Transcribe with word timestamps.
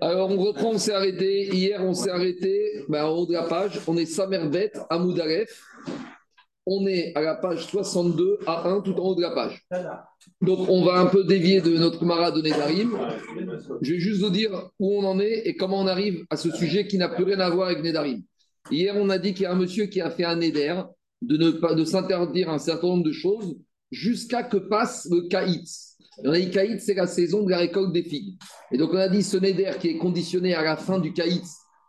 Alors, 0.00 0.30
on 0.30 0.38
reprend, 0.38 0.70
on 0.70 0.78
s'est 0.78 0.92
arrêté. 0.92 1.54
Hier, 1.54 1.82
on 1.82 1.94
s'est 1.94 2.10
arrêté 2.10 2.84
ben, 2.88 3.04
en 3.04 3.10
haut 3.10 3.26
de 3.26 3.32
la 3.32 3.42
page. 3.42 3.80
On 3.86 3.96
est 3.96 4.06
Samerbet, 4.06 4.72
à. 4.88 4.98
On 6.66 6.86
est 6.86 7.12
à 7.14 7.20
la 7.20 7.34
page 7.34 7.66
62 7.66 8.38
à 8.46 8.68
1, 8.70 8.80
tout 8.80 8.94
en 8.94 9.08
haut 9.08 9.14
de 9.14 9.20
la 9.20 9.32
page. 9.32 9.66
Donc, 10.40 10.66
on 10.70 10.82
va 10.82 10.98
un 10.98 11.06
peu 11.06 11.24
dévier 11.24 11.60
de 11.60 11.76
notre 11.76 11.98
camarade 11.98 12.36
de 12.36 12.40
Nedarim. 12.40 12.98
Je 13.82 13.92
vais 13.92 13.98
juste 13.98 14.22
vous 14.22 14.30
dire 14.30 14.70
où 14.78 14.98
on 14.98 15.04
en 15.04 15.20
est 15.20 15.42
et 15.46 15.56
comment 15.56 15.80
on 15.80 15.86
arrive 15.86 16.24
à 16.30 16.36
ce 16.36 16.50
sujet 16.50 16.86
qui 16.86 16.96
n'a 16.96 17.10
plus 17.10 17.24
rien 17.24 17.40
à 17.40 17.50
voir 17.50 17.68
avec 17.68 17.82
Nedarim. 17.82 18.22
Hier, 18.70 18.94
on 18.96 19.10
a 19.10 19.18
dit 19.18 19.34
qu'il 19.34 19.42
y 19.42 19.46
a 19.46 19.52
un 19.52 19.56
monsieur 19.56 19.86
qui 19.86 20.00
a 20.00 20.10
fait 20.10 20.24
un 20.24 20.36
Neder 20.36 20.80
de 21.20 21.36
ne 21.36 21.50
pas 21.50 21.74
de 21.74 21.84
s'interdire 21.84 22.48
un 22.48 22.58
certain 22.58 22.86
nombre 22.86 23.04
de 23.04 23.12
choses 23.12 23.56
jusqu'à 23.90 24.42
que 24.42 24.56
passe 24.56 25.06
le 25.10 25.28
Kaïtz. 25.28 25.93
Dit 26.22 26.50
Kaït, 26.50 26.80
c'est 26.80 26.94
la 26.94 27.06
saison 27.06 27.42
de 27.42 27.50
la 27.50 27.58
récolte 27.58 27.92
des 27.92 28.02
figues. 28.02 28.36
Et 28.70 28.78
donc 28.78 28.90
on 28.92 28.98
a 28.98 29.08
dit 29.08 29.22
ce 29.22 29.36
Neder 29.36 29.72
qui 29.80 29.88
est 29.88 29.98
conditionné 29.98 30.54
à 30.54 30.62
la 30.62 30.76
fin 30.76 30.98
du 30.98 31.12
Kaït, 31.12 31.44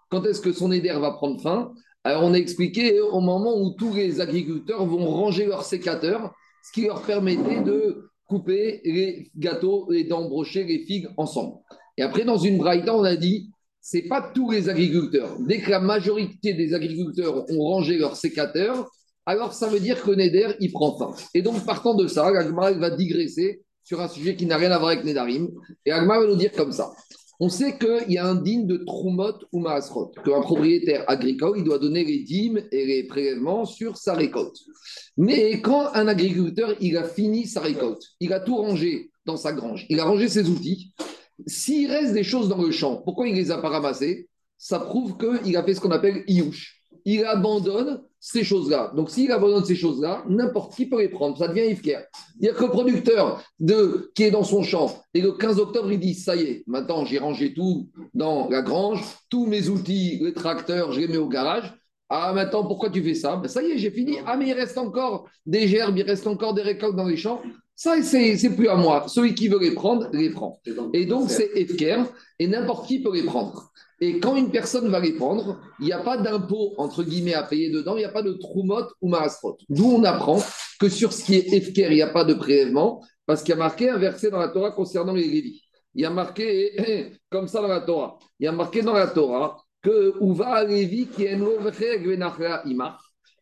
quand 0.09 0.25
est-ce 0.25 0.41
que 0.41 0.51
son 0.51 0.69
Neder 0.69 0.97
va 0.99 1.11
prendre 1.11 1.41
fin? 1.41 1.71
Alors 2.03 2.23
on 2.23 2.33
a 2.33 2.37
expliqué 2.37 2.99
au 3.01 3.19
moment 3.19 3.59
où 3.59 3.71
tous 3.71 3.93
les 3.93 4.21
agriculteurs 4.21 4.85
vont 4.85 5.05
ranger 5.05 5.45
leurs 5.45 5.63
sécateurs, 5.63 6.33
ce 6.63 6.71
qui 6.71 6.87
leur 6.87 7.01
permettait 7.01 7.61
de 7.61 8.09
couper 8.27 8.81
les 8.83 9.31
gâteaux 9.37 9.91
et 9.91 10.03
d'embrocher 10.03 10.63
les 10.63 10.79
figues 10.79 11.07
ensemble. 11.17 11.57
Et 11.97 12.01
après, 12.01 12.25
dans 12.25 12.37
une 12.37 12.57
braïta, 12.57 12.95
on 12.95 13.03
a 13.03 13.15
dit 13.15 13.49
c'est 13.81 14.03
pas 14.03 14.31
tous 14.33 14.49
les 14.49 14.67
agriculteurs. 14.67 15.37
Dès 15.39 15.59
que 15.61 15.69
la 15.69 15.79
majorité 15.79 16.55
des 16.55 16.73
agriculteurs 16.73 17.45
ont 17.51 17.61
rangé 17.61 17.99
leurs 17.99 18.15
sécateurs, 18.15 18.89
alors 19.27 19.53
ça 19.53 19.67
veut 19.67 19.79
dire 19.79 20.01
que 20.01 20.09
Neder, 20.09 20.55
il 20.59 20.71
prend 20.71 20.97
fin. 20.97 21.13
Et 21.35 21.43
donc, 21.43 21.63
partant 21.65 21.93
de 21.93 22.07
ça, 22.07 22.31
la 22.31 22.43
va 22.49 22.89
digresser 22.89 23.61
sur 23.85 24.01
un 24.01 24.09
sujet 24.09 24.35
qui 24.35 24.45
n'a 24.45 24.57
rien 24.57 24.71
à 24.71 24.79
voir 24.79 24.91
avec 24.91 25.05
Nedarim. 25.05 25.49
Et 25.85 25.91
Agma 25.91 26.19
va 26.19 26.27
nous 26.27 26.35
dire 26.35 26.51
comme 26.51 26.73
ça. 26.73 26.91
On 27.39 27.49
sait 27.49 27.77
qu'il 27.77 28.13
y 28.13 28.17
a 28.17 28.25
un 28.25 28.35
digne 28.35 28.65
de 28.65 28.77
Trumot 28.77 29.33
ou 29.51 29.59
Maasrot, 29.59 30.11
qu'un 30.23 30.41
propriétaire 30.41 31.03
agricole, 31.07 31.57
il 31.57 31.63
doit 31.63 31.79
donner 31.79 32.03
les 32.03 32.19
dîmes 32.19 32.61
et 32.71 32.85
les 32.85 33.03
prélèvements 33.03 33.65
sur 33.65 33.97
sa 33.97 34.13
récolte. 34.13 34.57
Mais 35.17 35.61
quand 35.61 35.89
un 35.93 36.07
agriculteur, 36.07 36.75
il 36.79 36.97
a 36.97 37.03
fini 37.03 37.45
sa 37.45 37.59
récolte, 37.59 38.03
il 38.21 38.31
a 38.31 38.39
tout 38.39 38.55
rangé 38.55 39.11
dans 39.25 39.37
sa 39.37 39.51
grange, 39.51 39.85
il 39.89 39.99
a 39.99 40.05
rangé 40.05 40.29
ses 40.29 40.49
outils, 40.49 40.93
s'il 41.45 41.91
reste 41.91 42.13
des 42.13 42.23
choses 42.23 42.47
dans 42.47 42.61
le 42.61 42.71
champ, 42.71 43.01
pourquoi 43.03 43.27
il 43.27 43.33
ne 43.33 43.39
les 43.39 43.51
a 43.51 43.57
pas 43.57 43.69
ramassées? 43.69 44.29
Ça 44.57 44.79
prouve 44.79 45.17
qu'il 45.17 45.57
a 45.57 45.63
fait 45.63 45.73
ce 45.73 45.81
qu'on 45.81 45.91
appelle 45.91 46.23
Iouch. 46.27 46.81
Il 47.03 47.25
abandonne 47.25 48.01
ces 48.27 48.43
choses-là. 48.43 48.91
Donc, 48.95 49.11
s'il 49.11 49.31
abandonne 49.31 49.63
ces 49.63 49.75
choses-là, 49.75 50.23
n'importe 50.27 50.73
qui 50.73 50.87
peut 50.87 50.99
les 50.99 51.09
prendre. 51.09 51.37
Ça 51.37 51.47
devient 51.47 51.71
Ifker. 51.71 51.99
C'est-à-dire 52.41 52.57
que 52.57 52.63
le 52.63 52.69
producteur 52.71 53.43
qui 54.15 54.23
est 54.23 54.31
dans 54.31 54.43
son 54.43 54.63
champ, 54.63 54.91
et 55.13 55.21
le 55.21 55.33
15 55.33 55.59
octobre, 55.59 55.91
il 55.91 55.99
dit 55.99 56.15
Ça 56.15 56.35
y 56.35 56.41
est, 56.41 56.63
maintenant 56.65 57.05
j'ai 57.05 57.19
rangé 57.19 57.53
tout 57.53 57.87
dans 58.15 58.49
la 58.49 58.63
grange, 58.63 59.03
tous 59.29 59.45
mes 59.45 59.69
outils, 59.69 60.17
les 60.23 60.33
tracteurs, 60.33 60.91
je 60.91 61.01
les 61.01 61.07
mets 61.07 61.17
au 61.17 61.27
garage. 61.27 61.71
Ah, 62.09 62.33
maintenant, 62.33 62.65
pourquoi 62.65 62.89
tu 62.89 63.03
fais 63.03 63.13
ça? 63.13 63.35
Ben, 63.35 63.47
Ça 63.47 63.61
y 63.61 63.71
est, 63.71 63.77
j'ai 63.77 63.91
fini. 63.91 64.17
Ah, 64.25 64.37
mais 64.37 64.47
il 64.47 64.53
reste 64.53 64.79
encore 64.79 65.29
des 65.45 65.67
gerbes, 65.67 65.95
il 65.95 66.03
reste 66.03 66.25
encore 66.25 66.55
des 66.55 66.63
récoltes 66.63 66.95
dans 66.95 67.05
les 67.05 67.17
champs. 67.17 67.43
Ça, 67.75 68.01
c'est 68.01 68.55
plus 68.55 68.69
à 68.69 68.75
moi. 68.75 69.05
Celui 69.07 69.35
qui 69.35 69.47
veut 69.47 69.59
les 69.59 69.71
prendre, 69.71 70.09
les 70.13 70.29
prend. 70.29 70.61
Et 70.93 71.05
donc, 71.05 71.29
c'est 71.29 71.51
Efker, 71.55 72.03
et 72.39 72.47
n'importe 72.47 72.87
qui 72.87 73.01
peut 73.01 73.13
les 73.13 73.23
prendre. 73.23 73.71
Et 74.01 74.19
quand 74.19 74.35
une 74.35 74.51
personne 74.51 74.89
va 74.89 74.99
les 74.99 75.13
prendre, 75.13 75.59
il 75.79 75.85
n'y 75.85 75.93
a 75.93 75.99
pas 75.99 76.17
d'impôt, 76.17 76.73
entre 76.77 77.03
guillemets, 77.03 77.33
à 77.33 77.43
payer 77.43 77.69
dedans, 77.69 77.95
il 77.95 77.99
n'y 77.99 78.05
a 78.05 78.09
pas 78.09 78.23
de 78.23 78.33
troumot 78.33 78.83
ou 79.01 79.09
marasrot. 79.09 79.57
D'où 79.69 79.85
on 79.85 80.03
apprend 80.03 80.41
que 80.79 80.89
sur 80.89 81.13
ce 81.13 81.23
qui 81.23 81.35
est 81.35 81.53
efker, 81.53 81.87
il 81.89 81.95
n'y 81.95 82.01
a 82.01 82.09
pas 82.09 82.25
de 82.25 82.33
prélèvement, 82.33 83.01
parce 83.25 83.41
qu'il 83.41 83.51
y 83.51 83.57
a 83.57 83.59
marqué 83.59 83.89
un 83.89 83.97
verset 83.97 84.29
dans 84.29 84.39
la 84.39 84.49
Torah 84.49 84.71
concernant 84.71 85.13
les 85.13 85.27
Lévis. 85.27 85.61
Il 85.95 86.01
y 86.01 86.05
a 86.05 86.09
marqué, 86.09 87.11
comme 87.29 87.47
ça 87.47 87.61
dans 87.61 87.67
la 87.67 87.81
Torah, 87.81 88.17
il 88.39 88.45
y 88.45 88.47
a 88.47 88.51
marqué 88.51 88.81
dans 88.81 88.93
la 88.93 89.07
Torah 89.07 89.57
que 89.81 90.13
Uva 90.21 90.63
Lévi 90.63 91.07
qui 91.07 91.23
est 91.23 91.37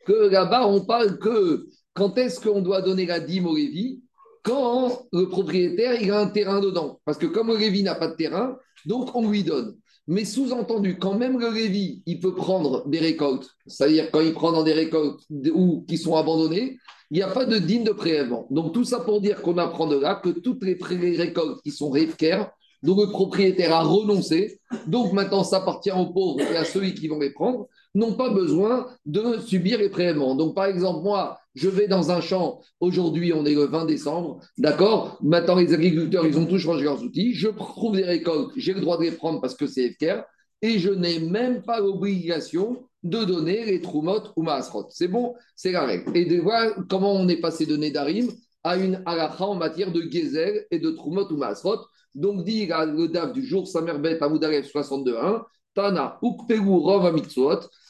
que 0.06 0.14
là-bas 0.30 0.68
on 0.68 0.84
parle 0.86 1.18
que 1.18 1.66
quand 1.94 2.18
est-ce 2.18 2.40
qu'on 2.42 2.62
doit 2.62 2.82
donner 2.82 3.06
la 3.06 3.20
dîme 3.20 3.48
au 3.48 3.56
Lévi? 3.56 4.03
Quand 4.44 5.06
le 5.12 5.30
propriétaire 5.30 6.02
il 6.02 6.12
a 6.12 6.20
un 6.20 6.28
terrain 6.28 6.60
dedans. 6.60 7.00
Parce 7.06 7.18
que 7.18 7.26
comme 7.26 7.48
le 7.48 7.58
Lévi 7.58 7.82
n'a 7.84 7.96
pas 7.96 8.08
de 8.08 8.16
terrain, 8.16 8.58
donc 8.86 9.16
on 9.16 9.30
lui 9.30 9.44
donne. 9.44 9.78
Mais 10.06 10.26
sous-entendu, 10.26 10.98
quand 10.98 11.18
même 11.18 11.40
le 11.40 11.50
Lévi, 11.50 12.04
il 12.06 12.20
peut 12.20 12.36
prendre 12.36 12.86
des 12.88 13.00
récoltes, 13.00 13.50
c'est-à-dire 13.68 14.12
quand 14.12 14.20
il 14.20 14.34
prend 14.34 14.52
dans 14.52 14.64
des 14.64 14.74
récoltes 14.74 15.22
ou 15.54 15.86
qui 15.88 15.98
sont 15.98 16.18
abandonnées, 16.18 16.78
il 17.10 17.18
n'y 17.18 17.24
a 17.24 17.30
pas 17.30 17.46
de 17.46 17.58
digne 17.58 17.86
de 17.86 17.92
prélèvement. 17.92 18.48
Donc 18.50 18.74
tout 18.74 18.84
ça 18.84 19.00
pour 19.00 19.22
dire 19.22 19.42
qu'on 19.42 19.58
apprend 19.58 19.88
de 19.88 19.98
là 19.98 20.16
que 20.16 20.30
toutes 20.30 20.64
les, 20.64 20.78
récoltes 21.16 21.62
qui 21.62 21.72
sont 21.72 21.90
réfcaires, 21.90 22.52
dont 22.82 23.00
le 23.00 23.10
propriétaire 23.12 23.74
a 23.74 23.84
renoncé, 23.84 24.60
donc 24.88 25.14
maintenant 25.14 25.46
ça 25.46 25.58
appartient 25.58 25.92
aux 25.92 26.08
pauvres 26.08 26.42
et 26.42 26.58
à 26.58 26.66
ceux 26.66 26.82
qui 26.88 27.08
vont 27.08 27.20
les 27.20 27.30
prendre, 27.30 27.68
n'ont 27.96 28.14
pas 28.14 28.30
besoin 28.30 28.88
de 29.06 29.38
subir 29.40 29.78
les 29.80 29.90
prélèvements. 29.90 30.36
Donc 30.36 30.56
par 30.56 30.66
exemple, 30.66 31.04
moi, 31.04 31.40
je 31.56 31.70
vais 31.70 31.88
dans 31.88 32.12
un 32.12 32.22
champ, 32.22 32.62
aujourd'hui 32.80 33.34
on 33.34 33.46
est 33.46 33.54
le 33.54 33.66
20 33.66 33.86
décembre, 33.86 34.40
d'accord? 34.58 35.18
Maintenant 35.22 35.56
les 35.56 35.74
agriculteurs, 35.74 36.26
ils 36.26 36.38
ont 36.38 36.46
tous 36.46 36.58
changé 36.58 36.84
leurs 36.84 37.04
outils, 37.04 37.34
je 37.34 37.50
trouve 37.50 37.96
des 37.96 38.04
récoltes, 38.04 38.52
j'ai 38.56 38.74
le 38.74 38.82
droit 38.82 38.98
de 38.98 39.04
les 39.04 39.12
prendre 39.12 39.40
parce 39.40 39.56
que 39.56 39.68
c'est 39.68 39.92
FKR, 39.92 40.24
et 40.64 40.80
je 40.80 40.90
n'ai 40.90 41.20
même 41.20 41.62
pas 41.62 41.80
l'obligation 41.80 42.88
de 43.04 43.24
donner 43.26 43.66
les 43.66 43.82
troumotes 43.82 44.32
ou 44.38 44.44
maasrot. 44.44 44.88
C'est 44.90 45.10
bon, 45.10 45.36
c'est 45.56 45.74
la 45.74 45.86
règle. 45.86 46.16
Et 46.16 46.26
de 46.26 46.40
voir 46.40 46.74
comment 46.90 47.14
on 47.14 47.28
est 47.28 47.42
passé 47.42 47.66
de 47.66 47.76
Nedarim 47.76 48.30
à 48.64 48.78
une 48.78 49.04
halakha 49.06 49.46
en 49.46 49.56
matière 49.56 49.92
de 49.92 50.02
gezel 50.10 50.66
et 50.72 50.80
de 50.80 50.90
troumotes 50.90 51.32
ou 51.32 51.38
maasrot. 51.38 51.80
Donc, 52.16 52.46
dit 52.46 52.66
le 52.68 53.08
DAF 53.08 53.34
du 53.34 53.46
jour, 53.46 53.68
Samerbet 53.68 54.24
Amoudarev 54.24 54.66
62.1, 54.66 55.42
Tana 55.74 56.18
Ukpegu 56.24 56.70
Rov 56.70 57.06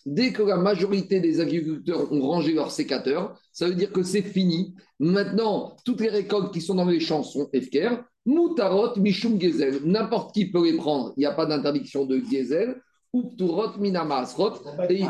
Dès 0.05 0.33
que 0.33 0.43
la 0.43 0.57
majorité 0.57 1.19
des 1.19 1.39
agriculteurs 1.39 2.11
ont 2.11 2.21
rangé 2.21 2.53
leurs 2.53 2.71
sécateurs, 2.71 3.39
ça 3.51 3.67
veut 3.67 3.75
dire 3.75 3.91
que 3.91 4.03
c'est 4.03 4.21
fini. 4.21 4.75
Maintenant, 4.99 5.77
toutes 5.85 6.01
les 6.01 6.09
récoltes 6.09 6.53
qui 6.53 6.61
sont 6.61 6.75
dans 6.75 6.85
les 6.85 6.99
champs 6.99 7.23
sont 7.23 7.49
FKR. 7.53 8.03
Moutarot, 8.25 8.99
Mishum 8.99 9.39
Gezel. 9.39 9.79
N'importe 9.83 10.33
qui 10.33 10.51
peut 10.51 10.63
les 10.63 10.77
prendre. 10.77 11.13
Il 11.17 11.21
n'y 11.21 11.25
a 11.25 11.33
pas 11.33 11.45
d'interdiction 11.45 12.05
de 12.05 12.19
Gezel. 12.19 12.81
Upturot. 13.15 13.73
Et, 14.89 14.95
y 14.95 15.05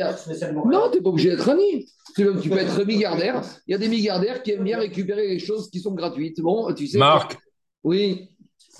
a... 0.00 0.16
Non, 0.52 0.90
tu 0.90 0.98
n'es 0.98 1.02
pas 1.02 1.08
obligé 1.08 1.30
d'être 1.30 1.44
Rani. 1.44 1.86
Tu 2.16 2.24
peux 2.24 2.58
être 2.58 2.84
milliardaire. 2.84 3.42
Il 3.66 3.72
y 3.72 3.74
a 3.74 3.78
des 3.78 3.88
milliardaires 3.88 4.42
qui 4.42 4.52
aiment 4.52 4.64
bien 4.64 4.78
récupérer 4.78 5.28
les 5.28 5.38
choses 5.38 5.70
qui 5.70 5.78
sont 5.80 5.94
gratuites. 5.94 6.40
Bon, 6.40 6.72
tu 6.74 6.88
sais. 6.88 6.98
Marc. 6.98 7.38
Oui. 7.84 8.28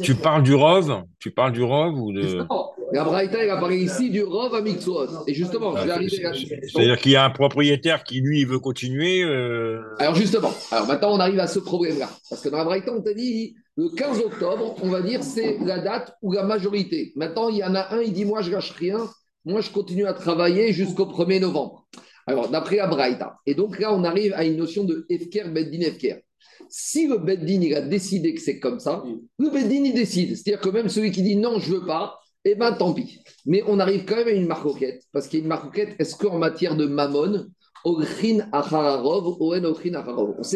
Tu 0.03 0.15
parles 0.15 0.43
du 0.43 0.55
rove 0.55 1.05
Tu 1.19 1.31
parles 1.31 1.53
du 1.53 1.63
rove 1.63 1.99
ou 1.99 2.13
de... 2.13 2.47
La 2.93 3.05
Braïta, 3.05 3.45
il 3.45 3.51
apparaît 3.51 3.79
ici 3.79 4.09
du 4.09 4.23
Rov 4.23 4.55
à 4.55 4.63
Mixuot. 4.63 5.27
Et 5.27 5.35
justement, 5.35 5.77
je 5.77 5.85
vais 5.85 5.91
arriver 5.91 6.25
à 6.25 6.33
C'est-à-dire 6.33 6.99
qu'il 6.99 7.13
y 7.13 7.17
a 7.17 7.25
un 7.25 7.31
propriétaire 7.31 8.03
qui, 8.03 8.21
lui, 8.21 8.45
veut 8.45 8.59
continuer. 8.59 9.23
Euh, 9.23 9.83
alors, 9.99 10.15
justement, 10.15 10.51
alors 10.71 10.87
maintenant, 10.87 11.13
on 11.13 11.21
arrive 11.21 11.39
à 11.39 11.47
ce 11.47 11.59
problème-là. 11.59 12.09
Parce 12.31 12.41
que 12.41 12.49
dans 12.49 12.57
la 12.57 12.65
Braïta, 12.65 12.93
on 12.93 13.03
t'a 13.03 13.13
dit 13.13 13.57
le 13.77 13.91
15 13.91 14.21
octobre, 14.21 14.77
on 14.83 14.89
va 14.89 15.03
dire, 15.03 15.23
c'est 15.23 15.59
la 15.61 15.81
date 15.81 16.17
où 16.23 16.33
la 16.33 16.45
majorité. 16.45 17.13
Maintenant, 17.15 17.51
il 17.51 17.59
y 17.59 17.65
en 17.65 17.75
a 17.75 17.95
un, 17.95 18.01
il 18.01 18.13
dit 18.13 18.25
Moi, 18.25 18.41
je 18.41 18.51
gâche 18.51 18.73
rien. 18.73 18.99
Moi, 19.45 19.61
je 19.61 19.71
continue 19.71 20.07
à 20.07 20.15
travailler 20.15 20.73
jusqu'au 20.73 21.05
1er 21.05 21.41
novembre. 21.41 21.87
Alors, 22.27 22.49
d'après 22.49 22.77
la 22.77 22.87
Braïta. 22.87 23.37
Et 23.47 23.55
donc 23.55 23.79
là, 23.79 23.93
on 23.93 24.05
arrive 24.05 24.33
à 24.35 24.45
une 24.45 24.57
notion 24.57 24.85
de 24.85 25.07
Efker, 25.09 25.45
Beddin, 25.49 25.81
Efker. 25.81 26.25
Si 26.71 27.07
le 27.07 27.19
Beddin, 27.19 27.61
il 27.63 27.75
a 27.75 27.81
décidé 27.81 28.35
que 28.35 28.41
c'est 28.41 28.59
comme 28.59 28.81
ça, 28.81 29.03
le 29.39 29.51
Beddin, 29.51 29.85
il 29.85 29.95
décide. 29.95 30.37
C'est-à-dire 30.37 30.61
que 30.61 30.69
même 30.71 30.89
celui 30.89 31.11
qui 31.11 31.23
dit 31.23 31.37
non, 31.37 31.59
je 31.59 31.73
veux 31.73 31.87
pas, 31.87 32.19
eh 32.45 32.55
bien, 32.55 32.73
tant 32.73 32.93
pis. 32.95 33.21
Mais 33.47 33.63
on 33.67 33.79
arrive 33.79 34.05
quand 34.05 34.17
même 34.17 34.29
à 34.29 34.33
une 34.33 34.47
marcoquette, 34.47 35.03
parce 35.13 35.29
qu'il 35.29 35.41
y 35.41 35.43
a 35.43 35.45
une 35.45 35.49
marcoquette, 35.49 35.97
est-ce 35.99 36.17
qu'en 36.17 36.39
matière 36.39 36.77
de 36.77 36.87
mammon, 36.87 37.47
on 37.85 38.03
sait 38.03 38.39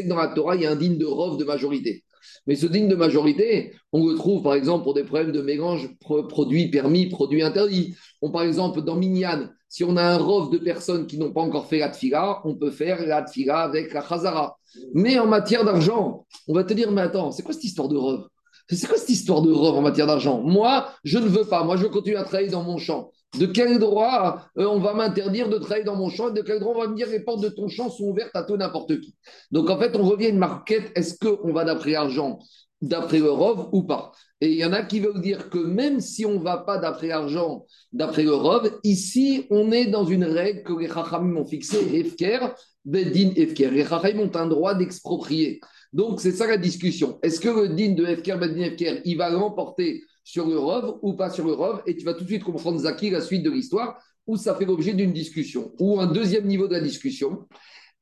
que 0.03 0.09
dans 0.09 0.17
la 0.17 0.29
Torah, 0.29 0.57
il 0.57 0.63
y 0.63 0.67
a 0.67 0.71
un 0.71 0.77
digne 0.77 0.99
de 0.99 1.07
rov 1.07 1.39
de 1.39 1.45
majorité. 1.45 2.05
Mais 2.47 2.57
ce 2.57 2.67
digne 2.67 2.89
de 2.89 2.95
majorité, 2.95 3.73
on 3.93 4.07
le 4.07 4.15
trouve 4.17 4.43
par 4.43 4.55
exemple 4.55 4.85
pour 4.85 4.95
des 4.95 5.05
problèmes 5.05 5.33
de 5.33 5.43
mélange 5.43 5.91
produits 6.01 6.71
permis, 6.71 7.07
produits 7.07 7.43
interdits. 7.43 7.95
On, 8.21 8.31
par 8.31 8.43
exemple, 8.43 8.83
dans 8.83 8.97
Minyan, 8.97 9.49
si 9.73 9.85
on 9.85 9.97
a 9.97 10.03
un 10.03 10.19
rov 10.19 10.51
de 10.51 10.59
personnes 10.59 11.07
qui 11.07 11.17
n'ont 11.17 11.33
pas 11.33 11.41
encore 11.41 11.67
fait 11.67 11.79
la 11.79 11.89
tfila, 11.89 12.43
on 12.45 12.55
peut 12.55 12.71
faire 12.71 13.07
la 13.07 13.23
tfila 13.23 13.61
avec 13.61 13.95
la 13.95 14.07
chazara. 14.07 14.59
Mais 14.93 15.19
en 15.19 15.27
matière 15.27 15.65
d'argent, 15.65 16.27
on 16.47 16.53
va 16.53 16.63
te 16.63 16.75
dire, 16.75 16.93
mais 16.93 17.01
attends, 17.01 17.31
c'est 17.31 17.43
quoi 17.43 17.55
cette 17.55 17.65
histoire 17.65 17.89
de 17.89 17.97
rov? 17.97 18.27
C'est 18.69 18.87
quoi 18.87 18.99
cette 18.99 19.09
histoire 19.09 19.41
de 19.41 19.51
rove 19.51 19.79
en 19.79 19.81
matière 19.81 20.07
d'argent? 20.07 20.43
Moi, 20.43 20.91
je 21.05 21.17
ne 21.17 21.27
veux 21.27 21.45
pas. 21.45 21.65
Moi, 21.65 21.79
je 21.79 21.87
continue 21.87 22.17
à 22.17 22.25
travailler 22.25 22.51
dans 22.51 22.63
mon 22.63 22.77
champ. 22.77 23.13
De 23.39 23.47
quel 23.47 23.79
droit 23.79 24.43
euh, 24.59 24.67
on 24.67 24.79
va 24.79 24.93
m'interdire 24.93 25.49
de 25.49 25.57
travailler 25.57 25.85
dans 25.85 25.97
mon 25.97 26.11
champ? 26.11 26.29
De 26.29 26.43
quel 26.43 26.61
droit 26.61 26.75
on 26.77 26.81
va 26.83 26.89
me 26.89 26.95
dire 26.95 27.09
les 27.09 27.21
portes 27.21 27.41
de 27.41 27.49
ton 27.49 27.69
champ 27.69 27.89
sont 27.89 28.05
ouvertes 28.05 28.37
à 28.37 28.43
tout 28.43 28.59
n'importe 28.59 29.01
qui? 29.01 29.15
Donc, 29.53 29.71
en 29.71 29.79
fait, 29.79 29.97
on 29.97 30.03
revient 30.03 30.27
à 30.27 30.31
une 30.31 30.39
marquette. 30.39 30.93
Est-ce 30.95 31.17
qu'on 31.19 31.51
va 31.55 31.65
d'après 31.65 31.95
argent 31.95 32.41
d'après 32.83 33.19
le 33.19 33.33
ou 33.33 33.85
pas. 33.85 34.13
Et 34.41 34.51
il 34.51 34.59
y 34.59 34.65
en 34.65 34.73
a 34.73 34.83
qui 34.83 34.99
veulent 34.99 35.21
dire 35.21 35.49
que 35.49 35.59
même 35.59 36.01
si 36.01 36.27
on 36.27 36.41
ne 36.41 36.45
va 36.45 36.59
pas 36.59 36.79
d'après 36.79 37.07
l'argent, 37.07 37.65
d'après 37.93 38.25
le 38.25 38.35
ici, 38.83 39.47
on 39.51 39.71
est 39.71 39.87
dans 39.87 40.05
une 40.05 40.25
règle 40.25 40.65
que 40.65 40.73
les 40.73 40.89
Chachamim 40.89 41.37
ont 41.37 41.47
fixée, 41.47 41.79
Efker, 41.95 42.41
Bedin 42.85 43.31
Efker. 43.37 43.71
Les 43.71 43.85
Chachamim 43.85 44.25
ont 44.25 44.37
un 44.37 44.49
droit 44.49 44.75
d'exproprier. 44.75 45.61
Donc, 45.93 46.21
c'est 46.21 46.33
ça 46.33 46.49
la 46.49 46.57
discussion. 46.57 47.21
Est-ce 47.23 47.41
que 47.41 47.49
le 47.49 47.69
din 47.69 47.93
de 47.93 48.05
Efker, 48.05 48.37
Bedin 48.37 48.63
Efker, 48.63 49.01
il 49.05 49.17
va 49.17 49.31
l'emporter 49.31 50.03
sur 50.25 50.47
le 50.49 50.59
ou 51.03 51.15
pas 51.15 51.31
sur 51.31 51.47
le 51.47 51.57
Et 51.87 51.97
tu 51.97 52.05
vas 52.05 52.15
tout 52.15 52.25
de 52.25 52.29
suite 52.29 52.43
comprendre, 52.43 52.81
Zaki, 52.81 53.11
la 53.11 53.21
suite 53.21 53.45
de 53.45 53.51
l'histoire, 53.51 53.97
où 54.27 54.37
ça 54.37 54.57
fait 54.57 54.65
l'objet 54.65 54.95
d'une 54.95 55.13
discussion. 55.13 55.73
Ou 55.79 56.01
un 56.01 56.07
deuxième 56.07 56.47
niveau 56.47 56.67
de 56.67 56.75
la 56.75 56.81
discussion. 56.81 57.47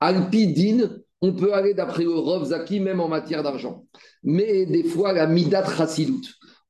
Alpi 0.01 0.53
Din, 0.55 1.01
on 1.21 1.35
peut 1.35 1.53
aller 1.53 1.75
d'après 1.75 2.05
le 2.05 2.45
Zaki, 2.45 2.81
même 2.81 3.01
en 3.01 3.09
matière 3.09 3.43
d'argent. 3.43 3.85
Mais 4.23 4.67
des 4.67 4.85
fois, 4.85 5.13
la 5.13 5.27
Midat 5.27 5.65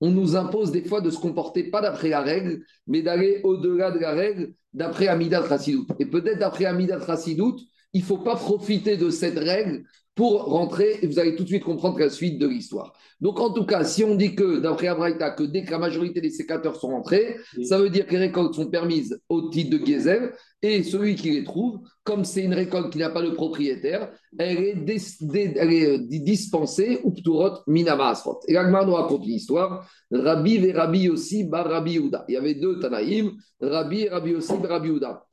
on 0.00 0.10
nous 0.10 0.36
impose 0.36 0.72
des 0.72 0.82
fois 0.82 1.00
de 1.00 1.10
se 1.10 1.18
comporter 1.18 1.64
pas 1.64 1.82
d'après 1.82 2.08
la 2.08 2.22
règle, 2.22 2.64
mais 2.86 3.02
d'aller 3.02 3.40
au-delà 3.44 3.90
de 3.90 3.98
la 3.98 4.12
règle, 4.12 4.54
d'après 4.72 5.08
Amidat 5.08 5.46
Chassilut. 5.48 5.84
Et 5.98 6.06
peut-être 6.06 6.38
d'après 6.38 6.64
Amidat 6.64 7.04
Chassilut, 7.04 7.60
il 7.92 8.00
ne 8.00 8.06
faut 8.06 8.18
pas 8.18 8.36
profiter 8.36 8.96
de 8.96 9.10
cette 9.10 9.38
règle 9.38 9.84
pour 10.14 10.44
rentrer, 10.44 10.98
et 11.02 11.06
vous 11.06 11.18
allez 11.18 11.36
tout 11.36 11.44
de 11.44 11.48
suite 11.48 11.64
comprendre 11.64 11.98
la 11.98 12.10
suite 12.10 12.38
de 12.38 12.46
l'histoire. 12.46 12.92
Donc, 13.20 13.38
en 13.38 13.52
tout 13.52 13.64
cas, 13.64 13.84
si 13.84 14.02
on 14.02 14.14
dit 14.14 14.34
que, 14.34 14.58
d'après 14.58 14.88
Abraïta, 14.88 15.30
que 15.30 15.44
dès 15.44 15.64
que 15.64 15.70
la 15.70 15.78
majorité 15.78 16.20
des 16.20 16.30
sécateurs 16.30 16.76
sont 16.76 16.88
rentrés, 16.88 17.36
ça 17.62 17.78
veut 17.78 17.90
dire 17.90 18.06
que 18.06 18.12
les 18.12 18.26
récoltes 18.26 18.54
sont 18.54 18.68
permises 18.68 19.20
au 19.28 19.48
titre 19.50 19.78
de 19.78 19.86
Gezel, 19.86 20.32
et 20.62 20.82
celui 20.82 21.14
qui 21.14 21.30
les 21.30 21.44
trouve, 21.44 21.80
comme 22.02 22.24
c'est 22.24 22.42
une 22.42 22.54
récolte 22.54 22.92
qui 22.92 22.98
n'a 22.98 23.10
pas 23.10 23.22
de 23.22 23.30
propriétaire, 23.30 24.12
elle 24.38 24.58
est, 24.58 24.74
euh, 24.76 25.98
dispensée 26.08 26.98
ou 27.04 27.12
pturot 27.12 27.60
minama 27.66 28.08
asrot. 28.08 28.40
Et 28.48 28.52
l'Agmar 28.52 28.86
nous 28.86 28.94
raconte 28.94 29.24
une 29.24 29.34
histoire. 29.34 29.88
Rabbi 30.10 30.56
et 30.56 30.72
Rabbi 30.72 31.08
aussi, 31.08 31.44
bar 31.44 31.66
Rabbi 31.66 31.96
Uda. 31.96 32.24
Il 32.28 32.34
y 32.34 32.36
avait 32.36 32.54
deux 32.54 32.78
Tanaïm, 32.78 33.32
Rabbi 33.60 34.02
et 34.02 34.08
Rabbi 34.08 34.34
aussi, 34.34 34.52
bar 34.58 34.70
Rabbi 34.70 34.90
Uda. 34.90 35.24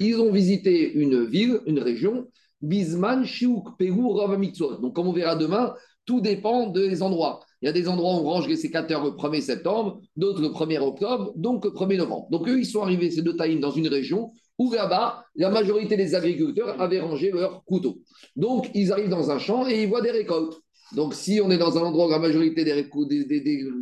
Ils 0.00 0.20
ont 0.20 0.32
visité 0.32 0.92
une 0.94 1.24
ville, 1.26 1.60
une 1.66 1.78
région, 1.78 2.26
Bisman, 2.62 3.24
Shiuk, 3.24 3.76
Pérou, 3.78 4.12
Rav 4.12 4.38
Donc, 4.80 4.94
comme 4.94 5.08
on 5.08 5.12
verra 5.12 5.36
demain, 5.36 5.74
tout 6.04 6.20
dépend 6.20 6.68
des 6.68 7.02
endroits. 7.02 7.40
Il 7.62 7.66
y 7.66 7.68
a 7.68 7.72
des 7.72 7.88
endroits 7.88 8.14
où 8.14 8.18
on 8.18 8.22
range 8.22 8.48
les 8.48 8.56
sécateurs 8.56 9.04
le 9.04 9.10
1er 9.10 9.40
septembre, 9.40 10.00
d'autres 10.16 10.40
le 10.40 10.48
1er 10.48 10.80
octobre, 10.80 11.32
donc 11.36 11.64
le 11.64 11.70
1er 11.70 11.98
novembre. 11.98 12.28
Donc, 12.30 12.48
eux, 12.48 12.58
ils 12.58 12.66
sont 12.66 12.82
arrivés, 12.82 13.10
ces 13.10 13.22
deux 13.22 13.36
taïms, 13.36 13.60
dans 13.60 13.70
une 13.70 13.88
région 13.88 14.30
où 14.58 14.72
là-bas, 14.72 15.24
la 15.36 15.50
majorité 15.50 15.96
des 15.96 16.14
agriculteurs 16.14 16.80
avaient 16.80 17.00
rangé 17.00 17.30
leurs 17.30 17.64
couteaux. 17.64 17.98
Donc, 18.36 18.70
ils 18.74 18.92
arrivent 18.92 19.08
dans 19.08 19.30
un 19.30 19.38
champ 19.38 19.66
et 19.66 19.82
ils 19.82 19.88
voient 19.88 20.02
des 20.02 20.10
récoltes. 20.10 20.60
Donc, 20.92 21.14
si 21.14 21.40
on 21.42 21.50
est 21.50 21.58
dans 21.58 21.78
un 21.78 21.82
endroit 21.82 22.08
où 22.08 22.10
la 22.10 22.18
majorité 22.18 22.64
des, 22.64 22.72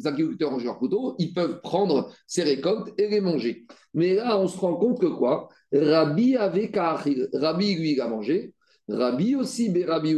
agriculteurs 0.05 0.51
rangent 0.51 0.65
leurs 0.65 0.79
couteaux, 0.79 1.17
ils 1.19 1.33
peuvent 1.33 1.61
prendre 1.63 2.13
ces 2.27 2.43
récoltes 2.43 2.93
et 2.99 3.09
les 3.09 3.21
manger. 3.21 3.65
Mais 3.95 4.15
là, 4.15 4.39
on 4.39 4.47
se 4.47 4.59
rend 4.59 4.77
compte 4.77 5.01
que 5.01 5.07
quoi? 5.07 5.49
Rabbi 5.73 6.37
avait 6.37 6.71
Rabbi, 6.75 7.75
lui, 7.75 7.93
il 7.93 8.01
a 8.01 8.09
mangé. 8.09 8.55
Rabbi 8.89 9.35
aussi, 9.35 9.73
Rabbi 9.85 10.17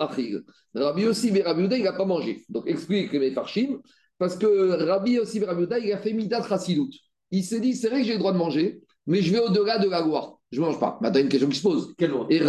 achil. 0.00 0.42
Rabbi 0.74 1.06
aussi, 1.06 1.42
Rabbi 1.42 1.62
Uda, 1.64 1.76
il 1.78 1.84
n'a 1.84 1.92
pas 1.92 2.04
mangé. 2.04 2.44
Donc 2.48 2.68
explique 2.68 3.12
les 3.12 3.30
farshim, 3.30 3.78
parce 4.18 4.36
que 4.36 4.84
Rabbi 4.84 5.18
aussi, 5.18 5.42
Rabbi 5.44 5.62
Uda, 5.62 5.78
il 5.78 5.92
a 5.92 5.98
fait 5.98 6.12
midat 6.12 6.42
chasilut. 6.42 6.90
Il 7.30 7.44
s'est 7.44 7.60
dit, 7.60 7.74
c'est 7.74 7.88
vrai 7.88 8.00
que 8.00 8.06
j'ai 8.06 8.12
le 8.12 8.18
droit 8.18 8.32
de 8.32 8.38
manger, 8.38 8.80
mais 9.06 9.22
je 9.22 9.32
vais 9.32 9.40
au-delà 9.40 9.78
de 9.78 9.88
la 9.88 10.00
loi. 10.00 10.40
Je 10.50 10.60
ne 10.60 10.66
mange 10.66 10.78
pas. 10.78 10.98
Maintenant, 11.00 11.20
une 11.20 11.28
question 11.28 11.48
qui 11.48 11.58
se 11.58 11.62
pose. 11.62 11.94
Quelle 11.98 12.10
loi? 12.10 12.28
Et 12.30 12.40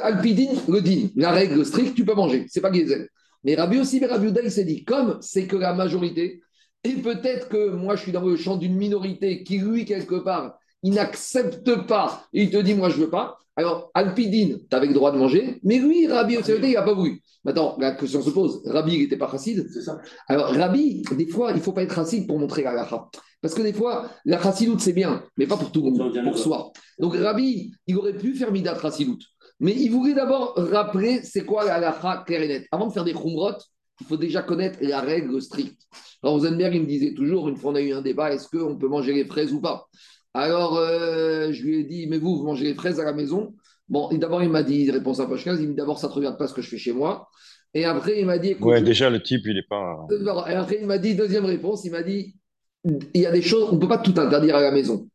Alpidine, 0.00 0.58
le 0.68 0.80
din, 0.80 1.08
la 1.16 1.32
règle 1.32 1.64
stricte, 1.66 1.94
tu 1.94 2.04
peux 2.04 2.14
manger. 2.14 2.46
C'est 2.48 2.60
pas 2.60 2.72
Gezel. 2.72 3.08
Mais 3.44 3.54
Rabbi 3.54 3.78
aussi, 3.78 4.04
Rabbi 4.04 4.28
Uda, 4.28 4.42
il 4.42 4.50
s'est 4.50 4.64
dit, 4.64 4.84
comme 4.84 5.18
c'est 5.20 5.46
que 5.46 5.56
la 5.56 5.74
majorité, 5.74 6.40
et 6.84 6.94
peut-être 6.94 7.48
que 7.48 7.70
moi, 7.70 7.96
je 7.96 8.02
suis 8.02 8.12
dans 8.12 8.24
le 8.24 8.36
champ 8.36 8.56
d'une 8.56 8.74
minorité 8.74 9.42
qui, 9.42 9.58
lui, 9.58 9.84
quelque 9.84 10.14
part, 10.14 10.58
il 10.82 10.94
n'accepte 10.94 11.86
pas, 11.86 12.24
et 12.32 12.44
il 12.44 12.50
te 12.50 12.56
dit, 12.56 12.74
moi, 12.74 12.88
je 12.88 12.98
ne 12.98 13.04
veux 13.04 13.10
pas. 13.10 13.38
Alors, 13.56 13.90
Alpidine, 13.94 14.60
tu 14.70 14.76
avais 14.76 14.86
le 14.86 14.94
droit 14.94 15.12
de 15.12 15.18
manger, 15.18 15.60
mais 15.64 15.78
lui, 15.78 16.06
Rabbi 16.06 16.34
il 16.34 16.72
n'a 16.72 16.82
pas 16.82 16.94
voulu. 16.94 17.20
Maintenant, 17.44 17.76
la 17.78 17.92
question 17.92 18.22
se 18.22 18.30
pose, 18.30 18.62
Rabbi, 18.64 18.94
il 18.94 19.00
n'était 19.00 19.18
pas 19.18 19.30
chassid 19.30 19.66
C'est 19.70 19.82
ça. 19.82 19.98
Alors, 20.28 20.54
Rabbi, 20.54 21.02
des 21.12 21.26
fois, 21.26 21.50
il 21.50 21.56
ne 21.56 21.60
faut 21.60 21.72
pas 21.72 21.82
être 21.82 21.94
chassid 21.94 22.26
pour 22.26 22.38
montrer 22.38 22.62
la 22.62 22.72
lacha. 22.72 23.08
Parce 23.42 23.54
que 23.54 23.62
des 23.62 23.72
fois, 23.72 24.10
la 24.24 24.40
chassidoute, 24.40 24.80
c'est 24.80 24.92
bien, 24.92 25.22
mais 25.36 25.46
pas 25.46 25.56
pour 25.56 25.72
tout 25.72 25.82
le 25.82 25.90
monde, 25.90 26.24
pour 26.24 26.38
soi. 26.38 26.72
Donc, 26.98 27.14
Rabbi, 27.16 27.72
il 27.86 27.96
aurait 27.96 28.16
pu 28.16 28.34
faire 28.34 28.52
midat 28.52 28.78
chassidoute. 28.78 29.24
Mais 29.58 29.72
il 29.72 29.90
voulait 29.90 30.14
d'abord 30.14 30.54
rappeler 30.56 31.20
c'est 31.22 31.44
quoi 31.44 31.64
la 31.64 31.78
lacha 31.78 32.24
claire 32.26 32.62
Avant 32.72 32.86
de 32.86 32.92
faire 32.92 33.04
des 33.04 33.12
khumrot, 33.12 33.58
il 34.00 34.06
faut 34.06 34.16
déjà 34.16 34.42
connaître 34.42 34.78
la 34.80 35.00
règle 35.00 35.40
stricte. 35.42 35.82
Alors, 36.22 36.34
Rosenberg, 36.34 36.74
il 36.74 36.82
me 36.82 36.86
disait 36.86 37.14
toujours, 37.14 37.48
une 37.48 37.56
fois 37.56 37.72
on 37.72 37.74
a 37.74 37.80
eu 37.80 37.92
un 37.92 38.00
débat, 38.00 38.32
est-ce 38.32 38.48
qu'on 38.48 38.76
peut 38.76 38.88
manger 38.88 39.12
les 39.12 39.26
fraises 39.26 39.52
ou 39.52 39.60
pas? 39.60 39.86
Alors, 40.34 40.76
euh, 40.76 41.52
je 41.52 41.62
lui 41.62 41.80
ai 41.80 41.84
dit, 41.84 42.06
mais 42.06 42.18
vous, 42.18 42.36
vous 42.36 42.44
mangez 42.44 42.64
les 42.64 42.74
fraises 42.74 43.00
à 43.00 43.04
la 43.04 43.12
maison 43.12 43.54
Bon, 43.88 44.08
d'abord, 44.12 44.40
il 44.40 44.48
m'a 44.48 44.62
dit, 44.62 44.88
réponse 44.88 45.18
à 45.18 45.26
15, 45.26 45.40
il 45.44 45.50
m'a 45.50 45.56
dit 45.56 45.74
d'abord, 45.74 45.98
ça 45.98 46.06
ne 46.06 46.12
te 46.12 46.16
regarde 46.16 46.38
pas 46.38 46.46
ce 46.46 46.54
que 46.54 46.62
je 46.62 46.68
fais 46.68 46.78
chez 46.78 46.92
moi. 46.92 47.28
Et 47.74 47.84
après, 47.84 48.20
il 48.20 48.26
m'a 48.26 48.38
dit. 48.38 48.54
Ouais, 48.60 48.80
déjà, 48.80 49.10
le 49.10 49.20
type, 49.20 49.42
il 49.46 49.54
n'est 49.54 49.66
pas. 49.68 50.06
Et 50.48 50.54
après, 50.54 50.78
il 50.80 50.86
m'a 50.86 50.98
dit, 50.98 51.16
deuxième 51.16 51.44
réponse, 51.44 51.84
il 51.84 51.90
m'a 51.90 52.04
dit, 52.04 52.36
il 52.84 53.20
y 53.20 53.26
a 53.26 53.32
des 53.32 53.42
choses, 53.42 53.68
on 53.70 53.74
ne 53.74 53.80
peut 53.80 53.88
pas 53.88 53.98
tout 53.98 54.14
interdire 54.16 54.54
à 54.56 54.60
la 54.60 54.70
maison. 54.70 55.08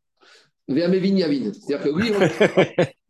C'est-à-dire 0.68 1.82
que 1.82 1.88
oui, 1.90 2.12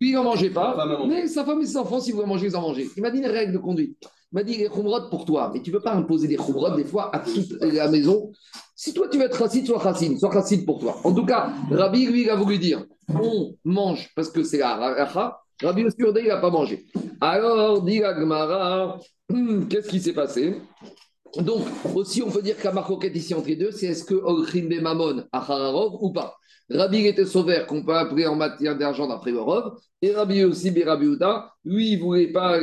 lui, 0.01 0.11
il 0.11 0.15
n'en 0.15 0.25
mangeait 0.25 0.51
pas, 0.51 0.77
mais 1.09 1.27
sa 1.27 1.45
femme 1.45 1.61
et 1.63 1.67
ses 1.67 1.79
enfants, 1.79 2.01
s'ils 2.01 2.15
voulaient 2.15 2.27
manger, 2.27 2.47
ils 2.47 2.57
en 2.57 2.61
mangeaient. 2.61 2.87
Il 2.97 3.03
m'a 3.03 3.11
dit 3.11 3.19
une 3.19 3.27
règle 3.27 3.53
de 3.53 3.59
conduite. 3.59 4.07
M'a 4.33 4.43
dit 4.43 4.57
les 4.57 4.69
khumrot 4.69 5.09
pour 5.09 5.25
toi, 5.25 5.51
mais 5.55 5.63
tu 5.63 5.71
ne 5.71 5.77
peux 5.77 5.83
pas 5.83 5.95
imposer 5.95 6.27
des 6.29 6.37
khumrot 6.37 6.75
des 6.75 6.85
fois 6.85 7.15
à 7.15 7.21
toute 7.21 7.53
la 7.63 7.89
maison. 7.89 8.33
Si 8.75 8.93
toi 8.93 9.09
tu 9.09 9.19
veux 9.19 9.25
être 9.25 9.39
chassid, 9.39 9.67
sois 9.67 9.81
chassid, 9.83 10.19
sois 10.19 10.33
chassid 10.33 10.67
pour 10.67 10.81
toi. 10.81 10.97
En 11.05 11.15
tout 11.15 11.25
cas, 11.25 11.53
Rabbi, 11.71 12.07
lui, 12.07 12.23
il 12.23 12.31
a 12.31 12.35
voulu 12.35 12.59
dire 12.59 12.85
on 13.09 13.55
mange 13.65 14.11
parce 14.15 14.31
que 14.31 14.43
c'est 14.43 14.59
la 14.59 14.75
racha. 14.77 15.39
Rabbi 15.63 15.85
aussi, 15.85 15.97
il 15.99 16.27
n'a 16.27 16.37
pas 16.37 16.51
mangé. 16.51 16.87
Alors, 17.21 17.83
dit 17.83 18.03
Agmara, 18.03 18.99
hum, 19.33 19.69
qu'est-ce 19.69 19.89
qui 19.89 20.01
s'est 20.01 20.13
passé? 20.13 20.61
Donc, 21.39 21.63
aussi, 21.95 22.23
on 22.23 22.31
peut 22.31 22.43
dire 22.43 22.57
qu'à 22.57 22.73
marcoquette 22.73 23.17
ici 23.17 23.35
entre 23.35 23.49
les 23.49 23.57
deux, 23.57 23.71
c'est 23.71 23.87
est-ce 23.87 24.05
que 24.05 24.15
Olchim 24.15 24.69
Mamon 24.81 25.25
Achararov 25.33 25.97
ou 26.01 26.13
pas? 26.13 26.37
Rabbi 26.69 27.07
était 27.07 27.25
sauvé 27.25 27.63
qu'on 27.69 27.85
peut 27.85 27.95
appeler 27.95 28.27
en 28.27 28.35
matière 28.35 28.77
d'argent 28.77 29.07
d'après 29.07 29.31
le 29.31 29.41
Rov, 29.41 29.79
et 30.03 30.13
Rabbi 30.13 30.45
aussi, 30.45 30.71
Rabbi 30.83 31.07
Uda, 31.07 31.53
lui, 31.65 31.93
il 31.93 31.99
ne 31.99 32.03
voulait 32.03 32.33
pas 32.33 32.59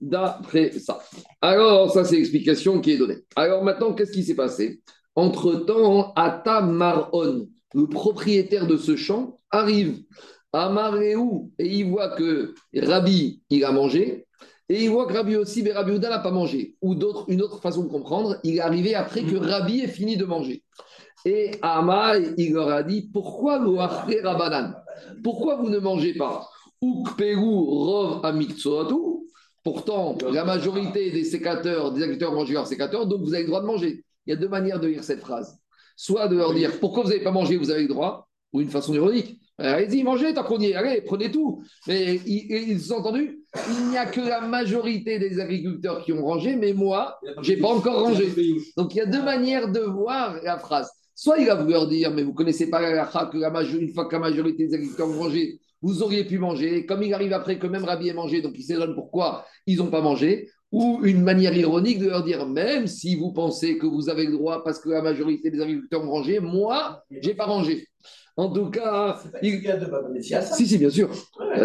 d'après 0.00 0.72
ça. 0.72 1.00
Alors, 1.40 1.90
ça, 1.90 2.04
c'est 2.04 2.16
l'explication 2.16 2.80
qui 2.80 2.92
est 2.92 2.98
donnée. 2.98 3.18
Alors 3.34 3.64
maintenant, 3.64 3.94
qu'est-ce 3.94 4.12
qui 4.12 4.24
s'est 4.24 4.34
passé? 4.34 4.82
Entre-temps, 5.14 6.12
Ata 6.14 6.60
Maron, 6.60 7.48
le 7.74 7.86
propriétaire 7.86 8.66
de 8.66 8.76
ce 8.76 8.94
champ, 8.94 9.40
arrive 9.50 10.00
à 10.52 10.68
Maréou 10.68 11.52
et 11.58 11.66
il 11.66 11.90
voit 11.90 12.10
que 12.10 12.54
Rabbi, 12.74 13.42
il 13.48 13.64
a 13.64 13.72
mangé, 13.72 14.26
et 14.68 14.84
il 14.84 14.90
voit 14.90 15.06
que 15.06 15.14
Rabbi 15.14 15.36
aussi, 15.36 15.68
Rabbi 15.70 15.92
Uda 15.92 16.10
n'a 16.10 16.18
pas 16.18 16.30
mangé. 16.30 16.76
Ou 16.82 16.94
d'autres, 16.94 17.24
une 17.28 17.40
autre 17.40 17.60
façon 17.62 17.84
de 17.84 17.88
comprendre, 17.88 18.38
il 18.44 18.56
est 18.56 18.60
arrivé 18.60 18.94
après 18.94 19.22
que 19.22 19.36
Rabbi 19.36 19.80
ait 19.80 19.88
fini 19.88 20.16
de 20.16 20.24
manger. 20.24 20.62
Et 21.26 21.50
Ama, 21.60 22.12
il 22.38 22.52
leur 22.52 22.68
a 22.68 22.84
dit 22.84 23.10
Pourquoi 23.12 23.58
vous 23.58 23.74
Rabanan 23.74 24.76
Pourquoi 25.24 25.56
vous 25.56 25.68
ne 25.68 25.80
mangez 25.80 26.14
pas? 26.14 26.48
Rov 26.80 28.22
Pourtant, 29.64 30.16
la 30.30 30.44
majorité 30.44 31.10
des 31.10 31.24
sécateurs, 31.24 31.90
des 31.90 32.02
agriculteurs 32.04 32.32
mangent 32.32 32.52
leurs 32.52 32.68
sécateurs, 32.68 33.08
donc 33.08 33.22
vous 33.22 33.34
avez 33.34 33.42
le 33.42 33.48
droit 33.48 33.60
de 33.60 33.66
manger. 33.66 34.04
Il 34.24 34.30
y 34.30 34.32
a 34.34 34.36
deux 34.36 34.48
manières 34.48 34.78
de 34.78 34.86
lire 34.86 35.02
cette 35.02 35.18
phrase. 35.18 35.58
Soit 35.96 36.28
de 36.28 36.36
leur 36.36 36.54
dire 36.54 36.78
Pourquoi 36.78 37.02
vous 37.02 37.08
n'avez 37.08 37.24
pas 37.24 37.32
mangé, 37.32 37.56
vous 37.56 37.72
avez 37.72 37.82
le 37.82 37.88
droit, 37.88 38.28
ou 38.52 38.60
une 38.60 38.70
façon 38.70 38.94
ironique. 38.94 39.40
Allez-y, 39.58 40.04
mangez 40.04 40.32
tant 40.32 40.44
qu'on 40.44 40.60
y 40.60 40.66
est, 40.66 40.74
allez, 40.74 41.00
prenez 41.00 41.32
tout. 41.32 41.60
Mais 41.88 42.20
ils, 42.24 42.92
ont 42.92 42.98
entendu 42.98 43.40
Il 43.68 43.88
n'y 43.88 43.96
a 43.96 44.06
que 44.06 44.20
la 44.20 44.42
majorité 44.42 45.18
des 45.18 45.40
agriculteurs 45.40 46.04
qui 46.04 46.12
ont 46.12 46.24
rangé, 46.24 46.54
mais 46.54 46.72
moi, 46.72 47.18
je 47.42 47.52
n'ai 47.52 47.58
pas 47.58 47.70
encore 47.70 48.00
rangé. 48.00 48.32
Donc 48.76 48.94
il 48.94 48.98
y 48.98 49.00
a 49.00 49.06
deux 49.06 49.22
manières 49.22 49.72
de 49.72 49.80
voir 49.80 50.36
la 50.44 50.58
phrase. 50.58 50.88
Soit 51.18 51.38
il 51.38 51.46
va 51.46 51.54
vous 51.54 51.68
leur 51.68 51.88
dire, 51.88 52.12
mais 52.12 52.22
vous 52.22 52.32
ne 52.32 52.36
connaissez 52.36 52.68
pas 52.68 52.78
la 52.78 53.06
que 53.06 53.38
la 53.38 53.62
une 53.62 53.94
fois 53.94 54.04
que 54.04 54.12
la 54.12 54.20
majorité 54.20 54.66
des 54.66 54.74
agriculteurs 54.74 55.08
ont 55.08 55.14
mangé, 55.14 55.58
vous 55.80 56.02
auriez 56.02 56.24
pu 56.24 56.38
manger. 56.38 56.84
Comme 56.84 57.02
il 57.02 57.14
arrive 57.14 57.32
après 57.32 57.58
que 57.58 57.66
même 57.66 57.84
Rabbi 57.84 58.08
ait 58.08 58.12
mangé, 58.12 58.42
donc 58.42 58.52
il 58.54 58.62
s'étonne 58.62 58.94
pourquoi 58.94 59.46
ils 59.66 59.78
n'ont 59.78 59.90
pas 59.90 60.02
mangé. 60.02 60.50
Ou 60.72 61.00
une 61.04 61.22
manière 61.22 61.56
ironique 61.56 62.00
de 62.00 62.08
leur 62.08 62.22
dire, 62.22 62.46
même 62.46 62.86
si 62.86 63.16
vous 63.16 63.32
pensez 63.32 63.78
que 63.78 63.86
vous 63.86 64.10
avez 64.10 64.26
le 64.26 64.32
droit 64.32 64.62
parce 64.62 64.78
que 64.78 64.90
la 64.90 65.00
majorité 65.00 65.50
des 65.50 65.62
agriculteurs 65.62 66.04
ont 66.04 66.10
rangé, 66.10 66.38
moi, 66.38 67.02
je 67.10 67.26
n'ai 67.26 67.34
pas 67.34 67.46
rangé. 67.46 67.86
En 68.36 68.50
tout 68.50 68.68
cas. 68.68 69.18
Qu'il 69.40 69.62
y 69.62 69.70
a 69.70 69.78
de 69.78 69.86
Si, 70.42 70.66
si, 70.66 70.76
bien 70.76 70.90
sûr. 70.90 71.08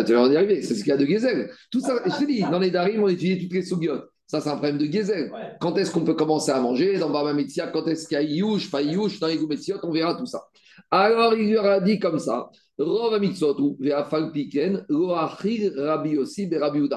Tu 0.05 0.13
vas 0.13 0.27
y 0.27 0.38
arriver. 0.38 0.62
C'est 0.62 0.75
ce 0.75 0.79
qu'il 0.79 0.91
y 0.91 0.93
a 0.93 0.98
de 0.98 1.05
Gezel. 1.05 1.51
Tout 1.70 1.81
ça, 1.81 2.00
je 2.05 2.12
te 2.12 2.25
dis, 2.25 2.41
dans 2.41 2.60
les 2.60 2.72
Darim, 2.72 3.03
on 3.03 3.10
étudie 3.10 3.41
toutes 3.41 3.53
les 3.53 3.63
sougiotes. 3.63 4.11
Ça, 4.32 4.40
c'est 4.40 4.48
un 4.48 4.54
problème 4.54 4.78
de 4.78 4.86
Gezel. 4.86 5.30
Quand 5.60 5.78
est-ce 5.78 5.92
qu'on 5.92 6.06
peut 6.06 6.14
commencer 6.14 6.52
à 6.52 6.62
manger 6.62 6.98
Dans 6.98 7.10
Baba 7.10 7.34
Metzia, 7.34 7.68
quand 7.68 7.86
est-ce 7.90 8.08
qu'il 8.08 8.16
y 8.16 8.18
a 8.18 8.24
Iyush, 8.24 8.72
pas 8.72 8.82
Iyush, 8.82 9.20
dans 9.20 9.28
les 9.28 9.36
Goumetziot, 9.36 9.80
on 9.84 9.92
verra 9.92 10.16
tout 10.16 10.26
ça. 10.26 10.42
Alors, 10.90 11.34
il 11.34 11.50
lui 11.50 11.58
aura 11.58 11.82
dit 11.82 12.00
comme 12.00 12.18
ça 12.18 12.50
Rov 12.80 13.20
Mitzvotu, 13.20 13.76
Ve'afal 13.82 14.32
Piken, 14.32 14.86
Loachir 14.88 15.74
Rabbi 15.76 16.12
Yossi, 16.12 16.50
Rabbi 16.50 16.88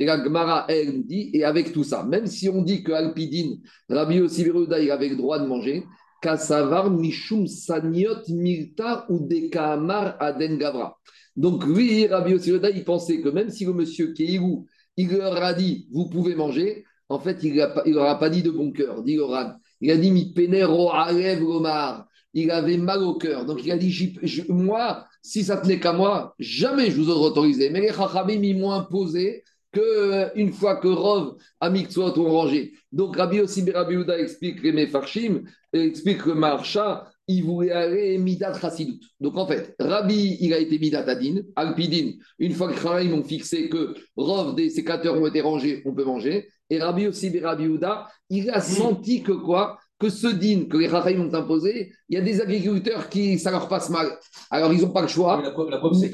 Et 0.00 0.04
la 0.04 0.20
Gemara, 0.20 0.64
elle 0.68 0.96
nous 0.96 1.04
dit, 1.04 1.30
et 1.32 1.44
avec 1.44 1.72
tout 1.72 1.84
ça, 1.84 2.02
même 2.02 2.26
si 2.26 2.48
on 2.48 2.60
dit 2.60 2.82
que 2.82 2.90
Alpidine, 2.90 3.60
Rabbi 3.88 4.16
Yossi 4.16 4.42
il 4.42 4.90
avait 4.90 5.10
le 5.10 5.16
droit 5.16 5.38
de 5.38 5.46
manger, 5.46 5.84
Kasavar 6.20 6.90
Mishum 6.90 7.46
Saniot 7.46 8.26
Milta 8.30 9.06
ou 9.08 9.28
Dekamar 9.28 10.16
Aden 10.18 10.58
Gavra. 10.58 10.98
Donc 11.36 11.64
lui, 11.64 12.08
Rabbi 12.08 12.32
Yossi 12.32 12.50
il 12.74 12.84
pensait 12.84 13.20
que 13.20 13.28
même 13.28 13.48
si 13.48 13.64
le 13.64 13.74
monsieur 13.74 14.12
Keirou, 14.12 14.66
il 14.96 15.10
leur 15.10 15.42
a 15.42 15.54
dit, 15.54 15.88
vous 15.92 16.08
pouvez 16.08 16.34
manger, 16.34 16.84
en 17.08 17.18
fait, 17.18 17.42
il 17.42 17.54
ne 17.54 17.94
leur 17.94 18.08
a 18.08 18.18
pas 18.18 18.30
dit 18.30 18.42
de 18.42 18.50
bon 18.50 18.70
cœur, 18.70 19.02
dit 19.02 19.18
Oran. 19.18 19.54
Il 19.80 19.90
a 19.90 19.96
dit, 19.96 20.12
mi 20.12 20.32
penero 20.32 20.90
alev 20.92 21.42
Omar. 21.42 22.06
Il 22.32 22.52
avait 22.52 22.76
mal 22.76 23.02
au 23.02 23.14
cœur. 23.14 23.44
Donc 23.44 23.64
il 23.64 23.72
a 23.72 23.76
dit, 23.76 24.14
moi, 24.48 25.06
si 25.20 25.42
ça 25.42 25.56
tenait 25.56 25.80
qu'à 25.80 25.92
moi, 25.92 26.34
jamais 26.38 26.90
je 26.90 26.96
vous 26.96 27.10
aurais 27.10 27.30
autorisé. 27.30 27.70
Mais 27.70 27.80
les 27.80 27.92
Chachamim, 27.92 28.42
ils 28.42 28.56
m'ont 28.56 28.70
imposé 28.70 29.42
qu'une 29.72 29.82
euh, 29.82 30.52
fois 30.52 30.76
que 30.76 30.88
Rov 30.88 31.36
a 31.60 31.72
soit 31.88 32.16
ont 32.18 32.30
rangé. 32.30 32.72
Donc 32.92 33.16
Rabbi 33.16 33.40
aussi 33.40 33.68
Rabbi 33.68 33.94
Uda 33.94 34.18
explique 34.18 34.62
les 34.62 34.72
Mefarshim, 34.72 35.42
explique 35.72 36.18
que 36.18 36.30
Marcha, 36.30 37.10
il 37.28 37.44
voulait 37.44 37.70
aller 37.70 38.18
Midat 38.18 38.54
Chassidut. 38.58 39.00
Donc 39.20 39.36
en 39.36 39.46
fait, 39.46 39.74
Rabbi, 39.78 40.38
il 40.40 40.52
a 40.52 40.58
été 40.58 40.78
Midat 40.78 41.04
Adin, 41.06 41.42
Alpidin. 41.56 42.12
Une 42.38 42.52
fois 42.52 42.72
que 42.72 43.02
les 43.02 43.12
ont 43.12 43.22
fixé 43.22 43.68
que 43.68 43.94
Rov, 44.16 44.54
des 44.54 44.70
sécateurs 44.70 45.14
ont 45.14 45.26
été 45.26 45.40
rangés, 45.40 45.82
on 45.84 45.94
peut 45.94 46.04
manger. 46.04 46.48
Et 46.68 46.78
Rabbi 46.78 47.06
aussi 47.06 47.36
Rabbi 47.38 47.64
Uda, 47.64 48.06
il 48.30 48.50
a 48.50 48.60
senti 48.60 49.22
que 49.22 49.32
quoi? 49.32 49.78
Que 49.98 50.08
ce 50.08 50.28
din 50.28 50.64
que 50.64 50.78
les 50.78 50.88
Rahim 50.88 51.20
ont 51.20 51.34
imposé, 51.34 51.92
il 52.08 52.14
y 52.14 52.18
a 52.18 52.22
des 52.22 52.40
agriculteurs 52.40 53.10
qui, 53.10 53.38
ça 53.38 53.50
leur 53.50 53.68
passe 53.68 53.90
mal. 53.90 54.18
Alors, 54.50 54.72
ils 54.72 54.80
n'ont 54.80 54.92
pas 54.92 55.02
le 55.02 55.08
choix. 55.08 55.42
la 55.42 55.78
preuve, 55.78 55.92
c'est 55.92 56.10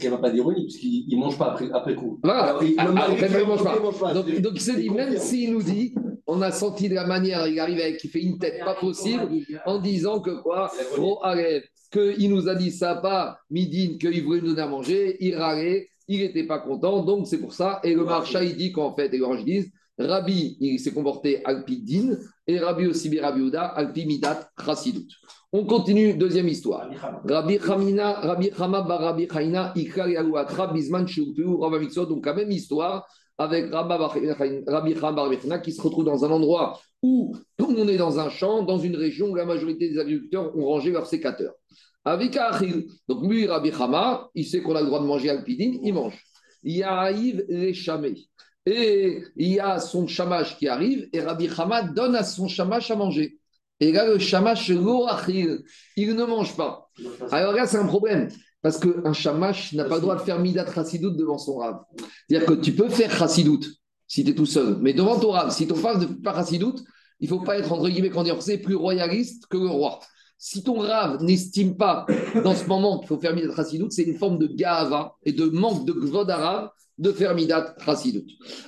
qu'elle 0.00 0.10
n'a 0.10 0.18
pas 0.18 0.30
d'ironie, 0.30 0.64
puisqu'ils 0.64 1.06
ne 1.08 1.20
mangent 1.20 1.38
pas 1.38 1.52
après, 1.52 1.70
après 1.72 1.94
coup. 1.94 2.18
Voilà, 2.24 2.58
il, 2.62 2.74
ne 2.74 3.44
mange 3.44 3.62
pas. 3.62 4.12
Donc, 4.12 4.40
donc, 4.40 4.52
il 4.56 4.60
se 4.60 4.72
dit, 4.72 4.90
même 4.90 5.16
s'il 5.18 5.52
nous 5.52 5.62
dit, 5.62 5.94
on 6.28 6.42
a 6.42 6.52
senti 6.52 6.90
de 6.90 6.94
la 6.94 7.06
manière, 7.06 7.48
il 7.48 7.58
arrive 7.58 7.80
avec, 7.80 8.04
il 8.04 8.10
fait 8.10 8.20
une 8.20 8.38
tête 8.38 8.62
pas 8.62 8.74
possible, 8.74 9.28
en 9.64 9.78
disant 9.78 10.20
que 10.20 10.42
quoi, 10.42 10.70
oh, 10.98 11.20
qu'il 11.90 12.30
nous 12.30 12.48
a 12.48 12.54
dit 12.54 12.70
ça 12.70 12.96
pas, 12.96 13.38
Midine, 13.50 13.96
qu'il 13.98 14.22
voulait 14.22 14.42
nous 14.42 14.48
donner 14.48 14.62
à 14.62 14.66
manger, 14.66 15.16
il 15.20 15.34
râlait, 15.34 15.88
il 16.06 16.20
n'était 16.20 16.44
pas 16.44 16.58
content, 16.58 17.02
donc 17.02 17.26
c'est 17.26 17.38
pour 17.38 17.54
ça. 17.54 17.80
Et 17.82 17.94
le 17.94 18.04
marcha, 18.04 18.44
il 18.44 18.56
dit 18.56 18.72
qu'en 18.72 18.94
fait, 18.94 19.08
les 19.08 19.18
gens 19.18 19.34
disent, 19.42 19.70
Rabbi, 19.98 20.58
il 20.60 20.78
s'est 20.78 20.92
comporté 20.92 21.42
alpidin, 21.46 22.16
et 22.46 22.58
Rabbi 22.58 22.86
aussi, 22.86 23.18
Rabbi 23.18 23.40
Uda, 23.40 23.64
alpi 23.64 24.06
midat 24.06 24.50
chassidut. 24.64 25.08
On 25.50 25.64
continue, 25.64 26.12
deuxième 26.12 26.48
histoire. 26.48 26.90
Rabbi 27.24 27.58
Chamina, 27.58 28.20
Rabbi 28.20 28.50
Chama 28.54 28.82
bar 28.82 29.00
Rabbi 29.00 29.26
Chaina, 29.32 29.72
Ikar 29.74 30.08
Yalouatra, 30.08 30.66
Bisman 30.74 31.06
Rabbi 31.06 31.88
donc 31.94 32.26
la 32.26 32.34
même 32.34 32.50
histoire 32.50 33.06
avec 33.38 33.72
Rabbi 33.72 34.94
Chama 34.94 35.12
bar 35.12 35.62
qui 35.62 35.72
se 35.72 35.80
retrouve 35.80 36.04
dans 36.04 36.24
un 36.24 36.30
endroit 36.30 36.80
où 37.02 37.34
on 37.60 37.88
est 37.88 37.96
dans 37.96 38.18
un 38.18 38.28
champ, 38.28 38.62
dans 38.64 38.78
une 38.78 38.96
région 38.96 39.28
où 39.28 39.36
la 39.36 39.44
majorité 39.44 39.88
des 39.88 39.98
agriculteurs 39.98 40.56
ont 40.56 40.66
rangé 40.66 40.90
leurs 40.90 41.06
sécateurs. 41.06 41.54
Avec 42.04 42.36
Achil, 42.36 42.86
donc 43.08 43.24
lui, 43.28 43.46
Rabbi 43.46 43.70
Chama, 43.70 44.28
il 44.34 44.46
sait 44.46 44.60
qu'on 44.62 44.74
a 44.74 44.80
le 44.80 44.86
droit 44.86 45.00
de 45.00 45.06
manger 45.06 45.30
alpidine, 45.30 45.78
il 45.82 45.94
mange. 45.94 46.20
Yahiv 46.64 47.44
les 47.48 47.74
chamés. 47.74 48.28
Et 48.66 49.22
il 49.36 49.48
y 49.48 49.60
a 49.60 49.78
son 49.78 50.06
chamash 50.06 50.58
qui 50.58 50.68
arrive, 50.68 51.08
et 51.12 51.20
Rabbi 51.20 51.48
Hamad 51.56 51.94
donne 51.94 52.14
à 52.14 52.22
son 52.22 52.48
chamash 52.48 52.90
à 52.90 52.96
manger. 52.96 53.38
Et 53.80 53.92
là, 53.92 54.06
le 54.06 54.18
chamash, 54.18 54.68
il 54.68 54.76
ne 54.76 56.24
mange 56.24 56.56
pas. 56.56 56.90
Alors 57.30 57.52
là, 57.52 57.66
c'est 57.66 57.78
un 57.78 57.86
problème. 57.86 58.28
Parce 58.62 58.78
qu'un 58.78 59.12
chamash 59.12 59.72
n'a 59.74 59.84
pas 59.84 59.96
le 59.96 60.00
droit 60.00 60.16
de 60.16 60.20
faire 60.20 60.38
midat 60.40 60.66
chassidout 60.72 61.10
devant 61.10 61.38
son 61.38 61.56
rave. 61.56 61.78
C'est-à-dire 62.28 62.46
que 62.46 62.54
tu 62.54 62.74
peux 62.74 62.88
faire 62.88 63.10
chassidout 63.10 63.64
si 64.06 64.24
tu 64.24 64.30
es 64.30 64.34
tout 64.34 64.46
seul, 64.46 64.78
mais 64.80 64.94
devant 64.94 65.18
ton 65.18 65.30
rave, 65.30 65.50
si 65.52 65.66
ton 65.66 65.74
frère 65.74 65.98
ne 65.98 66.06
fait 66.06 66.14
pas 66.14 66.34
chassidout, 66.34 66.76
il 67.20 67.30
ne 67.30 67.36
faut 67.36 67.44
pas 67.44 67.58
être, 67.58 67.70
entre 67.72 67.88
guillemets, 67.88 68.10
quand 68.10 68.24
c'est 68.40 68.58
plus 68.58 68.74
royaliste 68.74 69.46
que 69.46 69.58
le 69.58 69.68
roi. 69.68 70.00
Si 70.38 70.62
ton 70.62 70.78
rave 70.78 71.22
n'estime 71.22 71.76
pas 71.76 72.06
dans 72.44 72.54
ce 72.54 72.64
moment 72.66 72.98
qu'il 72.98 73.08
faut 73.08 73.18
faire 73.18 73.34
midat 73.34 73.54
chassidout, 73.54 73.90
c'est 73.90 74.04
une 74.04 74.16
forme 74.16 74.38
de 74.38 74.46
gava 74.46 75.14
et 75.24 75.32
de 75.32 75.44
manque 75.46 75.84
de 75.84 75.92
gvod 75.92 76.30
arabe 76.30 76.70
de 76.98 77.12
faire 77.12 77.34
Midat 77.34 77.74
Chassidut. 77.84 78.26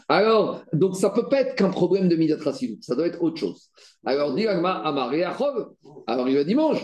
Alors, 0.09 0.63
donc 0.73 0.97
ça 0.97 1.11
peut 1.11 1.29
pas 1.29 1.41
être 1.41 1.57
qu'un 1.57 1.71
problème 1.71 2.09
de 2.09 2.17
Midat 2.17 2.39
Chassidut, 2.43 2.79
ça 2.81 2.95
doit 2.95 3.07
être 3.07 3.23
autre 3.23 3.37
chose. 3.37 3.71
Alors, 4.05 4.35
dit 4.35 4.47
Amar 4.47 4.87
alors 4.87 6.29
il 6.29 6.37
va 6.37 6.45
dimanche, 6.45 6.79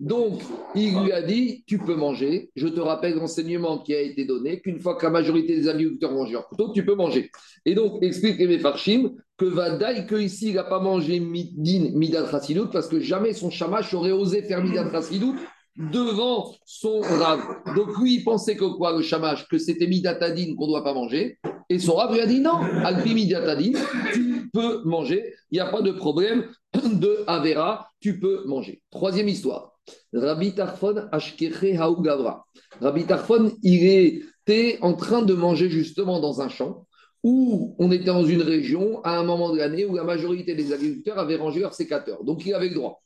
Donc, 0.00 0.40
il 0.74 0.98
lui 1.02 1.12
a 1.12 1.22
dit 1.22 1.64
tu 1.66 1.78
peux 1.78 1.94
manger. 1.94 2.50
Je 2.56 2.68
te 2.68 2.80
rappelle 2.80 3.16
l'enseignement 3.16 3.78
qui 3.78 3.94
a 3.94 4.00
été 4.00 4.24
donné 4.24 4.60
qu'une 4.60 4.78
fois 4.78 4.94
que 4.96 5.04
la 5.04 5.10
majorité 5.10 5.56
des 5.56 5.68
agriculteurs 5.68 6.12
mangent 6.12 6.32
leur 6.32 6.48
couteau, 6.48 6.72
tu 6.72 6.84
peux 6.84 6.94
manger. 6.94 7.30
Et 7.64 7.74
donc 7.74 8.02
explique 8.02 8.38
les 8.38 8.58
Farshim 8.58 9.10
que 9.36 9.44
Vadaï 9.44 10.06
que 10.06 10.14
ici 10.14 10.48
il 10.48 10.54
n'a 10.54 10.64
pas 10.64 10.80
mangé 10.80 11.20
midin 11.20 11.90
midal 11.94 12.26
parce 12.72 12.88
que 12.88 13.00
jamais 13.00 13.34
son 13.34 13.50
chamash 13.50 13.92
aurait 13.92 14.12
osé 14.12 14.42
faire 14.42 14.62
midal 14.62 14.90
chassidout 14.90 15.36
devant 15.76 16.54
son 16.64 17.00
rave. 17.00 17.42
Donc 17.74 17.98
lui 17.98 18.16
il 18.16 18.24
pensait 18.24 18.56
que 18.56 18.64
quoi 18.64 18.96
le 18.96 19.02
chamash 19.02 19.46
que 19.48 19.58
c'était 19.58 19.86
midatadine 19.86 20.56
qu'on 20.56 20.66
ne 20.66 20.70
doit 20.70 20.84
pas 20.84 20.94
manger 20.94 21.38
et 21.68 21.78
son 21.78 21.94
rave 21.94 22.14
lui 22.14 22.20
a 22.20 22.26
dit 22.26 22.40
non, 22.40 22.60
alpi 22.84 23.14
midatadine 23.14 23.76
tu 24.12 24.48
peux 24.52 24.82
manger, 24.84 25.34
il 25.50 25.56
n'y 25.56 25.60
a 25.60 25.66
pas 25.66 25.82
de 25.82 25.90
problème 25.92 26.46
de 26.74 27.24
Avera, 27.26 27.90
tu 28.00 28.18
peux 28.18 28.44
manger. 28.46 28.82
Troisième 28.90 29.28
histoire. 29.28 29.72
Rabbi 30.12 30.54
Tarfon 30.54 31.08
Ashkeche 31.12 31.76
Gavra. 32.00 32.46
Rabbi 32.80 33.04
Tarfon, 33.04 33.52
il 33.62 34.22
était 34.46 34.78
en 34.82 34.94
train 34.94 35.22
de 35.22 35.34
manger 35.34 35.68
justement 35.68 36.20
dans 36.20 36.40
un 36.40 36.48
champ 36.48 36.86
où 37.22 37.74
on 37.78 37.90
était 37.90 38.04
dans 38.04 38.24
une 38.24 38.42
région 38.42 39.02
à 39.02 39.18
un 39.18 39.24
moment 39.24 39.50
de 39.52 39.58
l'année 39.58 39.84
où 39.84 39.96
la 39.96 40.04
majorité 40.04 40.54
des 40.54 40.72
agriculteurs 40.72 41.18
avaient 41.18 41.36
rangé 41.36 41.60
leurs 41.60 41.74
sécateurs. 41.74 42.22
Donc 42.24 42.46
il 42.46 42.54
avait 42.54 42.68
le 42.68 42.74
droit. 42.74 43.02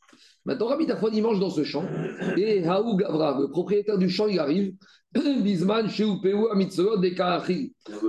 Maintenant, 0.50 0.66
Rabbi 0.66 0.84
Tarfon, 0.84 1.10
il 1.12 1.22
mange 1.22 1.38
dans 1.38 1.48
ce 1.48 1.62
champ 1.62 1.84
et 2.36 2.66
Haou 2.66 2.96
Gavra, 2.96 3.38
le 3.40 3.46
propriétaire 3.46 3.98
du 3.98 4.10
champ, 4.10 4.26
il 4.26 4.40
arrive. 4.40 4.74
Bisman, 5.14 5.86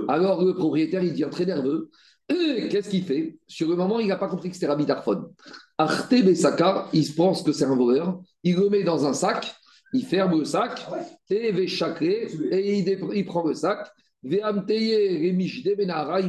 Alors 0.08 0.44
le 0.44 0.52
propriétaire, 0.52 1.04
il 1.04 1.10
devient 1.12 1.28
très 1.30 1.46
nerveux. 1.46 1.88
Qu'est-ce 2.28 2.88
qu'il 2.88 3.04
fait? 3.04 3.38
Sur 3.46 3.68
le 3.68 3.76
moment, 3.76 4.00
il 4.00 4.08
n'a 4.08 4.16
pas 4.16 4.26
compris 4.26 4.48
que 4.48 4.56
c'était 4.56 4.66
Rabbi 4.66 4.86
Tarfon. 4.86 5.30
Arte 5.78 6.10
Besaka, 6.24 6.88
il 6.92 7.14
pense 7.14 7.44
que 7.44 7.52
c'est 7.52 7.64
un 7.64 7.76
voleur. 7.76 8.20
Il 8.42 8.56
le 8.56 8.68
met 8.70 8.82
dans 8.82 9.06
un 9.06 9.12
sac, 9.12 9.54
il 9.92 10.04
ferme 10.04 10.36
le 10.36 10.44
sac, 10.44 10.84
et 11.30 11.54
et 11.54 12.78
il, 12.78 12.98
il 13.14 13.24
prend 13.24 13.46
le 13.46 13.54
sac. 13.54 13.88
Il 14.24 14.40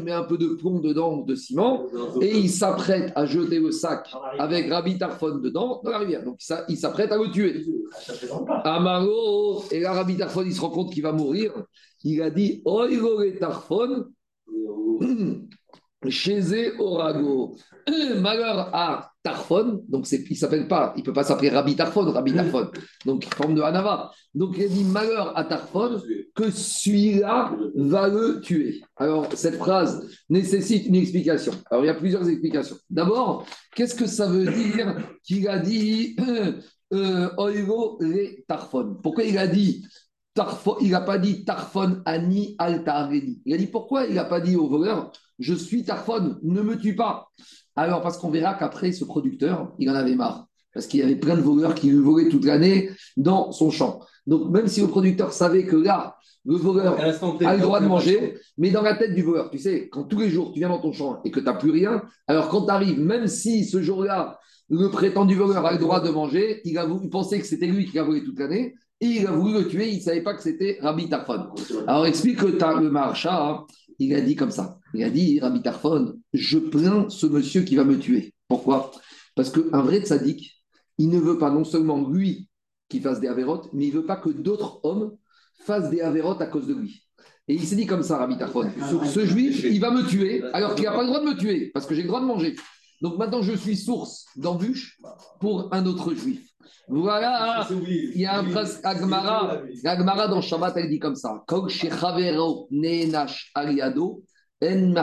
met 0.04 0.12
un 0.12 0.24
peu 0.24 0.38
de 0.38 0.56
plomb 0.56 0.80
dedans, 0.80 1.18
de 1.18 1.36
ciment, 1.36 1.86
et 2.22 2.38
il 2.38 2.50
s'apprête 2.50 3.12
à 3.16 3.26
jeter 3.26 3.60
le 3.60 3.72
sac 3.72 4.12
avec 4.40 4.70
Rabbi 4.70 4.98
Tarfon 4.98 5.38
dedans 5.38 5.80
dans 5.84 5.92
la 5.92 6.00
rivière. 6.00 6.24
Donc 6.24 6.40
il 6.70 6.78
s'apprête 6.78 7.12
à 7.12 7.18
le 7.18 7.30
tuer. 7.32 7.64
Amaro, 8.64 9.64
et 9.72 9.80
là 9.80 9.94
Rabbi 9.94 10.18
Tarfon, 10.18 10.44
il 10.44 10.54
se 10.54 10.62
rend 10.62 10.72
compte 10.72 10.92
qu'il 10.92 11.04
va 11.04 11.12
mourir. 11.12 11.54
Il 12.04 12.22
a 12.22 12.32
dit 12.32 12.62
Oigore 12.66 13.24
Tarfon. 13.40 14.06
Chez 16.10 16.72
Orago. 16.80 17.56
Malheur 18.22 18.70
à 18.74 19.12
Tarfon, 19.24 19.84
donc 19.88 20.10
il 20.12 20.26
ne 20.30 20.36
s'appelle 20.36 20.68
pas, 20.68 20.94
il 20.98 21.04
peut 21.04 21.14
pas 21.14 21.24
s'appeler 21.24 21.50
Rabbi 21.50 21.76
Tarfon, 21.76 22.12
Rabbi 22.12 22.34
Tarfon, 22.34 22.70
donc 23.06 23.26
forme 23.34 23.56
de 23.56 23.62
Hanava. 23.62 24.12
Donc 24.34 24.56
il 24.58 24.66
a 24.66 24.68
dit 24.68 24.84
malheur 24.84 25.38
à 25.38 25.44
Tarfon 25.44 26.02
que 26.36 26.50
celui-là 26.50 27.56
va 27.76 28.08
le 28.08 28.42
tuer. 28.42 28.82
Alors 28.96 29.28
cette 29.34 29.56
phrase 29.56 30.10
nécessite 30.30 30.88
une 30.88 30.96
explication. 30.96 31.54
Alors 31.70 31.84
il 31.84 31.88
y 31.88 31.92
a 31.92 31.94
plusieurs 31.94 32.28
explications. 32.28 32.78
D'abord, 32.90 33.46
qu'est-ce 33.76 33.96
que 33.96 34.08
ça 34.08 34.28
veut 34.28 34.50
dire 34.52 34.96
qu'il 35.24 35.48
a 35.48 35.60
dit 35.60 36.16
euh, 36.94 37.30
Oigo 37.38 37.98
les 38.02 38.44
Tarfon 38.48 38.98
Pourquoi 39.02 39.24
il 39.24 39.38
a 39.38 39.48
dit 39.48 39.86
il 40.82 40.92
n'a 40.92 41.02
pas 41.02 41.18
dit 41.18 41.46
Tarfon 41.46 42.02
Ani 42.06 42.56
Altarveni. 42.58 43.42
Il 43.46 43.54
a 43.54 43.58
dit 43.58 43.68
pourquoi 43.68 44.06
il 44.06 44.16
n'a 44.16 44.26
pas 44.26 44.40
dit 44.40 44.56
au 44.56 44.68
voleur 44.68 45.12
Je 45.40 45.54
suis 45.54 45.84
Tarfon, 45.84 46.38
ne 46.42 46.62
me 46.62 46.78
tue 46.78 46.96
pas. 46.96 47.30
Alors, 47.76 48.02
parce 48.02 48.18
qu'on 48.18 48.30
verra 48.30 48.54
qu'après, 48.54 48.92
ce 48.92 49.04
producteur, 49.06 49.74
il 49.80 49.90
en 49.90 49.96
avait 49.96 50.16
marre. 50.16 50.48
Parce 50.74 50.88
qu'il 50.88 51.00
y 51.00 51.04
avait 51.04 51.16
plein 51.16 51.36
de 51.36 51.42
voleurs 51.42 51.76
qui 51.76 51.90
lui 51.90 52.00
volaient 52.00 52.30
toute 52.30 52.46
l'année 52.46 52.90
dans 53.18 53.52
son 53.52 53.70
champ. 53.70 54.00
Donc, 54.26 54.50
même 54.50 54.68
si 54.68 54.82
le 54.82 54.88
producteur 54.88 55.34
savait 55.34 55.66
que 55.66 55.76
là, 55.76 56.18
le 56.46 56.56
voleur 56.56 57.00
a 57.00 57.56
le 57.56 57.62
droit 57.62 57.80
de 57.80 57.88
manger, 57.88 58.38
mais 58.58 58.70
dans 58.70 58.82
la 58.82 58.96
tête 58.96 59.14
du 59.14 59.22
voleur, 59.22 59.50
tu 59.50 59.60
sais, 59.60 59.88
quand 59.90 60.04
tous 60.04 60.20
les 60.20 60.30
jours 60.30 60.52
tu 60.52 60.60
viens 60.60 60.70
dans 60.70 60.82
ton 60.82 60.92
champ 60.92 61.22
et 61.24 61.32
que 61.32 61.40
tu 61.40 61.46
n'as 61.46 61.54
plus 61.54 61.72
rien, 61.72 62.04
alors 62.28 62.50
quand 62.50 62.66
tu 62.66 62.72
arrives, 62.72 63.00
même 63.00 63.28
si 63.28 63.66
ce 63.66 63.82
jour-là, 63.82 64.40
le 64.70 64.90
prétendu 64.90 65.36
voleur 65.36 65.66
a 65.66 65.72
le 65.72 65.78
droit 65.78 66.02
de 66.02 66.10
manger, 66.10 66.62
il 66.66 66.78
a 66.78 66.86
voulu 66.86 67.10
penser 67.10 67.40
que 67.40 67.46
c'était 67.46 67.68
lui 67.68 67.86
qui 67.86 67.98
a 68.00 68.04
volé 68.04 68.24
toute 68.24 68.40
l'année, 68.40 68.76
il 69.02 69.28
a 69.28 69.32
voulu 69.32 69.54
le 69.54 69.68
tuer, 69.68 69.90
il 69.90 69.98
ne 69.98 70.02
savait 70.02 70.24
pas 70.24 70.34
que 70.34 70.42
c'était 70.42 70.78
Rabbi 70.82 71.10
Tarfon. 71.10 71.50
Alors 71.88 72.06
explique 72.06 72.38
que 72.38 72.46
le 72.46 72.90
marcha, 72.90 73.50
hein. 73.50 73.66
il 74.00 74.14
a 74.16 74.22
dit 74.22 74.36
comme 74.36 74.52
ça. 74.52 74.80
Il 74.94 75.04
a 75.04 75.10
dit, 75.10 75.40
Rabbi 75.40 75.62
Tarfon, 75.62 76.14
je 76.34 76.60
plains 76.60 77.10
ce 77.10 77.26
monsieur 77.26 77.64
qui 77.64 77.76
va 77.76 77.84
me 77.84 77.98
tuer. 77.98 78.34
Pourquoi? 78.48 78.92
Parce 79.36 79.50
qu'un 79.50 79.82
vrai 79.82 80.02
tzaddik, 80.02 80.64
il 81.00 81.10
ne 81.10 81.20
veut 81.20 81.38
pas 81.38 81.50
non 81.50 81.64
seulement 81.64 82.08
lui 82.08 82.48
qui 82.90 83.00
fasse 83.00 83.20
des 83.20 83.28
avérotes, 83.28 83.70
mais 83.74 83.88
il 83.88 83.94
ne 83.94 84.00
veut 84.00 84.06
pas 84.06 84.18
que 84.18 84.30
d'autres 84.30 84.80
hommes 84.84 85.18
fassent 85.66 85.90
des 85.90 86.02
avérotes 86.02 86.42
à 86.42 86.46
cause 86.46 86.68
de 86.68 86.76
lui. 86.76 87.04
Et 87.48 87.56
il 87.56 87.64
s'est 87.64 87.76
dit 87.76 87.88
comme 87.88 88.04
ça, 88.04 88.18
Rabbi 88.18 88.38
Tarfon, 88.38 88.70
ce 89.06 89.26
juif, 89.26 89.64
il 89.64 89.80
va 89.80 89.92
me 89.92 90.08
tuer, 90.08 90.44
alors 90.54 90.76
qu'il 90.76 90.86
n'a 90.86 90.92
pas 90.92 91.02
le 91.02 91.08
droit 91.08 91.20
de 91.20 91.26
me 91.26 91.36
tuer, 91.36 91.72
parce 91.74 91.86
que 91.86 91.96
j'ai 91.96 92.04
le 92.04 92.08
droit 92.08 92.22
de 92.22 92.26
manger. 92.26 92.56
Donc 93.04 93.18
maintenant, 93.18 93.42
je 93.42 93.52
suis 93.52 93.76
source 93.76 94.26
d'embûche 94.38 94.98
pour 95.42 95.68
un 95.74 95.86
autre 95.86 96.14
juif. 96.14 96.42
Voilà, 96.88 97.68
il 97.70 98.22
y 98.22 98.26
a 98.26 98.40
un 98.40 98.50
phrase 98.50 98.80
Agmara, 98.82 99.62
Agmara 99.84 100.30
dans 100.30 100.40
Shabbat, 100.40 100.78
elle 100.78 100.90
dit 100.90 101.00
comme 101.00 101.16
ça 101.16 101.44
Kog 101.46 101.70
neenash 102.72 103.52
aliado, 103.56 104.24
en 104.62 104.94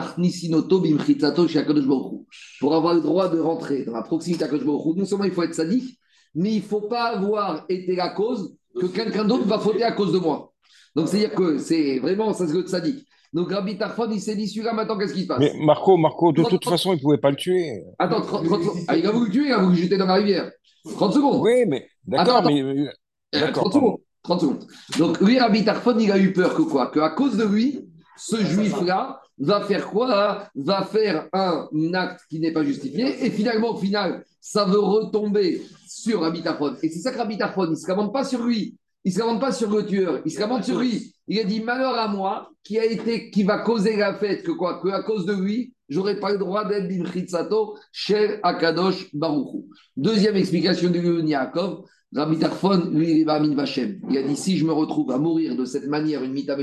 Pour 2.59 2.75
avoir 2.75 2.93
le 2.95 3.01
droit 3.01 3.29
de 3.29 3.39
rentrer 3.39 3.85
dans 3.85 3.93
la 3.93 4.01
proximité 4.01 4.45
d'Akadosh 4.45 4.65
Baruch 4.65 4.97
non 4.97 5.05
seulement 5.05 5.25
il 5.25 5.31
faut 5.31 5.43
être 5.43 5.53
sadique, 5.53 5.99
mais 6.33 6.53
il 6.53 6.61
ne 6.61 6.67
faut 6.67 6.81
pas 6.81 7.15
avoir 7.15 7.65
été 7.69 7.95
la 7.95 8.09
cause 8.09 8.55
que 8.79 8.87
quelqu'un 8.87 9.25
d'autre 9.25 9.45
va 9.45 9.59
fauter 9.59 9.83
à 9.83 9.91
cause 9.91 10.11
de 10.11 10.17
moi. 10.17 10.51
Donc 10.95 11.07
c'est-à-dire 11.07 11.35
que 11.35 11.59
c'est 11.59 11.99
vraiment, 11.99 12.33
ça 12.33 12.47
c'est 12.47 12.53
le 12.53 12.65
sadique. 12.65 13.05
Donc 13.33 13.51
Rabbi 13.51 13.77
Tarfon, 13.77 14.09
il 14.11 14.19
s'est 14.19 14.35
dit, 14.35 14.47
celui-là, 14.47 14.73
maintenant, 14.73 14.97
qu'est-ce 14.97 15.13
qui 15.13 15.23
se 15.23 15.27
passe 15.27 15.39
Mais 15.39 15.53
Marco, 15.57 15.95
Marco, 15.95 16.33
de 16.33 16.43
toute 16.43 16.65
façon, 16.65 16.91
il 16.91 16.97
ne 16.97 17.01
pouvait 17.01 17.17
pas 17.17 17.29
le 17.29 17.37
tuer. 17.37 17.83
Attends, 17.97 18.21
30, 18.21 18.45
30, 18.45 18.61
ah, 18.89 18.97
il 18.97 19.05
a 19.07 19.11
voulu 19.11 19.27
le 19.27 19.31
tuer, 19.31 19.45
il 19.47 19.53
a 19.53 19.59
voulu 19.59 19.75
le 19.75 19.81
jeter 19.81 19.97
dans 19.97 20.05
la 20.05 20.15
rivière. 20.15 20.51
30 20.95 21.13
secondes. 21.13 21.41
Oui, 21.41 21.65
mais 21.67 21.87
d'accord, 22.05 22.43
mais. 22.45 22.61
Euh, 22.61 22.89
d'accord, 23.33 23.69
30 23.69 23.73
secondes. 23.73 23.97
30 24.23 24.41
secondes. 24.41 24.67
Donc 24.99 25.21
lui, 25.21 25.39
Rabbi 25.39 25.63
Tarfon, 25.63 25.97
il 25.97 26.11
a 26.11 26.17
eu 26.17 26.33
peur 26.33 26.55
que 26.55 26.63
quoi? 26.63 26.91
Qu'à 26.91 27.09
cause 27.09 27.37
de 27.37 27.45
lui, 27.45 27.79
ce 28.17 28.35
juif-là 28.43 29.21
va 29.39 29.61
faire 29.61 29.87
quoi? 29.87 30.43
Va 30.55 30.83
faire 30.83 31.27
un 31.31 31.67
acte 31.93 32.21
qui 32.29 32.39
n'est 32.39 32.51
pas 32.51 32.63
justifié. 32.63 33.25
Et 33.25 33.29
finalement, 33.29 33.71
au 33.71 33.77
final, 33.77 34.25
ça 34.41 34.65
veut 34.65 34.79
retomber 34.79 35.61
sur 35.87 36.21
Rabbi 36.21 36.41
Tarfon. 36.41 36.75
Et 36.83 36.89
c'est 36.89 36.99
ça 36.99 37.11
que 37.11 37.17
Rabbi 37.17 37.37
Tarfon, 37.37 37.65
il 37.65 37.71
ne 37.71 37.75
se 37.75 37.85
commande 37.85 38.11
pas 38.11 38.25
sur 38.25 38.43
lui. 38.43 38.75
Il 39.03 39.09
ne 39.09 39.13
se 39.13 39.19
commande 39.19 39.41
pas 39.41 39.51
sur 39.51 39.69
le 39.71 39.85
tueur. 39.85 40.21
Il 40.25 40.31
se 40.31 40.39
commande 40.39 40.63
sur 40.63 40.79
lui. 40.79 41.15
Il 41.27 41.39
a 41.39 41.43
dit 41.43 41.61
malheur 41.61 41.95
à 41.95 42.07
moi 42.07 42.51
qui 42.63 42.77
a 42.77 42.85
été 42.85 43.31
qui 43.31 43.43
va 43.43 43.59
causer 43.59 43.95
la 43.95 44.13
fête 44.15 44.43
que 44.43 44.51
quoi 44.51 44.79
que 44.81 44.89
à 44.89 45.01
cause 45.01 45.25
de 45.25 45.33
lui 45.33 45.73
j'aurais 45.89 46.19
pas 46.19 46.31
le 46.31 46.37
droit 46.37 46.65
d'être 46.65 46.87
bimchitsato 46.87 47.77
chez 47.91 48.39
Akadosh 48.43 49.13
Baruchou. 49.13 49.67
Deuxième 49.95 50.35
explication 50.35 50.89
du 50.89 50.99
Yaakov, 50.99 51.85
Rabbi 52.15 52.37
Tarfon 52.37 52.89
lui 52.91 53.21
il 53.21 53.29
a 53.29 54.23
dit 54.23 54.35
si 54.35 54.57
je 54.57 54.65
me 54.65 54.73
retrouve 54.73 55.11
à 55.11 55.17
mourir 55.17 55.55
de 55.55 55.65
cette 55.65 55.87
manière 55.87 56.23
une 56.23 56.33
mita 56.33 56.57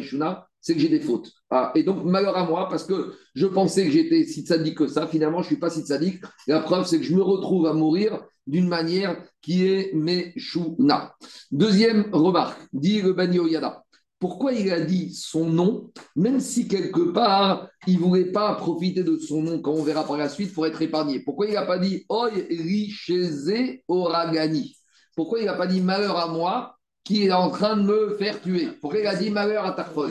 c'est 0.60 0.74
que 0.74 0.80
j'ai 0.80 0.88
des 0.88 1.00
fautes. 1.00 1.30
Ah, 1.50 1.72
et 1.74 1.82
donc 1.82 2.04
malheur 2.04 2.36
à 2.36 2.44
moi 2.44 2.68
parce 2.68 2.84
que 2.84 3.14
je 3.34 3.46
pensais 3.46 3.84
que 3.84 3.90
j'étais 3.90 4.24
si 4.24 4.44
sadique 4.44 4.78
que 4.78 4.86
ça. 4.86 5.06
Finalement 5.06 5.40
je 5.40 5.46
suis 5.46 5.58
pas 5.58 5.70
si 5.70 5.82
sadique. 5.86 6.20
La 6.46 6.60
preuve 6.60 6.86
c'est 6.86 6.98
que 6.98 7.04
je 7.04 7.14
me 7.14 7.22
retrouve 7.22 7.66
à 7.66 7.72
mourir 7.72 8.20
d'une 8.48 8.66
manière 8.66 9.22
qui 9.40 9.66
est 9.66 9.92
Meshuna. 9.94 11.14
Deuxième 11.52 12.08
remarque, 12.12 12.60
dit 12.72 13.00
le 13.02 13.12
Bani 13.12 13.38
Oyada. 13.38 13.84
Pourquoi 14.18 14.52
il 14.52 14.72
a 14.72 14.80
dit 14.80 15.14
son 15.14 15.48
nom, 15.48 15.92
même 16.16 16.40
si 16.40 16.66
quelque 16.66 17.12
part, 17.12 17.68
il 17.86 18.00
ne 18.00 18.04
voulait 18.04 18.32
pas 18.32 18.56
profiter 18.56 19.04
de 19.04 19.16
son 19.16 19.42
nom, 19.42 19.60
comme 19.60 19.76
on 19.76 19.84
verra 19.84 20.04
par 20.04 20.16
la 20.16 20.28
suite, 20.28 20.52
pour 20.52 20.66
être 20.66 20.82
épargné? 20.82 21.20
Pourquoi 21.20 21.46
il 21.46 21.54
n'a 21.54 21.66
pas 21.66 21.78
dit 21.78 22.04
Oi 22.08 22.30
richeze 22.30 23.52
oragani? 23.86 24.76
Pourquoi 25.14 25.38
il 25.38 25.44
n'a 25.46 25.54
pas 25.54 25.68
dit 25.68 25.80
malheur 25.80 26.16
à 26.16 26.26
moi 26.26 26.77
qui 27.08 27.24
est 27.24 27.32
en 27.32 27.48
train 27.48 27.78
de 27.78 27.84
me 27.84 28.16
faire 28.18 28.38
tuer. 28.38 28.68
Pourquoi 28.82 29.00
il 29.00 29.06
a 29.06 29.14
dit 29.14 29.30
malheur 29.30 29.64
à 29.64 29.72
Tarfon 29.72 30.08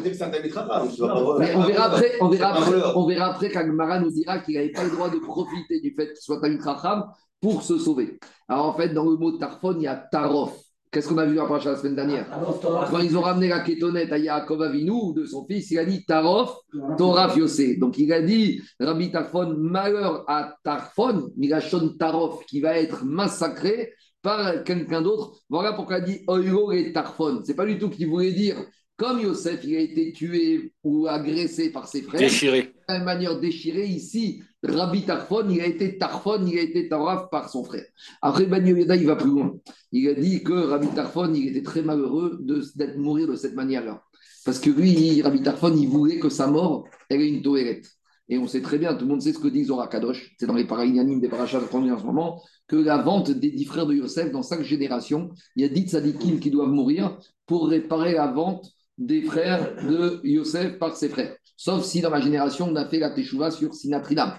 on 1.55 1.61
verra 1.61 1.85
après, 1.85 2.13
on 2.19 2.29
verra 2.29 2.55
après, 2.55 2.81
on 2.95 3.05
verra 3.05 3.25
après 3.27 3.49
qu'Agmara 3.49 3.99
nous 3.99 4.09
dira 4.09 4.39
qu'il 4.39 4.55
n'avait 4.55 4.71
pas 4.71 4.83
le 4.83 4.89
droit 4.89 5.07
de 5.07 5.19
profiter 5.19 5.79
du 5.79 5.93
fait 5.93 6.07
qu'il 6.07 6.21
soit 6.21 6.43
un 6.43 6.57
Racham 6.59 7.05
pour 7.39 7.61
se 7.61 7.77
sauver. 7.77 8.17
Alors 8.49 8.65
en 8.65 8.73
fait, 8.73 8.89
dans 8.89 9.05
le 9.05 9.15
mot 9.15 9.31
Tarfon, 9.33 9.75
il 9.77 9.83
y 9.83 9.87
a 9.87 9.95
Tarof. 9.95 10.57
Qu'est-ce 10.89 11.09
qu'on 11.09 11.19
a 11.19 11.25
vu 11.27 11.39
après 11.39 11.63
la 11.65 11.75
semaine 11.75 11.95
dernière? 11.95 12.25
Ah, 12.31 12.87
Quand 12.89 12.99
ils 12.99 13.15
ont 13.15 13.21
ramené 13.21 13.49
la 13.49 13.59
kétonette 13.59 14.11
à 14.11 14.17
Yaakov 14.17 14.63
Avinu, 14.63 15.13
de 15.13 15.23
son 15.25 15.45
fils, 15.45 15.69
il 15.69 15.77
a 15.77 15.85
dit 15.85 16.03
Tarof, 16.03 16.57
Toraf 16.97 17.37
Yosé. 17.37 17.75
Donc 17.75 17.99
il 17.99 18.11
a 18.11 18.23
dit 18.23 18.59
Rabbi 18.79 19.11
Tarfon, 19.11 19.53
malheur 19.55 20.23
à 20.27 20.55
Tarfon, 20.63 21.29
Migashon 21.37 21.89
Tarof, 21.99 22.43
qui 22.47 22.59
va 22.59 22.79
être 22.79 23.05
massacré 23.05 23.93
par 24.27 24.61
quelqu'un 24.65 25.01
d'autre. 25.01 25.39
Voilà 25.47 25.71
pourquoi 25.71 25.99
il 25.99 26.03
a 26.03 26.05
dit 26.05 26.19
Oiro 26.27 26.73
et 26.73 26.91
Tarfon. 26.91 27.43
C'est 27.45 27.55
pas 27.55 27.65
du 27.65 27.79
tout 27.79 27.89
qu'il 27.89 28.09
voulait 28.09 28.33
dire 28.33 28.57
comme 28.97 29.21
Yosef, 29.21 29.63
il 29.63 29.75
a 29.77 29.79
été 29.79 30.11
tué 30.11 30.73
ou 30.83 31.07
agressé 31.07 31.71
par 31.71 31.87
ses 31.87 32.01
frères. 32.01 32.19
Déchiré. 32.19 32.73
De 32.89 32.93
la 32.93 32.99
manière 33.03 33.39
déchirée, 33.39 33.85
ici, 33.85 34.41
Rabbi 34.63 35.03
Tarfon, 35.03 35.47
il 35.49 35.61
a 35.61 35.67
été 35.67 35.97
Tarfon, 35.97 36.45
il 36.45 36.57
a 36.57 36.63
été 36.63 36.89
Taraf 36.89 37.29
par 37.29 37.47
son 37.47 37.63
frère. 37.63 37.85
Après, 38.21 38.45
Yoda, 38.45 38.95
il 38.95 39.05
va 39.05 39.15
plus 39.15 39.29
loin. 39.29 39.55
Il 39.91 40.09
a 40.09 40.13
dit 40.13 40.43
que 40.43 40.51
Rabbi 40.51 40.87
Tarfon, 40.87 41.33
il 41.33 41.47
était 41.47 41.63
très 41.63 41.83
malheureux 41.83 42.39
d'être 42.75 42.97
mourir 42.97 43.27
de 43.27 43.35
cette 43.35 43.53
manière-là. 43.53 44.03
Parce 44.43 44.59
que 44.59 44.71
lui, 44.71 45.21
Rabbi 45.21 45.41
Tarfon, 45.41 45.73
il 45.77 45.87
voulait 45.87 46.19
que 46.19 46.29
sa 46.29 46.47
mort, 46.47 46.85
elle 47.09 47.21
ait 47.21 47.29
une 47.29 47.43
toérette. 47.43 47.87
Et 48.29 48.37
on 48.37 48.47
sait 48.47 48.61
très 48.61 48.77
bien, 48.77 48.93
tout 48.95 49.05
le 49.05 49.11
monde 49.11 49.21
sait 49.21 49.31
ce 49.31 49.39
que 49.39 49.47
dit 49.47 49.63
Zora 49.63 49.87
Kadosh, 49.87 50.35
c'est 50.37 50.47
dans 50.47 50.55
les 50.55 50.65
paraïnianimes 50.65 51.21
des 51.21 51.29
parachats 51.29 51.61
de 51.61 51.65
en 51.65 51.99
ce 51.99 52.03
moment, 52.03 52.41
que 52.67 52.75
la 52.75 52.97
vente 52.97 53.31
des 53.31 53.51
dix 53.51 53.65
frères 53.65 53.85
de 53.85 53.95
Yosef, 53.95 54.31
dans 54.31 54.43
cinq 54.43 54.61
générations, 54.61 55.29
il 55.55 55.63
y 55.63 55.65
a 55.65 55.69
dix 55.69 55.89
tzadikim 55.89 56.39
qui 56.39 56.51
doivent 56.51 56.69
mourir 56.69 57.17
pour 57.45 57.69
réparer 57.69 58.13
la 58.13 58.27
vente 58.27 58.69
des 58.97 59.21
frères 59.21 59.75
de 59.87 60.19
Yosef 60.23 60.77
par 60.79 60.95
ses 60.95 61.09
frères. 61.09 61.35
Sauf 61.55 61.83
si 61.83 62.01
dans 62.01 62.09
ma 62.09 62.21
génération, 62.21 62.67
on 62.69 62.75
a 62.75 62.85
fait 62.85 62.99
la 62.99 63.09
teshuva 63.09 63.51
sur 63.51 63.73
Sinatrinam. 63.73 64.33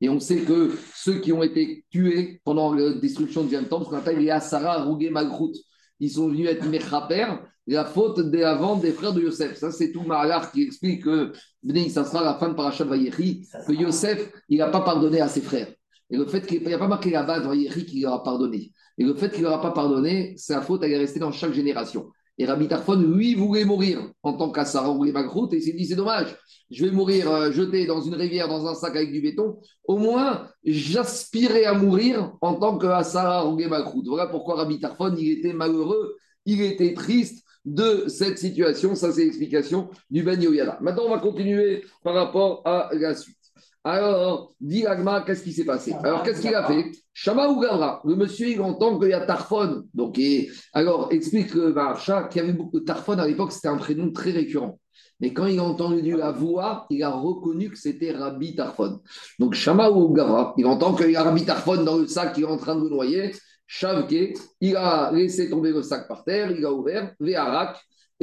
Et 0.00 0.08
on 0.08 0.18
sait 0.18 0.40
que 0.40 0.72
ceux 0.94 1.20
qui 1.20 1.32
ont 1.32 1.42
été 1.42 1.84
tués 1.90 2.40
pendant 2.44 2.74
la 2.74 2.94
destruction 2.94 3.42
du 3.42 3.48
deuxième 3.48 3.68
temple, 3.68 3.84
ce 3.84 3.90
qu'on 3.90 3.96
appelle 3.96 4.18
les 4.18 4.30
Asara 4.30 4.82
Rougé 4.82 5.10
Malgrout, 5.10 5.52
ils 6.00 6.10
sont 6.10 6.28
venus 6.28 6.48
être 6.48 6.66
Mechaper, 6.66 7.26
la 7.66 7.84
faute 7.84 8.18
de 8.18 8.38
la 8.38 8.56
vente 8.56 8.82
des 8.82 8.92
frères 8.92 9.12
de 9.12 9.22
Yosef. 9.22 9.56
Ça, 9.56 9.70
c'est 9.70 9.92
tout 9.92 10.02
Mahalar 10.02 10.50
qui 10.50 10.62
explique 10.62 11.04
que 11.04 11.32
ça 11.88 12.04
sera 12.04 12.22
la 12.22 12.34
fin 12.34 12.48
de 12.48 12.54
Parashat 12.54 12.84
Vayechi, 12.84 13.46
que 13.66 13.72
Yosef, 13.72 14.30
il 14.48 14.58
n'a 14.58 14.68
pas 14.68 14.80
pardonné 14.80 15.20
à 15.20 15.28
ses 15.28 15.40
frères. 15.40 15.68
Et 16.14 16.16
le 16.16 16.26
fait 16.26 16.46
qu'il 16.46 16.64
n'y 16.64 16.72
a 16.72 16.78
pas 16.78 16.86
marqué 16.86 17.10
là-bas 17.10 17.40
dans 17.40 17.48
Vayechi 17.48 17.86
qu'il 17.86 18.02
leur 18.02 18.12
a 18.12 18.22
pardonné. 18.22 18.70
Et 18.98 19.02
le 19.02 19.14
fait 19.14 19.30
qu'il 19.30 19.42
ne 19.42 19.48
leur 19.48 19.58
a 19.58 19.60
pas 19.60 19.72
pardonné, 19.72 20.34
sa 20.36 20.60
faute, 20.60 20.84
elle 20.84 20.92
est 20.92 20.98
restée 20.98 21.18
dans 21.18 21.32
chaque 21.32 21.52
génération. 21.52 22.06
Et 22.38 22.46
Rabbi 22.46 22.68
Tarfon, 22.68 23.00
lui, 23.00 23.34
voulait 23.34 23.64
mourir 23.64 23.98
en 24.22 24.34
tant 24.34 24.50
qu'Assara 24.50 24.90
ou 24.90 25.04
Magrout, 25.10 25.52
et 25.52 25.56
il 25.56 25.62
s'est 25.62 25.72
dit 25.72 25.86
c'est 25.86 25.96
dommage, 25.96 26.36
je 26.70 26.84
vais 26.84 26.92
mourir 26.92 27.28
euh, 27.28 27.50
jeté 27.50 27.84
dans 27.86 28.00
une 28.00 28.14
rivière, 28.14 28.46
dans 28.46 28.64
un 28.68 28.74
sac 28.74 28.94
avec 28.94 29.10
du 29.10 29.20
béton. 29.20 29.58
Au 29.88 29.98
moins, 29.98 30.46
j'aspirais 30.64 31.64
à 31.64 31.74
mourir 31.74 32.32
en 32.40 32.54
tant 32.54 32.78
qu'Assara 32.78 33.48
ou 33.48 33.56
Magrout. 33.56 34.04
Voilà 34.06 34.28
pourquoi 34.28 34.54
Rabbi 34.54 34.78
Tarfon, 34.78 35.16
il 35.16 35.32
était 35.32 35.52
malheureux, 35.52 36.16
il 36.46 36.62
était 36.62 36.94
triste 36.94 37.44
de 37.64 38.04
cette 38.06 38.38
situation. 38.38 38.94
Ça, 38.94 39.10
c'est 39.10 39.24
l'explication 39.24 39.90
du 40.10 40.22
Ben. 40.22 40.38
Maintenant, 40.80 41.04
on 41.06 41.10
va 41.10 41.18
continuer 41.18 41.84
par 42.04 42.14
rapport 42.14 42.62
à 42.64 42.90
la 42.92 43.16
suite. 43.16 43.43
Alors, 43.86 44.54
dit 44.60 44.86
Agma, 44.86 45.22
qu'est-ce 45.26 45.44
qui 45.44 45.52
s'est 45.52 45.66
passé? 45.66 45.92
Alors, 46.02 46.22
qu'est-ce 46.22 46.40
qu'il 46.40 46.54
a 46.54 46.64
fait? 46.64 46.90
Shama 47.12 47.48
ou 47.50 47.60
Gavra, 47.60 48.00
le 48.06 48.16
monsieur, 48.16 48.48
il 48.48 48.60
entend 48.62 48.98
qu'il 48.98 49.10
y 49.10 49.12
a 49.12 49.20
Tarfon. 49.26 49.84
Donc, 49.92 50.18
alors, 50.72 51.08
explique 51.12 51.52
le 51.52 51.74
Marcha 51.74 52.24
qu'il 52.24 52.40
y 52.40 52.44
avait 52.44 52.54
beaucoup 52.54 52.80
de 52.80 52.84
Tarfon 52.84 53.18
à 53.18 53.26
l'époque, 53.26 53.52
c'était 53.52 53.68
un 53.68 53.76
prénom 53.76 54.10
très 54.10 54.30
récurrent. 54.30 54.80
Mais 55.20 55.34
quand 55.34 55.46
il 55.46 55.58
a 55.58 55.64
entendu 55.64 56.16
la 56.16 56.32
voix, 56.32 56.86
il 56.88 57.02
a 57.02 57.10
reconnu 57.10 57.68
que 57.68 57.76
c'était 57.76 58.12
Rabbi 58.12 58.56
Tarfon. 58.56 59.00
Donc, 59.38 59.52
Shama 59.52 59.90
ou 59.90 60.14
Gavra, 60.14 60.54
il 60.56 60.64
entend 60.64 60.94
qu'il 60.94 61.10
y 61.10 61.16
a 61.16 61.22
Rabbi 61.22 61.44
Tarfon 61.44 61.84
dans 61.84 61.98
le 61.98 62.06
sac 62.06 62.32
qui 62.32 62.40
est 62.40 62.46
en 62.46 62.56
train 62.56 62.76
de 62.76 62.88
noyer. 62.88 63.32
Shavke, 63.66 64.34
il 64.62 64.76
a 64.76 65.12
laissé 65.12 65.50
tomber 65.50 65.72
le 65.72 65.82
sac 65.82 66.08
par 66.08 66.24
terre, 66.24 66.50
il 66.50 66.64
a 66.64 66.72
ouvert, 66.72 67.14
Véharak, 67.20 67.78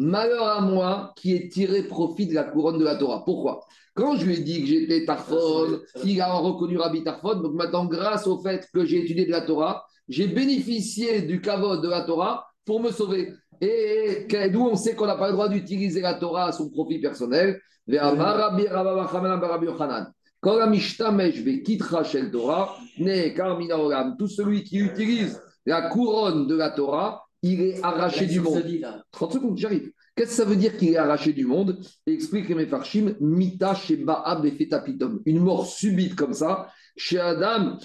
Malheur 0.00 0.48
à 0.48 0.62
moi 0.62 1.12
qui 1.14 1.34
ai 1.34 1.50
tiré 1.50 1.82
profit 1.82 2.26
de 2.26 2.32
la 2.34 2.44
couronne 2.44 2.78
de 2.78 2.84
la 2.84 2.96
Torah. 2.96 3.22
Pourquoi? 3.22 3.60
Quand 3.92 4.16
je 4.16 4.24
lui 4.24 4.36
ai 4.36 4.40
dit 4.40 4.62
que 4.62 4.66
j'étais 4.66 5.04
Tarfon, 5.04 5.78
il 6.02 6.18
a 6.22 6.32
reconnu 6.32 6.78
Rabbi 6.78 7.04
Tarfon. 7.04 7.34
Donc 7.42 7.52
maintenant, 7.52 7.84
grâce 7.84 8.26
au 8.26 8.38
fait 8.40 8.66
que 8.72 8.86
j'ai 8.86 9.00
étudié 9.00 9.26
de 9.26 9.30
la 9.30 9.42
Torah, 9.42 9.84
j'ai 10.08 10.26
bénéficié 10.26 11.20
du 11.20 11.42
kavod 11.42 11.82
de 11.82 11.88
la 11.88 12.00
Torah 12.04 12.46
pour 12.64 12.80
me 12.80 12.90
sauver. 12.90 13.34
Et 13.60 14.26
d'où 14.50 14.68
on 14.68 14.74
sait 14.74 14.94
qu'on 14.94 15.04
n'a 15.04 15.16
pas 15.16 15.26
le 15.26 15.34
droit 15.34 15.50
d'utiliser 15.50 16.00
la 16.00 16.14
Torah 16.14 16.46
à 16.46 16.52
son 16.52 16.70
profit 16.70 16.98
personnel. 16.98 17.60
Tout 17.86 17.96
celui 24.28 24.64
qui 24.64 24.78
utilise 24.78 25.42
la 25.66 25.82
couronne 25.90 26.46
de 26.46 26.56
la 26.56 26.70
Torah 26.70 27.22
il 27.42 27.62
est 27.62 27.82
arraché 27.82 28.26
du 28.26 28.40
monde. 28.40 28.62
30 29.12 29.32
secondes, 29.32 29.58
j'arrive. 29.58 29.90
Qu'est-ce 30.14 30.30
que 30.30 30.36
ça 30.36 30.44
veut 30.44 30.56
dire 30.56 30.76
qu'il 30.76 30.90
est 30.90 30.96
arraché 30.96 31.32
du 31.32 31.46
monde? 31.46 31.80
Explique 32.06 32.48
les 32.48 32.54
Mefarshim, 32.54 33.14
Mita 33.20 33.74
Sheba 33.74 34.40
et 34.44 34.50
Fetapitom. 34.50 35.22
Une 35.24 35.40
mort 35.40 35.66
subite 35.66 36.14
comme 36.14 36.34
ça, 36.34 36.68
chez 36.96 37.18
Adam, 37.18 37.78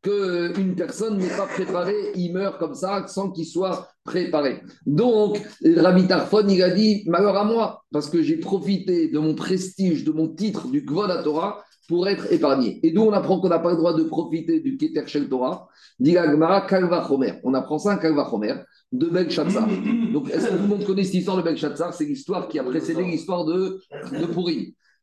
qu'une 0.00 0.74
personne 0.76 1.18
n'est 1.18 1.36
pas 1.36 1.46
préparée, 1.46 2.12
il 2.14 2.32
meurt 2.32 2.58
comme 2.58 2.74
ça 2.74 3.06
sans 3.08 3.30
qu'il 3.30 3.46
soit 3.46 3.90
préparé. 4.04 4.62
Donc, 4.86 5.42
Rabbi 5.76 6.06
Tarfon, 6.06 6.48
il 6.48 6.62
a 6.62 6.70
dit 6.70 7.02
malheur 7.06 7.36
à 7.36 7.44
moi, 7.44 7.84
parce 7.92 8.08
que 8.08 8.22
j'ai 8.22 8.36
profité 8.38 9.08
de 9.08 9.18
mon 9.18 9.34
prestige, 9.34 10.04
de 10.04 10.12
mon 10.12 10.28
titre 10.28 10.68
du 10.68 10.84
Kvod 10.84 11.24
Torah 11.24 11.64
pour 11.88 12.06
être 12.06 12.32
épargné. 12.32 12.78
Et 12.82 12.92
d'où 12.92 13.02
on 13.02 13.12
apprend 13.12 13.40
qu'on 13.40 13.48
n'a 13.48 13.58
pas 13.58 13.70
le 13.70 13.76
droit 13.76 13.94
de 13.94 14.04
profiter 14.04 14.60
du 14.60 14.76
Keter 14.76 15.06
Shel 15.06 15.28
Torah, 15.28 15.68
dit 15.98 16.16
Agmara 16.16 16.60
Kalva. 16.66 17.08
On 17.42 17.54
apprend 17.54 17.78
ça 17.78 17.92
un 17.92 17.96
Kalva 17.96 18.28
Chomer 18.30 18.54
de 18.92 19.06
Belshazzar. 19.06 19.66
Donc, 20.12 20.30
est-ce 20.30 20.46
que 20.46 20.54
tout 20.54 20.62
le 20.62 20.68
monde 20.68 20.84
connaît 20.84 21.04
cette 21.04 21.14
histoire 21.14 21.38
de 21.38 21.42
Belshazzar? 21.42 21.92
C'est 21.94 22.04
l'histoire 22.04 22.46
qui 22.48 22.58
a 22.58 22.64
précédé 22.64 23.02
l'histoire 23.02 23.44
de, 23.44 23.80
de. 24.12 24.50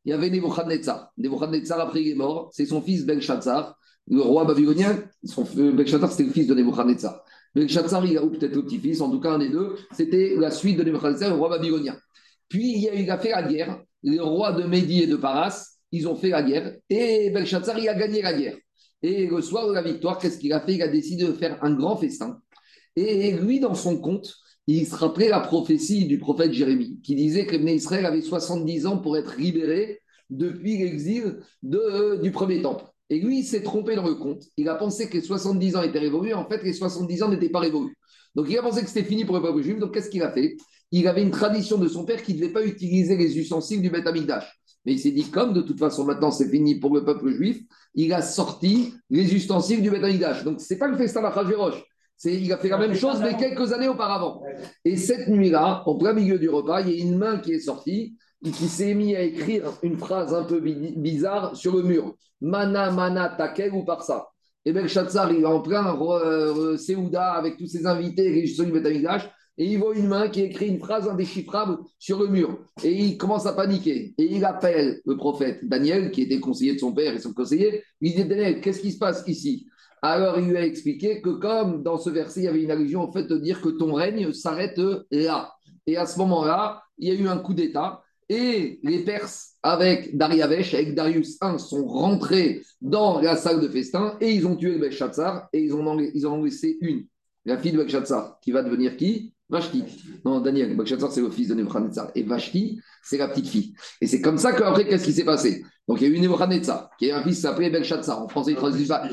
Il 0.06 0.12
y 0.12 0.13
avait 0.13 0.30
Nebuchadnezzar. 0.30 1.12
Nebuchadnezzar, 1.17 1.80
après, 1.80 2.04
il 2.04 2.12
est 2.12 2.15
mort. 2.15 2.50
C'est 2.54 2.67
son 2.67 2.82
fils 2.82 3.06
Belshazzar 3.06 3.76
le 4.08 4.21
roi 4.21 4.45
babylonien, 4.45 5.04
son, 5.24 5.43
Belshazzar, 5.43 6.12
c'était 6.12 6.26
le 6.26 6.32
fils 6.32 6.48
de 6.48 6.54
Nebuchadnezzar. 6.54 7.24
Belshazzar, 7.54 8.06
il 8.06 8.17
a 8.17 8.24
ou 8.24 8.30
peut-être 8.30 8.56
le 8.56 8.63
petit-fils, 8.63 9.02
en 9.02 9.10
tout 9.10 9.19
cas 9.19 9.32
un 9.32 9.39
des 9.39 9.50
deux, 9.50 9.76
c'était 9.91 10.36
la 10.38 10.52
suite 10.52 10.78
de 10.78 10.84
Nebuchadnezzar, 10.84 11.30
le 11.30 11.36
roi 11.36 11.50
babylonien. 11.50 11.98
Puis 12.48 12.78
il 12.78 12.89
a, 12.89 12.93
il 12.93 13.10
a 13.10 13.17
fait 13.17 13.32
la 13.32 13.43
guerre, 13.43 13.82
les 14.04 14.19
rois 14.19 14.52
de 14.52 14.63
Médie 14.63 15.04
et 15.04 15.08
de 15.08 15.15
Paras, 15.15 15.75
ils 15.96 16.08
ont 16.08 16.16
fait 16.16 16.30
la 16.30 16.44
guerre, 16.44 16.76
et 16.90 17.30
Belshazzar, 17.30 17.80
il 17.80 17.90
a 17.90 17.96
gagné 17.96 18.22
la 18.22 18.34
guerre. 18.34 18.58
Et 19.02 19.28
le 19.28 19.42
soir 19.42 19.68
de 19.68 19.74
la 19.74 19.82
victoire, 19.82 20.18
qu'est-ce 20.18 20.38
qu'il 20.38 20.54
a 20.54 20.62
fait? 20.62 20.76
Il 20.76 20.82
a 20.82 20.88
décidé 20.88 21.26
de 21.26 21.34
faire 21.34 21.64
un 21.64 21.74
grand 21.74 21.96
festin. 21.96 22.40
Et 22.96 23.32
lui, 23.32 23.60
dans 23.60 23.76
son 23.76 24.00
compte, 24.00 24.34
il 24.68 24.88
se 24.88 24.96
rappelait 24.96 25.30
la 25.30 25.42
prophétie 25.42 26.06
du 26.06 26.18
prophète 26.18 26.54
Jérémie, 26.54 27.00
qui 27.02 27.16
disait 27.16 27.46
que 27.46 27.56
Israël 27.56 28.06
avait 28.06 28.22
70 28.22 28.88
ans 28.88 28.98
pour 28.98 29.18
être 29.18 29.38
libéré 29.38 30.02
depuis 30.30 30.78
l'exil 30.78 31.38
de, 31.62 32.20
du 32.22 32.32
premier 32.32 32.62
temple. 32.62 32.86
Et 33.10 33.20
lui, 33.20 33.40
il 33.40 33.44
s'est 33.44 33.62
trompé 33.62 33.96
dans 33.96 34.08
le 34.08 34.16
compte. 34.16 34.44
Il 34.58 34.68
a 34.70 34.76
pensé 34.76 35.08
que 35.08 35.14
les 35.14 35.22
70 35.22 35.76
ans 35.76 35.84
étaient 35.84 36.00
révolus. 36.00 36.34
En 36.34 36.48
fait, 36.48 36.64
les 36.64 36.74
70 36.74 37.24
ans 37.24 37.30
n'étaient 37.30 37.50
pas 37.50 37.60
révolus. 37.60 37.96
Donc, 38.34 38.48
il 38.50 38.58
a 38.58 38.64
pensé 38.64 38.82
que 38.82 38.88
c'était 38.88 39.04
fini 39.04 39.26
pour 39.26 39.36
le 39.36 39.42
peuple 39.44 39.62
juif. 39.62 39.78
Donc, 39.78 39.94
qu'est-ce 39.94 40.10
qu'il 40.10 40.24
a 40.24 40.32
fait? 40.32 40.58
Il 40.92 41.08
avait 41.08 41.22
une 41.22 41.32
tradition 41.32 41.78
de 41.78 41.88
son 41.88 42.06
père 42.06 42.24
qui 42.24 42.34
ne 42.34 42.40
devait 42.40 42.54
pas 42.54 42.66
utiliser 42.66 43.16
les 43.16 43.38
ustensiles 43.38 43.82
du 43.82 43.90
Beth 43.90 44.08
Amikdash. 44.08 44.46
Mais 44.86 44.93
il 44.93 45.00
s'est 45.00 45.12
dit, 45.12 45.30
comme 45.30 45.54
de 45.54 45.62
toute 45.62 45.80
façon, 45.80 46.06
maintenant, 46.06 46.32
c'est 46.32 46.50
fini 46.50 46.80
pour 46.80 46.93
le 46.93 47.04
peuple 47.04 47.30
juif, 47.30 47.62
il 47.95 48.13
a 48.13 48.21
sorti 48.21 48.93
les 49.10 49.34
ustensiles 49.34 49.82
du 49.82 49.89
Beth. 49.89 50.43
Donc, 50.43 50.62
ce 50.62 50.74
n'est 50.74 50.80
pas 50.80 50.88
le 50.88 50.98
festin 50.98 51.21
d'Achashverosh. 51.21 51.84
Il 52.24 52.52
a 52.54 52.58
fait 52.58 52.69
la 52.69 52.78
même 52.78 52.93
chose, 52.93 53.19
mais 53.21 53.36
quelques 53.36 53.74
années 53.74 53.88
auparavant. 53.88 54.41
Et 54.86 54.95
cette 54.95 55.28
nuit-là, 55.28 55.84
en 55.86 55.95
plein 55.95 56.13
milieu 56.13 56.39
du 56.39 56.50
repas, 56.50 56.82
il 56.82 56.89
y 56.89 57.02
a 57.02 57.04
une 57.04 57.17
main 57.17 57.39
qui 57.39 57.54
est 57.54 57.60
sortie 57.60 58.15
qui 58.43 58.67
s'est 58.67 58.93
mis 58.93 59.15
à 59.15 59.21
écrire 59.21 59.71
une 59.82 59.98
phrase 59.98 60.34
un 60.34 60.43
peu 60.43 60.60
bizarre 60.60 61.56
sur 61.56 61.76
le 61.76 61.84
mur. 61.84 62.15
Mana, 62.41 62.91
mana, 62.91 63.30
takel 63.30 63.74
ou 63.74 63.84
par 63.84 64.04
ça. 64.04 64.28
Et 64.65 64.71
Belshazzar, 64.71 65.32
il 65.32 65.41
est 65.41 65.45
en 65.45 65.62
plein 65.62 65.95
euh, 66.00 66.78
Seouda 66.78 67.34
avec 67.34 67.58
tous 67.58 67.67
ses 67.67 67.86
invités, 67.86 68.30
les 68.30 68.43
du 68.43 68.82
et 69.58 69.65
il 69.65 69.80
voit 69.80 69.96
une 69.96 70.08
main 70.08 70.28
qui 70.28 70.41
écrit 70.41 70.68
une 70.68 70.80
phrase 70.80 71.08
indéchiffrable 71.08 71.78
sur 71.98 72.20
le 72.20 72.28
mur. 72.28 72.60
Et 72.84 72.91
il 72.91 73.18
commence 73.18 73.46
à 73.46 73.54
paniquer. 73.54 74.13
Et 74.18 74.36
il 74.36 74.44
appelle 74.44 75.02
le 75.06 75.15
prophète 75.15 75.60
Daniel, 75.63 76.12
qui 76.12 76.24
était 76.24 76.39
conseiller 76.39 76.74
de 76.74 76.80
son 76.80 76.94
père 76.94 77.13
et 77.13 77.20
son 77.20 77.34
conseiller. 77.34 77.84
Il 78.02 78.15
dit 78.15 78.26
Daniel, 78.26 78.60
qu'est-ce 78.60 78.82
qui 78.82 78.91
se 78.91 78.98
passe 78.98 79.24
ici? 79.28 79.68
Alors 80.02 80.38
il 80.38 80.50
lui 80.50 80.58
a 80.58 80.65
expliqué 80.65 81.22
que, 81.22 81.30
comme 81.30 81.84
dans 81.84 81.98
ce 81.98 82.10
verset, 82.10 82.41
il 82.41 82.44
y 82.44 82.48
avait 82.48 82.63
une 82.63 82.72
allusion 82.72 83.08
au 83.08 83.12
fait 83.12 83.24
de 83.24 83.38
dire 83.38 83.62
que 83.62 83.70
ton 83.70 83.94
règne 83.94 84.34
s'arrête 84.34 84.80
là. 85.10 85.54
Et 85.88 85.98
à 85.98 86.06
ce 86.06 86.20
moment-là, 86.20 86.84
il 86.98 87.08
y 87.08 87.12
a 87.12 87.15
eu 87.20 87.28
un 87.28 87.38
coup 87.38 87.54
d'État. 87.54 88.02
Et 88.28 88.80
les 88.82 89.04
Perses, 89.04 89.54
avec 89.62 90.18
Dariavesh, 90.18 90.74
avec 90.74 90.96
Darius 90.96 91.38
I, 91.44 91.60
sont 91.60 91.86
rentrés 91.86 92.63
dans 92.82 93.22
la 93.22 93.36
salle 93.36 93.62
de 93.62 93.68
festin 93.68 94.18
et 94.20 94.32
ils 94.32 94.48
ont 94.48 94.56
tué 94.56 94.72
le 94.72 94.80
Belshazzar 94.80 95.48
et 95.54 95.62
ils, 95.62 95.74
ont, 95.76 96.00
ils 96.00 96.28
ont 96.28 96.44
laissé 96.44 96.78
une, 96.82 97.06
la 97.46 97.58
fille 97.58 97.72
de 97.72 97.78
Belshazzar, 97.78 98.39
qui 98.41 98.52
va 98.52 98.63
devenir 98.63 98.98
qui? 98.98 99.35
Vashti. 99.56 99.84
Non, 100.26 100.41
Daniel, 100.41 100.76
Belshazzar, 100.76 101.12
c'est 101.12 101.22
le 101.22 101.30
fils 101.30 101.48
de 101.48 101.56
Nebuchadnezzar. 101.56 102.12
Et 102.15 102.24
Vashti, 102.24 102.80
c'est 103.04 103.18
la 103.18 103.28
petite 103.28 103.48
fille. 103.48 103.74
Et 104.02 104.08
c'est 104.08 104.20
comme 104.20 104.38
ça 104.38 104.52
qu'après, 104.52 104.86
qu'est-ce 104.86 105.06
qui 105.06 105.13
s'est 105.13 105.24
passé? 105.24 105.63
Donc, 105.88 106.02
il 106.02 106.10
y 106.10 106.12
a 106.12 106.15
eu 106.15 106.20
Nebuchadnezzar, 106.20 106.89
qui 106.98 107.06
est 107.06 107.12
un 107.12 107.22
fils 107.22 107.36
qui 107.36 107.41
s'appelait 107.41 107.70
Belshazzar. 107.70 108.22
En 108.22 108.28
français, 108.28 108.52
il 108.52 108.58
traduit 108.58 108.86
pas. 108.86 109.04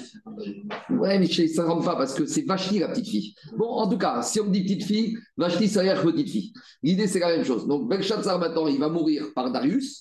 Ouais, 0.91 1.19
mais 1.19 1.27
je 1.27 1.43
ne 1.43 1.67
rentre 1.67 1.85
pas 1.85 1.97
parce 1.97 2.15
que 2.15 2.27
c'est 2.27 2.43
Vashti, 2.43 2.79
la 2.79 2.89
petite 2.89 3.09
fille. 3.09 3.35
Bon, 3.57 3.67
en 3.67 3.89
tout 3.89 3.99
cas, 3.99 4.23
si 4.23 4.41
on 4.41 4.45
me 4.47 4.51
dit 4.51 4.63
petite 4.63 4.85
fille, 4.85 5.17
Vashti, 5.37 5.69
ça 5.69 5.83
veut 5.83 5.89
dire 5.89 6.03
petite 6.03 6.31
fille. 6.31 6.53
L'idée, 6.83 7.07
c'est 7.07 7.21
la 7.21 7.37
même 7.37 7.45
chose. 7.45 7.67
Donc, 7.69 7.89
Belshazzar, 7.89 8.39
maintenant, 8.39 8.67
il 8.67 8.79
va 8.79 8.89
mourir 8.89 9.27
par 9.35 9.53
Darius 9.53 10.01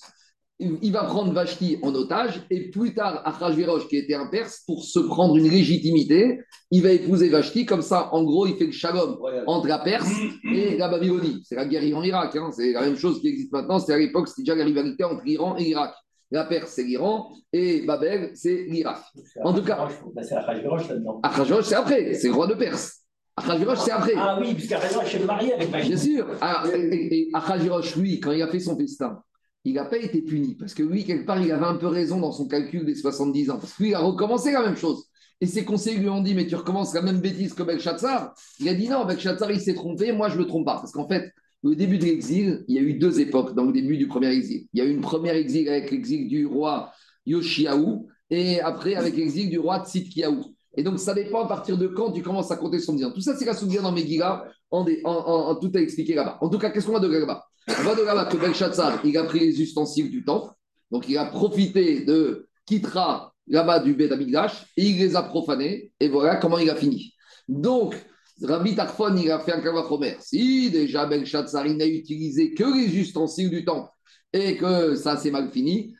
il 0.58 0.92
va 0.92 1.04
prendre 1.04 1.32
Vashti 1.32 1.78
en 1.82 1.94
otage 1.94 2.42
et 2.50 2.70
plus 2.70 2.94
tard, 2.94 3.22
Achashverosh, 3.24 3.88
qui 3.88 3.96
était 3.96 4.14
un 4.14 4.26
Perse, 4.26 4.62
pour 4.66 4.84
se 4.84 5.00
prendre 5.00 5.36
une 5.36 5.48
légitimité, 5.48 6.40
il 6.70 6.82
va 6.82 6.92
épouser 6.92 7.28
Vashti. 7.30 7.66
Comme 7.66 7.82
ça, 7.82 8.14
en 8.14 8.22
gros, 8.22 8.46
il 8.46 8.54
fait 8.56 8.66
le 8.66 8.72
shalom 8.72 9.18
entre 9.46 9.66
la 9.66 9.78
Perse 9.78 10.10
et 10.54 10.76
la 10.76 10.88
Babylonie. 10.88 11.42
C'est 11.44 11.56
la 11.56 11.66
guerre 11.66 11.82
Iran-Irak. 11.82 12.36
Hein. 12.36 12.50
C'est 12.52 12.72
la 12.72 12.82
même 12.82 12.96
chose 12.96 13.20
qui 13.20 13.28
existe 13.28 13.52
maintenant. 13.52 13.78
C'est 13.80 13.92
à 13.92 13.98
l'époque, 13.98 14.28
c'était 14.28 14.42
déjà 14.42 14.54
la 14.54 14.64
rivalité 14.64 15.02
entre 15.04 15.22
l'Iran 15.24 15.56
et 15.56 15.64
l'Irak. 15.64 15.94
La 16.30 16.44
Perse, 16.44 16.72
c'est 16.74 16.84
l'Iran 16.84 17.30
et 17.52 17.82
Babel, 17.82 18.30
c'est 18.34 18.64
l'Irak. 18.68 19.02
En 19.44 19.52
tout 19.52 19.64
cas, 19.64 19.88
c'est 20.22 20.34
Achashverosh 20.34 20.88
là-dedans. 20.88 21.20
Achashverosh, 21.22 21.64
c'est 21.64 21.74
après. 21.74 22.14
C'est 22.14 22.28
le 22.28 22.34
roi 22.34 22.46
de 22.46 22.54
Perse. 22.54 23.00
Achashverosh, 23.36 23.78
c'est 23.80 23.90
après. 23.90 24.14
Ah 24.16 24.38
oui, 24.40 24.54
puisqu'Achashverosh 24.54 25.14
est 25.14 25.24
marié 25.24 25.54
avec 25.54 25.70
Vashti. 25.70 25.88
Bien 25.88 25.98
sûr. 25.98 26.26
Alors, 26.40 26.72
et, 26.72 27.26
et 27.26 27.30
lui, 27.96 28.20
quand 28.20 28.32
il 28.32 28.40
a 28.42 28.48
fait 28.48 28.60
son 28.60 28.76
festin, 28.76 29.20
il 29.64 29.74
n'a 29.74 29.84
pas 29.84 29.98
été 29.98 30.22
puni. 30.22 30.54
Parce 30.54 30.74
que 30.74 30.82
lui, 30.82 31.04
quelque 31.04 31.26
part, 31.26 31.40
il 31.40 31.50
avait 31.52 31.64
un 31.64 31.76
peu 31.76 31.86
raison 31.86 32.18
dans 32.18 32.32
son 32.32 32.48
calcul 32.48 32.84
des 32.84 32.94
70 32.94 33.50
ans. 33.50 33.58
Parce 33.58 33.74
que 33.74 33.82
lui, 33.82 33.90
il 33.90 33.94
a 33.94 34.00
recommencé 34.00 34.52
la 34.52 34.62
même 34.62 34.76
chose. 34.76 35.04
Et 35.40 35.46
ses 35.46 35.64
conseillers 35.64 35.98
lui 35.98 36.08
ont 36.08 36.22
dit, 36.22 36.34
mais 36.34 36.46
tu 36.46 36.54
recommences 36.54 36.94
la 36.94 37.02
même 37.02 37.20
bêtise 37.20 37.54
que 37.54 37.62
Belshazzar. 37.62 38.34
Il 38.60 38.68
a 38.68 38.74
dit 38.74 38.88
non, 38.88 39.04
Belshazzar, 39.04 39.50
il 39.50 39.60
s'est 39.60 39.74
trompé, 39.74 40.12
moi, 40.12 40.28
je 40.28 40.36
ne 40.36 40.40
me 40.40 40.46
trompe 40.46 40.66
pas. 40.66 40.76
Parce 40.76 40.92
qu'en 40.92 41.08
fait, 41.08 41.32
au 41.62 41.74
début 41.74 41.98
de 41.98 42.04
l'exil, 42.04 42.64
il 42.68 42.76
y 42.76 42.78
a 42.78 42.82
eu 42.82 42.94
deux 42.94 43.20
époques 43.20 43.54
dans 43.54 43.64
le 43.64 43.72
début 43.72 43.96
du 43.96 44.08
premier 44.08 44.28
exil. 44.28 44.66
Il 44.72 44.78
y 44.78 44.80
a 44.80 44.84
eu 44.84 44.90
une 44.90 45.00
première 45.00 45.34
exil 45.34 45.68
avec 45.68 45.90
l'exil 45.90 46.28
du 46.28 46.46
roi 46.46 46.92
Yoshiaou 47.26 48.08
et 48.30 48.60
après 48.60 48.94
avec 48.94 49.16
l'exil 49.16 49.48
du 49.48 49.58
roi 49.58 49.84
Tzidkiaou. 49.84 50.54
Et 50.76 50.82
donc, 50.82 50.98
ça 50.98 51.12
dépend 51.12 51.44
à 51.44 51.48
partir 51.48 51.76
de 51.76 51.86
quand 51.86 52.12
tu 52.12 52.22
commences 52.22 52.50
à 52.50 52.56
compter 52.56 52.78
son 52.78 53.00
ans. 53.02 53.12
Tout 53.12 53.20
ça, 53.20 53.36
c'est 53.36 53.44
la 53.44 53.54
souvenir 53.54 53.82
dans 53.82 53.92
Megillah, 53.92 54.44
en, 54.70 54.86
en, 55.04 55.54
tout 55.56 55.70
à 55.74 55.80
expliquer 55.80 56.14
là-bas. 56.14 56.38
En 56.40 56.48
tout 56.48 56.58
cas, 56.58 56.70
qu'est-ce 56.70 56.86
qu'on 56.86 56.96
a 56.96 57.00
de 57.00 57.08
là-bas? 57.08 57.44
On 57.68 57.82
va 57.82 57.94
de 57.94 58.02
là-bas 58.02 58.24
que 58.26 58.36
Belshazzar, 58.36 59.00
il 59.04 59.16
a 59.16 59.24
pris 59.24 59.40
les 59.40 59.60
ustensiles 59.60 60.10
du 60.10 60.24
temple, 60.24 60.52
donc 60.90 61.08
il 61.08 61.16
a 61.16 61.26
profité 61.26 62.04
de 62.04 62.48
Kitra 62.66 63.32
là-bas 63.46 63.80
du 63.80 63.94
Beth 63.94 64.12
Amigdash, 64.12 64.66
et 64.76 64.84
il 64.84 64.98
les 64.98 65.16
a 65.16 65.22
profanés, 65.22 65.92
et 66.00 66.08
voilà 66.08 66.36
comment 66.36 66.58
il 66.58 66.70
a 66.70 66.76
fini. 66.76 67.14
Donc, 67.48 67.94
Rabbi 68.42 68.74
Tarfon, 68.74 69.16
il 69.16 69.30
a 69.30 69.38
fait 69.40 69.52
un 69.52 69.60
kavachomer. 69.60 70.16
Si 70.20 70.70
déjà 70.70 71.06
Belshazzar, 71.06 71.66
il 71.66 71.76
n'a 71.76 71.86
utilisé 71.86 72.54
que 72.54 72.64
les 72.64 72.96
ustensiles 72.98 73.50
du 73.50 73.64
temple, 73.64 73.90
et 74.32 74.56
que 74.56 74.94
ça 74.94 75.16
s'est 75.16 75.30
mal 75.30 75.50
fini, 75.50 75.94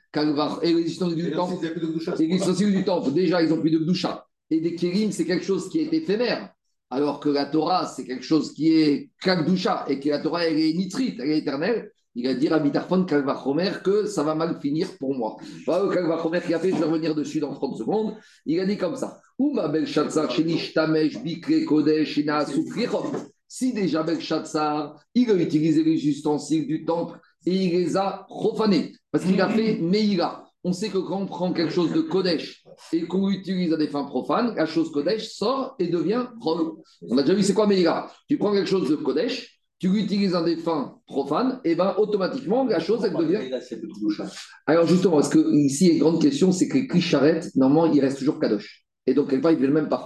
et 0.63 0.73
les 0.73 0.83
ustensiles 0.83 1.17
du 1.17 1.33
temple, 1.33 1.55
du 1.59 2.85
temple, 2.85 3.13
déjà, 3.13 3.43
ils 3.43 3.49
n'ont 3.49 3.61
plus 3.61 3.71
de 3.71 3.79
doucha. 3.79 4.27
Et 4.51 4.61
des 4.61 4.75
kérim, 4.75 5.11
c'est 5.11 5.25
quelque 5.25 5.45
chose 5.45 5.71
qui 5.71 5.81
est 5.81 5.93
éphémère. 5.93 6.53
Alors 6.93 7.21
que 7.21 7.31
la 7.31 7.47
Torah, 7.47 7.87
c'est 7.87 8.05
quelque 8.05 8.23
chose 8.23 8.53
qui 8.53 8.71
est 8.71 9.09
kakdusha 9.23 9.87
et 9.89 9.99
que 9.99 10.11
la 10.11 10.19
Torah, 10.19 10.47
est 10.47 10.75
nitrite, 10.75 11.19
elle 11.21 11.31
est 11.31 11.39
éternelle. 11.39 11.91
Il 12.15 12.29
a 12.29 12.35
dit 12.35 12.49
à 12.49 12.59
Bitarfon 12.59 13.05
Kalvachomer 13.05 13.71
que 13.83 14.05
ça 14.05 14.23
va 14.23 14.35
mal 14.35 14.61
finir 14.61 14.99
pour 14.99 15.15
moi. 15.15 15.39
Voilà 15.65 15.85
le 15.85 15.91
Kalvachomer 15.91 16.43
qui 16.43 16.53
a 16.53 16.59
fait, 16.59 16.69
je 16.69 16.77
vais 16.77 16.85
revenir 16.85 17.15
dessus 17.15 17.41
dans 17.41 17.55
30 17.55 17.79
secondes. 17.79 18.15
Il 18.45 18.61
a 18.61 18.67
dit 18.67 18.77
comme 18.77 18.97
ça 18.97 19.23
Si 23.49 23.73
déjà 23.73 24.03
Belshazzar, 24.03 25.01
il 25.15 25.31
a 25.31 25.35
utilisé 25.35 25.83
les 25.83 26.07
ustensiles 26.07 26.67
du 26.67 26.85
temple 26.85 27.19
et 27.47 27.55
il 27.55 27.71
les 27.71 27.97
a 27.97 28.27
profanés, 28.29 28.93
parce 29.11 29.25
qu'il 29.25 29.41
a 29.41 29.49
fait 29.49 29.79
Meïla 29.79 30.45
on 30.65 30.73
sait 30.73 30.91
que 30.91 30.99
quand 30.99 31.21
on 31.21 31.27
prend 31.27 31.53
quelque 31.53 31.73
chose 31.73 31.93
de 31.93 32.01
Kodesh 32.01 32.62
et 32.93 33.03
qu'on 33.03 33.29
l'utilise 33.29 33.73
à 33.73 33.77
des 33.77 33.89
fins 33.89 34.05
profanes, 34.05 34.55
la 34.57 34.67
chose 34.67 34.91
Kodesh 34.93 35.29
sort 35.29 35.75
et 35.79 35.89
devient 35.89 36.27
Rol. 36.41 36.73
On 37.03 37.19
a 37.19 37.23
déjà 37.23 37.35
vu 37.35 37.43
c'est 37.43 37.55
quoi 37.55 37.67
Meïla 37.67 38.11
Tu 38.29 38.39
prends 38.39 38.53
quelque 38.53 38.69
chose 38.69 38.89
de 38.89 38.97
Kodesh, 38.97 39.61
tu 39.79 39.89
l'utilises 39.89 40.35
à 40.35 40.43
des 40.43 40.57
fins 40.57 40.99
profanes, 41.07 41.61
et 41.65 41.75
bien 41.75 41.95
automatiquement 41.97 42.65
la 42.65 42.79
chose 42.79 43.05
elle 43.05 43.15
devient. 43.15 43.51
Alors 44.67 44.87
justement, 44.87 45.17
parce 45.17 45.29
que 45.29 45.53
ici, 45.55 45.89
une 45.89 45.99
grande 45.99 46.23
question, 46.23 46.53
c'est 46.53 46.69
que 46.69 46.75
les 46.79 46.87
clicharrettes, 46.87 47.51
normalement, 47.57 47.93
il 47.93 48.01
reste 48.01 48.19
toujours 48.19 48.39
Kadosh. 48.39 48.85
Et 49.07 49.15
donc, 49.15 49.31
quelque 49.31 49.43
part, 49.43 49.51
il 49.53 49.59
devient 49.59 49.73
même 49.73 49.89
pas 49.89 50.05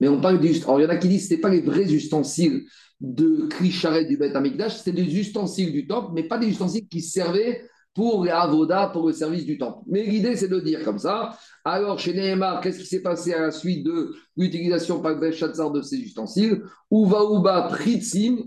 Mais 0.00 0.08
on 0.08 0.20
parle 0.20 0.40
du. 0.40 0.48
Alors, 0.62 0.80
il 0.80 0.84
y 0.84 0.86
en 0.86 0.88
a 0.88 0.96
qui 0.96 1.08
disent 1.08 1.28
que 1.28 1.34
ce 1.34 1.40
pas 1.40 1.50
les 1.50 1.60
vrais 1.60 1.92
ustensiles 1.92 2.64
de 3.00 3.46
clicharrettes 3.48 4.08
du 4.08 4.16
Beth 4.16 4.34
Amikdash, 4.34 4.78
c'est 4.78 4.92
des 4.92 5.18
ustensiles 5.18 5.72
du 5.72 5.86
temple, 5.86 6.12
mais 6.14 6.24
pas 6.24 6.38
des 6.38 6.48
ustensiles 6.48 6.88
qui 6.88 7.02
servaient 7.02 7.62
pour 7.98 8.26
avoda, 8.28 8.90
pour 8.92 9.08
le 9.08 9.12
service 9.12 9.44
du 9.44 9.58
temple. 9.58 9.80
Mais 9.88 10.04
l'idée, 10.04 10.36
c'est 10.36 10.46
de 10.46 10.60
dire 10.60 10.84
comme 10.84 11.00
ça. 11.00 11.36
Alors, 11.64 11.98
chez 11.98 12.14
Nehemar, 12.14 12.60
qu'est-ce 12.60 12.78
qui 12.78 12.86
s'est 12.86 13.02
passé 13.02 13.34
à 13.34 13.40
la 13.40 13.50
suite 13.50 13.84
de 13.84 14.14
l'utilisation 14.36 15.00
par 15.00 15.18
Belshazzar 15.18 15.72
de 15.72 15.82
ces 15.82 15.96
ustensiles? 15.96 16.62
Uva 16.92 17.66
pritzim 17.68 18.44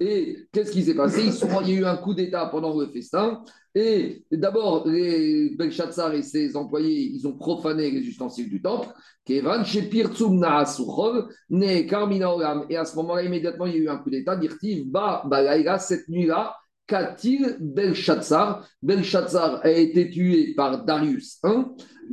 Et 0.00 0.38
qu'est-ce 0.50 0.72
qui 0.72 0.84
s'est 0.84 0.94
passé? 0.94 1.28
Il 1.64 1.68
y 1.68 1.72
a 1.76 1.80
eu 1.80 1.84
un 1.84 1.98
coup 1.98 2.14
d'État 2.14 2.46
pendant 2.46 2.80
le 2.80 2.86
festin. 2.86 3.42
Et 3.74 4.24
d'abord, 4.32 4.88
les 4.88 5.50
Belshazzar 5.50 6.14
et 6.14 6.22
ses 6.22 6.56
employés, 6.56 7.10
ils 7.12 7.28
ont 7.28 7.36
profané 7.36 7.90
les 7.90 8.00
ustensiles 8.00 8.48
du 8.48 8.62
temple. 8.62 8.88
Et 9.28 9.40
à 9.40 9.64
ce 9.64 10.82
moment-là, 12.96 13.22
immédiatement, 13.22 13.66
il 13.66 13.74
y 13.74 13.76
a 13.76 13.80
eu 13.80 13.90
un 13.90 13.98
coup 13.98 14.08
d'État. 14.08 14.34
Dirtiv, 14.34 14.90
ba, 14.90 15.28
cette 15.78 16.08
nuit-là, 16.08 16.54
Katil 16.88 17.58
Belshazzar. 17.60 18.66
Belshazzar 18.82 19.60
a 19.62 19.70
été 19.70 20.10
tué 20.10 20.54
par 20.54 20.84
Darius 20.84 21.38
I. 21.44 21.62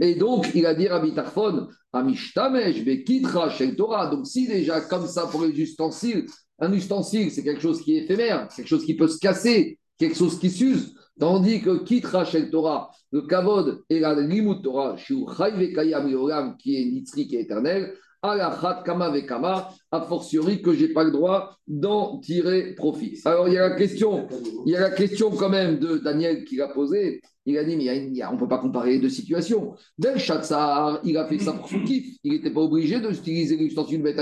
Et 0.01 0.15
donc, 0.15 0.51
il 0.53 0.65
a 0.65 0.75
dit 0.75 0.89
à 0.89 0.99
Tarfon, 1.15 1.69
Amishtamesh, 1.93 2.83
Bekitra, 2.83 3.49
Shel 3.49 3.75
Torah? 3.75 4.07
Donc, 4.07 4.27
si 4.27 4.45
déjà, 4.47 4.81
comme 4.81 5.07
ça, 5.07 5.25
pour 5.27 5.45
les 5.45 5.57
ustensiles, 5.59 6.25
un 6.59 6.71
ustensile, 6.73 7.31
c'est 7.31 7.43
quelque 7.43 7.61
chose 7.61 7.81
qui 7.81 7.95
est 7.97 8.03
éphémère, 8.03 8.49
quelque 8.53 8.67
chose 8.67 8.85
qui 8.85 8.95
peut 8.95 9.07
se 9.07 9.17
casser, 9.17 9.79
quelque 9.97 10.17
chose 10.17 10.37
qui 10.37 10.49
s'use. 10.49 10.93
Tandis 11.17 11.61
que 11.61 11.83
Kitra 11.83 12.25
Shel 12.25 12.51
Torah, 12.51 12.91
le 13.11 13.21
Kavod 13.21 13.83
et 13.89 14.01
la 14.01 14.13
Limut 14.19 14.61
Torah, 14.61 14.97
qui 14.97 16.75
est 16.75 16.85
Nitzri, 16.85 17.27
qui 17.27 17.37
est 17.37 17.43
éternel, 17.43 17.93
alachat 18.21 18.83
kama 18.85 19.09
vekama, 19.11 19.69
a 19.91 20.01
fortiori 20.01 20.61
que 20.61 20.73
j'ai 20.73 20.89
pas 20.89 21.03
le 21.03 21.11
droit 21.11 21.57
d'en 21.67 22.19
tirer 22.19 22.75
profit. 22.75 23.19
Alors 23.25 23.47
il 23.47 23.53
y 23.53 23.57
a 23.57 23.69
la 23.69 23.75
question, 23.75 24.27
il 24.65 24.73
y 24.73 24.75
a 24.75 24.81
la 24.81 24.91
question 24.91 25.31
quand 25.31 25.49
même 25.49 25.79
de 25.79 25.97
Daniel 25.97 26.43
qui 26.43 26.57
l'a 26.57 26.67
posée. 26.67 27.21
Il 27.45 27.57
a 27.59 27.63
dit, 27.63 27.77
mais 27.77 28.25
on 28.25 28.33
ne 28.33 28.39
peut 28.39 28.47
pas 28.47 28.57
comparer 28.57 28.93
les 28.93 28.99
deux 28.99 29.09
situations. 29.09 29.75
Belshazzar, 29.99 30.99
il 31.03 31.15
a 31.15 31.27
fait 31.27 31.37
ça 31.37 31.53
pour 31.53 31.69
son 31.69 31.83
kiff. 31.83 32.17
Il 32.23 32.33
n'était 32.33 32.49
pas 32.49 32.61
obligé 32.61 32.99
d'utiliser 32.99 33.55
l'ustensile 33.55 34.01
de 34.01 34.03
Beth 34.03 34.19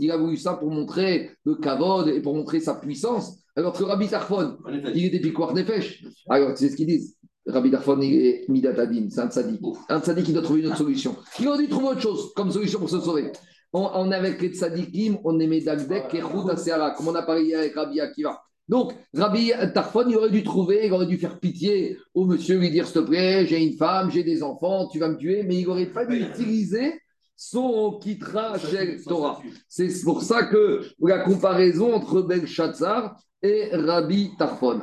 Il 0.00 0.10
a 0.10 0.16
voulu 0.16 0.36
ça 0.36 0.54
pour 0.54 0.70
montrer 0.70 1.30
le 1.44 1.54
kavod 1.54 2.08
et 2.08 2.20
pour 2.20 2.34
montrer 2.34 2.58
sa 2.58 2.74
puissance. 2.74 3.38
Alors 3.54 3.72
que 3.72 3.84
Rabbi 3.84 4.08
Tarfon, 4.08 4.56
il 4.94 5.06
était 5.06 5.20
piquoir 5.20 5.52
des 5.52 5.64
fèches. 5.64 6.04
Alors, 6.28 6.54
tu 6.54 6.64
sais 6.64 6.70
ce 6.70 6.76
qu'ils 6.76 6.86
disent 6.86 7.17
Rabbi 7.48 7.70
Darfon, 7.70 8.00
est 8.02 8.44
Midatadin, 8.48 9.08
c'est 9.10 9.20
un 9.20 9.28
tzaddik. 9.28 9.60
Un 9.88 10.00
tzaddik 10.00 10.26
qui 10.26 10.32
doit 10.32 10.42
trouver 10.42 10.60
une 10.60 10.66
autre 10.66 10.76
solution. 10.76 11.16
Il 11.40 11.48
aurait 11.48 11.58
dû 11.58 11.68
trouver 11.68 11.88
autre 11.88 12.00
chose 12.00 12.32
comme 12.36 12.50
solution 12.50 12.78
pour 12.78 12.90
se 12.90 13.00
sauver. 13.00 13.32
On, 13.72 14.10
est 14.10 14.14
avec 14.14 14.40
les 14.40 14.48
tzaddikim, 14.48 15.18
on 15.24 15.38
est 15.40 15.46
Medagdek 15.46 16.14
et 16.14 16.22
Seara, 16.56 16.92
comme 16.92 17.08
on 17.08 17.14
a 17.14 17.22
parlé 17.22 17.54
avec 17.54 17.74
Rabbi 17.74 18.00
Akiva. 18.00 18.40
Donc, 18.68 18.92
Rabbi 19.14 19.52
Tarfon, 19.72 20.08
il 20.08 20.16
aurait 20.16 20.30
dû 20.30 20.42
trouver, 20.42 20.86
il 20.86 20.92
aurait 20.92 21.06
dû 21.06 21.16
faire 21.16 21.40
pitié 21.40 21.98
au 22.14 22.26
monsieur, 22.26 22.58
lui 22.58 22.70
dire 22.70 22.86
s'il 22.86 23.00
te 23.02 23.06
plaît, 23.06 23.46
j'ai 23.46 23.62
une 23.62 23.74
femme, 23.74 24.10
j'ai 24.10 24.22
des 24.22 24.42
enfants, 24.42 24.88
tu 24.88 24.98
vas 24.98 25.08
me 25.08 25.16
tuer, 25.16 25.42
mais 25.42 25.56
il 25.56 25.66
n'aurait 25.66 25.86
pas 25.86 26.04
dû 26.04 26.20
utiliser 26.20 27.00
son 27.34 27.98
kitra 27.98 28.58
chez 28.58 28.98
Torah. 29.04 29.40
C'est 29.68 29.88
pour 30.04 30.22
ça 30.22 30.44
que 30.44 30.82
la 31.00 31.20
comparaison 31.20 31.94
entre 31.94 32.20
Belshazzar 32.20 33.16
et 33.42 33.70
Rabbi 33.72 34.32
Tarfon 34.36 34.80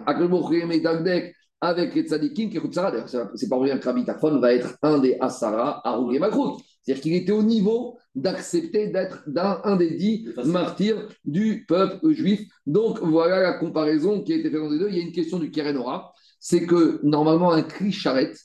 avec 1.61 1.95
les 1.95 2.03
tzadikim 2.03 2.49
qui 2.49 2.59
D'ailleurs, 2.59 3.07
c'est 3.35 3.49
pas 3.49 3.59
rien 3.59 3.77
que 3.77 3.85
Rabbi 3.85 4.05
Tafon 4.05 4.39
va 4.39 4.53
être 4.53 4.77
un 4.81 4.99
des 4.99 5.17
Asara, 5.19 5.81
Arug 5.87 6.13
et 6.13 6.19
C'est-à-dire 6.19 7.01
qu'il 7.01 7.13
était 7.13 7.31
au 7.31 7.43
niveau 7.43 7.97
d'accepter 8.13 8.87
d'être 8.87 9.23
un, 9.35 9.75
des 9.75 9.91
dix 9.91 10.29
martyrs 10.45 11.07
du 11.23 11.65
peuple 11.67 12.11
juif. 12.11 12.47
Donc 12.65 12.99
voilà 12.99 13.41
la 13.41 13.53
comparaison 13.53 14.21
qui 14.21 14.33
a 14.33 14.37
été 14.37 14.49
faite 14.49 14.61
entre 14.61 14.73
les 14.73 14.79
deux. 14.79 14.89
Il 14.89 14.97
y 14.97 14.99
a 14.99 15.03
une 15.03 15.11
question 15.11 15.39
du 15.39 15.51
Kerenora, 15.51 16.13
c'est 16.39 16.65
que 16.65 16.99
normalement 17.03 17.51
un 17.51 17.63
cri 17.63 17.91
charrette, 17.91 18.37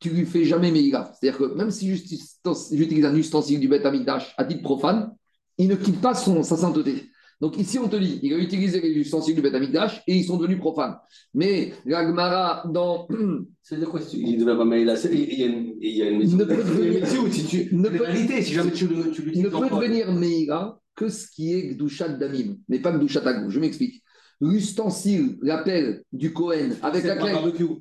tu 0.00 0.10
lui 0.10 0.26
fais 0.26 0.44
jamais 0.44 0.70
Meïga. 0.70 1.12
C'est-à-dire 1.18 1.38
que 1.38 1.54
même 1.54 1.70
si 1.70 1.88
j'utilise 1.88 3.04
un 3.04 3.16
ustensile 3.16 3.60
du 3.60 3.68
Beth 3.68 3.84
Amikdash 3.84 4.34
à 4.36 4.44
titre 4.44 4.62
profane, 4.62 5.12
il 5.56 5.68
ne 5.68 5.74
quitte 5.74 6.00
pas 6.00 6.14
son, 6.14 6.42
sa 6.44 6.56
sainteté. 6.56 7.10
Donc 7.40 7.56
ici, 7.56 7.78
on 7.78 7.88
te 7.88 7.96
dit, 7.96 8.18
il 8.22 8.34
a 8.34 8.38
utilisé 8.38 8.80
les 8.80 8.90
ustensiles 8.90 9.36
du 9.36 9.42
Beth 9.42 9.54
et 9.54 10.14
ils 10.14 10.24
sont 10.24 10.36
devenus 10.36 10.58
profanes. 10.58 10.96
Mais 11.34 11.72
l'Agmara, 11.84 12.64
dans. 12.68 13.06
C'est 13.62 13.78
de 13.78 13.84
quoi 13.84 14.00
Il 14.12 14.38
ne 14.38 14.44
devait 14.44 14.56
pas 14.56 14.64
mêler 14.64 14.84
la 14.84 14.94
Il 15.04 15.38
y 15.38 15.42
a 15.44 15.46
une, 15.46 15.74
il 15.80 15.96
y 15.96 16.02
a 16.02 16.10
une 16.10 16.36
ne 16.36 16.44
peut 16.44 16.56
devenir. 16.56 17.06
Si 17.06 17.46
tu, 17.46 17.68
ne 17.72 17.88
peut, 17.88 18.06
vérité, 18.06 18.42
si 18.42 18.54
jamais 18.54 18.72
tu, 18.72 18.88
tu 18.88 19.22
l'utilises. 19.22 19.44
Ne 19.44 19.50
peut 19.50 19.68
devenir 19.70 20.12
Meïra 20.12 20.80
que 20.96 21.08
ce 21.08 21.28
qui 21.28 21.54
est 21.54 21.74
Gdushat 21.74 22.08
Damim, 22.08 22.56
mais 22.68 22.80
pas 22.80 22.92
Gdushat 22.92 23.20
Agou. 23.20 23.50
Je 23.50 23.60
m'explique. 23.60 24.02
L'ustensile, 24.40 25.36
l'appel 25.42 26.02
du 26.12 26.32
Kohen, 26.32 26.76
avec 26.82 27.04
laquelle. 27.04 27.36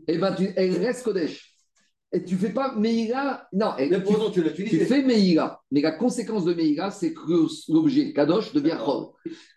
Eh 0.08 0.18
ben, 0.18 0.36
tu, 0.36 0.50
elle 0.56 0.78
reste 0.78 1.04
Kodesh. 1.04 1.57
Et 2.14 2.24
tu 2.24 2.36
fais 2.36 2.50
pas 2.50 2.74
Meïla. 2.76 3.48
Non, 3.52 3.74
tu, 4.32 4.54
tu, 4.54 4.80
fais 4.86 5.04
Meïla. 5.04 5.60
Mais 5.72 5.82
la 5.82 5.92
conséquence 5.92 6.46
de 6.46 6.54
Meïla, 6.54 6.90
c'est 6.90 7.14
que 7.14 7.48
l'objet 7.70 8.14
Kadosh 8.14 8.54
devient 8.54 8.78
Chol. 8.84 9.08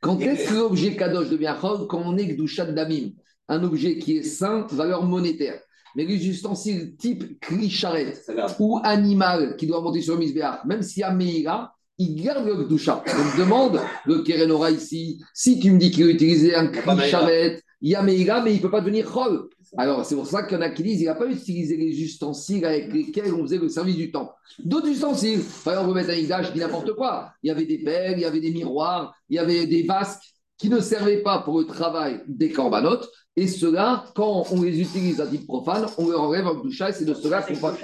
Quand 0.01 0.19
est-ce 0.21 0.49
que 0.49 0.55
l'objet 0.55 0.97
Kadosh 0.97 1.29
devient 1.29 1.55
Chol? 1.61 1.87
Quand 1.87 2.03
on 2.05 2.17
est 2.17 2.27
Gdushat 2.27 2.73
Damim, 2.73 3.13
un 3.49 3.63
objet 3.63 3.99
qui 3.99 4.17
est 4.17 4.23
sain, 4.25 4.67
valeur 4.71 5.05
monétaire. 5.05 5.61
Mais 5.95 6.05
les 6.05 6.29
ustensiles 6.29 6.97
type 6.97 7.41
Krisharet 7.41 8.15
ou 8.59 8.79
animal 8.83 9.57
qui 9.57 9.67
doit 9.67 9.81
monter 9.81 10.03
sur 10.03 10.15
le 10.15 10.21
Misbéach, 10.21 10.65
même 10.65 10.83
s'il 10.83 11.01
y 11.01 11.05
a 11.05 11.13
Meïla, 11.13 11.73
il 11.99 12.21
garde 12.21 12.47
le 12.47 12.65
Gdusha. 12.65 13.05
Donc 13.07 13.39
demande 13.39 13.81
le 14.07 14.23
Kerenora 14.23 14.71
ici, 14.71 15.23
si 15.35 15.61
tu 15.61 15.71
me 15.71 15.79
dis 15.79 15.91
qu'il 15.91 16.05
a 16.05 16.11
utilisé 16.11 16.55
un 16.55 16.67
Krisharet, 16.67 17.61
il 17.81 17.91
y 17.91 17.95
a 17.95 18.03
Meïla, 18.03 18.43
mais 18.43 18.53
il 18.53 18.57
ne 18.57 18.63
peut 18.63 18.71
pas 18.71 18.81
devenir 18.81 19.11
Chol. 19.11 19.49
Alors, 19.77 20.05
c'est 20.05 20.15
pour 20.15 20.27
ça 20.27 20.43
qu'il 20.43 20.59
y 20.59 20.61
en 20.61 20.63
a 20.63 20.71
qui 20.71 20.83
disent 20.83 20.99
qu'il 20.99 21.07
n'a 21.07 21.15
pas 21.15 21.27
utilisé 21.27 21.77
les 21.77 22.03
ustensiles 22.03 22.65
avec 22.65 22.93
lesquels 22.93 23.33
on 23.33 23.43
faisait 23.43 23.59
le 23.59 23.69
service 23.69 23.97
du 23.97 24.11
temple. 24.11 24.33
D'autres 24.59 24.89
ustensiles, 24.89 25.43
par 25.65 25.75
exemple, 25.75 25.91
on 25.91 25.95
mettre 25.95 26.11
un 26.11 26.43
je 26.43 26.53
dis 26.53 26.59
n'importe 26.59 26.93
quoi. 26.95 27.33
Il 27.43 27.49
y 27.49 27.51
avait 27.51 27.67
des 27.67 27.79
pelles, 27.79 28.19
il 28.19 28.23
y 28.23 28.25
avait 28.25 28.41
des 28.41 28.51
miroirs, 28.51 29.15
il 29.29 29.37
y 29.37 29.39
avait 29.39 29.67
des 29.67 29.85
vasques 29.85 30.25
qui 30.59 30.69
ne 30.69 30.81
servaient 30.81 31.23
pas 31.23 31.39
pour 31.39 31.59
le 31.59 31.67
travail 31.67 32.21
des 32.27 32.51
corbanotes. 32.51 33.09
Et 33.37 33.47
ceux-là, 33.47 34.05
quand 34.15 34.45
on 34.51 34.61
les 34.61 34.81
utilise 34.81 35.21
à 35.21 35.27
titre 35.27 35.47
profane, 35.47 35.87
on 35.97 36.09
leur 36.09 36.23
enlève 36.23 36.47
un 36.47 36.55
doucha 36.55 36.91
et 36.91 36.93
c'est 36.93 37.05
de 37.05 37.15
cela 37.15 37.43
qu'on 37.43 37.57
parle. 37.57 37.77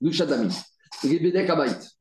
Doucha 0.00 0.24
d'amis. 0.24 0.54
Les 1.04 1.18
bédek 1.20 1.50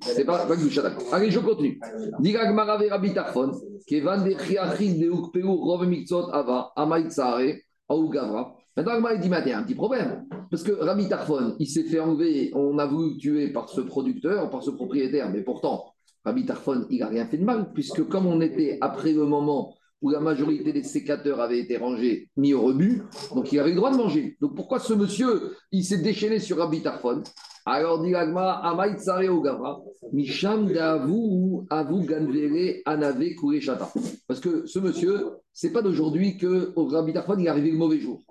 C'est 0.01 0.25
pas 0.25 0.45
d'amis. 0.45 0.79
Allez, 1.11 1.31
je 1.31 1.39
continue. 1.39 1.79
Digag 2.19 2.53
marave 2.53 2.87
rabbi 2.89 3.13
tarfon, 3.13 3.51
kevan 3.85 4.23
de 4.23 4.31
chiachim 4.31 4.99
de 4.99 5.07
ukpeu 5.07 5.45
rove 5.45 5.87
mikzot 5.87 6.29
ava, 6.31 6.71
amaïtsare, 6.75 7.57
aougavra. 7.87 8.55
Maintenant, 8.75 9.09
il 9.09 9.19
dit, 9.19 9.29
mais 9.29 9.41
il 9.43 9.49
y 9.49 9.51
a 9.53 9.59
un 9.59 9.63
petit 9.63 9.73
problème. 9.73 10.27
Parce 10.51 10.61
que 10.61 10.71
Rami 10.71 11.09
Tarfon, 11.09 11.55
il 11.59 11.67
s'est 11.67 11.83
fait 11.83 11.99
enlever, 11.99 12.51
on 12.53 12.77
a 12.77 12.85
voulu 12.85 13.17
tuer 13.17 13.51
par 13.51 13.69
ce 13.69 13.81
producteur, 13.81 14.49
par 14.51 14.61
ce 14.61 14.69
propriétaire, 14.69 15.31
mais 15.31 15.41
pourtant, 15.41 15.93
Rami 16.23 16.45
Tarfon, 16.45 16.85
il 16.91 16.99
n'a 16.99 17.07
rien 17.07 17.25
fait 17.25 17.37
de 17.37 17.43
mal, 17.43 17.71
puisque 17.73 18.07
comme 18.07 18.27
on 18.27 18.39
était 18.39 18.77
après 18.81 19.13
le 19.13 19.25
moment 19.25 19.75
où 20.01 20.11
la 20.11 20.19
majorité 20.19 20.73
des 20.73 20.83
sécateurs 20.83 21.41
avaient 21.41 21.59
été 21.59 21.77
rangés, 21.77 22.29
mis 22.37 22.53
au 22.53 22.61
rebut, 22.61 23.01
donc 23.33 23.51
il 23.51 23.59
avait 23.59 23.71
le 23.71 23.77
droit 23.77 23.91
de 23.91 23.97
manger. 23.97 24.37
Donc 24.39 24.55
pourquoi 24.55 24.79
ce 24.79 24.93
monsieur, 24.93 25.55
il 25.71 25.83
s'est 25.83 25.97
déchaîné 25.97 26.39
sur 26.39 26.57
Rabbi 26.57 26.83
Tarfon? 26.83 27.23
Alors 27.69 28.01
dit 28.01 28.11
l'agma, 28.11 28.61
Amaït 28.63 28.97
Sare 28.97 29.23
Gavra, 29.43 29.81
Misham 30.13 30.71
Davu 30.71 31.65
Avu 31.69 32.05
Ganvere 32.05 32.81
Anave 32.85 33.35
Kureshata. 33.37 33.91
Parce 34.25 34.39
que 34.39 34.65
ce 34.65 34.79
monsieur, 34.79 35.31
c'est 35.51 35.73
pas 35.73 35.81
d'aujourd'hui 35.81 36.37
que 36.37 36.71
au 36.77 36.85
Rabbi 36.85 37.11
Tarfon, 37.11 37.37
il 37.37 37.45
est 37.45 37.49
arrivé 37.49 37.71
le 37.71 37.77
mauvais 37.77 37.99
jour. 37.99 38.21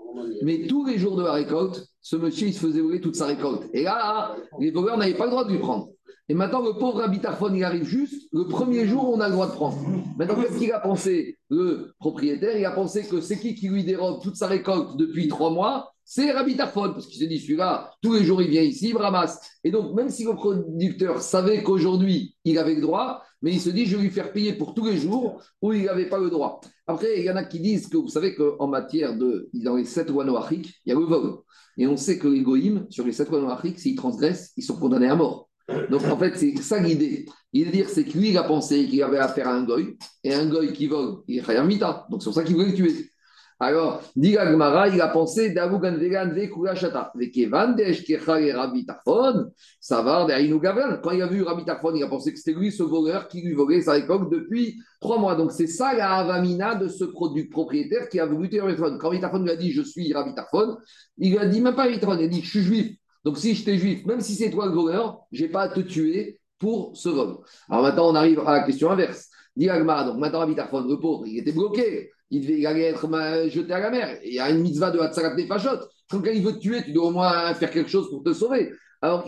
Mais 0.42 0.66
tous 0.66 0.86
les 0.86 0.96
jours 0.96 1.16
de 1.16 1.22
la 1.22 1.34
récolte, 1.34 1.86
ce 2.00 2.16
monsieur, 2.16 2.46
il 2.46 2.54
se 2.54 2.60
faisait 2.60 2.80
voler 2.80 3.02
toute 3.02 3.14
sa 3.14 3.26
récolte. 3.26 3.64
Et 3.74 3.82
là, 3.82 4.34
les 4.58 4.70
voleurs 4.70 4.96
n'avaient 4.96 5.12
pas 5.12 5.26
le 5.26 5.32
droit 5.32 5.44
de 5.44 5.52
lui 5.52 5.58
prendre. 5.58 5.90
Et 6.30 6.34
maintenant, 6.34 6.62
le 6.62 6.72
pauvre 6.72 7.00
Rabbi 7.00 7.20
il 7.54 7.64
arrive 7.64 7.84
juste 7.84 8.28
le 8.32 8.44
premier 8.48 8.86
jour 8.86 9.10
on 9.10 9.20
a 9.20 9.26
le 9.26 9.34
droit 9.34 9.48
de 9.48 9.52
prendre. 9.52 9.76
Maintenant, 10.16 10.36
qu'est-ce 10.36 10.58
qu'il 10.58 10.72
a 10.72 10.80
pensé 10.80 11.36
Le 11.50 11.92
propriétaire, 12.00 12.56
il 12.56 12.64
a 12.64 12.70
pensé 12.70 13.06
que 13.06 13.20
c'est 13.20 13.38
qui 13.38 13.54
qui 13.54 13.68
lui 13.68 13.84
dérobe 13.84 14.22
toute 14.22 14.36
sa 14.36 14.46
récolte 14.46 14.96
depuis 14.96 15.28
trois 15.28 15.50
mois? 15.50 15.92
C'est 16.08 16.30
Rabbi 16.30 16.54
parce 16.54 17.08
qu'il 17.08 17.18
s'est 17.18 17.26
dit, 17.26 17.40
celui-là, 17.40 17.90
tous 18.00 18.14
les 18.14 18.24
jours, 18.24 18.40
il 18.40 18.48
vient 18.48 18.62
ici, 18.62 18.90
il 18.90 18.96
ramasse. 18.96 19.40
Et 19.64 19.72
donc, 19.72 19.92
même 19.92 20.08
si 20.08 20.24
le 20.24 20.34
producteur 20.34 21.20
savait 21.20 21.64
qu'aujourd'hui, 21.64 22.36
il 22.44 22.58
avait 22.58 22.76
le 22.76 22.80
droit, 22.80 23.24
mais 23.42 23.52
il 23.52 23.60
se 23.60 23.70
dit, 23.70 23.86
je 23.86 23.96
vais 23.96 24.04
lui 24.04 24.10
faire 24.10 24.32
payer 24.32 24.52
pour 24.52 24.72
tous 24.72 24.84
les 24.84 24.98
jours 24.98 25.42
où 25.60 25.72
il 25.72 25.82
n'avait 25.82 26.08
pas 26.08 26.18
le 26.18 26.30
droit. 26.30 26.60
Après, 26.86 27.18
il 27.18 27.24
y 27.24 27.30
en 27.30 27.34
a 27.34 27.42
qui 27.42 27.58
disent 27.58 27.88
que 27.88 27.96
vous 27.96 28.08
savez 28.08 28.36
qu'en 28.36 28.68
matière 28.68 29.18
de. 29.18 29.50
Dans 29.52 29.74
les 29.74 29.84
sept 29.84 30.08
lois 30.08 30.24
noachiques, 30.24 30.74
il 30.84 30.90
y 30.90 30.92
a 30.92 30.94
le 30.94 31.04
vol. 31.04 31.38
Et 31.76 31.88
on 31.88 31.96
sait 31.96 32.20
que 32.20 32.28
les 32.28 32.42
goïms, 32.42 32.86
sur 32.88 33.04
les 33.04 33.12
sept 33.12 33.28
lois 33.28 33.40
noachiques, 33.40 33.80
s'ils 33.80 33.96
transgressent, 33.96 34.52
ils 34.56 34.62
sont 34.62 34.76
condamnés 34.76 35.08
à 35.08 35.16
mort. 35.16 35.50
Donc 35.90 36.04
en 36.04 36.16
fait, 36.16 36.36
c'est 36.36 36.56
ça 36.58 36.78
l'idée. 36.78 37.26
Il 37.52 37.64
veut 37.64 37.72
dire, 37.72 37.88
c'est 37.88 38.04
que 38.04 38.16
lui, 38.16 38.30
il 38.30 38.38
a 38.38 38.44
pensé 38.44 38.86
qu'il 38.86 39.02
avait 39.02 39.18
affaire 39.18 39.48
à 39.48 39.54
un 39.54 39.64
goy, 39.64 39.96
et 40.22 40.32
un 40.32 40.48
goy 40.48 40.72
qui 40.72 40.86
vole, 40.86 41.16
il 41.26 41.38
est. 41.38 41.80
Donc 41.80 42.22
c'est 42.22 42.26
pour 42.26 42.34
ça 42.34 42.44
qu'il 42.44 42.54
voulait 42.54 42.68
le 42.68 42.74
tuer. 42.74 43.10
Alors, 43.58 44.02
dit 44.14 44.32
Gagmara, 44.32 44.88
il 44.88 45.00
a 45.00 45.08
pensé 45.08 45.50
d'Avugan 45.50 45.96
Vegan 45.96 46.30
Vekula 46.30 46.74
Shata. 46.74 47.10
Vekevan 47.14 47.74
Deshkecha 47.74 48.38
et 48.38 48.52
Rabbi 48.52 48.84
Tarfon, 48.84 49.50
va 49.90 50.26
derrière 50.26 50.58
Gavran. 50.58 50.98
Quand 51.02 51.12
il 51.12 51.22
a 51.22 51.26
vu 51.26 51.42
Rabbi 51.42 51.64
Tarfon, 51.64 51.94
il 51.94 52.02
a 52.02 52.06
pensé 52.06 52.34
que 52.34 52.38
c'était 52.38 52.58
lui 52.58 52.70
ce 52.70 52.82
voleur 52.82 53.28
qui 53.28 53.40
lui 53.40 53.54
volait 53.54 53.80
sa 53.80 53.92
récolte 53.92 54.30
depuis 54.30 54.78
trois 55.00 55.18
mois. 55.18 55.36
Donc, 55.36 55.52
c'est 55.52 55.68
ça 55.68 55.94
la 55.94 56.16
avamina 56.16 56.74
de 56.74 56.88
ce 56.88 57.04
produit 57.04 57.48
propriétaire 57.48 58.10
qui 58.10 58.20
a 58.20 58.26
voulu 58.26 58.50
tuer 58.50 58.60
Rabbi 58.60 58.76
Tarfon. 58.76 58.98
Quand 58.98 59.08
Rabbi 59.08 59.20
Tarfon 59.20 59.38
lui 59.38 59.50
a 59.50 59.56
dit 59.56 59.72
Je 59.72 59.80
suis 59.80 60.12
Rabbi 60.12 60.34
Tarfon, 60.34 60.76
il 61.16 61.30
lui 61.30 61.38
a 61.38 61.46
dit 61.46 61.62
même 61.62 61.74
pas 61.74 61.84
Rabbi 61.84 61.98
il 61.98 62.24
a 62.24 62.28
dit 62.28 62.42
Je 62.42 62.50
suis 62.50 62.62
juif. 62.62 62.96
Donc, 63.24 63.38
si 63.38 63.54
je 63.54 63.64
t'ai 63.64 63.78
juif, 63.78 64.04
même 64.04 64.20
si 64.20 64.34
c'est 64.34 64.50
toi 64.50 64.66
le 64.66 64.72
voleur, 64.72 65.20
je 65.32 65.44
n'ai 65.44 65.50
pas 65.50 65.62
à 65.62 65.68
te 65.70 65.80
tuer 65.80 66.40
pour 66.58 66.94
ce 66.94 67.08
vol. 67.08 67.38
Alors 67.70 67.84
maintenant, 67.84 68.10
on 68.10 68.14
arrive 68.14 68.40
à 68.40 68.52
la 68.52 68.64
question 68.64 68.90
inverse. 68.90 69.30
Dit 69.56 69.68
donc 69.68 70.18
maintenant 70.18 70.40
Rabbi 70.40 70.54
Tarfon, 70.54 70.86
le 70.86 71.00
pauvre, 71.00 71.26
il 71.26 71.38
était 71.38 71.52
bloqué 71.52 72.10
il 72.30 72.42
devait 72.42 72.66
aller 72.66 72.82
être 72.82 73.08
jeté 73.48 73.72
à 73.72 73.80
la 73.80 73.90
mer. 73.90 74.18
Il 74.24 74.34
y 74.34 74.40
a 74.40 74.50
une 74.50 74.60
mitzvah 74.60 74.90
de 74.90 74.98
Hatzarat 74.98 75.34
Nefashot. 75.34 75.78
Quand 76.10 76.20
quelqu'un 76.20 76.42
veut 76.42 76.54
te 76.54 76.58
tuer, 76.58 76.82
tu 76.82 76.92
dois 76.92 77.06
au 77.06 77.10
moins 77.10 77.54
faire 77.54 77.70
quelque 77.70 77.90
chose 77.90 78.08
pour 78.10 78.22
te 78.22 78.32
sauver. 78.32 78.72
Alors, 79.02 79.24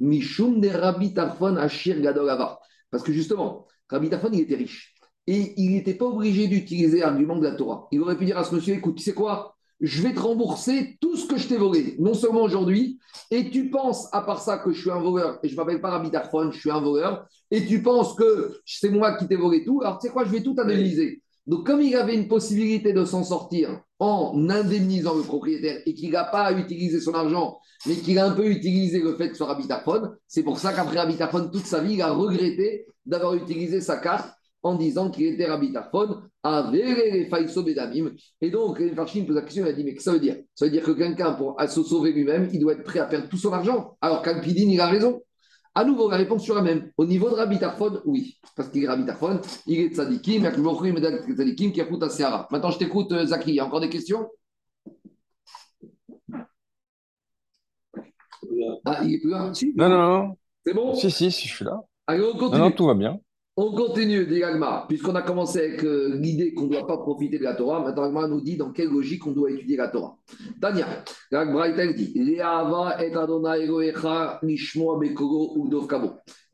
Mishum 0.00 0.60
de 0.60 0.68
Rabbi 0.68 1.14
Tarfon 1.14 1.56
Ashir 1.56 2.00
Gadolava. 2.00 2.58
Parce 2.90 3.02
que 3.02 3.12
justement, 3.12 3.66
Rabbi 3.88 4.10
Tarfon, 4.10 4.30
il 4.32 4.40
était 4.40 4.56
riche. 4.56 4.94
Et 5.26 5.54
il 5.56 5.70
n'était 5.72 5.94
pas 5.94 6.06
obligé 6.06 6.48
d'utiliser 6.48 7.00
l'argument 7.00 7.36
de 7.36 7.44
la 7.44 7.54
Torah. 7.54 7.88
Il 7.92 8.00
aurait 8.02 8.16
pu 8.16 8.24
dire 8.24 8.36
à 8.36 8.44
ce 8.44 8.54
monsieur 8.54 8.74
écoute, 8.74 8.96
tu 8.96 9.02
sais 9.02 9.14
quoi? 9.14 9.56
Je 9.86 10.02
vais 10.02 10.14
te 10.14 10.20
rembourser 10.20 10.96
tout 11.00 11.16
ce 11.16 11.26
que 11.26 11.36
je 11.36 11.48
t'ai 11.48 11.56
volé, 11.56 11.96
non 11.98 12.14
seulement 12.14 12.42
aujourd'hui, 12.42 12.98
et 13.30 13.50
tu 13.50 13.70
penses, 13.70 14.08
à 14.12 14.22
part 14.22 14.40
ça, 14.40 14.58
que 14.58 14.72
je 14.72 14.80
suis 14.80 14.90
un 14.90 15.00
voleur, 15.00 15.38
et 15.42 15.48
je 15.48 15.56
m'appelle 15.56 15.80
pas 15.80 15.90
Rabbi 15.90 16.10
je 16.52 16.58
suis 16.58 16.70
un 16.70 16.80
voleur, 16.80 17.26
et 17.50 17.66
tu 17.66 17.82
penses 17.82 18.14
que 18.14 18.60
c'est 18.64 18.90
moi 18.90 19.16
qui 19.16 19.26
t'ai 19.26 19.36
volé 19.36 19.64
tout, 19.64 19.80
alors 19.82 19.98
tu 19.98 20.06
sais 20.06 20.12
quoi, 20.12 20.24
je 20.24 20.30
vais 20.30 20.42
tout 20.42 20.56
indemniser. 20.58 21.22
Donc, 21.46 21.66
comme 21.66 21.82
il 21.82 21.94
avait 21.94 22.14
une 22.14 22.26
possibilité 22.26 22.94
de 22.94 23.04
s'en 23.04 23.22
sortir 23.22 23.82
en 23.98 24.48
indemnisant 24.48 25.14
le 25.14 25.22
propriétaire 25.22 25.82
et 25.84 25.94
qu'il 25.94 26.10
n'a 26.10 26.24
pas 26.24 26.52
utilisé 26.52 27.00
son 27.00 27.12
argent, 27.12 27.58
mais 27.86 27.96
qu'il 27.96 28.18
a 28.18 28.26
un 28.26 28.32
peu 28.32 28.46
utilisé 28.46 29.00
le 29.00 29.14
fait 29.16 29.28
que 29.28 29.36
soit 29.36 29.48
Rabbi 29.48 29.68
c'est 30.26 30.42
pour 30.42 30.58
ça 30.58 30.72
qu'après 30.72 30.98
Rabbi 30.98 31.16
toute 31.52 31.66
sa 31.66 31.80
vie, 31.80 31.94
il 31.94 32.02
a 32.02 32.12
regretté 32.12 32.86
d'avoir 33.04 33.34
utilisé 33.34 33.82
sa 33.82 33.98
carte 33.98 34.34
en 34.64 34.74
disant 34.74 35.10
qu'il 35.10 35.26
était 35.26 35.46
Rabbi 35.46 35.72
Tarfon, 35.72 36.22
les 36.72 37.28
Bedamim. 37.64 38.10
Et 38.40 38.50
donc, 38.50 38.80
les 38.80 38.94
Farchim 38.94 39.24
pose 39.24 39.36
la 39.36 39.42
question, 39.42 39.64
il 39.66 39.68
a 39.68 39.72
dit, 39.72 39.84
mais 39.84 39.92
qu'est-ce 39.92 40.06
que 40.06 40.10
ça 40.10 40.12
veut 40.14 40.20
dire? 40.20 40.36
Ça 40.54 40.64
veut 40.64 40.70
dire 40.70 40.82
que 40.82 40.90
quelqu'un, 40.90 41.32
pour 41.34 41.60
se 41.60 41.82
sauver 41.82 42.12
lui-même, 42.12 42.48
il 42.52 42.60
doit 42.60 42.72
être 42.72 42.82
prêt 42.82 42.98
à 42.98 43.04
perdre 43.04 43.28
tout 43.28 43.36
son 43.36 43.52
argent. 43.52 43.96
Alors 44.00 44.22
qu'Alpidine, 44.22 44.70
il 44.70 44.80
a 44.80 44.88
raison. 44.88 45.22
À 45.74 45.84
nouveau, 45.84 46.08
la 46.08 46.16
réponse 46.16 46.42
sur 46.42 46.54
la 46.54 46.62
même. 46.62 46.90
Au 46.96 47.04
niveau 47.04 47.28
de 47.28 47.34
Rabbi 47.34 47.58
Tarfon, 47.58 48.00
oui. 48.06 48.38
Parce 48.56 48.70
qu'il 48.70 48.84
est 48.84 48.88
Rabbi 48.88 49.04
Tarfon, 49.04 49.40
il 49.66 49.80
est 49.80 49.94
tzadikim, 49.94 50.34
il 50.34 50.42
y 50.42 50.46
a 50.46 50.50
que 50.50 51.32
tzadikim 51.32 51.72
qui 51.72 51.80
a 51.80 52.08
Seara. 52.08 52.48
Maintenant, 52.50 52.70
je 52.70 52.78
t'écoute, 52.78 53.12
euh, 53.12 53.26
Zaki. 53.26 53.50
Il 53.50 53.56
y 53.56 53.60
a 53.60 53.66
encore 53.66 53.80
des 53.80 53.90
questions? 53.90 54.28
Ah, 58.86 59.00
il 59.04 59.14
est 59.14 59.18
plus 59.20 59.30
là? 59.30 59.52
Non, 59.76 59.88
non, 59.88 59.98
non. 59.98 60.36
C'est 60.64 60.72
bon? 60.72 60.94
Si, 60.94 61.10
si, 61.10 61.30
si, 61.30 61.48
je 61.48 61.54
suis 61.54 61.64
là. 61.64 61.80
Allez, 62.06 62.22
on 62.22 62.32
continue. 62.38 62.60
Non, 62.60 62.66
non, 62.66 62.70
tout 62.70 62.86
va 62.86 62.94
bien. 62.94 63.18
On 63.56 63.70
continue, 63.72 64.26
dit 64.26 64.42
puisqu'on 64.88 65.14
a 65.14 65.22
commencé 65.22 65.60
avec 65.60 65.84
euh, 65.84 66.16
l'idée 66.20 66.54
qu'on 66.54 66.64
ne 66.64 66.70
doit 66.70 66.88
pas 66.88 66.98
profiter 66.98 67.38
de 67.38 67.44
la 67.44 67.54
Torah, 67.54 67.80
maintenant 67.84 68.02
Agma 68.02 68.26
nous 68.26 68.40
dit 68.40 68.56
dans 68.56 68.72
quelle 68.72 68.88
logique 68.88 69.24
on 69.28 69.30
doit 69.30 69.52
étudier 69.52 69.76
la 69.76 69.86
Torah. 69.88 70.18
Tania, 70.60 71.04
dit 71.92 72.12
Il 72.16 72.30
y 72.30 72.40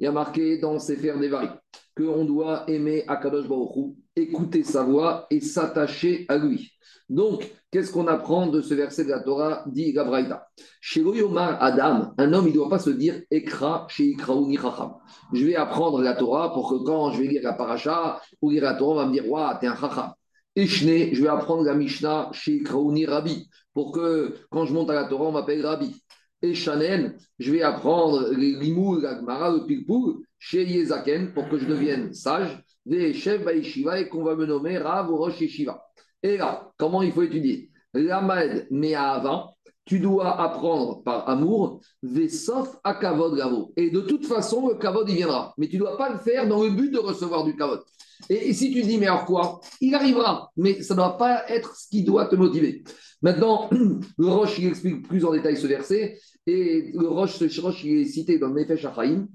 a 0.06 0.12
marqué 0.12 0.58
dans 0.58 0.78
Sefer 0.78 1.14
Devari 1.18 1.48
qu'on 1.96 2.24
doit 2.24 2.64
aimer 2.68 3.04
Akadosh 3.08 3.48
Baruch 3.48 3.96
écouter 4.14 4.62
sa 4.62 4.82
voix 4.82 5.26
et 5.30 5.40
s'attacher 5.40 6.26
à 6.28 6.36
lui. 6.36 6.72
Donc, 7.08 7.50
qu'est-ce 7.70 7.92
qu'on 7.92 8.06
apprend 8.06 8.46
de 8.46 8.60
ce 8.60 8.74
verset 8.74 9.04
de 9.04 9.10
la 9.10 9.20
Torah 9.20 9.64
dit 9.66 9.92
Gabraïta 9.92 10.48
Chez 10.80 11.00
Yomar 11.00 11.62
Adam, 11.62 12.12
un 12.18 12.32
homme, 12.32 12.46
il 12.46 12.50
ne 12.50 12.54
doit 12.54 12.68
pas 12.68 12.78
se 12.78 12.90
dire 12.90 13.20
Ekra 13.30 13.86
chez 13.88 14.16
Chacham. 14.18 14.94
Je 15.32 15.46
vais 15.46 15.56
apprendre 15.56 16.00
la 16.02 16.14
Torah 16.14 16.52
pour 16.52 16.70
que 16.70 16.84
quand 16.84 17.12
je 17.12 17.22
vais 17.22 17.28
lire 17.28 17.42
la 17.42 17.52
paracha 17.52 18.20
ou 18.42 18.50
lire 18.50 18.64
la 18.64 18.74
Torah, 18.74 18.92
on 18.92 18.96
va 18.96 19.06
me 19.06 19.12
dire 19.12 19.30
Waouh, 19.30 19.58
t'es 19.60 19.66
un 19.66 19.76
Chacham. 19.76 20.12
Eshne, 20.56 21.14
je 21.14 21.22
vais 21.22 21.28
apprendre 21.28 21.62
la 21.62 21.74
Mishnah 21.74 22.30
chez 22.32 22.56
Ikraouni 22.56 23.06
Rabbi 23.06 23.48
pour 23.72 23.92
que 23.92 24.34
quand 24.50 24.66
je 24.66 24.74
monte 24.74 24.90
à 24.90 24.94
la 24.94 25.04
Torah, 25.04 25.26
on 25.26 25.32
m'appelle 25.32 25.64
Rabbi. 25.64 25.94
Et 26.42 26.54
Shanen, 26.54 27.16
je 27.38 27.52
vais 27.52 27.62
apprendre 27.62 28.30
les 28.30 28.52
limou, 28.52 28.98
la 28.98 29.14
Gemara, 29.16 29.50
le 29.50 29.66
pilpul 29.66 30.24
chez 30.38 30.64
Yezaken 30.64 31.34
pour 31.34 31.48
que 31.48 31.58
je 31.58 31.66
devienne 31.66 32.12
sage. 32.14 32.62
Des 32.86 33.12
chefs 33.12 33.46
et 33.46 34.08
qu'on 34.08 34.24
va 34.24 34.34
me 34.34 34.46
nommer 34.46 34.78
Rav 34.78 35.10
ou 35.10 35.16
Rosh 35.16 35.38
Yeshiva. 35.42 35.84
Et 36.22 36.36
là, 36.36 36.72
comment 36.76 37.02
il 37.02 37.12
faut 37.12 37.22
étudier? 37.22 37.70
L'amad 37.94 38.68
avant, 38.96 39.56
tu 39.84 39.98
dois 39.98 40.40
apprendre 40.40 41.02
par 41.02 41.28
amour, 41.28 41.80
sauf 42.28 42.76
à 42.84 42.94
kavod 42.94 43.36
gavo. 43.36 43.72
Et 43.76 43.90
de 43.90 44.00
toute 44.00 44.26
façon, 44.26 44.68
le 44.68 44.74
kavod, 44.74 45.08
il 45.08 45.16
viendra. 45.16 45.54
Mais 45.58 45.68
tu 45.68 45.76
ne 45.76 45.80
dois 45.80 45.96
pas 45.96 46.12
le 46.12 46.18
faire 46.18 46.46
dans 46.46 46.62
le 46.62 46.70
but 46.70 46.92
de 46.92 46.98
recevoir 46.98 47.44
du 47.44 47.56
kavod. 47.56 47.82
Et, 48.28 48.52
si 48.52 48.70
tu 48.72 48.82
dis, 48.82 48.98
mais 48.98 49.06
alors 49.06 49.24
quoi? 49.24 49.60
Il 49.80 49.94
arrivera, 49.94 50.52
mais 50.56 50.82
ça 50.82 50.94
ne 50.94 50.98
doit 50.98 51.16
pas 51.16 51.48
être 51.48 51.74
ce 51.74 51.88
qui 51.88 52.04
doit 52.04 52.26
te 52.26 52.36
motiver. 52.36 52.84
Maintenant, 53.22 53.70
le 54.18 54.26
Roche, 54.26 54.58
il 54.58 54.68
explique 54.68 55.08
plus 55.08 55.24
en 55.24 55.32
détail 55.32 55.56
ce 55.56 55.66
verset. 55.66 56.18
Et 56.46 56.92
le 56.94 57.08
Roche, 57.08 57.36
ce 57.38 57.60
Roche, 57.60 57.82
il 57.84 58.00
est 58.00 58.04
cité 58.04 58.38
dans 58.38 58.48
le 58.48 58.60
Nefesh 58.60 58.84
Achaim. 58.84 59.26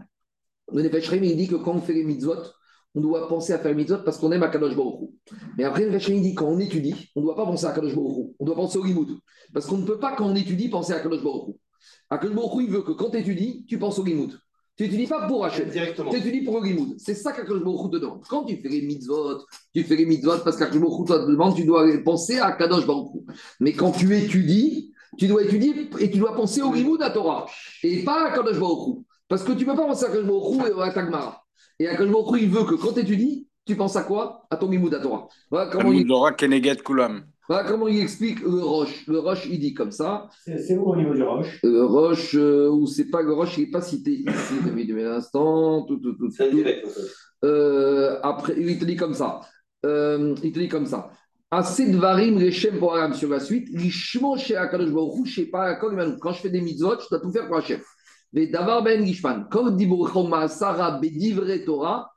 Le 0.71 0.84
Nefesh 0.84 1.08
Achaim, 1.10 1.24
il 1.24 1.36
dit 1.36 1.48
que 1.48 1.56
quand 1.56 1.74
on 1.74 1.82
fait 1.82 1.93
les 1.93 2.04
mitzvot, 2.04 2.43
on 2.96 3.02
doit 3.02 3.28
penser 3.28 3.54
à 3.54 3.60
faire 3.60 3.76
mitzvot 3.76 3.98
parce 4.06 4.18
qu'on 4.18 4.32
aime 4.32 4.44
Akadosh 4.44 4.76
Baruch 4.76 5.10
Mais 5.58 5.66
après, 5.66 5.86
le 5.86 6.00
dit 6.22 6.34
quand 6.34 6.48
on 6.48 6.60
étudie, 6.60 7.12
on 7.16 7.20
ne 7.20 7.26
doit 7.26 7.36
pas 7.36 7.46
penser 7.46 7.66
à 7.66 7.70
Akadosh 7.70 7.94
Baruch 7.94 8.34
On 8.40 8.46
doit 8.46 8.56
penser 8.56 8.78
au 8.78 8.84
Limoud. 8.84 9.20
Parce 9.54 9.66
qu'on 9.66 9.78
ne 9.78 9.86
peut 9.86 10.00
pas, 10.00 10.16
quand 10.16 10.26
on 10.26 10.36
étudie, 10.36 10.70
penser 10.70 10.94
à 10.94 10.98
Akadosh 10.98 11.22
Baruch 11.22 11.56
Akadosh 12.10 12.36
Baruch 12.36 12.64
il 12.64 12.70
veut 12.70 12.82
que 12.84 12.94
quand 12.94 13.10
tu 13.10 13.18
étudies, 13.18 13.66
tu 13.68 13.78
penses 13.78 14.00
au 14.00 14.04
Limoud. 14.04 14.40
Tu 14.78 14.84
n'étudies 14.84 15.08
pas 15.08 15.28
pour 15.28 15.46
Hachem. 15.46 15.70
Tu 15.70 16.18
étudies 16.18 16.42
pour 16.42 16.60
le 16.60 16.68
Limoud. 16.68 16.96
C'est 16.98 17.14
ça 17.16 17.34
qu'Akadosh 17.34 17.64
Baruch 17.64 17.92
te 17.92 17.98
demande. 17.98 18.24
Quand 18.30 18.46
tu 18.46 18.58
fais 18.62 18.70
les 18.70 18.82
mitzvot, 18.82 19.46
tu 19.74 19.84
fais 19.84 19.96
les 19.98 20.06
mitzvot 20.06 20.40
parce 20.44 20.56
qu'Akadosh 20.58 20.82
Baruch 20.82 21.08
te 21.08 21.32
demande, 21.32 21.56
tu 21.56 21.66
dois 21.66 21.86
penser 22.04 22.40
à 22.40 22.48
Akadosh 22.48 22.88
Baruch 22.88 23.12
Mais 23.60 23.74
quand 23.74 23.92
tu 23.92 24.16
étudies, 24.16 24.94
tu 25.18 25.28
dois 25.28 25.44
étudier 25.44 25.90
et 26.00 26.10
tu 26.10 26.18
dois 26.18 26.34
penser 26.34 26.62
au 26.62 26.74
Limoud 26.74 27.02
à 27.02 27.10
Torah. 27.10 27.46
Et 27.84 28.04
pas 28.04 28.26
à 28.26 28.32
Akadosh 28.32 28.60
Baruch 28.60 29.00
Parce 29.28 29.44
que 29.44 29.52
tu 29.52 29.66
ne 29.66 29.72
peux 29.72 29.78
pas 29.78 29.88
penser 29.88 30.06
à 30.06 30.08
Akadosh 30.08 30.28
Baruch 30.28 30.78
et 30.78 30.82
à 30.82 30.92
Tagmara. 30.92 31.45
Et 31.80 31.88
Akash 31.88 32.10
il 32.40 32.50
veut 32.50 32.64
que 32.64 32.76
quand 32.76 32.94
tu 32.94 33.02
étudies, 33.02 33.48
tu 33.66 33.76
penses 33.76 33.96
à 33.96 34.04
quoi? 34.04 34.46
À 34.50 34.58
ton 34.58 34.68
Mimoud 34.68 34.94
à 34.94 35.00
Torah. 35.00 35.28
Voilà 35.50 35.70
comment, 35.72 35.92
il... 35.92 36.08
voilà 36.08 37.64
comment 37.68 37.88
il 37.88 38.00
explique 38.00 38.42
le 38.42 38.64
Roche. 38.64 39.06
Le 39.08 39.20
Roche, 39.20 39.48
il 39.50 39.60
dit 39.60 39.74
comme 39.74 39.92
ça. 39.92 40.30
C'est 40.46 40.78
où 40.78 40.84
au 40.84 40.96
niveau 40.96 41.14
du 41.14 41.24
Roche? 41.24 41.60
Le 41.64 41.84
Roche, 41.84 42.36
euh, 42.36 42.70
ou 42.70 42.88
c'est 42.88 43.10
pas 43.10 43.22
le 43.22 43.34
Roche, 43.34 43.58
il 43.58 43.66
n'est 43.66 43.72
pas 43.72 43.82
cité 43.82 44.12
ici. 44.12 44.54
Mais 44.74 45.04
un 45.04 45.14
instant. 45.14 45.84
Tout, 45.86 45.98
tout, 45.98 46.14
tout, 46.14 46.30
euh, 47.44 48.20
après, 48.24 48.56
il 48.58 48.80
te 48.80 48.86
dit 48.86 48.96
comme 48.96 49.14
ça. 49.14 49.42
Euh, 49.86 50.36
il 50.44 50.52
te 50.52 50.60
dit 50.60 50.70
comme 50.70 50.86
ça. 50.86 51.12
Assez 51.52 51.90
de 51.90 51.98
varim, 51.98 52.38
Rechem 52.38 52.80
pour 52.80 52.96
Aram 52.96 53.14
sur 53.14 53.30
la 53.30 53.40
suite. 53.40 53.70
Lishmo 53.70 54.38
chez 54.38 54.56
Akadosh 54.56 54.92
Baruch 54.92 55.26
je 55.26 55.42
sais 55.42 55.46
pas 55.46 55.76
quand 55.76 56.32
je 56.32 56.42
fais 56.42 56.50
des 56.50 56.62
mitzvot, 56.62 57.00
je 57.00 57.10
dois 57.10 57.20
tout 57.20 57.32
faire 57.32 57.48
pour 57.48 57.58
Hachem. 57.58 57.80
D'abord, 58.36 58.84
Ben 58.84 59.02
Bedivre 61.00 61.65
Torah, 61.65 62.12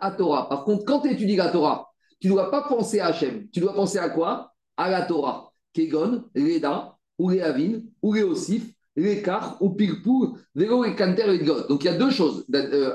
à 0.00 0.10
Torah. 0.10 0.48
Par 0.50 0.64
contre, 0.64 0.84
quand 0.84 1.00
tu 1.00 1.10
étudies 1.10 1.36
la 1.36 1.48
Torah, 1.48 1.88
tu 2.20 2.28
ne 2.28 2.34
dois 2.34 2.50
pas 2.50 2.68
penser 2.68 3.00
à 3.00 3.06
Hachem. 3.06 3.48
Tu 3.50 3.60
dois 3.60 3.74
penser 3.74 3.98
à 3.98 4.10
quoi? 4.10 4.52
À 4.76 4.90
la 4.90 5.02
Torah. 5.02 5.50
Kegon, 5.72 6.24
Reda, 6.36 6.94
ou 7.18 7.30
Avin, 7.30 7.80
ou 8.02 8.14
Osif, 8.14 8.70
les 8.96 9.22
Kar, 9.22 9.56
ou 9.60 9.70
Pirpur, 9.70 10.36
Vélo 10.54 10.84
et 10.84 10.94
Kanter 10.94 11.32
et 11.32 11.38
God. 11.38 11.68
Donc 11.68 11.82
il 11.84 11.86
y 11.86 11.90
a 11.90 11.96
deux 11.96 12.10
choses. 12.10 12.44
Euh, 12.54 12.92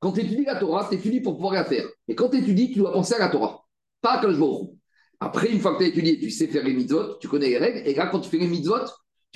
quand 0.00 0.12
tu 0.12 0.20
étudies 0.20 0.44
la 0.44 0.56
Torah, 0.56 0.86
tu 0.88 0.96
étudies 0.96 1.20
pour 1.20 1.34
pouvoir 1.34 1.52
la 1.52 1.64
faire. 1.64 1.86
Et 2.08 2.14
quand 2.14 2.30
tu 2.30 2.38
étudies, 2.38 2.72
tu 2.72 2.78
dois 2.78 2.92
penser 2.92 3.14
à 3.14 3.18
la 3.18 3.28
Torah. 3.28 3.64
Pas 4.00 4.12
à 4.12 4.20
Kalshborou. 4.22 4.78
Après, 5.20 5.50
une 5.50 5.60
fois 5.60 5.74
que 5.74 5.78
tu 5.78 5.84
as 5.84 5.88
étudié, 5.88 6.18
tu 6.18 6.30
sais 6.30 6.46
faire 6.46 6.64
les 6.64 6.72
mitzvot, 6.74 7.18
tu 7.18 7.28
connais 7.28 7.48
les 7.48 7.58
règles. 7.58 7.86
Et 7.86 7.94
là, 7.94 8.06
quand 8.06 8.20
tu 8.20 8.30
fais 8.30 8.38
les 8.38 8.48
mitzvot, 8.48 8.86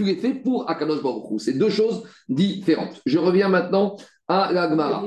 tu 0.00 0.06
les 0.06 0.16
fais 0.16 0.32
pour 0.32 0.68
Akadosh 0.70 1.02
Baruch 1.02 1.40
C'est 1.40 1.58
deux 1.58 1.68
choses 1.68 2.04
différentes. 2.26 3.02
Je 3.04 3.18
reviens 3.18 3.50
maintenant 3.50 3.96
à 4.26 4.50
la 4.50 4.70
Gemara. 4.70 5.04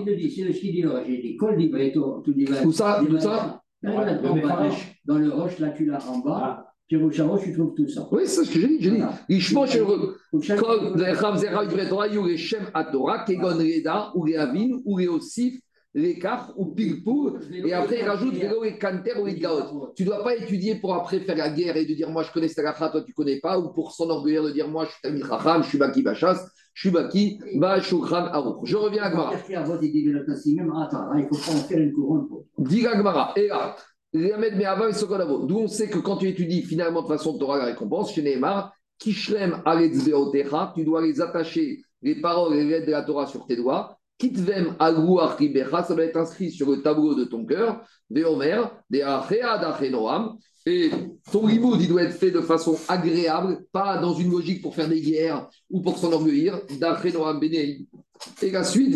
Où 2.63 2.71
ça 2.71 3.01
Où 3.01 3.19
ça 3.19 3.61
Dans 3.81 5.17
le 5.17 5.31
roche, 5.31 5.59
là, 5.59 5.69
tu 5.69 5.85
l'as 5.85 6.07
en 6.07 6.19
bas. 6.19 6.67
Roche, 6.91 7.43
tu 7.43 7.53
trouves 7.53 7.73
tout 7.73 7.87
ça. 7.87 8.07
Oui, 8.11 8.21
c'est 8.25 8.45
ce 8.45 8.53
que 8.53 8.59
j'ai 8.59 8.67
dit. 8.67 8.77
J'ai 8.79 8.91
dit. 8.91 9.01
Ishmo 9.29 9.65
Shel 9.65 9.83
Kol 9.83 10.95
Zechav 10.95 11.37
Zera 11.37 11.65
Ivre 11.65 11.89
Torah 11.89 12.07
Yu 12.07 12.37
Shem 12.37 12.67
Atora 12.71 13.25
Kegon 13.25 13.57
Reda 13.57 14.11
ou 14.13 14.27
Avin 14.37 14.79
ou 14.85 14.99
Osif 14.99 15.59
l'écart 15.93 16.53
ou 16.57 16.67
pilpou, 16.73 17.37
et 17.51 17.73
après 17.73 17.99
il 17.99 18.07
rajoute 18.07 18.33
vélo 18.33 18.63
et 18.63 18.77
kanter 18.77 19.13
ou 19.19 19.25
gaot. 19.25 19.93
Tu 19.95 20.03
ne 20.03 20.07
dois 20.09 20.23
pas 20.23 20.35
étudier 20.35 20.75
pour 20.75 20.93
après 20.95 21.19
faire 21.19 21.37
la 21.37 21.49
guerre 21.49 21.77
et 21.77 21.85
de 21.85 21.93
dire 21.93 22.09
moi 22.09 22.23
je 22.23 22.31
connais 22.31 22.47
Stagacha, 22.47 22.89
toi 22.89 23.03
tu 23.03 23.13
connais 23.13 23.39
pas, 23.39 23.59
ou 23.59 23.73
pour 23.73 23.91
s'enorgueillir 23.91 24.43
de 24.43 24.51
dire 24.51 24.67
moi 24.67 24.85
je 24.85 24.91
suis 24.91 25.01
Tamil 25.01 25.23
Chacham, 25.23 25.63
je 25.63 25.69
suis 25.69 25.77
Baki 25.77 26.01
Bachas, 26.01 26.45
je 26.73 26.87
suis 26.87 26.91
Baki 26.91 27.39
Bachukran 27.55 28.25
Aruch. 28.25 28.61
Je 28.63 28.75
reviens 28.75 29.03
à 29.03 29.11
Gmara. 29.11 29.33
Il 29.35 31.27
faut 31.27 31.35
faire 31.35 31.79
une 31.79 31.93
couronne. 31.93 32.27
Dis 32.57 32.81
Gmara, 32.81 33.33
et 33.35 33.47
là, 33.47 33.75
L'Amed 34.13 34.55
Me'ava 34.57 34.89
et 34.89 34.93
Sokolavo. 34.93 35.45
D'où 35.47 35.57
on 35.57 35.67
sait 35.67 35.89
que 35.89 35.97
quand 35.97 36.17
tu 36.17 36.27
étudies 36.27 36.61
finalement 36.61 37.01
de 37.01 37.07
façon 37.07 37.37
Torah 37.37 37.57
la 37.57 37.65
récompense, 37.65 38.13
chez 38.13 38.21
Neymar, 38.21 38.71
Kishlem 38.99 39.61
Aletzveotecha, 39.65 40.73
tu 40.75 40.83
dois 40.85 41.01
les 41.01 41.19
attacher, 41.19 41.81
les 42.03 42.21
paroles 42.21 42.53
et 42.55 42.63
les 42.63 42.69
lettres 42.69 42.85
de 42.85 42.91
la 42.91 43.01
Torah 43.01 43.25
sur 43.25 43.47
tes 43.47 43.55
doigts. 43.55 43.97
Kitvem 44.17 44.75
Aguach 44.79 45.37
Ribecha, 45.37 45.83
ça 45.83 45.95
va 45.95 46.03
être 46.03 46.17
inscrit 46.17 46.51
sur 46.51 46.69
le 46.69 46.81
tableau 46.81 47.15
de 47.15 47.25
ton 47.25 47.45
cœur. 47.45 47.81
Veomer, 48.09 48.61
de 48.89 49.01
Achea 49.01 49.57
d'Achenoam. 49.57 50.37
Et 50.65 50.91
ton 51.31 51.45
limoud, 51.45 51.81
il 51.81 51.89
doit 51.89 52.03
être 52.03 52.15
fait 52.15 52.31
de 52.31 52.39
façon 52.39 52.77
agréable, 52.87 53.65
pas 53.73 53.97
dans 53.97 54.13
une 54.13 54.31
logique 54.31 54.61
pour 54.61 54.75
faire 54.75 54.87
des 54.87 55.01
guerres 55.01 55.49
ou 55.69 55.81
pour 55.81 55.97
s'enorgueillir. 55.97 56.61
D'Achenoam 56.79 57.39
Benei. 57.39 57.85
Et 58.41 58.51
la 58.51 58.63
suite, 58.63 58.95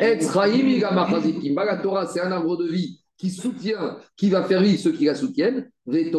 Etzraim 0.00 0.66
Igamachazikim. 0.66 1.54
La 1.54 1.76
Torah, 1.76 2.06
c'est 2.06 2.20
un 2.20 2.32
arbre 2.32 2.56
de 2.56 2.66
vie 2.68 3.00
qui 3.18 3.30
soutient, 3.30 3.98
qui 4.16 4.30
va 4.30 4.44
faire 4.44 4.62
vivre 4.62 4.78
ceux 4.78 4.92
qui 4.92 5.04
la 5.04 5.14
soutiennent. 5.14 5.70
Et 5.92 6.10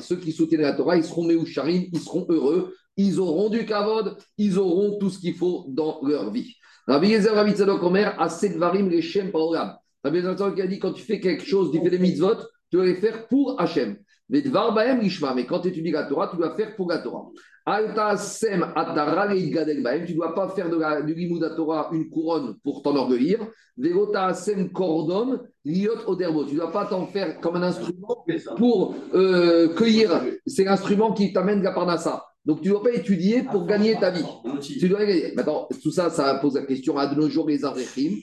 ceux 0.00 0.16
qui 0.16 0.32
soutiennent 0.32 0.60
la 0.62 0.72
Torah, 0.72 0.96
ils 0.96 1.04
seront 1.04 1.24
Meucharim, 1.24 1.88
ils 1.92 2.00
seront 2.00 2.26
heureux, 2.28 2.74
ils 2.96 3.18
auront 3.18 3.50
du 3.50 3.66
kavod, 3.66 4.16
ils 4.38 4.58
auront 4.58 4.98
tout 4.98 5.10
ce 5.10 5.18
qu'il 5.18 5.34
faut 5.34 5.66
dans 5.68 6.00
leur 6.02 6.30
vie. 6.30 6.54
Rabbi 6.90 7.10
Yezer 7.10 7.34
Rabbi 7.36 7.52
Tzadok 7.52 7.84
Omer, 7.84 8.16
Aset 8.18 8.56
Varim 8.58 8.90
Leshem 8.90 9.30
Paolam. 9.30 9.76
Rabbi 10.02 10.16
Yezer 10.16 10.34
Tzadok 10.34 10.58
a 10.58 10.66
dit 10.66 10.80
quand 10.80 10.92
tu 10.92 11.04
fais 11.04 11.20
quelque 11.20 11.44
chose, 11.44 11.70
tu 11.70 11.80
fais 11.80 11.88
des 11.88 12.00
mitzvot, 12.00 12.34
tu 12.68 12.78
dois 12.78 12.84
les 12.84 12.96
faire 12.96 13.28
pour 13.28 13.60
Hachem. 13.60 13.96
Mais 14.28 14.42
Dvar 14.42 14.74
Bahem 14.74 14.98
Lishma, 14.98 15.32
mais 15.32 15.46
quand 15.46 15.60
tu 15.60 15.68
étudies 15.68 15.92
la 15.92 16.06
Torah, 16.06 16.26
tu 16.28 16.36
dois 16.36 16.56
faire 16.56 16.74
pour 16.74 16.90
la 16.90 16.98
Torah. 16.98 17.28
Alta 17.64 18.16
Sem 18.16 18.64
Atara 18.74 19.28
Bahem, 19.28 20.04
tu 20.04 20.12
ne 20.12 20.16
dois 20.16 20.34
pas 20.34 20.48
faire 20.48 20.68
de 20.68 20.78
la, 20.78 21.02
du 21.02 21.14
Limud 21.14 21.40
Torah 21.54 21.90
une 21.92 22.10
couronne 22.10 22.56
pour 22.64 22.82
t'enorgueillir. 22.82 23.38
Vegota 23.76 24.34
Sem 24.34 24.72
Kordom 24.72 25.38
Liot 25.64 26.08
Oderbo, 26.08 26.44
tu 26.44 26.54
ne 26.54 26.58
dois 26.58 26.72
pas 26.72 26.86
t'en 26.86 27.06
faire 27.06 27.40
comme 27.40 27.54
un 27.54 27.62
instrument 27.62 28.24
pour 28.56 28.96
euh, 29.14 29.68
cueillir. 29.74 30.24
C'est 30.44 30.64
l'instrument 30.64 31.12
qui 31.12 31.32
t'amène 31.32 31.62
la 31.62 31.70
Parnassa. 31.70 32.24
Donc, 32.44 32.62
tu 32.62 32.68
ne 32.68 32.74
dois 32.74 32.82
pas 32.82 32.92
étudier 32.92 33.42
pour 33.42 33.66
gagner 33.66 33.96
ta 33.98 34.10
vie. 34.10 34.24
Tu 34.62 34.88
dois 34.88 35.04
gagner. 35.04 35.32
Maintenant, 35.34 35.68
tout 35.82 35.90
ça, 35.90 36.10
ça 36.10 36.34
pose 36.36 36.54
la 36.54 36.62
question 36.62 36.96
à 36.96 37.06
de 37.06 37.14
nos 37.14 37.28
jours, 37.28 37.48
les 37.48 37.64
Avrechim, 37.64 38.16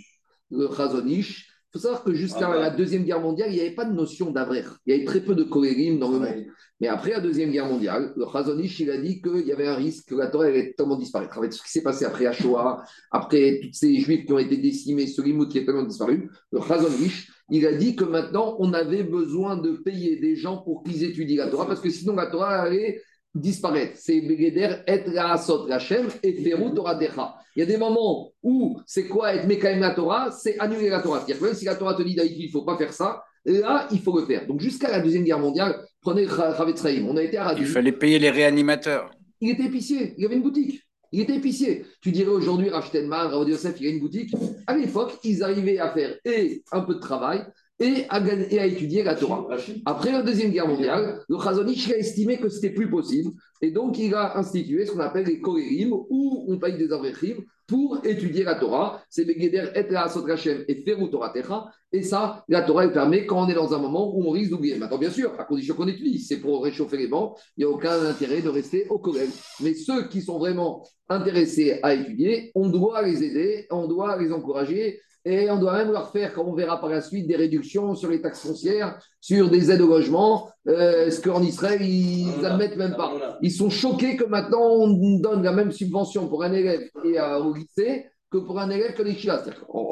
le 0.50 0.68
Chazonish. 0.76 1.46
Il 1.70 1.80
faut 1.80 1.80
savoir 1.80 2.04
que 2.04 2.14
jusqu'à 2.14 2.50
la 2.56 2.70
Deuxième 2.70 3.04
Guerre 3.04 3.20
mondiale, 3.20 3.50
il 3.52 3.56
n'y 3.56 3.62
avait 3.62 3.76
pas 3.76 3.86
de 3.86 3.94
notion 3.94 4.32
d'Avrer. 4.32 4.64
Il 4.86 4.94
y 4.94 4.96
avait 4.96 5.06
très 5.06 5.20
peu 5.20 5.36
de 5.36 5.44
cholérim 5.44 6.00
dans 6.00 6.10
le 6.10 6.20
monde. 6.20 6.46
Mais 6.80 6.88
après 6.88 7.12
la 7.12 7.20
Deuxième 7.20 7.52
Guerre 7.52 7.68
mondiale, 7.68 8.14
le 8.16 8.26
Chazonish, 8.32 8.80
il 8.80 8.90
a 8.90 8.98
dit 8.98 9.22
qu'il 9.22 9.46
y 9.46 9.52
avait 9.52 9.68
un 9.68 9.76
risque 9.76 10.08
que 10.10 10.16
la 10.16 10.28
Torah 10.28 10.46
allait 10.46 10.72
totalement 10.72 10.96
disparaître. 10.96 11.38
Avec 11.38 11.54
ce 11.54 11.62
qui 11.62 11.70
s'est 11.70 11.84
passé 11.84 12.06
après 12.06 12.24
la 12.24 12.32
Shoah, 12.32 12.84
après 13.12 13.60
tous 13.62 13.74
ces 13.74 13.96
Juifs 14.00 14.26
qui 14.26 14.34
ont 14.34 14.40
été 14.40 14.58
décimés, 14.58 15.08
ce 15.08 15.22
limoud 15.22 15.50
qui 15.50 15.58
est 15.58 15.66
tellement 15.66 15.84
disparu, 15.84 16.32
le 16.52 16.62
Chazonish, 16.62 17.32
il 17.50 17.66
a 17.68 17.74
dit 17.74 17.96
que 17.96 18.06
maintenant, 18.06 18.56
on 18.60 18.74
avait 18.74 19.04
besoin 19.04 19.58
de 19.58 19.72
payer 19.72 20.18
des 20.18 20.36
gens 20.36 20.58
pour 20.58 20.84
qu'ils 20.84 21.04
étudient 21.04 21.46
la 21.46 21.52
Torah, 21.52 21.68
parce 21.68 21.82
que 21.82 21.90
sinon 21.90 22.16
la 22.16 22.28
Torah 22.28 22.62
allait 22.62 23.02
disparaître. 23.34 23.94
C'est 23.96 24.22
Begeder 24.22 24.78
et 24.88 25.04
la 25.08 25.38
Sot 25.38 25.70
Hachem 25.72 26.08
et 26.24 26.34
Ferou 26.44 26.72
Torah 26.72 26.96
Decha. 26.96 27.36
Il 27.56 27.60
y 27.60 27.64
a 27.64 27.66
des 27.66 27.78
moments 27.78 28.32
où 28.44 28.80
c'est 28.86 29.08
quoi 29.08 29.34
être 29.34 29.48
Mekaim 29.48 29.80
la 29.80 29.92
Torah? 29.92 30.32
C'est 30.32 30.60
annuler 30.60 30.90
la 30.90 31.02
Torah. 31.02 31.20
C'est-à-dire 31.20 31.40
que 31.40 31.46
même 31.46 31.56
si 31.56 31.66
la 31.66 31.76
Torah 31.76 31.96
te 31.96 32.04
dit 32.04 32.16
d'habitude, 32.16 32.40
il 32.40 32.48
ne 32.48 32.52
faut 32.52 32.64
pas 32.64 32.78
faire 32.78 32.94
ça, 32.94 33.24
là, 33.46 33.88
il 33.92 34.00
faut 34.00 34.18
le 34.20 34.26
faire. 34.26 34.46
Donc 34.48 34.60
jusqu'à 34.60 34.92
la 34.92 35.00
Deuxième 35.00 35.24
Guerre 35.24 35.40
mondiale, 35.40 35.76
prenez 36.02 36.26
Ravetzraïm. 36.26 37.08
On 37.08 37.18
a 37.18 37.24
été 37.24 37.38
à 37.38 37.46
Radio. 37.46 37.64
Il 37.64 37.70
fallait 37.70 37.92
payer 37.92 38.20
les 38.20 38.30
réanimateurs. 38.30 39.10
Il 39.42 39.50
était 39.52 39.66
épicier, 39.66 40.14
il 40.18 40.26
avait 40.26 40.36
une 40.36 40.44
boutique. 40.44 40.84
Il 41.12 41.22
était 41.22 41.36
épicier. 41.36 41.86
Tu 42.02 42.12
dirais 42.12 42.32
aujourd'hui, 42.32 42.70
Rachtenman, 42.70 43.28
Rav 43.28 43.48
Yosef, 43.48 43.80
il 43.80 43.88
a 43.88 43.90
une 43.92 44.00
boutique. 44.00 44.36
À 44.68 44.76
l'époque, 44.76 45.18
ils 45.24 45.42
arrivaient 45.42 45.80
à 45.80 45.92
faire 45.94 46.18
et 46.26 46.64
un 46.72 46.82
peu 46.82 46.96
de 46.96 47.00
travail 47.00 47.46
et 47.80 48.06
à, 48.10 48.22
et 48.50 48.60
à 48.60 48.66
étudier 48.66 49.04
la 49.04 49.16
Torah. 49.16 49.48
Après 49.86 50.12
la 50.12 50.24
Deuxième 50.24 50.52
Guerre 50.52 50.68
mondiale, 50.68 51.22
le 51.30 51.38
Chazonich 51.40 51.92
a 51.92 51.98
estimé 51.98 52.38
que 52.38 52.50
c'était 52.50 52.72
plus 52.72 52.90
possible 52.90 53.32
et 53.62 53.72
donc 53.72 53.98
il 53.98 54.14
a 54.14 54.38
institué 54.38 54.86
ce 54.86 54.92
qu'on 54.92 55.00
appelle 55.00 55.26
les 55.26 55.40
Korérim 55.40 55.94
où 55.94 56.46
on 56.48 56.58
paye 56.58 56.78
des 56.78 56.92
Avrechim 56.92 57.38
pour 57.68 58.00
étudier 58.06 58.44
la 58.44 58.56
Torah. 58.56 59.04
C'est 59.10 59.26
Begeder 59.26 59.70
et 59.76 59.84
la 59.92 60.08
Sotrachem 60.08 60.64
et 60.68 60.76
Ferou 60.84 61.08
Torah 61.10 61.30
Techa. 61.30 61.66
Et 61.92 62.02
ça, 62.02 62.44
la 62.48 62.62
Torah 62.62 62.86
elle 62.86 62.94
permet 62.94 63.26
quand 63.26 63.46
on 63.46 63.50
est 63.50 63.54
dans 63.54 63.74
un 63.74 63.80
moment 63.80 64.16
où 64.16 64.24
on 64.26 64.32
risque 64.32 64.52
d'oublier. 64.52 64.78
Maintenant, 64.78 64.98
bien 64.98 65.10
sûr, 65.10 65.34
à 65.38 65.44
condition 65.44 65.76
qu'on 65.76 65.88
étudie, 65.88 66.20
c'est 66.20 66.38
pour 66.38 66.64
réchauffer 66.64 66.98
les 66.98 67.08
bancs, 67.08 67.38
il 67.58 67.66
n'y 67.66 67.72
a 67.72 67.74
aucun 67.74 68.06
intérêt 68.06 68.42
de 68.42 68.50
rester 68.50 68.88
au 68.90 69.00
collège. 69.00 69.32
Mais 69.62 69.74
ceux 69.74 70.08
qui 70.08 70.22
sont 70.22 70.40
vraiment 70.40 70.86
intéressés 71.10 71.80
à 71.84 71.94
étudier, 71.94 72.52
on 72.56 72.70
doit 72.70 73.02
les 73.02 73.24
aider, 73.24 73.68
on 73.70 73.88
doit 73.88 74.18
les 74.18 74.32
encourager 74.32 75.02
et 75.28 75.52
on 75.52 75.60
doit 75.60 75.74
même 75.74 75.92
leur 75.92 76.12
faire, 76.12 76.34
comme 76.34 76.48
on 76.48 76.54
verra 76.54 76.80
par 76.80 76.90
la 76.90 77.02
suite, 77.02 77.28
des 77.28 77.36
réductions 77.36 77.96
sur 77.96 78.10
les 78.10 78.22
taxes 78.22 78.42
foncières, 78.42 78.98
sur 79.20 79.50
des 79.50 79.72
aides 79.72 79.82
au 79.82 79.90
logement, 79.90 80.50
euh, 80.70 81.12
ce 81.12 81.20
qu'en 81.20 81.42
Israël, 81.44 81.82
ils 81.82 82.32
n'admettent 82.42 82.78
même 82.78 82.96
pas. 82.96 83.38
Ils 83.42 83.52
sont 83.52 83.70
choqués 83.70 84.16
que 84.16 84.24
maintenant, 84.24 84.62
on 84.62 85.20
donne 85.20 85.44
la 85.44 85.52
même 85.52 85.74
subvention 85.74 86.30
pour 86.30 86.44
un 86.44 86.54
élève 86.54 86.90
et 87.04 87.20
au 87.20 87.54
lycée 87.54 88.06
que 88.32 88.38
pour 88.38 88.58
un 88.60 88.70
élève 88.70 88.94
que 88.94 89.04
les 89.04 89.18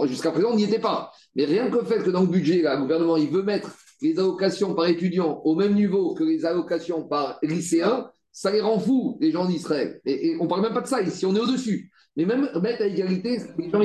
Jusqu'à 0.07 0.31
présent, 0.31 0.49
on 0.51 0.55
n'y 0.55 0.63
était 0.63 0.79
pas. 0.79 1.11
Mais 1.35 1.43
rien 1.43 1.69
que 1.69 1.79
le 1.79 1.85
fait 1.85 2.01
que 2.01 2.09
dans 2.09 2.21
le 2.21 2.27
budget, 2.27 2.61
le 2.61 2.81
gouvernement, 2.81 3.17
il 3.17 3.29
veut 3.29 3.43
mettre 3.43 3.75
les 4.01 4.17
allocations 4.17 4.73
par 4.73 4.87
étudiant 4.87 5.41
au 5.43 5.55
même 5.55 5.73
niveau 5.73 6.13
que 6.13 6.23
les 6.23 6.45
allocations 6.45 7.03
par 7.03 7.39
lycéen, 7.43 8.09
ça 8.31 8.51
les 8.51 8.61
rend 8.61 8.79
fous, 8.79 9.17
les 9.19 9.31
gens 9.31 9.45
d'Israël. 9.45 9.99
Et, 10.05 10.27
et 10.27 10.37
on 10.39 10.45
ne 10.45 10.49
parle 10.49 10.61
même 10.61 10.73
pas 10.73 10.81
de 10.81 10.87
ça, 10.87 11.01
ici 11.01 11.25
on 11.25 11.35
est 11.35 11.39
au-dessus. 11.39 11.91
Mais 12.15 12.25
même 12.25 12.49
mettre 12.61 12.83
à 12.83 12.85
égalité, 12.85 13.39
les 13.57 13.69
gens 13.69 13.81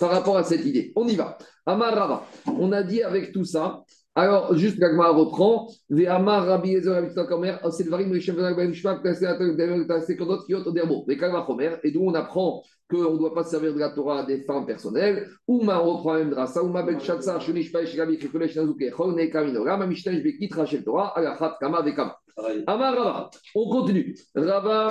par 0.00 0.10
rapport 0.10 0.36
à 0.36 0.44
cette 0.44 0.64
idée. 0.64 0.92
On 0.96 1.06
y 1.06 1.16
va. 1.16 1.38
Amar 1.64 1.94
Rava. 1.94 2.26
On 2.46 2.72
a 2.72 2.82
dit 2.82 3.02
avec 3.02 3.32
tout 3.32 3.44
ça. 3.44 3.82
Alors, 4.14 4.54
juste 4.56 4.78
Gagma 4.78 5.10
reprend. 5.10 5.68
Amar 6.08 6.44
Rabbi 6.44 6.74
Ezer 6.74 7.08
c'est 7.70 7.84
le 7.84 7.90
varim 7.90 8.12
et 11.84 11.90
d'où 11.92 12.02
on 12.02 12.14
apprend 12.14 12.62
qu'on 12.90 13.12
ne 13.12 13.18
doit 13.18 13.34
pas 13.34 13.44
servir 13.44 13.74
de 13.74 13.78
la 13.78 13.90
Torah 13.90 14.20
à 14.20 14.26
des 14.26 14.42
fins 14.42 14.64
personnelles. 14.64 15.28
Ou 15.46 15.62
on 15.62 15.92
reprend 15.92 16.14
même 16.14 16.30
Drasa, 16.30 16.64
ou 16.64 16.72
ben 16.72 16.98
Shatzar, 16.98 17.40
Shunish 17.40 17.70
Paesh 17.70 17.94
Gabi, 17.94 18.18
Kikulesh 18.18 18.56
Nazuke, 18.56 18.92
Chone 18.96 19.30
Kamino, 19.30 19.62
Rama 19.62 19.86
Mishtash 19.86 20.20
Bekit 20.22 20.52
Rachel 20.52 20.82
Torah, 20.82 21.12
Alachat 21.16 21.56
Kama 21.60 21.82
Vekama. 21.82 22.16
Amar 22.66 22.96
Rava. 22.96 23.30
On 23.54 23.70
continue. 23.70 24.16
Rava, 24.34 24.88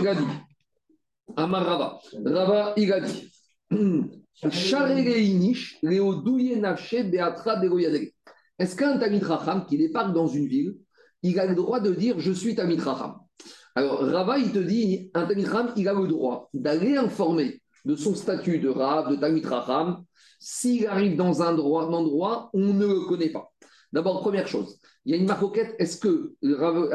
il 0.00 0.06
a 0.06 0.14
dit? 0.14 0.47
Amar 1.36 1.64
Rava. 1.64 2.00
Rava, 2.24 2.74
il 2.76 2.92
a 2.92 3.00
dit. 3.00 3.30
Est-ce 8.58 8.76
qu'un 8.76 8.98
Tamit 8.98 9.18
Racham 9.20 9.66
qui 9.66 9.78
débarque 9.78 10.12
dans 10.12 10.28
une 10.28 10.46
ville, 10.46 10.76
il 11.22 11.40
a 11.40 11.46
le 11.46 11.54
droit 11.56 11.80
de 11.80 11.92
dire 11.92 12.20
je 12.20 12.30
suis 12.32 12.54
Tamit 12.54 12.78
Racham 12.78 13.16
Alors 13.74 14.00
Rava, 14.00 14.38
il 14.38 14.52
te 14.52 14.58
dit, 14.60 15.10
un 15.14 15.26
Tamit 15.26 15.44
Racham, 15.44 15.72
il 15.76 15.88
a 15.88 15.92
le 15.92 16.06
droit 16.06 16.48
d'aller 16.54 16.96
informer 16.96 17.60
de 17.84 17.96
son 17.96 18.14
statut 18.14 18.60
de 18.60 18.68
Rav, 18.68 19.10
de 19.10 19.16
Tamit 19.16 19.44
Racham, 19.44 20.04
s'il 20.38 20.86
arrive 20.86 21.16
dans 21.16 21.42
un, 21.42 21.58
endroit 21.58 22.50
où 22.52 22.60
on 22.60 22.74
ne 22.74 22.86
le 22.86 23.06
connaît 23.06 23.30
pas. 23.30 23.50
D'abord, 23.92 24.20
première 24.20 24.46
chose, 24.46 24.78
il 25.08 25.12
y 25.12 25.14
a 25.14 25.16
une 25.16 25.26
maroquette. 25.26 25.74
Est-ce 25.78 25.96
que 25.96 26.34
Rav 26.42 26.90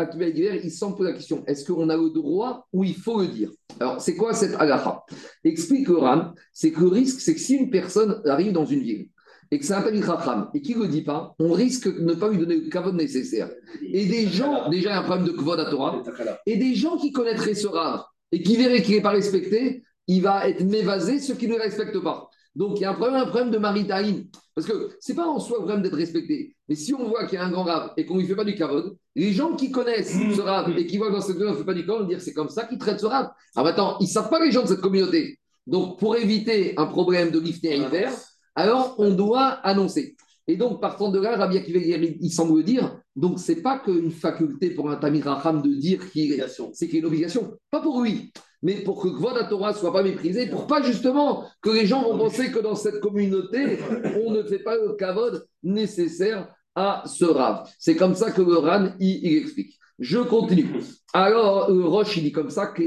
il 0.63 0.71
s'en 0.71 0.91
pose 0.91 1.07
la 1.07 1.13
question 1.13 1.43
est-ce 1.47 1.65
qu'on 1.65 1.89
a 1.89 1.97
le 1.97 2.11
droit 2.11 2.67
ou 2.71 2.83
il 2.83 2.95
faut 2.95 3.19
le 3.19 3.27
dire? 3.27 3.49
Alors, 3.79 3.99
c'est 3.99 4.15
quoi 4.15 4.35
cette 4.35 4.53
agacha 4.53 5.03
Explique 5.43 5.87
le 5.87 5.97
Ram 5.97 6.33
c'est 6.51 6.71
que 6.71 6.81
le 6.81 6.89
risque, 6.89 7.21
c'est 7.21 7.33
que 7.33 7.39
si 7.39 7.55
une 7.55 7.71
personne 7.71 8.21
arrive 8.25 8.51
dans 8.51 8.65
une 8.65 8.81
ville 8.81 9.07
et 9.49 9.57
que 9.57 9.65
c'est 9.65 9.73
un 9.73 9.81
Racham 9.81 10.49
et 10.53 10.61
qu'il 10.61 10.77
ne 10.77 10.83
le 10.83 10.89
dit 10.89 11.01
pas, 11.01 11.33
on 11.39 11.53
risque 11.53 11.91
de 11.91 12.03
ne 12.03 12.13
pas 12.13 12.29
lui 12.29 12.37
donner 12.37 12.57
le 12.57 12.69
kavod 12.69 12.93
nécessaire. 12.93 13.49
Et 13.81 14.05
des 14.05 14.27
gens, 14.27 14.69
déjà, 14.69 14.89
il 14.89 14.93
y 14.93 14.95
a 14.95 14.99
un 14.99 15.03
problème 15.03 15.27
de 15.27 15.31
kvod 15.31 15.59
à 15.59 15.69
Torah, 15.69 16.03
et 16.45 16.57
des 16.57 16.75
gens 16.75 16.97
qui 16.97 17.11
connaîtraient 17.11 17.55
ce 17.55 17.67
Rav 17.67 18.03
et 18.31 18.43
qui 18.43 18.57
verraient 18.57 18.81
qu'il 18.83 18.95
n'est 18.95 19.01
pas 19.01 19.11
respecté, 19.11 19.83
il 20.07 20.21
va 20.21 20.47
être 20.47 20.63
mévasé 20.63 21.19
ceux 21.19 21.33
qui 21.33 21.47
ne 21.47 21.53
le 21.53 21.61
respectent 21.61 21.99
pas. 21.99 22.29
Donc, 22.55 22.79
il 22.79 22.83
y 22.83 22.85
a 22.85 22.91
un 22.91 22.93
problème, 22.93 23.21
un 23.21 23.25
problème 23.25 23.51
de 23.51 23.57
maritaïne. 23.57 24.27
Parce 24.55 24.67
que 24.67 24.91
ce 24.99 25.11
n'est 25.11 25.15
pas 25.15 25.27
en 25.27 25.39
soi 25.39 25.59
vraiment 25.59 25.81
d'être 25.81 25.95
respecté. 25.95 26.55
Mais 26.69 26.75
si 26.75 26.93
on 26.93 27.07
voit 27.07 27.25
qu'il 27.25 27.39
y 27.39 27.41
a 27.41 27.45
un 27.45 27.49
grand 27.49 27.63
rave 27.63 27.91
et 27.97 28.05
qu'on 28.05 28.15
ne 28.15 28.19
lui 28.19 28.27
fait 28.27 28.35
pas 28.35 28.43
du 28.43 28.53
kavod, 28.53 28.95
les 29.15 29.33
gens 29.33 29.55
qui 29.55 29.71
connaissent 29.71 30.13
ce 30.13 30.41
rave 30.41 30.77
et 30.77 30.85
qui 30.85 30.97
voient 30.97 31.07
que 31.07 31.13
dans 31.13 31.21
cette 31.21 31.35
communauté 31.35 31.49
on 31.49 31.59
ne 31.59 31.65
fait 31.65 31.65
pas 31.65 31.73
du 31.73 31.83
vont 31.83 32.07
dire 32.07 32.21
c'est 32.21 32.33
comme 32.33 32.49
ça 32.49 32.65
qu'ils 32.65 32.77
traitent 32.77 32.99
ce 32.99 33.07
rave. 33.07 33.29
Ah, 33.55 33.63
maintenant, 33.63 33.97
ils 33.99 34.05
ne 34.05 34.09
savent 34.09 34.29
pas 34.29 34.43
les 34.43 34.51
gens 34.51 34.61
de 34.61 34.67
cette 34.67 34.81
communauté. 34.81 35.39
Donc, 35.65 35.97
pour 35.97 36.15
éviter 36.15 36.73
un 36.77 36.85
problème 36.85 37.31
de 37.31 37.39
lifter 37.39 37.75
hiver, 37.75 38.11
alors 38.55 38.95
on 38.99 39.11
doit 39.11 39.47
annoncer. 39.63 40.15
Et 40.47 40.57
donc, 40.57 40.81
partant 40.81 41.09
de 41.09 41.19
là, 41.19 41.37
Rabbi 41.37 41.57
Akiva, 41.57 41.79
il 41.79 42.31
semble 42.31 42.63
dire, 42.63 42.99
donc 43.15 43.39
c'est 43.39 43.61
pas 43.61 43.79
qu'une 43.79 44.11
faculté 44.11 44.71
pour 44.71 44.89
un 44.89 44.97
Tamir 44.97 45.25
Raham 45.25 45.61
de 45.61 45.73
dire 45.73 46.11
qu'il 46.11 46.45
c'est 46.73 46.87
qu'il 46.87 46.95
y 46.95 46.97
a 46.97 46.99
une 46.99 47.05
obligation. 47.05 47.57
Pas 47.71 47.81
pour 47.81 48.01
lui 48.01 48.33
mais 48.63 48.75
pour 48.75 49.03
que 49.03 49.09
Kvod 49.09 49.49
Torah 49.49 49.73
ne 49.73 49.77
soit 49.77 49.91
pas 49.91 50.01
méprisé, 50.01 50.47
pour 50.47 50.65
pas 50.67 50.81
justement 50.81 51.45
que 51.61 51.69
les 51.69 51.85
gens 51.85 52.01
vont 52.01 52.17
penser 52.17 52.49
que 52.49 52.59
dans 52.59 52.75
cette 52.75 53.01
communauté, 53.01 53.77
on 54.25 54.31
ne 54.31 54.41
fait 54.41 54.59
pas 54.59 54.77
le 54.77 54.93
Kavod 54.93 55.45
nécessaire 55.61 56.47
à 56.73 57.03
ce 57.05 57.25
Rav. 57.25 57.69
C'est 57.77 57.97
comme 57.97 58.15
ça 58.15 58.31
que 58.31 58.41
le 58.41 58.57
Ran 58.57 58.93
il, 58.99 59.37
explique. 59.37 59.77
Je 59.99 60.17
continue. 60.17 60.79
Alors, 61.13 61.69
le 61.69 61.83
Roche, 61.83 62.17
il 62.17 62.23
dit 62.23 62.31
comme 62.31 62.49
ça 62.49 62.67
que 62.67 62.83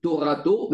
Torato 0.00 0.70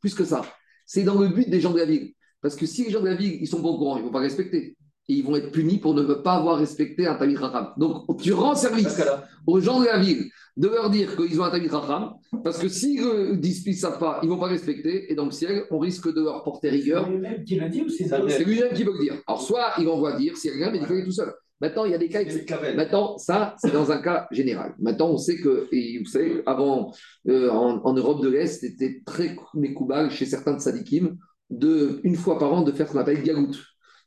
Plus 0.00 0.14
que 0.14 0.24
ça, 0.24 0.42
c'est 0.84 1.02
dans 1.02 1.18
le 1.18 1.28
but 1.28 1.48
des 1.48 1.60
gens 1.60 1.72
de 1.72 1.78
la 1.78 1.86
ville. 1.86 2.12
Parce 2.42 2.56
que 2.56 2.66
si 2.66 2.84
les 2.84 2.90
gens 2.90 3.00
de 3.00 3.06
la 3.06 3.14
ville, 3.14 3.38
ils 3.40 3.46
sont 3.48 3.62
pas 3.62 3.68
au 3.68 3.78
courant, 3.78 3.96
ils 3.96 4.00
ne 4.00 4.06
vont 4.06 4.12
pas 4.12 4.20
respecter. 4.20 4.76
et 5.10 5.14
ils 5.14 5.24
vont 5.24 5.36
être 5.36 5.50
punis 5.52 5.78
pour 5.78 5.94
ne 5.94 6.02
pas 6.14 6.34
avoir 6.34 6.58
respecté 6.58 7.06
un 7.06 7.14
Tamid 7.14 7.38
Raham. 7.38 7.72
Donc, 7.78 8.20
tu 8.20 8.32
rends 8.32 8.54
service 8.54 9.00
aux 9.46 9.58
gens 9.60 9.80
de 9.80 9.86
la 9.86 9.98
ville 9.98 10.28
de 10.56 10.68
leur 10.68 10.90
dire 10.90 11.16
qu'ils 11.16 11.40
ont 11.40 11.44
un 11.44 11.50
Tamid 11.50 11.72
Raham, 11.72 12.14
parce 12.44 12.58
que 12.58 12.68
s'ils 12.68 13.00
ne 13.00 13.34
disent 13.36 13.62
qu'ils 13.62 13.72
ne 13.72 13.78
savent 13.78 13.98
pas, 13.98 14.20
ils 14.22 14.26
ne 14.28 14.32
vont 14.34 14.40
pas 14.40 14.48
respecter, 14.48 15.10
et 15.10 15.14
dans 15.14 15.24
le 15.24 15.30
ciel, 15.30 15.64
on 15.70 15.78
risque 15.78 16.12
de 16.12 16.22
leur 16.22 16.42
porter 16.42 16.68
rigueur. 16.68 17.04
C'est 17.06 17.12
lui-même 17.12 17.44
qui 17.44 17.56
l'a 17.56 17.68
dit 17.68 17.82
ou 17.82 17.88
c'est 17.88 18.06
Ça 18.06 18.20
C'est 18.28 18.44
lui-même 18.44 18.72
qui 18.74 18.84
veut 18.84 18.92
le 18.92 19.00
dire. 19.00 19.14
Alors, 19.26 19.40
soit 19.40 19.72
il 19.78 19.88
envoie 19.88 20.16
dire, 20.16 20.36
s'il 20.36 20.50
quelqu'un, 20.52 20.70
mais 20.72 20.78
il 20.78 20.86
faut 20.86 20.92
aller 20.92 21.04
tout 21.04 21.12
seul. 21.12 21.32
Maintenant, 21.60 21.84
il 21.86 21.90
y 21.90 21.94
a 21.94 21.98
des 21.98 22.08
cas. 22.08 22.20
Maintenant, 22.76 23.18
ça, 23.18 23.56
c'est 23.58 23.72
dans 23.72 23.90
un 23.90 24.00
cas 24.00 24.28
général. 24.30 24.74
Maintenant, 24.78 25.08
on 25.08 25.16
sait 25.16 25.38
que, 25.38 25.66
et 25.72 25.98
vous 25.98 26.04
savez, 26.08 26.42
avant, 26.46 26.92
euh, 27.28 27.50
en, 27.50 27.80
en 27.84 27.92
Europe 27.94 28.22
de 28.22 28.28
l'Est, 28.28 28.60
c'était 28.60 29.00
très 29.04 29.36
mécoubal 29.54 30.10
chez 30.10 30.26
certains 30.26 30.54
de 30.54 30.60
sadikim 30.60 31.16
de, 31.50 32.00
une 32.04 32.16
fois 32.16 32.38
par 32.38 32.52
an, 32.52 32.62
de 32.62 32.72
faire 32.72 32.88
ce 32.88 32.92
qu'on 32.92 32.98
appelle 32.98 33.22
galout, 33.22 33.54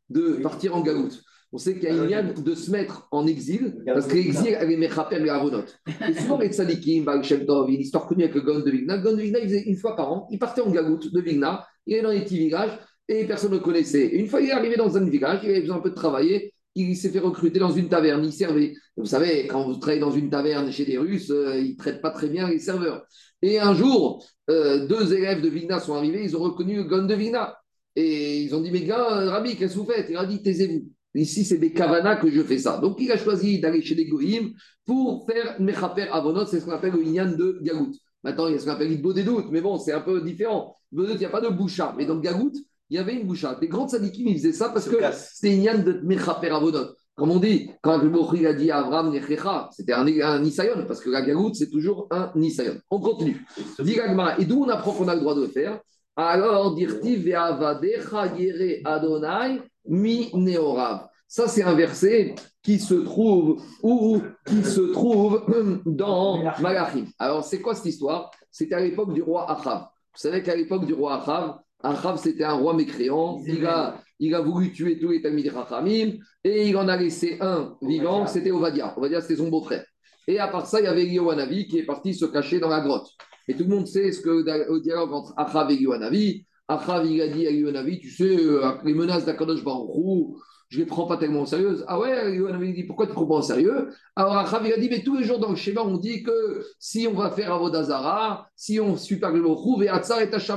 de 0.09 0.39
partir 0.41 0.75
en 0.75 0.81
galout. 0.81 1.09
On 1.53 1.57
sait 1.57 1.73
qu'il 1.73 1.83
y 1.83 1.87
a 1.87 1.95
une 1.95 2.09
yann 2.09 2.33
de 2.33 2.55
se 2.55 2.71
mettre 2.71 3.07
en 3.11 3.27
exil, 3.27 3.83
parce 3.85 4.07
que 4.07 4.15
l'exil, 4.15 4.47
est 4.47 4.77
mechapel 4.77 5.25
et 5.25 5.29
avonot. 5.29 5.65
Et 6.07 6.13
souvent, 6.13 6.39
les 6.39 6.51
sadikim, 6.51 7.03
Baal 7.03 7.23
Shem 7.23 7.45
Tov, 7.45 7.67
il 7.67 7.73
y 7.73 7.75
a 7.75 7.79
une 7.79 7.85
histoire 7.85 8.07
connue 8.07 8.23
avec 8.23 8.35
le 8.35 8.41
Gon 8.41 8.59
de 8.59 8.71
Vigna. 8.71 8.95
Le 8.95 9.03
Gon 9.03 9.11
de 9.11 9.21
Vigna, 9.21 9.39
il 9.39 9.45
faisait 9.45 9.63
une 9.63 9.75
fois 9.75 9.95
par 9.95 10.11
an, 10.13 10.27
il 10.31 10.39
partait 10.39 10.61
en 10.61 10.71
galout 10.71 10.99
de 11.11 11.19
Vigna, 11.19 11.67
il 11.85 11.95
est 11.95 12.01
dans 12.01 12.11
les 12.11 12.21
petits 12.21 12.37
villages, 12.37 12.79
et 13.09 13.25
personne 13.25 13.51
ne 13.51 13.57
le 13.57 13.61
connaissait. 13.61 14.05
Et 14.05 14.19
une 14.19 14.27
fois, 14.27 14.39
il 14.39 14.47
est 14.47 14.53
arrivé 14.53 14.77
dans 14.77 14.95
un 14.95 15.03
village, 15.03 15.41
il 15.43 15.49
avait 15.49 15.61
besoin 15.61 15.77
un 15.77 15.81
peu 15.81 15.89
de 15.89 15.95
travailler, 15.95 16.53
il 16.75 16.95
s'est 16.95 17.09
fait 17.09 17.19
recruter 17.19 17.59
dans 17.59 17.71
une 17.71 17.89
taverne, 17.89 18.23
il 18.23 18.31
servait. 18.31 18.73
Vous 18.95 19.05
savez, 19.05 19.47
quand 19.47 19.65
vous 19.65 19.75
travaillez 19.75 19.99
dans 19.99 20.11
une 20.11 20.29
taverne 20.29 20.71
chez 20.71 20.85
des 20.85 20.97
Russes, 20.97 21.29
euh, 21.31 21.59
ils 21.59 21.71
ne 21.71 21.77
traitent 21.77 22.01
pas 22.01 22.11
très 22.11 22.29
bien 22.29 22.47
les 22.47 22.59
serveurs. 22.59 23.05
Et 23.41 23.59
un 23.59 23.73
jour, 23.73 24.25
euh, 24.51 24.85
deux 24.85 25.13
élèves 25.13 25.41
de 25.41 25.49
Vigna 25.49 25.79
sont 25.79 25.95
arrivés, 25.95 26.23
ils 26.23 26.35
ont 26.35 26.41
reconnu 26.41 26.75
le 26.75 26.83
gun 26.83 27.03
de 27.03 27.15
Vigna. 27.15 27.57
Et 27.95 28.41
ils 28.41 28.55
ont 28.55 28.61
dit, 28.61 28.71
mais 28.71 28.81
gars, 28.81 29.17
euh, 29.17 29.29
Rabbi, 29.29 29.55
qu'est-ce 29.55 29.73
que 29.73 29.79
vous 29.79 29.85
faites? 29.85 30.07
Il 30.09 30.17
a 30.17 30.25
dit, 30.25 30.41
taisez-vous. 30.41 30.87
Ici, 31.13 31.43
c'est 31.43 31.57
des 31.57 31.73
kavanas 31.73 32.17
que 32.17 32.31
je 32.31 32.41
fais 32.41 32.57
ça. 32.57 32.77
Donc, 32.77 32.97
il 32.99 33.11
a 33.11 33.17
choisi 33.17 33.59
d'aller 33.59 33.81
chez 33.81 33.95
les 33.95 34.05
goïms 34.05 34.53
pour 34.85 35.25
faire 35.25 35.59
Mechaper 35.59 36.07
Avonot, 36.11 36.45
c'est 36.45 36.59
ce 36.59 36.65
qu'on 36.65 36.71
appelle 36.71 36.93
le 36.93 37.03
Inyan 37.03 37.35
de 37.35 37.59
Gagout. 37.61 37.91
Maintenant, 38.23 38.47
il 38.47 38.53
y 38.53 38.55
a 38.55 38.59
ce 38.59 38.65
qu'on 38.65 38.71
appelle 38.71 38.91
Idbo 38.91 39.13
des 39.13 39.23
doutes, 39.23 39.47
mais 39.51 39.61
bon, 39.61 39.77
c'est 39.77 39.91
un 39.91 40.01
peu 40.01 40.21
différent. 40.21 40.77
Il 40.93 41.17
n'y 41.17 41.25
a 41.25 41.29
pas 41.29 41.41
de 41.41 41.49
boucha. 41.49 41.93
Mais 41.97 42.05
dans 42.05 42.17
Gagout, 42.17 42.53
il 42.89 42.95
y 42.95 42.99
avait 42.99 43.15
une 43.15 43.27
boucha. 43.27 43.57
Les 43.61 43.67
grands 43.67 43.87
sadikim, 43.87 44.27
ils 44.27 44.37
faisaient 44.37 44.53
ça 44.53 44.69
parce 44.69 44.87
que 44.87 44.97
c'était 45.11 45.53
Inyan 45.53 45.79
de 45.79 46.01
Mechaper 46.03 46.49
Avonot. 46.49 46.95
Comme 47.21 47.29
on 47.33 47.39
dit, 47.39 47.69
quand 47.83 47.99
le 47.99 48.09
Mokhri 48.09 48.47
a 48.47 48.53
dit 48.53 48.71
à 48.71 48.79
Avram 48.79 49.11
Nechecha, 49.11 49.69
c'était 49.71 49.93
un, 49.93 50.07
un 50.07 50.39
Nisayon, 50.39 50.85
parce 50.87 51.01
que 51.01 51.11
la 51.11 51.21
Gagout, 51.21 51.53
c'est 51.53 51.69
toujours 51.69 52.07
un 52.09 52.31
Nisayon. 52.33 52.79
On 52.89 52.99
continue. 52.99 53.45
Dit 53.77 53.99
Et 54.39 54.45
d'où 54.45 54.63
on 54.63 54.69
apprend 54.69 54.93
qu'on 54.93 55.07
a 55.07 55.13
le 55.13 55.21
droit 55.21 55.35
de 55.35 55.41
le 55.41 55.47
faire? 55.47 55.79
Alors, 56.15 56.73
dirti 56.73 57.17
ve'avadecha 57.17 58.25
yere 58.35 58.81
Adonai 58.85 59.61
mi 59.87 60.31
neorav. 60.33 61.09
Ça, 61.27 61.47
c'est 61.47 61.61
un 61.61 61.75
verset 61.75 62.33
qui 62.63 62.79
se 62.79 62.95
trouve 62.95 63.61
où 63.83 64.23
qui 64.47 64.63
se 64.63 64.81
trouve 64.91 65.45
dans 65.85 66.41
Malachim. 66.59 67.05
Alors, 67.19 67.43
c'est 67.43 67.61
quoi 67.61 67.75
cette 67.75 67.85
histoire? 67.85 68.31
C'était 68.49 68.73
à 68.73 68.79
l'époque 68.79 69.13
du 69.13 69.21
roi 69.21 69.47
Achav. 69.47 69.81
Vous 69.81 70.19
savez 70.19 70.41
qu'à 70.41 70.55
l'époque 70.55 70.87
du 70.87 70.95
roi 70.95 71.21
Achav, 71.21 71.59
Achav, 71.83 72.17
c'était 72.17 72.45
un 72.45 72.53
roi 72.53 72.73
mécréant. 72.73 73.39
Il 73.45 73.63
a, 73.67 74.01
il 74.21 74.35
a 74.35 74.41
voulu 74.41 74.71
tuer 74.71 74.99
tous 74.99 75.09
les 75.09 75.21
Talmid 75.21 75.51
Rachamim 75.51 76.13
et 76.43 76.69
il 76.69 76.77
en 76.77 76.87
a 76.87 76.95
laissé 76.95 77.37
un 77.41 77.75
vivant, 77.81 78.27
c'était 78.27 78.51
Ovadia. 78.51 78.95
Ovadia, 78.95 79.19
c'était 79.19 79.37
son 79.37 79.49
beau-frère. 79.49 79.83
Et 80.27 80.37
à 80.37 80.47
part 80.47 80.67
ça, 80.67 80.79
il 80.79 80.83
y 80.83 80.87
avait 80.87 81.07
Yohanavi 81.07 81.67
qui 81.67 81.79
est 81.79 81.85
parti 81.85 82.13
se 82.13 82.25
cacher 82.25 82.59
dans 82.59 82.69
la 82.69 82.81
grotte. 82.81 83.07
Et 83.47 83.55
tout 83.55 83.63
le 83.63 83.69
monde 83.69 83.87
sait 83.87 84.11
ce 84.11 84.21
que 84.21 84.69
au 84.69 84.79
dialogue 84.79 85.11
entre 85.11 85.33
Achav 85.37 85.71
et 85.71 85.75
Yohanavi. 85.75 86.45
Achav, 86.67 87.05
il 87.07 87.19
a 87.19 87.27
dit 87.27 87.47
à 87.47 87.51
Yohanavi, 87.51 87.99
tu 87.99 88.11
sais, 88.11 88.37
euh, 88.37 88.73
les 88.85 88.93
menaces 88.93 89.25
d'Akadosh 89.25 89.63
Baruch 89.63 89.89
Hu, 89.95 90.35
je 90.69 90.77
ne 90.77 90.83
les 90.83 90.85
prends 90.87 91.07
pas 91.07 91.17
tellement 91.17 91.41
au 91.41 91.45
sérieux. 91.47 91.83
Ah 91.87 91.99
ouais, 91.99 92.35
Yohanavi 92.35 92.69
il 92.69 92.75
dit, 92.75 92.83
pourquoi 92.83 93.07
tu 93.07 93.13
ne 93.13 93.15
prends 93.15 93.25
pas 93.25 93.35
au 93.37 93.41
sérieux? 93.41 93.89
Alors 94.15 94.37
Achav, 94.37 94.61
il 94.67 94.71
a 94.71 94.77
dit, 94.77 94.87
mais 94.87 95.01
tous 95.01 95.17
les 95.17 95.23
jours 95.23 95.39
dans 95.39 95.49
le 95.49 95.55
schéma, 95.55 95.81
on 95.81 95.97
dit 95.97 96.21
que 96.21 96.63
si 96.77 97.07
on 97.07 97.13
va 97.13 97.31
faire 97.31 97.51
Avodazara, 97.51 98.47
si 98.55 98.79
on 98.79 98.95
suit 98.95 99.17
pas 99.17 99.31
le 99.31 99.41
Baruch 99.41 99.65
Hu, 99.65 99.83
Ve'atzar 99.83 100.19
et 100.19 100.31
Akadosh 100.31 100.51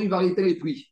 il 0.00 0.08
va 0.08 0.16
arrêter 0.16 0.44
les 0.44 0.54
pluies. 0.54 0.86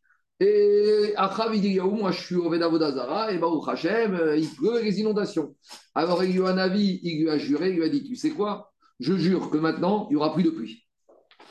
Et 0.45 1.14
Achav, 1.16 1.55
il 1.55 1.61
dit, 1.61 1.78
moi 1.78 2.11
je 2.11 2.20
suis 2.20 2.34
au 2.34 2.51
Vedavodazara, 2.51 3.30
et 3.32 3.38
Baruch 3.38 3.68
Hashem, 3.68 4.14
euh, 4.14 4.36
il 4.36 4.49
pleut 4.49 4.82
les 4.82 4.99
inondations. 4.99 5.55
Alors 5.95 6.24
Yohanavi, 6.24 6.99
il 7.05 7.22
lui 7.22 7.30
a 7.30 7.38
juré, 7.38 7.70
il 7.70 7.76
lui 7.76 7.84
a 7.84 7.88
dit, 7.88 8.03
tu 8.03 8.16
sais 8.16 8.30
quoi? 8.30 8.72
Je 8.99 9.14
jure 9.14 9.51
que 9.51 9.59
maintenant, 9.59 10.09
il 10.11 10.14
n'y 10.14 10.16
aura 10.16 10.34
plus 10.34 10.43
de 10.43 10.51
pluie. 10.51 10.84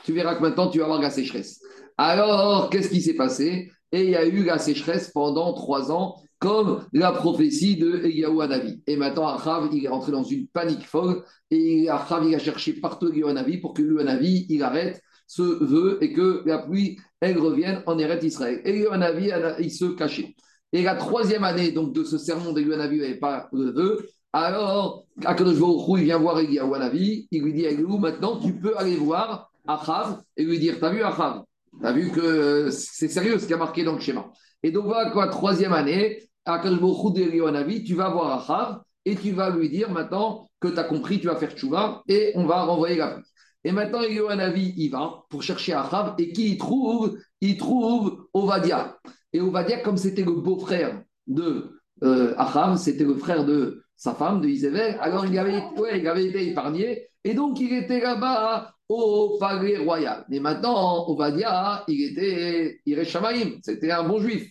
Tu 0.04 0.12
verras 0.12 0.34
que 0.34 0.42
maintenant, 0.42 0.68
tu 0.68 0.78
vas 0.78 0.84
avoir 0.84 1.00
la 1.00 1.08
sécheresse. 1.08 1.62
Alors, 1.96 2.68
qu'est-ce 2.68 2.90
qui 2.90 3.00
s'est 3.00 3.14
passé? 3.14 3.70
Et 3.92 4.04
il 4.04 4.10
y 4.10 4.16
a 4.16 4.26
eu 4.26 4.44
la 4.44 4.58
sécheresse 4.58 5.10
pendant 5.10 5.54
trois 5.54 5.90
ans, 5.90 6.16
comme 6.38 6.84
la 6.92 7.12
prophétie 7.12 7.76
de 7.76 8.04
Eliyahu 8.04 8.42
Hanavi. 8.42 8.82
Et 8.86 8.96
maintenant, 8.96 9.26
Achav, 9.26 9.70
il 9.72 9.86
est 9.86 9.88
rentré 9.88 10.12
dans 10.12 10.24
une 10.24 10.48
panique 10.48 10.86
folle, 10.86 11.24
et 11.50 11.88
Achav, 11.88 12.26
il 12.28 12.34
a 12.34 12.38
cherché 12.38 12.74
partout 12.74 13.08
Eliyahu 13.08 13.30
Hanavi 13.30 13.56
pour 13.56 13.72
que 13.72 13.80
Eliyahu 13.80 14.00
Hanavi, 14.00 14.44
il 14.50 14.62
arrête 14.62 15.00
ce 15.32 15.64
vœu 15.64 15.96
et 16.02 16.12
que 16.12 16.42
la 16.44 16.58
pluie, 16.58 16.98
elle 17.20 17.38
revienne 17.38 17.82
en 17.86 17.98
Eretz 17.98 18.22
Israël. 18.22 18.60
Eliyahu 18.66 18.92
Hanavi, 18.92 19.30
il 19.60 19.70
se 19.70 19.86
cachait. 19.86 20.34
Et 20.74 20.82
la 20.82 20.94
troisième 20.94 21.42
année 21.42 21.72
donc, 21.72 21.94
de 21.94 22.04
ce 22.04 22.18
sermon 22.18 22.52
d'Eliyahu 22.52 22.74
Hanavi, 22.74 22.96
il 22.96 23.00
n'y 23.00 23.06
avait 23.06 23.18
pas 23.18 23.48
le 23.52 23.70
vœu. 23.70 24.06
Alors, 24.34 25.06
Akadosh 25.24 25.58
Baruch 25.58 26.00
il 26.00 26.04
vient 26.04 26.18
voir 26.18 26.36
Hanavi, 26.36 27.28
il 27.30 27.42
lui 27.42 27.54
dit, 27.54 27.66
maintenant, 27.98 28.40
tu 28.40 28.52
peux 28.52 28.76
aller 28.76 28.96
voir 28.96 29.50
Achav 29.66 30.20
et 30.36 30.44
lui 30.44 30.58
dire, 30.58 30.78
t'as 30.78 30.90
vu 30.90 31.02
Achav? 31.02 31.44
T'as 31.80 31.92
vu 31.92 32.10
que 32.10 32.68
c'est 32.70 33.08
sérieux 33.08 33.38
ce 33.38 33.46
qui 33.46 33.54
a 33.54 33.56
marqué 33.56 33.84
dans 33.84 33.94
le 33.94 34.00
schéma. 34.00 34.30
Et 34.62 34.70
donc 34.70 34.84
voilà 34.84 35.10
quoi, 35.12 35.28
troisième 35.28 35.72
année, 35.72 36.28
à 36.44 36.60
Hanavi, 36.60 37.84
tu 37.84 37.94
vas 37.94 38.10
voir 38.10 38.42
Achav 38.42 38.82
et 39.06 39.16
tu 39.16 39.32
vas 39.32 39.48
lui 39.48 39.70
dire 39.70 39.90
maintenant 39.90 40.50
que 40.60 40.68
tu 40.68 40.78
as 40.78 40.84
compris, 40.84 41.20
tu 41.20 41.26
vas 41.28 41.36
faire 41.36 41.52
tchouva 41.52 42.02
et 42.06 42.32
on 42.34 42.44
va 42.44 42.64
renvoyer 42.64 42.96
la 42.96 43.12
pluie. 43.12 43.24
Et 43.64 43.72
maintenant, 43.72 44.00
Hanavi, 44.28 44.74
il 44.76 44.90
va 44.90 45.24
pour 45.28 45.42
chercher 45.42 45.72
Achav 45.72 46.14
et 46.18 46.32
qui 46.32 46.52
il 46.52 46.58
trouve 46.58 47.18
Il 47.40 47.56
trouve 47.56 48.26
Ovadia. 48.32 48.98
Et 49.32 49.40
Ovadia, 49.40 49.80
comme 49.80 49.96
c'était 49.96 50.24
le 50.24 50.32
beau-frère 50.32 51.02
de 51.26 51.82
euh, 52.02 52.34
c'était 52.76 53.04
le 53.04 53.14
frère 53.14 53.44
de 53.44 53.84
sa 53.96 54.14
femme, 54.14 54.40
de 54.40 54.48
Isével, 54.48 54.98
alors 55.00 55.24
il 55.26 55.38
avait, 55.38 55.62
ouais, 55.76 56.00
il 56.00 56.08
avait 56.08 56.26
été 56.26 56.48
épargné 56.48 57.06
et 57.22 57.34
donc 57.34 57.60
il 57.60 57.72
était 57.72 58.00
là-bas 58.00 58.74
au 58.88 59.36
palais 59.38 59.78
royal. 59.78 60.24
Mais 60.28 60.40
maintenant, 60.40 61.08
Ovadia, 61.08 61.84
il 61.86 62.10
était 62.10 62.80
Ireshamaïm, 62.84 63.60
c'était 63.62 63.92
un 63.92 64.02
bon 64.02 64.20
juif. 64.20 64.50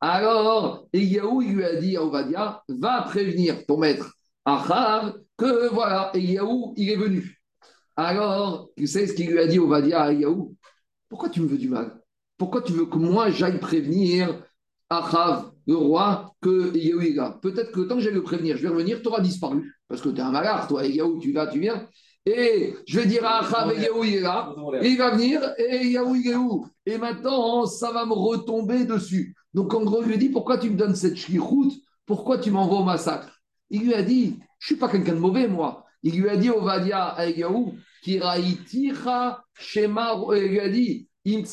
Alors, 0.00 0.86
Eliyahu, 0.92 1.44
il 1.44 1.54
lui 1.54 1.64
a 1.64 1.74
dit 1.76 1.96
à 1.96 2.02
Ovadia, 2.04 2.62
va 2.68 3.02
prévenir 3.02 3.66
ton 3.66 3.78
maître 3.78 4.14
Achav 4.44 5.14
que 5.36 5.68
voilà, 5.72 6.12
Eliyahu, 6.14 6.72
il 6.76 6.90
est 6.90 6.96
venu. 6.96 7.41
Alors, 7.96 8.70
tu 8.76 8.86
sais 8.86 9.06
ce 9.06 9.14
qu'il 9.14 9.30
lui 9.30 9.38
a 9.38 9.46
dit 9.46 9.58
Ovadia 9.58 10.02
à 10.02 10.12
Eliyahu? 10.12 10.56
Pourquoi 11.08 11.28
tu 11.28 11.40
me 11.40 11.46
veux 11.46 11.58
du 11.58 11.68
mal? 11.68 12.00
Pourquoi 12.38 12.62
tu 12.62 12.72
veux 12.72 12.86
que 12.86 12.96
moi 12.96 13.30
j'aille 13.30 13.60
prévenir 13.60 14.42
Achav, 14.88 15.52
le 15.66 15.76
roi, 15.76 16.34
que 16.40 16.68
Eliyahu 16.68 17.06
est 17.06 17.14
là? 17.14 17.38
Peut-être 17.42 17.72
que 17.72 17.80
tant 17.82 17.96
que 17.96 18.00
j'aille 18.00 18.14
le 18.14 18.22
prévenir, 18.22 18.56
je 18.56 18.62
vais 18.62 18.68
revenir, 18.68 19.02
tu 19.02 19.08
auras 19.08 19.20
disparu. 19.20 19.74
Parce 19.88 20.00
que 20.00 20.08
tu 20.08 20.16
es 20.16 20.20
un 20.20 20.30
malard, 20.30 20.68
toi, 20.68 20.84
Eliyahu, 20.84 21.18
tu 21.20 21.32
vas, 21.32 21.46
tu 21.46 21.60
viens. 21.60 21.88
Et 22.24 22.74
je 22.86 23.00
vais 23.00 23.06
dire 23.06 23.24
à 23.24 23.40
Achav, 23.40 23.72
il 23.76 24.14
est 24.14 24.20
là. 24.20 24.54
Et 24.80 24.90
il 24.90 24.98
va 24.98 25.10
venir, 25.10 25.40
et 25.58 25.88
Yahou, 25.88 26.14
il 26.14 26.28
est 26.28 26.36
où? 26.36 26.66
Et 26.86 26.96
maintenant, 26.96 27.66
ça 27.66 27.90
va 27.90 28.06
me 28.06 28.12
retomber 28.12 28.84
dessus. 28.84 29.34
Donc, 29.54 29.74
en 29.74 29.82
gros, 29.82 30.02
il 30.02 30.08
lui 30.08 30.18
dit 30.18 30.28
Pourquoi 30.28 30.58
tu 30.58 30.70
me 30.70 30.76
donnes 30.76 30.94
cette 30.94 31.16
chlichoute 31.16 31.72
Pourquoi 32.06 32.38
tu 32.38 32.50
m'envoies 32.50 32.80
au 32.80 32.84
massacre? 32.84 33.40
Il 33.70 33.82
lui 33.82 33.94
a 33.94 34.02
dit 34.02 34.38
Je 34.60 34.66
suis 34.66 34.76
pas 34.76 34.88
quelqu'un 34.88 35.14
de 35.14 35.18
mauvais, 35.18 35.48
moi. 35.48 35.81
Il 36.02 36.20
lui 36.20 36.28
a 36.28 36.36
dit 36.36 36.50
Ovadia 36.50 37.14
à 37.16 37.26
Kiraiticha 38.02 39.42
Shema. 39.58 40.16
Il 40.34 40.42
lui 40.48 40.60
a 40.60 40.68
dit 40.68 41.08
moi, 41.24 41.46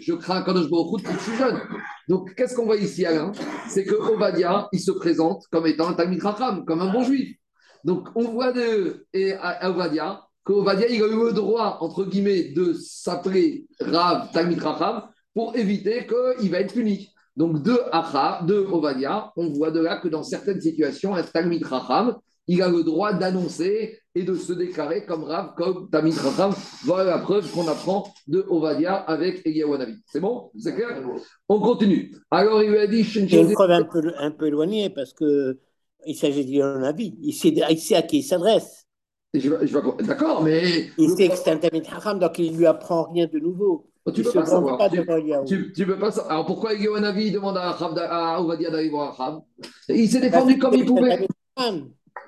je 0.00 0.12
crains 0.14 0.42
quand 0.42 0.56
je 0.56 0.64
me 0.64 0.96
depuis 0.98 1.04
que 1.04 1.12
je 1.12 1.18
suis 1.18 1.36
jeune. 1.36 1.60
Donc, 2.08 2.34
qu'est-ce 2.34 2.56
qu'on 2.56 2.64
voit 2.64 2.76
ici, 2.76 3.06
Alain? 3.06 3.30
C'est 3.68 3.84
que 3.84 3.94
Ovadia, 3.94 4.68
il 4.72 4.80
se 4.80 4.90
présente 4.90 5.44
comme 5.52 5.68
étant 5.68 5.88
un 5.88 5.94
Talmid 5.94 6.20
Racham, 6.20 6.64
comme 6.64 6.80
un 6.80 6.92
bon 6.92 7.04
juif. 7.04 7.36
Donc, 7.84 8.08
on 8.16 8.24
voit 8.24 8.50
de 8.52 9.06
et 9.12 9.34
à 9.34 9.70
Ovadia 9.70 10.22
qu'Ovadia, 10.42 10.88
il 10.88 11.00
a 11.02 11.06
eu 11.06 11.26
le 11.26 11.32
droit, 11.32 11.78
entre 11.80 12.04
guillemets, 12.04 12.52
de 12.52 12.72
s'appeler 12.72 13.66
Rav 13.80 14.32
Talmid 14.32 14.60
Racham 14.60 15.04
pour 15.34 15.56
éviter 15.56 16.04
qu'il 16.06 16.50
va 16.50 16.60
être 16.60 16.74
puni. 16.74 17.12
Donc, 17.36 17.62
de 17.62 17.78
Acha, 17.92 18.42
de 18.46 18.54
Ovadia, 18.54 19.32
on 19.36 19.52
voit 19.52 19.70
de 19.70 19.80
là 19.80 19.98
que 19.98 20.08
dans 20.08 20.22
certaines 20.22 20.60
situations, 20.60 21.14
un 21.14 21.22
Talmid 21.22 21.64
Racham, 21.64 22.16
il 22.48 22.62
a 22.62 22.68
le 22.68 22.82
droit 22.82 23.12
d'annoncer 23.12 23.98
et 24.14 24.22
de 24.22 24.34
se 24.34 24.52
déclarer 24.52 25.04
comme 25.04 25.24
Rav, 25.24 25.54
comme 25.56 25.90
Tamid 25.90 26.14
Racham. 26.14 26.52
Voilà 26.84 27.16
la 27.16 27.18
preuve 27.18 27.50
qu'on 27.50 27.66
apprend 27.68 28.12
de 28.28 28.44
Ovadia 28.48 28.94
avec 28.94 29.42
Eliyahu 29.44 29.76
C'est 30.06 30.20
bon? 30.20 30.50
C'est 30.58 30.74
clair? 30.74 31.02
On 31.48 31.60
continue. 31.60 32.14
Alors 32.30 32.62
il 32.62 32.70
lui 32.70 32.78
a 32.78 32.86
dit... 32.86 33.04
C'est 33.04 33.28
une 33.28 33.52
preuve 33.52 33.72
un 33.72 33.84
peu, 33.84 34.12
un 34.18 34.30
peu 34.30 34.46
éloignée 34.46 34.90
parce 34.90 35.12
que 35.12 35.58
il 36.06 36.14
s'agit 36.14 36.44
d'Eliyahu 36.44 36.94
Il 37.20 37.32
sait, 37.32 37.48
il 37.48 37.78
sait 37.78 37.96
à 37.96 38.02
qui 38.02 38.18
il 38.18 38.22
s'adresse. 38.22 38.86
D'accord, 39.34 40.42
mais... 40.42 40.88
Il 40.96 41.10
sait 41.10 41.28
que 41.28 41.36
c'est 41.36 41.50
un 41.50 41.58
Tamid 41.58 41.86
Racham, 41.86 42.18
donc 42.18 42.38
il 42.38 42.52
ne 42.52 42.58
lui 42.58 42.66
apprend 42.66 43.10
rien 43.12 43.26
de 43.26 43.38
nouveau. 43.38 43.90
Tu 44.14 44.20
Il 44.20 44.24
peux 44.24 44.32
pas 44.32 44.46
savoir. 44.46 44.78
pas 44.78 44.88
Tu-. 44.88 45.72
Tu, 45.72 45.86
peux 45.86 45.98
pas 45.98 46.10
sa- 46.10 46.22
Alors 46.22 46.46
pourquoi 46.46 46.74
Eliyahu 46.74 47.00
Navi 47.00 47.30
demande 47.32 47.56
à, 47.58 48.40
Ovadia 48.40 48.70
d'aller 48.70 48.88
voir 48.88 49.16
Rav 49.16 49.40
Il 49.88 50.08
s'est 50.08 50.20
défendu 50.20 50.58
comme 50.58 50.74
il 50.74 50.84
pouvait. 50.84 51.26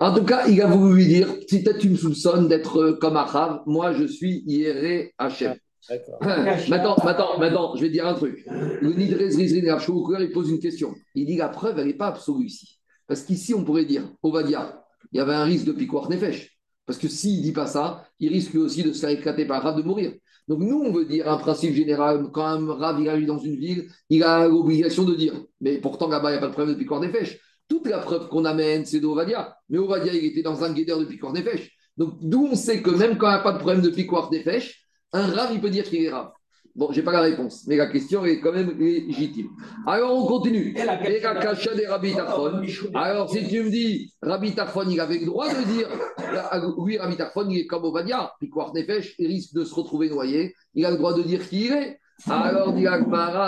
En 0.01 0.15
tout 0.15 0.25
cas, 0.25 0.47
il 0.47 0.61
a 0.61 0.67
voulu 0.67 0.97
lui 0.97 1.07
dire 1.07 1.29
si 1.49 1.63
peut-être 1.63 1.79
tu 1.79 1.91
me 1.91 1.97
soupçonnes 1.97 2.49
d'être 2.49 2.81
euh, 2.81 2.93
comme 3.01 3.17
Rav, 3.17 3.63
moi 3.67 3.93
je 3.93 4.05
suis 4.05 4.43
Yéré 4.47 5.15
Hachem. 5.19 5.57
D'accord. 5.89 6.19
Maintenant, 6.69 6.97
maintenant, 7.03 7.39
maintenant, 7.39 7.77
je 7.77 7.83
vais 7.83 7.91
dire 7.91 8.07
un 8.07 8.15
truc. 8.15 8.45
Le 8.83 8.93
Nidrez 8.93 9.29
Rizrin 9.29 9.73
Rav 9.73 9.83
Shoukour, 9.83 10.21
il 10.21 10.31
pose 10.31 10.51
une 10.51 10.59
question. 10.61 10.95
Il 11.15 11.27
dit 11.27 11.37
la 11.37 11.49
preuve, 11.49 11.79
elle 11.79 11.87
n'est 11.87 11.95
pas 11.95 12.09
absolue 12.09 12.47
ici. 12.47 12.79
Parce 13.07 13.23
qu'ici, 13.23 13.55
on 13.55 13.65
pourrait 13.65 13.87
dire, 13.87 14.03
Ovadia, 14.23 14.85
il 15.13 15.19
y 15.19 15.21
avait 15.21 15.35
un 15.35 15.45
risque 15.45 15.65
de 15.65 15.73
piquoir 15.73 16.11
nefesh. 16.11 16.58
Parce 16.89 16.99
que 16.99 17.07
s'il 17.07 17.41
ne 17.41 17.43
dit 17.43 17.53
pas 17.53 17.67
ça, 17.67 18.09
il 18.19 18.31
risque 18.31 18.55
aussi 18.55 18.83
de 18.83 18.95
se 18.95 19.01
faire 19.01 19.11
éclater 19.11 19.45
par 19.45 19.59
un 19.59 19.61
Rav 19.61 19.77
de 19.77 19.83
mourir. 19.83 20.15
Donc 20.49 20.61
nous, 20.61 20.81
on 20.83 20.91
veut 20.91 21.05
dire 21.05 21.31
un 21.31 21.37
principe 21.37 21.75
général, 21.75 22.31
quand 22.33 22.47
un 22.47 22.75
Rav 22.75 22.99
il 22.99 23.11
arrive 23.11 23.27
dans 23.27 23.37
une 23.39 23.57
ville, 23.57 23.91
il 24.09 24.23
a 24.23 24.49
l'obligation 24.49 25.05
de 25.05 25.15
dire. 25.15 25.35
Mais 25.61 25.77
pourtant, 25.83 26.09
là-bas, 26.09 26.31
il 26.31 26.33
n'y 26.33 26.39
a 26.39 26.41
pas 26.41 26.47
de 26.47 26.53
problème 26.53 26.75
de 26.75 26.79
piquoir 26.79 27.03
nefesh. 27.03 27.39
Toute 27.69 27.87
la 27.87 27.99
preuve 27.99 28.29
qu'on 28.29 28.47
amène, 28.47 28.87
c'est 28.87 29.01
d'Ovadia. 29.01 29.55
Mais 29.69 29.77
Ovadia, 29.77 30.15
il 30.15 30.25
était 30.25 30.41
dans 30.41 30.65
un 30.65 30.73
guédeur 30.73 30.99
de 30.99 31.05
piquoir 31.05 31.35
nefesh. 31.35 31.71
Donc 31.99 32.15
d'où 32.23 32.49
on 32.51 32.55
sait 32.55 32.81
que 32.81 32.89
même 32.89 33.19
quand 33.19 33.27
il 33.27 33.35
n'y 33.35 33.41
a 33.41 33.43
pas 33.43 33.53
de 33.53 33.59
problème 33.59 33.83
de 33.83 33.91
piquoir 33.91 34.33
nefesh, 34.33 34.89
un 35.13 35.27
Rav, 35.27 35.51
il 35.53 35.61
peut 35.61 35.69
dire 35.69 35.85
qu'il 35.85 36.03
est 36.03 36.11
Rav. 36.11 36.31
Bon, 36.79 36.93
je 36.93 37.01
n'ai 37.01 37.05
pas 37.05 37.11
la 37.11 37.23
réponse, 37.23 37.67
mais 37.67 37.75
la 37.75 37.89
question 37.89 38.25
est 38.25 38.39
quand 38.39 38.53
même 38.53 38.79
légitime. 38.79 39.49
Alors, 39.85 40.15
on 40.15 40.29
continue. 40.29 40.77
Et 40.79 40.85
la 40.85 40.97
cacha 40.97 41.75
des 41.75 41.89
Rabbi 41.89 42.15
Tarfon. 42.15 42.63
Alors, 42.95 43.29
si 43.29 43.49
tu 43.49 43.65
me 43.65 43.69
dis, 43.69 44.15
Rabbi 44.23 44.55
Tarfon, 44.55 44.89
il 44.89 45.01
avait 45.01 45.19
le 45.19 45.27
droit 45.27 45.49
de 45.49 45.61
dire, 45.65 45.89
ah, 46.19 46.61
oui, 46.77 46.97
Rabbi 46.97 47.17
Tarfon, 47.17 47.51
il 47.51 47.59
est 47.59 47.67
comme 47.67 47.83
Ovadia, 47.83 48.31
puis 48.39 48.49
quoi, 48.49 48.71
Nefesh, 48.77 49.17
il 49.19 49.27
risque 49.27 49.55
de 49.55 49.65
se 49.65 49.75
retrouver 49.75 50.09
noyé, 50.09 50.55
il 50.75 50.87
a 50.87 50.93
le 50.93 50.99
droit 50.99 51.15
de 51.15 51.23
dire 51.23 51.49
qui 51.49 51.65
il 51.67 51.73
est. 51.73 51.99
Alors, 52.29 52.73
dit 52.73 52.87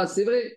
c'est 0.09 0.25
vrai. 0.25 0.57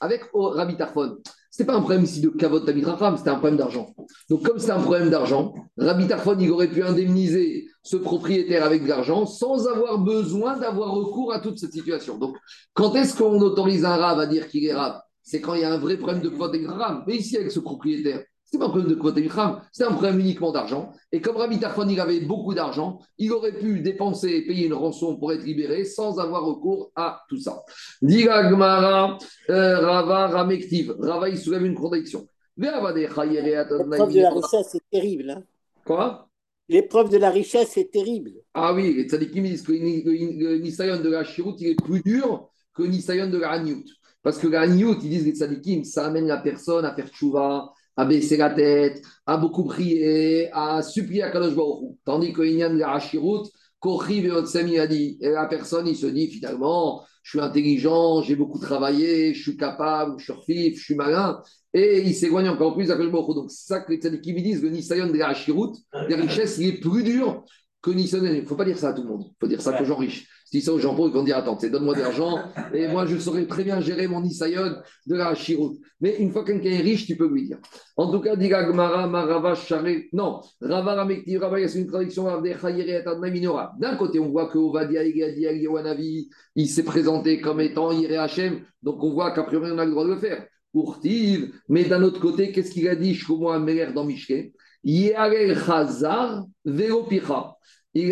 Avec 0.00 0.22
oh, 0.32 0.48
Rabbi 0.48 0.76
Tarfon, 0.76 1.16
ce 1.50 1.64
pas 1.64 1.74
un 1.74 1.80
problème 1.80 2.04
ici 2.04 2.20
de 2.20 2.28
Kavot 2.28 2.60
Tamit 2.60 2.84
Racham, 2.84 3.16
c'était 3.16 3.30
un 3.30 3.34
problème 3.34 3.56
d'argent. 3.56 3.92
Donc, 4.28 4.46
comme 4.46 4.58
c'est 4.58 4.70
un 4.70 4.80
problème 4.80 5.10
d'argent, 5.10 5.52
Rabbi 5.76 6.06
Tarfon, 6.06 6.38
aurait 6.48 6.70
pu 6.70 6.82
indemniser 6.82 7.66
ce 7.82 7.96
propriétaire 7.96 8.64
avec 8.64 8.84
de 8.84 8.88
l'argent 8.88 9.26
sans 9.26 9.66
avoir 9.66 9.98
besoin 9.98 10.58
d'avoir 10.58 10.92
recours 10.92 11.32
à 11.32 11.40
toute 11.40 11.58
cette 11.58 11.72
situation. 11.72 12.18
Donc, 12.18 12.36
quand 12.72 12.94
est-ce 12.94 13.16
qu'on 13.16 13.40
autorise 13.40 13.84
un 13.84 13.96
rave 13.96 14.20
à 14.20 14.26
dire 14.26 14.48
qu'il 14.48 14.64
est 14.64 14.72
rave? 14.72 15.00
C'est 15.22 15.40
quand 15.40 15.54
il 15.54 15.62
y 15.62 15.64
a 15.64 15.72
un 15.72 15.78
vrai 15.78 15.96
problème 15.96 16.22
de 16.22 16.28
Kvot 16.28 16.52
Racham. 16.66 17.04
Mais 17.06 17.16
ici, 17.16 17.36
avec 17.36 17.50
ce 17.50 17.60
propriétaire, 17.60 18.22
c'est 18.50 18.58
pas 18.58 18.64
un 18.66 18.68
problème 18.70 18.88
de 18.90 18.94
Kvot 18.96 19.12
Racham, 19.12 19.60
c'est 19.72 19.84
un 19.84 19.92
problème 19.92 20.18
uniquement 20.18 20.50
d'argent. 20.50 20.92
Et 21.12 21.20
comme 21.20 21.36
Rabbi 21.36 21.58
Tarfon, 21.60 21.88
il 21.88 22.00
avait 22.00 22.20
beaucoup 22.20 22.52
d'argent, 22.52 22.98
il 23.18 23.32
aurait 23.32 23.56
pu 23.56 23.80
dépenser 23.80 24.28
et 24.30 24.46
payer 24.46 24.66
une 24.66 24.74
rançon 24.74 25.16
pour 25.16 25.32
être 25.32 25.44
libéré 25.44 25.84
sans 25.84 26.18
avoir 26.18 26.44
recours 26.44 26.90
à 26.96 27.22
tout 27.28 27.38
ça. 27.38 27.62
Diga 28.02 28.50
Gmara, 28.50 29.18
euh, 29.50 29.78
Rava 29.80 30.26
Ramektiv. 30.28 30.94
Rava, 30.98 31.28
il 31.28 31.38
soulève 31.38 31.64
une 31.64 31.74
contradiction. 31.74 32.26
L'épreuve 32.56 34.12
de 34.12 34.20
la 34.20 34.30
richesse, 34.30 34.68
c'est 34.72 34.82
terrible. 34.90 35.30
hein. 35.30 35.42
Quoi? 35.84 36.28
L'épreuve 36.68 37.08
de 37.10 37.18
la 37.18 37.30
richesse, 37.30 37.70
c'est 37.72 37.90
terrible. 37.90 38.32
Ah 38.54 38.72
oui, 38.74 38.94
les 38.94 39.04
tzadikim 39.08 39.42
disent 39.44 39.62
que 39.62 39.72
le 39.72 40.58
Nisayon 40.58 41.00
de 41.00 41.08
la 41.08 41.24
Shirut, 41.24 41.54
il 41.58 41.68
est 41.68 41.74
plus 41.82 42.00
dur 42.02 42.48
que 42.74 42.82
le 42.82 42.88
Nisayon 42.88 43.28
de 43.30 43.38
la 43.38 43.50
Haniout. 43.50 43.84
Parce 44.22 44.38
que 44.38 44.46
la 44.46 44.60
Haniout, 44.62 44.96
ils 45.02 45.08
disent 45.10 45.24
les 45.26 45.32
tzadikim, 45.34 45.84
ça 45.84 46.06
amène 46.06 46.26
la 46.26 46.36
personne 46.36 46.84
à 46.84 46.94
faire 46.94 47.08
tchouva, 47.08 47.72
à 48.00 48.06
baisser 48.06 48.38
la 48.38 48.48
tête, 48.48 49.02
à 49.26 49.36
beaucoup 49.36 49.64
prier, 49.64 50.48
à 50.52 50.82
supplier 50.82 51.22
à 51.22 51.30
Kadosh 51.30 51.54
Baruch. 51.54 51.96
Tandis 52.04 52.32
que 52.32 52.40
l'Inyan 52.40 52.72
de 52.72 52.78
la 52.78 52.98
Shirut, 52.98 53.50
Kochi 53.78 54.22
Veotsemi 54.22 54.78
a 54.78 54.86
dit, 54.86 55.18
et 55.20 55.28
la 55.28 55.44
personne, 55.46 55.86
il 55.86 55.96
se 55.96 56.06
dit 56.06 56.28
finalement, 56.28 57.04
je 57.22 57.32
suis 57.32 57.40
intelligent, 57.40 58.22
j'ai 58.22 58.36
beaucoup 58.36 58.58
travaillé, 58.58 59.34
je 59.34 59.42
suis 59.42 59.56
capable, 59.56 60.14
je 60.18 60.24
suis 60.24 60.32
refif, 60.32 60.78
je 60.78 60.84
suis 60.84 60.94
malin, 60.94 61.42
et 61.74 62.00
il 62.00 62.14
s'éloigne 62.14 62.48
encore 62.48 62.74
plus 62.74 62.90
à 62.90 62.96
Kadosh 62.96 63.12
Baruch. 63.12 63.34
Donc 63.34 63.50
c'est 63.50 63.66
ça 63.66 63.80
que 63.80 63.92
les 63.92 63.98
tzadikim 63.98 64.36
disent, 64.36 64.62
le 64.62 64.70
Nisayon 64.70 65.08
de 65.08 65.18
la 65.18 65.34
Shirut, 65.34 65.76
la 65.92 66.16
richesse, 66.16 66.56
il 66.58 66.68
est 66.68 66.80
plus 66.80 67.02
dur 67.02 67.44
Nissan. 67.88 68.24
Il 68.24 68.42
ne 68.42 68.46
faut 68.46 68.56
pas 68.56 68.64
dire 68.64 68.78
ça 68.78 68.90
à 68.90 68.92
tout 68.92 69.02
le 69.02 69.08
monde. 69.08 69.24
Il 69.26 69.36
faut 69.40 69.46
dire 69.46 69.60
ça 69.60 69.80
aux 69.80 69.84
gens 69.84 69.96
riches. 69.96 70.28
Si 70.44 70.60
ça 70.60 70.72
aux 70.72 70.80
gens 70.80 70.96
pauvres, 70.96 71.10
ils 71.10 71.14
vont 71.14 71.22
dire 71.22 71.36
Attends, 71.36 71.58
c'est 71.58 71.70
donne-moi 71.70 71.94
de 71.94 72.00
l'argent 72.00 72.38
et 72.74 72.88
moi 72.88 73.06
je 73.06 73.16
saurais 73.18 73.46
très 73.46 73.62
bien 73.62 73.80
gérer 73.80 74.08
mon 74.08 74.20
Nisayon 74.20 74.76
de 75.06 75.14
la 75.14 75.32
Chiroute. 75.34 75.78
Mais 76.00 76.16
une 76.18 76.32
fois 76.32 76.42
que 76.42 76.50
quelqu'un 76.50 76.70
est 76.70 76.82
riche, 76.82 77.06
tu 77.06 77.16
peux 77.16 77.28
lui 77.28 77.46
dire. 77.46 77.58
En 77.96 78.10
tout 78.10 78.20
cas, 78.20 78.34
dit 78.34 78.48
Gagmara, 78.48 79.06
Marava, 79.06 79.54
Charé. 79.54 80.08
Non, 80.12 80.40
Rava, 80.60 80.94
Ramekti, 80.94 81.38
Rava, 81.38 81.56
a 81.56 81.60
une 81.60 81.86
traduction 81.86 82.26
Minora. 82.42 83.72
D'un 83.78 83.96
côté, 83.96 84.18
on 84.18 84.30
voit 84.30 84.48
que 84.48 84.58
Ovadia, 84.58 85.04
Igadi, 85.04 85.46
Agiwanavi, 85.46 86.28
il 86.56 86.68
s'est 86.68 86.82
présenté 86.82 87.40
comme 87.40 87.60
étant 87.60 87.92
Yere 87.92 88.20
Hachem. 88.20 88.62
Donc 88.82 89.02
on 89.04 89.12
voit 89.12 89.30
qu'a 89.30 89.44
priori, 89.44 89.70
on 89.72 89.78
a 89.78 89.84
le 89.84 89.92
droit 89.92 90.04
de 90.04 90.10
le 90.10 90.18
faire. 90.18 90.44
Pour 90.72 91.00
Tiv, 91.00 91.52
mais 91.68 91.84
d'un 91.84 92.02
autre 92.02 92.20
côté, 92.20 92.52
qu'est-ce 92.52 92.70
qu'il 92.70 92.88
a 92.88 92.94
dit 92.94 93.14
Shlomo 93.14 93.50
Ameler 93.50 93.92
dans 93.92 94.04
Veopicha. 94.06 94.34
Il 94.82 95.14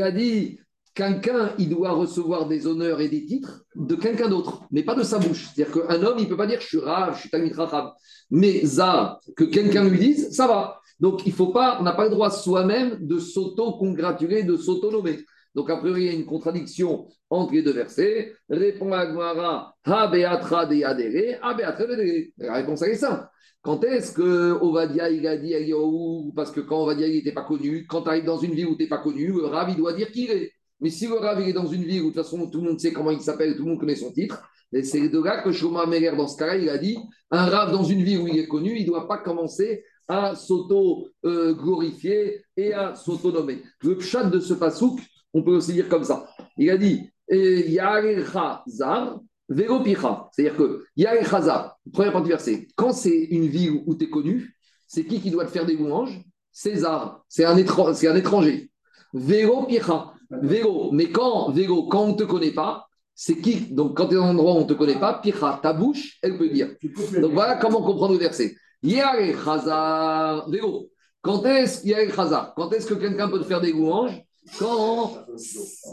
a 0.03 0.11
dit 0.11 0.59
quelqu'un, 0.95 1.53
il 1.59 1.69
doit 1.69 1.93
recevoir 1.93 2.47
des 2.47 2.67
honneurs 2.67 3.01
et 3.01 3.09
des 3.09 3.25
titres 3.25 3.65
de 3.77 3.95
quelqu'un 3.95 4.29
d'autre, 4.29 4.63
mais 4.71 4.83
pas 4.83 4.95
de 4.95 5.03
sa 5.03 5.19
bouche. 5.19 5.49
C'est-à-dire 5.55 5.87
qu'un 5.87 6.03
homme, 6.03 6.19
il 6.19 6.25
ne 6.25 6.29
peut 6.29 6.37
pas 6.37 6.47
dire 6.47 6.61
je 6.61 6.67
suis 6.67 6.79
rave, 6.79 7.15
je 7.15 7.21
suis 7.21 7.31
Talmid 7.31 7.55
Racham. 7.55 7.91
Mais 8.31 8.65
Zar, 8.65 9.21
que 9.37 9.45
quelqu'un 9.45 9.89
lui 9.89 9.99
dise, 9.99 10.31
ça 10.33 10.47
va. 10.47 10.81
Donc, 11.01 11.25
il 11.27 11.33
faut 11.33 11.53
pas, 11.53 11.79
on 11.81 11.85
n'a 11.85 11.93
pas 11.93 12.05
le 12.05 12.11
droit 12.11 12.31
soi-même 12.31 12.99
de 13.01 13.19
s'auto-congratuler, 13.19 14.43
de 14.43 14.57
s'auto-nommer. 14.57 15.25
Donc, 15.59 15.71
a 15.71 15.77
priori, 15.77 16.03
il 16.03 16.07
y 16.07 16.11
a 16.11 16.13
une 16.13 16.25
contradiction 16.25 17.09
entre 17.29 17.53
les 17.53 17.63
deux 17.63 17.73
versets. 17.73 18.33
Répond 18.49 18.93
Agmara, 18.93 19.75
Ha 19.85 20.07
beatra 20.07 20.67
de 20.67 20.77
yadere, 20.77 21.41
Ha 21.43 21.53
beatra 21.53 21.85
de. 21.85 22.31
La 22.37 22.55
réponse, 22.55 22.83
elle 22.83 22.93
est 22.93 22.95
simple. 22.95 23.27
Quand 23.61 23.83
est-ce 23.83 24.13
que 24.13 24.53
Ovadia, 24.61 25.11
il 25.11 25.27
a 25.27 25.37
dit 25.37 25.57
à 25.57 25.59
Eliyahu, 25.59 26.33
parce 26.37 26.53
que 26.53 26.61
quand 26.61 26.85
Ovadia, 26.85 27.09
il 27.09 27.17
n'était 27.17 27.33
pas 27.33 27.43
connu, 27.43 27.89
quand 27.89 28.03
tu 28.03 28.09
arrives 28.09 28.25
dans 28.25 28.39
une 28.39 28.53
ville 28.53 28.69
où 28.69 28.77
tu 28.77 28.85
n'es 28.85 28.89
pas 28.89 28.99
connu, 28.99 29.33
le 29.33 29.47
Rav, 29.47 29.69
il 29.69 29.77
doit 29.77 29.95
dire 29.95 30.13
qui 30.13 30.27
il 30.27 30.31
est. 30.31 30.53
Mais 30.79 30.91
si 30.91 31.09
le 31.09 31.15
Rav, 31.15 31.43
il 31.43 31.49
est 31.49 31.53
dans 31.53 31.67
une 31.67 31.83
ville 31.83 32.03
où 32.03 32.11
de 32.11 32.15
toute 32.15 32.23
façon 32.23 32.49
tout 32.49 32.61
le 32.61 32.69
monde 32.69 32.79
sait 32.79 32.93
comment 32.93 33.11
il 33.11 33.21
s'appelle, 33.21 33.57
tout 33.57 33.65
le 33.65 33.71
monde 33.71 33.81
connaît 33.81 33.97
son 33.97 34.13
titre, 34.13 34.41
c'est 34.85 35.09
de 35.09 35.21
là 35.21 35.43
que 35.43 35.51
Shlomo 35.51 35.81
Ameler, 35.81 36.13
dans 36.17 36.29
ce 36.29 36.37
cas-là, 36.37 36.57
il 36.57 36.69
a 36.69 36.79
dit 36.79 36.99
un 37.33 37.47
Rav 37.47 37.73
dans 37.73 37.83
une 37.83 38.05
ville 38.05 38.21
où 38.21 38.29
il 38.29 38.39
est 38.39 38.47
connu, 38.47 38.77
il 38.77 38.83
ne 38.83 38.87
doit 38.87 39.09
pas 39.09 39.19
commencer 39.19 39.83
à 40.07 40.37
s'auto-glorifier 40.37 42.45
et 42.57 42.73
à 42.73 42.95
s'auto-nommer. 42.95 43.61
Le 43.83 43.99
pshat 43.99 44.31
de 44.31 44.39
ce 44.39 44.55
pasouk, 44.55 45.01
on 45.35 45.43
peut 45.43 45.57
aussi 45.57 45.73
dire 45.73 45.89
comme 45.89 46.05
ça. 46.05 46.29
Il 46.57 46.71
a 46.71 46.77
dit 46.77 47.11
Yarecha 47.31 48.63
Zar, 48.69 49.21
Veropicha. 49.49 50.29
C'est-à-dire 50.33 50.57
que 50.57 50.85
Yarecha 50.97 51.43
Zar, 51.43 51.79
première 51.93 52.13
partie 52.13 52.27
du 52.27 52.31
verset, 52.31 52.69
quand 52.77 52.93
c'est 52.93 53.25
une 53.31 53.47
ville 53.47 53.83
où 53.87 53.95
tu 53.95 54.05
es 54.05 54.11
connu, 54.11 54.55
c'est 54.87 55.05
qui 55.05 55.21
qui 55.21 55.31
doit 55.31 55.45
te 55.45 55.51
faire 55.51 55.67
des 55.67 55.77
louanges? 55.77 56.21
César, 56.51 57.25
c'est 57.29 57.45
un, 57.45 57.53
un 57.53 57.57
étranger. 57.57 58.71
Véro 59.15 59.67
Picha, 59.67 60.13
Véro. 60.31 60.91
Mais 60.93 61.11
quand, 61.11 61.51
Véro, 61.53 61.87
quand 61.87 62.05
on 62.05 62.09
ne 62.09 62.17
te 62.17 62.25
connaît 62.25 62.53
pas, 62.53 62.89
c'est 63.15 63.37
qui? 63.37 63.73
Donc 63.73 63.97
quand 63.97 64.07
tu 64.07 64.15
es 64.15 64.17
dans 64.17 64.25
un 64.25 64.31
endroit 64.31 64.55
où 64.55 64.57
on 64.57 64.61
ne 64.63 64.67
te 64.67 64.73
connaît 64.73 64.99
pas, 64.99 65.21
Picha, 65.23 65.61
ta 65.63 65.73
bouche, 65.73 66.19
elle 66.23 66.37
peut 66.37 66.49
dire. 66.49 66.75
Donc 67.21 67.33
voilà 67.33 67.57
comment 67.57 67.83
comprendre 67.83 68.15
le 68.15 68.19
verset. 68.19 68.57
Yare 68.83 69.35
Chazar, 69.45 70.49
Véro. 70.51 70.91
Quand 71.21 71.45
est-ce 71.45 71.87
Yare 71.87 72.13
Chazar? 72.15 72.55
Quand 72.57 72.73
est-ce 72.73 72.87
que 72.87 72.95
quelqu'un 72.95 73.29
peut 73.29 73.39
te 73.39 73.45
faire 73.45 73.61
des 73.61 73.73
louanges? 73.73 74.21
Quand, 74.59 75.13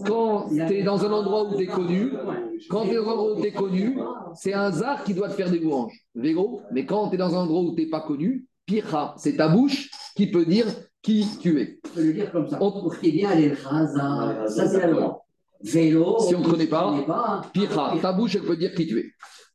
quand 0.05 0.49
tu 0.49 0.73
es 0.73 0.83
dans 0.83 1.03
un 1.03 1.11
endroit 1.11 1.43
où 1.49 1.55
tu 1.55 1.63
es 1.63 1.67
connu, 1.67 2.11
quand 2.69 2.83
tu 2.83 2.91
es 2.91 2.95
dans 2.95 3.07
un 3.07 3.11
endroit 3.11 3.33
où 3.33 3.41
tu 3.41 3.47
es 3.47 3.51
connu, 3.51 3.99
c'est 4.33 4.53
un 4.53 4.71
zar 4.71 5.03
qui 5.03 5.13
doit 5.13 5.29
te 5.29 5.33
faire 5.33 5.49
des 5.49 5.59
louanges. 5.59 5.99
Véro. 6.13 6.61
Mais 6.71 6.85
quand 6.85 7.09
tu 7.09 7.15
es 7.15 7.17
dans 7.17 7.35
un 7.35 7.39
endroit 7.39 7.61
où 7.61 7.75
tu 7.75 7.83
n'es 7.83 7.89
pas 7.89 8.01
connu, 8.01 8.45
Picha, 8.65 9.13
c'est 9.17 9.37
ta 9.37 9.47
bouche 9.47 9.89
qui 10.15 10.27
peut 10.31 10.45
dire 10.45 10.65
qui 11.01 11.25
tu 11.39 11.59
es. 11.61 11.79
On 11.85 11.95
peut 11.95 12.03
le 12.03 12.13
dire 12.13 12.31
comme 12.31 12.49
ça. 12.49 12.57
On- 12.61 12.91
ait 12.91 13.11
les 13.11 13.55
Khazar. 13.55 14.49
Ça, 14.49 14.67
c'est 14.67 14.79
la 14.79 14.87
loi. 14.87 15.21
Vélo. 15.61 16.17
Si 16.19 16.35
on 16.35 16.39
ne 16.39 16.45
te 16.45 16.49
connaît 16.49 16.67
pas, 16.67 17.03
pas. 17.05 17.41
Picha, 17.53 17.93
ta 18.01 18.13
bouche, 18.13 18.35
elle 18.35 18.43
peut 18.43 18.57
dire 18.57 18.73
qui 18.73 18.87
tu 18.87 18.99
es. 18.99 19.05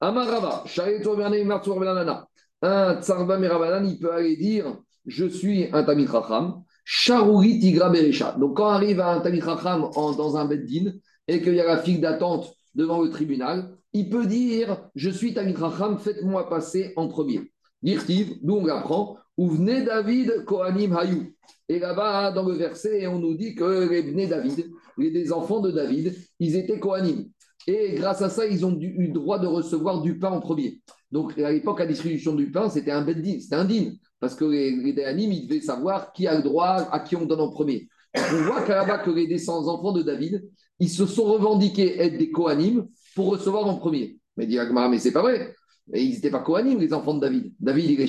Amarava, 0.00 0.62
Shareto 0.66 1.16
Berne 1.16 1.42
Martour 1.44 1.78
Belanana. 1.78 2.26
Un 2.62 3.00
tsarba 3.00 3.38
merabanan, 3.38 3.86
il 3.86 3.98
peut 3.98 4.12
aller 4.12 4.36
dire 4.36 4.76
Je 5.06 5.26
suis 5.26 5.68
un 5.72 5.82
Tamit 5.82 6.06
Racham. 6.06 6.62
Charouri 6.92 7.60
Tigra 7.60 7.88
Berecha. 7.88 8.34
Donc, 8.36 8.56
quand 8.56 8.66
arrive 8.66 8.98
un 8.98 9.22
en- 9.22 10.12
dans 10.12 10.36
un 10.36 10.44
Beddin 10.44 10.90
et 11.28 11.40
qu'il 11.40 11.54
y 11.54 11.60
a 11.60 11.64
la 11.64 11.78
file 11.78 12.00
d'attente 12.00 12.52
devant 12.74 13.00
le 13.00 13.10
tribunal, 13.10 13.70
il 13.92 14.10
peut 14.10 14.26
dire 14.26 14.88
Je 14.96 15.08
suis 15.08 15.32
Racham, 15.32 15.98
faites-moi 16.00 16.48
passer 16.48 16.92
en 16.96 17.06
premier. 17.06 17.52
Dirtiv, 17.80 18.38
d'où 18.42 18.56
on 18.56 18.66
l'apprend 18.66 19.16
Où 19.36 19.50
venez 19.50 19.84
David 19.84 20.44
Kohanim 20.46 20.96
Hayou. 20.96 21.32
Et 21.68 21.78
là-bas, 21.78 22.32
dans 22.32 22.44
le 22.44 22.56
verset, 22.56 23.06
on 23.06 23.20
nous 23.20 23.36
dit 23.36 23.54
que 23.54 23.88
les 23.88 24.02
Bnei 24.02 24.26
David, 24.26 24.66
les 24.98 25.32
enfants 25.32 25.60
de 25.60 25.70
David, 25.70 26.12
ils 26.40 26.56
étaient 26.56 26.80
Kohanim. 26.80 27.26
Et 27.68 27.94
grâce 27.94 28.20
à 28.20 28.30
ça, 28.30 28.46
ils 28.46 28.66
ont 28.66 28.76
eu 28.80 29.06
le 29.06 29.12
droit 29.12 29.38
de 29.38 29.46
recevoir 29.46 30.02
du 30.02 30.18
pain 30.18 30.30
en 30.30 30.40
premier. 30.40 30.80
Donc, 31.12 31.38
à 31.38 31.52
l'époque, 31.52 31.78
la 31.78 31.86
distribution 31.86 32.34
du 32.34 32.50
pain, 32.50 32.68
c'était 32.68 32.90
un 32.90 33.02
beddin, 33.02 33.38
c'était 33.38 33.54
un 33.54 33.64
din. 33.64 33.92
Parce 34.20 34.34
que 34.34 34.44
les, 34.44 34.70
les 34.70 34.92
ils 34.92 35.48
devaient 35.48 35.60
savoir 35.60 36.12
qui 36.12 36.26
a 36.26 36.36
le 36.36 36.42
droit, 36.42 36.88
à 36.92 37.00
qui 37.00 37.16
on 37.16 37.24
donne 37.24 37.40
en 37.40 37.50
premier. 37.50 37.88
On 38.14 38.42
voit 38.42 38.62
qu'à 38.62 38.76
là-bas 38.76 38.98
que 38.98 39.10
les 39.10 39.26
descendants 39.26 39.72
enfants 39.72 39.92
de 39.92 40.02
David, 40.02 40.46
ils 40.78 40.90
se 40.90 41.06
sont 41.06 41.24
revendiqués 41.24 41.98
être 42.00 42.18
des 42.18 42.30
Kohanim 42.30 42.86
pour 43.14 43.28
recevoir 43.28 43.66
en 43.66 43.76
premier. 43.76 44.18
Mais 44.36 44.46
dit 44.46 44.58
mais 44.90 44.98
c'est 44.98 45.12
pas 45.12 45.22
vrai. 45.22 45.54
Ils 45.92 46.10
n'étaient 46.10 46.30
pas 46.30 46.40
Kohanim, 46.40 46.78
les 46.78 46.92
enfants 46.92 47.14
de 47.14 47.20
David. 47.20 47.52
David, 47.58 47.90
il 47.90 48.00
est 48.00 48.06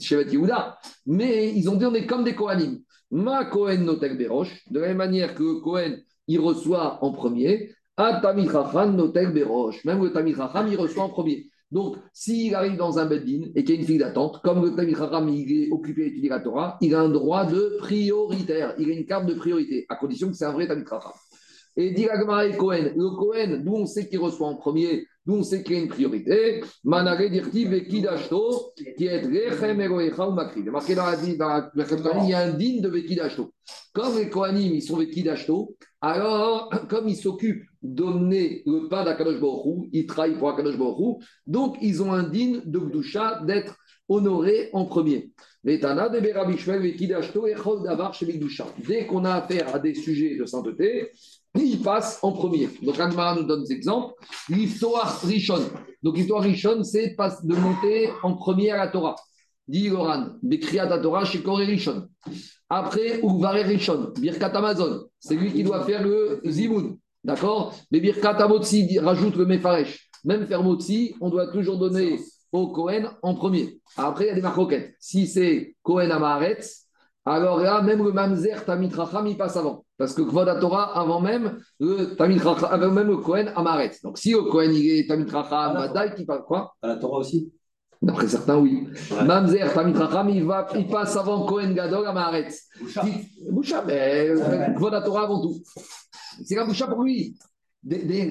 Shevet 0.00 0.30
Yehuda. 0.30 0.78
Mais 1.06 1.52
ils 1.54 1.68
ont 1.68 1.76
dit 1.76 1.86
on 1.86 1.94
est 1.94 2.06
comme 2.06 2.24
des 2.24 2.34
Kohanim. 2.34 2.80
Ma 3.10 3.44
Kohen 3.44 3.84
notel 3.84 4.18
Berosh, 4.18 4.64
de 4.70 4.80
la 4.80 4.88
même 4.88 4.96
manière 4.98 5.34
que 5.34 5.60
Kohen, 5.60 6.02
il 6.26 6.40
reçoit 6.40 7.02
en 7.02 7.12
premier. 7.12 7.70
Tamid 7.96 8.50
Chacham 8.50 8.96
notel. 8.96 9.32
Même 9.84 10.02
le 10.02 10.34
Chacham, 10.34 10.66
il 10.68 10.76
reçoit 10.76 11.04
en 11.04 11.08
premier. 11.08 11.46
Donc, 11.70 11.96
s'il 12.12 12.54
arrive 12.54 12.76
dans 12.76 12.98
un 12.98 13.06
beddin 13.06 13.48
et 13.54 13.64
qu'il 13.64 13.74
y 13.74 13.78
a 13.78 13.80
une 13.80 13.86
fille 13.86 13.98
d'attente, 13.98 14.40
comme 14.44 14.64
le 14.64 14.94
Chacham, 14.94 15.28
il 15.28 15.64
est 15.64 15.70
occupé 15.72 16.04
à 16.04 16.06
étudier 16.06 16.28
la 16.28 16.40
Torah, 16.40 16.78
il 16.80 16.94
a 16.94 17.00
un 17.00 17.08
droit 17.08 17.46
de 17.46 17.76
prioritaire. 17.78 18.74
Il 18.78 18.90
a 18.90 18.94
une 18.94 19.06
carte 19.06 19.26
de 19.26 19.34
priorité, 19.34 19.86
à 19.88 19.96
condition 19.96 20.28
que 20.28 20.36
c'est 20.36 20.44
un 20.44 20.52
vrai 20.52 20.68
Chacham. 20.68 21.12
Et 21.76 21.90
dit 21.90 22.04
et 22.04 22.56
Cohen, 22.56 22.92
le 22.96 23.16
Cohen, 23.16 23.60
d'où 23.64 23.74
on 23.74 23.86
sait 23.86 24.08
qu'il 24.08 24.20
reçoit 24.20 24.46
en 24.46 24.54
premier, 24.54 25.08
d'où 25.26 25.34
on 25.34 25.42
sait 25.42 25.64
qu'il 25.64 25.74
y 25.74 25.78
a 25.80 25.82
une 25.82 25.88
priorité, 25.88 26.62
Manare 26.84 27.18
qui 27.18 29.06
est 29.06 29.50
rechem 29.50 29.80
eroecha 29.80 30.28
ou 30.28 30.32
makri. 30.32 30.62
La, 30.62 31.72
il 32.22 32.28
y 32.28 32.32
a 32.32 32.38
un 32.42 32.52
digne 32.52 32.80
de 32.80 32.88
vekidashto. 32.88 33.52
Comme 33.92 34.18
les 34.18 34.30
Kohanim, 34.30 34.72
ils 34.72 34.82
sont 34.82 34.96
vekidashto, 34.96 35.74
alors, 36.12 36.70
comme 36.88 37.08
ils 37.08 37.16
s'occupent 37.16 37.64
d'emmener 37.82 38.62
le 38.66 38.88
pain 38.88 39.04
d'Akadosh 39.04 39.40
Baruch 39.40 39.88
ils 39.92 40.06
travaillent 40.06 40.38
pour 40.38 40.50
Akadosh 40.50 40.78
Baruch 40.78 41.22
donc 41.46 41.76
ils 41.82 42.02
ont 42.02 42.12
un 42.12 42.22
digne 42.24 42.62
de 42.64 42.78
Gdusha 42.78 43.42
d'être 43.44 43.76
honoré 44.08 44.70
en 44.72 44.84
premier. 44.84 45.32
Dès 45.64 45.78
qu'on 49.06 49.24
a 49.24 49.32
affaire 49.32 49.74
à 49.74 49.78
des 49.78 49.94
sujets 49.94 50.36
de 50.36 50.44
sainteté, 50.44 51.10
il 51.58 51.80
passe 51.80 52.18
en 52.22 52.32
premier. 52.32 52.68
Donc, 52.82 53.00
Agmara 53.00 53.34
nous 53.36 53.44
donne 53.44 53.64
des 53.64 53.72
exemples. 53.72 54.12
L'histoire 54.50 55.20
Rishon. 55.22 55.70
Donc, 56.02 56.18
l'histoire 56.18 56.42
Rishon, 56.42 56.84
c'est 56.84 57.16
de 57.16 57.54
monter 57.54 58.10
en 58.22 58.34
premier 58.34 58.72
à 58.72 58.76
la 58.76 58.88
Torah. 58.88 59.16
Dit 59.66 59.88
Goran, 59.88 60.34
Bekriyat 60.42 60.92
à 60.92 60.98
Torah 60.98 61.24
chez 61.24 61.42
Koré 61.42 61.64
Rishon. 61.64 62.08
Après, 62.76 63.20
Uvare 63.22 63.64
Rishon, 63.64 64.12
Birkat 64.20 64.48
Amazon. 64.48 65.04
C'est 65.20 65.36
lui 65.36 65.52
qui 65.52 65.62
doit 65.62 65.84
faire 65.84 66.02
le 66.02 66.40
Zimoun. 66.44 66.98
D'accord? 67.22 67.72
Mais 67.92 68.00
Birkat 68.00 68.36
Amotsi 68.42 68.98
rajoute 68.98 69.36
le 69.36 69.46
Mefaresh. 69.46 70.10
Même 70.24 70.44
faire 70.44 70.60
Motsi, 70.64 71.14
on 71.20 71.30
doit 71.30 71.52
toujours 71.52 71.78
donner 71.78 72.18
au 72.50 72.72
Kohen 72.72 73.10
en 73.22 73.34
premier. 73.36 73.78
Après, 73.96 74.24
il 74.24 74.26
y 74.26 74.30
a 74.30 74.34
des 74.34 74.40
marcoquettes. 74.40 74.96
Si 74.98 75.28
c'est 75.28 75.76
Kohen 75.84 76.10
Amaretz, 76.10 76.88
alors 77.24 77.60
là, 77.60 77.80
même 77.80 78.02
le 78.02 78.10
Mamzer 78.10 78.64
Tamit 78.64 78.92
Racham, 78.92 79.24
il 79.28 79.36
passe 79.36 79.56
avant. 79.56 79.84
Parce 79.96 80.12
que 80.12 80.22
Kvod 80.22 80.58
Torah, 80.58 80.98
avant 80.98 81.20
même 81.20 81.58
le 81.78 82.16
Tamit 82.16 82.40
Racham, 82.40 82.70
avant 82.72 82.90
même 82.90 83.06
le 83.06 83.18
Kohen 83.18 83.52
Amaretz. 83.54 84.02
Donc 84.02 84.18
si 84.18 84.32
le 84.32 84.42
Kohen 84.42 84.74
il 84.74 84.98
est 84.98 85.06
Tamit 85.06 85.30
Racham, 85.30 85.74
Badai, 85.74 86.16
qui 86.16 86.24
passe 86.24 86.42
quoi? 86.44 86.74
À 86.82 86.88
la 86.88 86.96
Torah 86.96 87.18
aussi 87.18 87.52
D'après 88.04 88.28
certains, 88.28 88.58
oui. 88.58 88.86
Mamzer 89.24 89.72
Tamit 89.72 89.94
Racham, 89.94 90.28
il, 90.28 90.46
il 90.76 90.86
passe 90.88 91.16
avant 91.16 91.46
Kohen 91.46 91.74
Gadol 91.74 92.06
Amaretz. 92.06 92.68
Boucha. 93.50 93.82
mais 93.86 94.30
Kvod 94.76 95.02
Torah 95.04 95.24
avant 95.24 95.40
tout. 95.40 95.56
C'est 96.44 96.54
la 96.54 96.66
Boucha 96.66 96.86
pour 96.86 97.02
lui. 97.02 97.36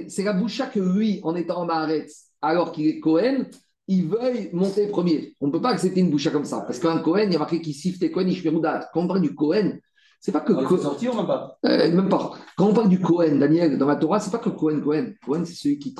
C'est 0.09 0.24
la 0.24 0.34
Boucha 0.34 0.67
que 0.67 0.80
lui, 0.80 1.21
en 1.24 1.36
étant 1.36 1.63
Amaretz, 1.63 2.28
alors 2.41 2.71
qu'il 2.71 2.88
est 2.88 2.99
Kohen, 2.99 3.47
il 3.88 4.07
veuille 4.07 4.49
monter 4.53 4.88
premier. 4.88 5.36
On 5.41 5.47
ne 5.47 5.51
peut 5.51 5.61
pas 5.61 5.71
accepter 5.71 6.01
une 6.01 6.11
boucha 6.11 6.30
comme 6.30 6.45
ça. 6.45 6.61
Parce 6.61 6.80
qu'un 6.80 6.99
Cohen, 6.99 7.24
il 7.26 7.34
y 7.34 7.36
a 7.36 7.39
marqué 7.39 7.59
qu'il 7.59 7.74
siffte 7.74 8.09
Cohen, 8.11 8.28
Ishmeroudat. 8.28 8.89
Quand 8.93 9.01
on 9.01 9.07
parle 9.07 9.21
du 9.21 9.34
Cohen, 9.34 9.80
c'est 10.19 10.32
pas 10.32 10.39
que. 10.41 10.53
Il 10.53 10.67
faut 10.67 10.78
sortir 10.78 11.13
ou 11.13 11.17
même 11.17 11.28
pas? 11.28 11.57
Euh, 11.65 11.91
Même 11.91 12.09
pas. 12.09 12.32
Quand 12.55 12.67
on 12.67 12.74
parle 12.74 12.89
du 12.89 12.99
Cohen, 13.01 13.38
Daniel, 13.39 13.78
dans 13.78 13.88
la 13.88 13.95
Torah, 13.95 14.19
c'est 14.19 14.32
pas 14.32 14.38
que 14.38 14.49
Cohen, 14.49 14.82
Cohen. 14.82 15.13
Cohen, 15.26 15.43
c'est 15.45 15.55
celui 15.55 15.80
qui 15.80 15.95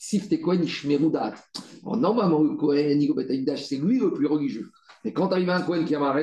siffte 0.00 0.40
Cohen, 0.40 0.62
Ishmeroudat. 0.62 1.34
normalement, 1.84 2.40
le 2.40 2.56
Cohen, 2.56 3.56
c'est 3.56 3.76
lui 3.76 3.98
le 3.98 4.12
plus 4.12 4.26
religieux. 4.26 4.70
Mais 5.04 5.12
quand 5.12 5.32
à 5.32 5.36
un 5.36 5.62
Cohen 5.62 5.84
qui 5.84 5.94
a 5.94 6.16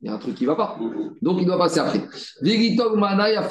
il 0.00 0.06
y 0.06 0.08
a 0.08 0.14
un 0.14 0.18
truc 0.18 0.36
qui 0.36 0.44
ne 0.44 0.48
va 0.48 0.54
pas. 0.54 0.78
Donc 1.22 1.38
il 1.40 1.46
doit 1.46 1.58
passer 1.58 1.80
après. 1.80 1.98
A 1.98 3.48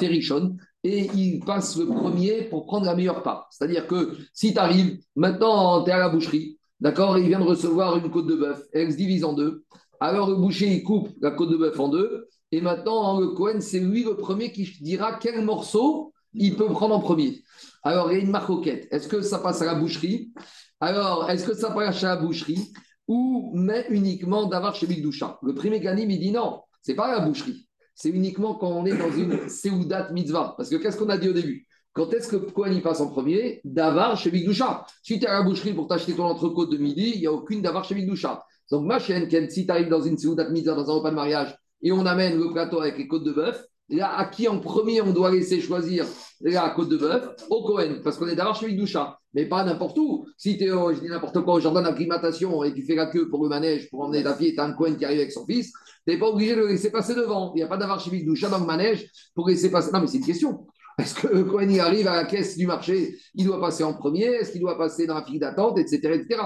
et 0.84 1.10
il 1.14 1.40
passe 1.44 1.76
le 1.76 1.86
premier 1.86 2.42
pour 2.42 2.64
prendre 2.64 2.86
la 2.86 2.94
meilleure 2.94 3.22
part. 3.22 3.48
C'est-à-dire 3.50 3.86
que 3.86 4.16
si 4.32 4.52
tu 4.54 4.58
arrives, 4.58 4.98
maintenant 5.16 5.82
tu 5.82 5.90
es 5.90 5.92
à 5.92 5.98
la 5.98 6.08
boucherie, 6.08 6.58
D'accord 6.80 7.18
Il 7.18 7.26
vient 7.26 7.40
de 7.40 7.44
recevoir 7.44 7.96
une 7.96 8.10
côte 8.10 8.26
de 8.26 8.36
bœuf. 8.36 8.62
Elle 8.72 8.92
se 8.92 8.96
divise 8.96 9.24
en 9.24 9.32
deux. 9.32 9.64
Alors 10.00 10.30
le 10.30 10.36
boucher, 10.36 10.68
il 10.68 10.84
coupe 10.84 11.08
la 11.20 11.32
côte 11.32 11.50
de 11.50 11.56
bœuf 11.56 11.78
en 11.80 11.88
deux. 11.88 12.28
Et 12.52 12.60
maintenant, 12.60 13.18
le 13.20 13.28
Cohen, 13.28 13.60
c'est 13.60 13.80
lui 13.80 14.04
le 14.04 14.16
premier 14.16 14.52
qui 14.52 14.64
dira 14.80 15.18
quel 15.20 15.44
morceau 15.44 16.12
il 16.34 16.54
peut 16.54 16.68
prendre 16.68 16.94
en 16.94 17.00
premier. 17.00 17.42
Alors, 17.82 18.10
il 18.10 18.18
y 18.18 18.20
a 18.20 18.24
une 18.24 18.30
marcoquette. 18.30 18.88
Est-ce 18.90 19.08
que 19.08 19.20
ça 19.20 19.38
passe 19.38 19.62
à 19.62 19.66
la 19.66 19.74
boucherie? 19.74 20.32
Alors, 20.80 21.30
est-ce 21.30 21.46
que 21.46 21.54
ça 21.54 21.70
passe 21.70 22.02
à 22.04 22.14
la 22.14 22.16
boucherie? 22.16 22.72
Ou 23.06 23.52
mais 23.54 23.86
uniquement 23.88 24.46
d'avoir 24.46 24.74
chez 24.74 24.86
Bigdoucha 24.86 25.38
Le 25.42 25.54
premier 25.54 25.80
ganim, 25.80 26.10
il 26.10 26.20
dit 26.20 26.30
non, 26.30 26.60
c'est 26.82 26.94
pas 26.94 27.06
à 27.06 27.18
la 27.18 27.26
boucherie. 27.26 27.66
C'est 27.94 28.10
uniquement 28.10 28.54
quand 28.54 28.68
on 28.68 28.84
est 28.84 28.96
dans 28.96 29.10
une 29.10 29.48
Seudat 29.48 30.10
mitzvah. 30.12 30.54
Parce 30.56 30.68
que 30.68 30.76
qu'est-ce 30.76 30.98
qu'on 30.98 31.08
a 31.08 31.18
dit 31.18 31.28
au 31.28 31.32
début? 31.32 31.66
Quand 31.92 32.12
est-ce 32.12 32.28
que 32.28 32.36
Cohen 32.36 32.72
y 32.72 32.80
passe 32.80 33.00
en 33.00 33.08
premier? 33.08 33.60
Davar 33.64 34.16
chez 34.16 34.30
Bigdoucha. 34.30 34.86
Si 35.02 35.18
tu 35.18 35.24
es 35.24 35.28
à 35.28 35.38
la 35.38 35.42
boucherie 35.42 35.72
pour 35.72 35.88
t'acheter 35.88 36.14
ton 36.14 36.24
entrecôte 36.24 36.70
de 36.70 36.76
midi, 36.76 37.12
il 37.14 37.20
n'y 37.20 37.26
a 37.26 37.32
aucune 37.32 37.62
Davar 37.62 37.84
chez 37.84 37.94
Bigdoucha. 37.94 38.44
Donc, 38.70 38.84
ma 38.84 38.98
chaîne, 38.98 39.28
si 39.50 39.64
tu 39.64 39.72
arrives 39.72 39.88
dans 39.88 40.02
une 40.02 40.18
Seudat 40.18 40.50
Mitzvah, 40.50 40.74
dans 40.74 40.90
un 40.90 40.94
repas 40.94 41.10
de 41.10 41.16
mariage, 41.16 41.56
et 41.82 41.90
on 41.90 42.04
amène 42.06 42.38
le 42.38 42.52
plateau 42.52 42.80
avec 42.80 42.98
les 42.98 43.08
côtes 43.08 43.24
de 43.24 43.32
bœuf, 43.32 43.64
là, 43.88 44.16
à 44.16 44.26
qui 44.26 44.48
en 44.48 44.58
premier 44.60 45.00
on 45.00 45.12
doit 45.12 45.30
laisser 45.30 45.60
choisir 45.60 46.06
la 46.40 46.70
côte 46.70 46.88
de 46.88 46.96
bœuf 46.96 47.34
Au 47.50 47.64
Cohen, 47.64 48.00
parce 48.02 48.16
qu'on 48.16 48.28
est 48.28 48.36
Davar 48.36 48.54
chez 48.54 48.66
Bigdoucha. 48.66 49.18
Mais 49.34 49.46
pas 49.46 49.64
n'importe 49.64 49.98
où. 49.98 50.26
Si 50.36 50.56
tu 50.56 50.64
es, 50.64 50.68
je 50.68 51.00
dis 51.00 51.08
n'importe 51.08 51.40
quoi, 51.42 51.54
au 51.54 51.60
jardin 51.60 51.82
d'acclimatation 51.82 52.64
et 52.64 52.72
tu 52.72 52.82
fais 52.82 52.94
la 52.94 53.06
queue 53.06 53.28
pour 53.28 53.42
le 53.42 53.48
manège, 53.48 53.90
pour 53.90 54.02
emmener 54.02 54.22
ta 54.22 54.34
fille, 54.34 54.48
et 54.48 54.54
tu 54.54 54.60
un 54.60 54.72
Cohen 54.72 54.94
qui 54.94 55.04
arrive 55.04 55.18
avec 55.18 55.32
son 55.32 55.44
fils, 55.44 55.72
tu 56.06 56.12
n'es 56.12 56.18
pas 56.18 56.28
obligé 56.28 56.54
de 56.54 56.60
le 56.60 56.68
laisser 56.68 56.90
passer 56.90 57.14
devant. 57.14 57.52
Il 57.54 57.58
n'y 57.58 57.62
a 57.62 57.66
pas 57.66 57.76
d'avoir 57.76 58.02
Bigdoucha 58.02 58.48
dans 58.48 58.58
le 58.58 58.66
manège 58.66 59.10
pour 59.34 59.48
laisser 59.48 59.70
passer. 59.70 59.90
Non, 59.92 60.00
mais 60.00 60.06
c'est 60.06 60.18
une 60.18 60.26
question. 60.26 60.66
Est-ce 60.98 61.14
que 61.14 61.62
il 61.62 61.80
arrive 61.80 62.08
à 62.08 62.16
la 62.16 62.24
caisse 62.24 62.56
du 62.56 62.66
marché, 62.66 63.16
il 63.34 63.44
doit 63.44 63.60
passer 63.60 63.84
en 63.84 63.94
premier? 63.94 64.24
Est-ce 64.24 64.50
qu'il 64.50 64.60
doit 64.60 64.76
passer 64.76 65.06
dans 65.06 65.14
la 65.14 65.24
file 65.24 65.38
d'attente, 65.38 65.78
etc., 65.78 66.14
etc. 66.14 66.42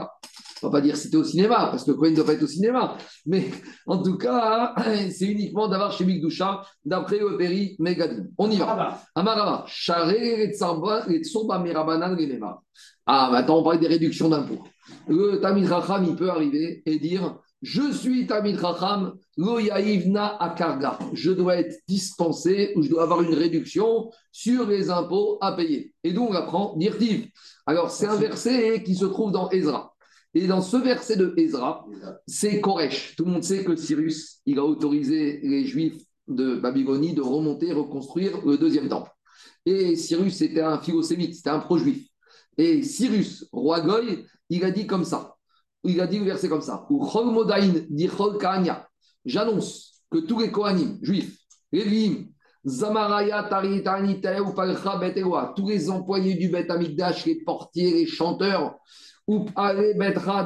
On 0.62 0.68
va 0.68 0.78
pas 0.78 0.80
dire 0.80 0.96
c'était 0.96 1.16
au 1.16 1.24
cinéma, 1.24 1.68
parce 1.70 1.84
que 1.84 1.92
Cohen 1.92 2.10
ne 2.10 2.16
doit 2.16 2.26
pas 2.26 2.34
être 2.34 2.42
au 2.42 2.46
cinéma. 2.46 2.96
Mais 3.26 3.50
en 3.86 4.02
tout 4.02 4.16
cas, 4.16 4.74
c'est 5.10 5.26
uniquement 5.26 5.68
d'avoir 5.68 5.92
chez 5.92 6.04
Migdoucha, 6.04 6.62
d'après 6.84 7.18
le 7.18 7.36
Péri 7.36 7.76
Megadim. 7.78 8.26
On 8.38 8.50
y 8.50 8.56
va. 8.56 9.00
Amarava. 9.14 9.66
Ah, 13.06 13.30
maintenant 13.32 13.58
on 13.58 13.62
parle 13.64 13.80
des 13.80 13.88
réductions 13.88 14.28
d'impôts. 14.28 14.62
Le 15.08 15.40
Tamid 15.40 15.66
Racham, 15.66 16.04
il 16.04 16.14
peut 16.14 16.30
arriver 16.30 16.82
et 16.86 16.98
dire 16.98 17.38
je 17.62 17.92
suis 17.92 18.26
Tamid 18.26 18.56
Racham, 18.56 19.14
lo 19.36 19.60
yaivna 19.60 20.36
akarga. 20.42 20.98
Je 21.12 21.30
dois 21.30 21.56
être 21.56 21.76
dispensé 21.86 22.72
ou 22.74 22.82
je 22.82 22.88
dois 22.88 23.04
avoir 23.04 23.22
une 23.22 23.34
réduction 23.34 24.10
sur 24.32 24.66
les 24.66 24.90
impôts 24.90 25.38
à 25.40 25.52
payer. 25.52 25.94
Et 26.02 26.12
donc 26.12 26.30
on 26.30 26.34
apprend 26.34 26.74
Nirtiv. 26.76 27.28
Alors 27.64 27.90
c'est 27.90 28.06
un 28.06 28.16
verset 28.16 28.82
qui 28.84 28.96
se 28.96 29.04
trouve 29.04 29.30
dans 29.30 29.48
Ezra. 29.50 29.91
Et 30.34 30.46
dans 30.46 30.62
ce 30.62 30.76
verset 30.76 31.16
de 31.16 31.34
Ezra, 31.36 31.86
c'est 32.26 32.60
Koresh. 32.60 33.16
Tout 33.16 33.24
le 33.24 33.32
monde 33.32 33.44
sait 33.44 33.64
que 33.64 33.76
Cyrus, 33.76 34.40
il 34.46 34.58
a 34.58 34.64
autorisé 34.64 35.40
les 35.42 35.64
Juifs 35.64 36.02
de 36.26 36.56
Babylonie 36.56 37.14
de 37.14 37.20
remonter, 37.20 37.72
reconstruire 37.72 38.44
le 38.46 38.56
deuxième 38.56 38.88
temple. 38.88 39.10
Et 39.66 39.94
Cyrus, 39.96 40.36
c'était 40.36 40.62
un 40.62 40.78
philosémite, 40.78 41.34
c'était 41.34 41.50
un 41.50 41.58
pro-juif. 41.58 42.08
Et 42.56 42.82
Cyrus, 42.82 43.46
roi 43.52 43.80
Goy, 43.80 44.24
il 44.48 44.64
a 44.64 44.70
dit 44.70 44.86
comme 44.86 45.04
ça 45.04 45.36
il 45.84 46.00
a 46.00 46.06
dit 46.06 46.18
le 46.18 46.24
verset 46.24 46.48
comme 46.48 46.62
ça. 46.62 46.86
J'annonce 49.24 50.02
que 50.10 50.18
tous 50.18 50.40
les 50.40 50.50
Kohanim, 50.50 50.98
juifs, 51.02 51.38
Lévim, 51.72 52.26
Zamaraya, 52.66 53.44
Taritani, 53.44 54.20
tous 55.56 55.68
les 55.68 55.90
employés 55.90 56.34
du 56.34 56.48
Bet 56.48 56.70
Amigdash, 56.70 57.26
les 57.26 57.42
portiers, 57.42 57.92
les 57.92 58.06
chanteurs, 58.06 58.76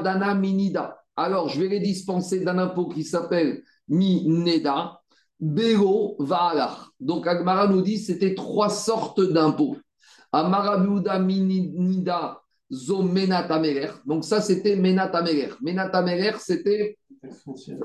Dana, 0.03 0.35
Minida. 0.35 0.99
Alors, 1.17 1.49
je 1.49 1.61
vais 1.61 1.69
les 1.69 1.81
dispenser 1.81 2.41
d'un 2.41 2.59
impôt 2.59 2.89
qui 2.89 3.05
s'appelle 3.05 3.63
Mineda, 3.89 5.01
Bero, 5.41 6.17
Vaalach. 6.19 6.91
Donc, 7.01 7.27
Agmara 7.27 7.69
nous 7.69 7.83
dit 7.83 7.99
c'était 7.99 8.35
trois 8.35 8.71
sortes 8.71 9.21
d'impôts. 9.21 9.77
Amarabuda, 10.33 11.19
Minida, 11.19 12.41
Zo 12.71 13.03
Menatameler. 13.03 13.89
Donc 14.05 14.25
ça, 14.25 14.41
c'était 14.41 14.77
Menatameler. 14.77 15.51
Menatameler, 15.61 16.33
c'était 16.41 16.99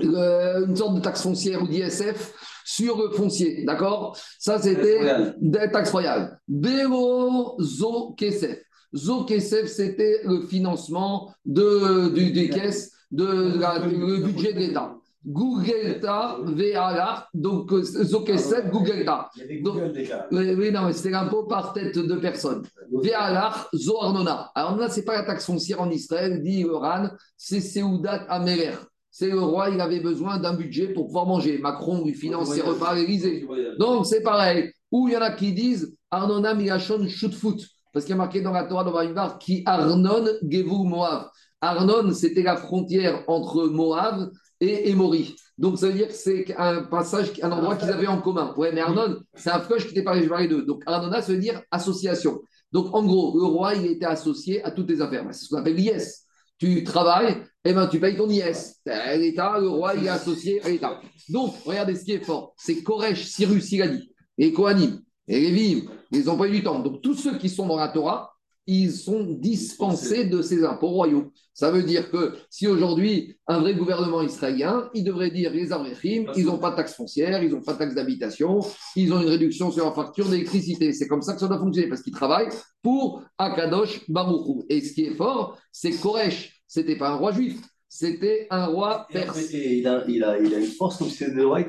euh, 0.03 0.65
une 0.65 0.75
sorte 0.75 0.95
de 0.95 1.01
taxe 1.01 1.21
foncière 1.21 1.61
ou 1.61 1.67
d'ISF 1.67 2.33
sur 2.65 2.97
le 2.97 3.11
foncier. 3.11 3.63
D'accord? 3.63 4.17
Ça, 4.39 4.59
c'était 4.59 5.33
des 5.39 5.71
taxes 5.71 5.91
royales. 5.91 6.39
Bero 6.47 7.61
Zo 7.61 8.13
Kesef. 8.13 8.59
Zo 8.93 9.23
Kesef, 9.23 9.67
c'était 9.67 10.21
le 10.25 10.41
financement 10.41 11.33
de, 11.45 12.09
du, 12.09 12.31
des 12.31 12.49
caisses, 12.49 12.91
de, 13.11 13.25
le 13.25 14.23
budget 14.23 14.53
de 14.53 14.59
l'État. 14.59 14.95
Googleta 15.25 16.37
Veala, 16.43 17.27
donc 17.33 17.71
euh, 17.71 17.83
Zokeset 17.83 18.69
Googleta. 18.71 19.29
Il 19.35 19.41
y 19.41 19.43
a 19.43 19.47
des 19.47 19.61
Donc, 19.61 19.75
Google 19.75 19.91
déjà. 19.91 20.27
Oui, 20.31 20.71
non, 20.71 20.85
mais 20.85 20.93
c'était 20.93 21.11
l'impôt 21.11 21.43
par 21.43 21.73
tête 21.73 21.95
de 21.97 22.15
personne. 22.15 22.63
Ve'alach 22.91 23.67
zo 23.73 24.01
arnona. 24.01 24.51
Alors 24.55 24.77
là, 24.77 24.89
c'est 24.89 25.05
pas 25.05 25.13
la 25.13 25.23
taxe 25.23 25.45
foncière 25.45 25.79
en 25.81 25.91
Israël, 25.91 26.41
dit 26.41 26.65
Oran, 26.65 27.09
c'est 27.37 27.61
Seudat 27.61 28.25
Ameler. 28.29 28.73
C'est 29.11 29.29
le 29.29 29.41
roi, 29.41 29.69
il 29.69 29.79
avait 29.79 29.99
besoin 29.99 30.39
d'un 30.39 30.53
budget 30.53 30.87
pour 30.87 31.05
pouvoir 31.07 31.27
manger. 31.27 31.57
Macron 31.59 32.03
lui 32.03 32.13
finance 32.13 32.53
ses 32.53 32.61
repas 32.61 32.91
à 32.91 32.95
l'Élysée. 32.95 33.45
Donc 33.77 34.05
c'est 34.05 34.23
pareil. 34.23 34.71
Ou 34.89 35.07
il 35.07 35.13
y 35.13 35.17
en 35.17 35.21
a 35.21 35.31
qui 35.31 35.53
disent 35.53 35.95
Arnona 36.09 36.55
Milachon 36.55 37.07
Shutfut. 37.07 37.67
Parce 37.91 38.05
qu'il 38.05 38.11
y 38.11 38.13
a 38.13 38.17
marqué 38.17 38.41
dans 38.41 38.51
la 38.51 38.63
Torah 38.63 38.83
de 38.83 38.89
Vaïvar 38.89 39.37
qui 39.37 39.63
Arnon 39.65 40.25
Gevu 40.47 40.85
Moab. 40.85 41.29
Arnon, 41.59 42.11
c'était 42.13 42.43
la 42.43 42.57
frontière 42.57 43.23
entre 43.27 43.67
Moab 43.67 44.31
et 44.59 44.89
Émori. 44.89 45.35
Donc 45.57 45.77
ça 45.77 45.87
veut 45.87 45.93
dire 45.93 46.07
que 46.07 46.13
c'est 46.13 46.55
un 46.57 46.83
passage, 46.83 47.33
un 47.41 47.51
endroit 47.51 47.75
qu'ils 47.75 47.89
avaient 47.89 48.07
en 48.07 48.21
commun. 48.21 48.53
Ouais, 48.57 48.71
mais 48.71 48.81
Arnon, 48.81 49.19
c'est 49.35 49.51
un 49.51 49.59
fleuve 49.59 49.85
qui 49.85 49.91
était 49.91 50.03
parlé 50.03 50.27
d'eux. 50.47 50.63
Donc 50.63 50.81
Arnona, 50.85 51.21
ça 51.21 51.33
veut 51.33 51.39
dire 51.39 51.61
association. 51.69 52.41
Donc 52.71 52.93
en 52.95 53.03
gros, 53.03 53.37
le 53.37 53.45
roi, 53.45 53.75
il 53.75 53.85
était 53.85 54.05
associé 54.05 54.63
à 54.63 54.71
toutes 54.71 54.89
les 54.89 55.01
affaires. 55.01 55.23
Ben, 55.23 55.33
C'est 55.33 55.45
ce 55.45 55.49
qu'on 55.49 55.57
appelle 55.57 55.75
l'IS. 55.75 56.25
Tu 56.57 56.83
travailles, 56.83 57.43
eh 57.65 57.73
ben, 57.73 57.87
tu 57.87 57.99
payes 57.99 58.15
ton 58.15 58.29
IS. 58.29 58.75
L'État, 58.85 59.59
le 59.59 59.67
roi, 59.67 59.95
il 59.95 60.05
est 60.05 60.09
associé 60.09 60.63
à 60.63 60.69
l'État. 60.69 60.99
Donc, 61.29 61.55
regardez 61.65 61.95
ce 61.95 62.05
qui 62.05 62.13
est 62.13 62.23
fort. 62.23 62.53
C'est 62.57 62.83
Koresh, 62.83 63.25
Cyrus, 63.25 63.71
il 63.71 63.81
a 63.81 63.87
dit, 63.87 64.11
et 64.37 64.53
Kohanim, 64.53 64.99
et 65.27 65.39
les 65.39 65.51
Lévi, 65.51 65.87
les 66.11 66.29
employés 66.29 66.57
du 66.57 66.63
temps. 66.63 66.79
Donc, 66.79 67.01
tous 67.01 67.15
ceux 67.15 67.37
qui 67.37 67.49
sont 67.49 67.67
dans 67.67 67.77
la 67.77 67.89
Torah, 67.89 68.33
ils 68.67 68.91
sont 68.91 69.23
dispensés 69.23 70.25
de 70.25 70.41
ces 70.41 70.63
impôts 70.63 70.89
royaux. 70.89 71.31
Ça 71.53 71.71
veut 71.71 71.83
dire 71.83 72.11
que 72.11 72.35
si 72.49 72.67
aujourd'hui, 72.67 73.37
un 73.47 73.59
vrai 73.59 73.75
gouvernement 73.75 74.21
israélien, 74.21 74.89
il 74.93 75.03
devrait 75.03 75.31
dire 75.31 75.51
les 75.51 75.73
Avrechim, 75.73 76.31
ils 76.35 76.45
n'ont 76.45 76.59
pas 76.59 76.71
de 76.71 76.75
taxe 76.75 76.93
foncière, 76.93 77.43
ils 77.43 77.51
n'ont 77.51 77.61
pas 77.61 77.73
de 77.73 77.79
taxe 77.79 77.95
d'habitation, 77.95 78.59
ils 78.95 79.11
ont 79.13 79.21
une 79.21 79.29
réduction 79.29 79.71
sur 79.71 79.83
leur 79.83 79.95
facture 79.95 80.29
d'électricité. 80.29 80.93
C'est 80.93 81.07
comme 81.07 81.21
ça 81.21 81.33
que 81.33 81.39
ça 81.39 81.47
doit 81.47 81.59
fonctionner, 81.59 81.89
parce 81.89 82.01
qu'ils 82.01 82.13
travaillent 82.13 82.49
pour 82.81 83.23
Akadosh 83.37 84.09
Baruchou. 84.09 84.63
Et 84.69 84.81
ce 84.81 84.93
qui 84.93 85.05
est 85.05 85.15
fort, 85.15 85.57
c'est 85.71 85.91
que 85.91 86.01
Koresh, 86.01 86.61
c'était 86.67 86.97
pas 86.97 87.09
un 87.09 87.15
roi 87.15 87.31
juif, 87.31 87.59
c'était 87.93 88.47
un 88.49 88.67
roi 88.67 89.05
perse. 89.11 89.51
et 89.53 89.79
il, 89.79 89.87
a, 89.87 90.01
il, 90.07 90.23
a, 90.23 90.39
il 90.39 90.55
a 90.55 90.59
une 90.59 90.65
force 90.65 90.95
comme 90.97 91.09
si 91.09 91.17
c'était 91.17 91.35
de 91.35 91.43
White 91.43 91.67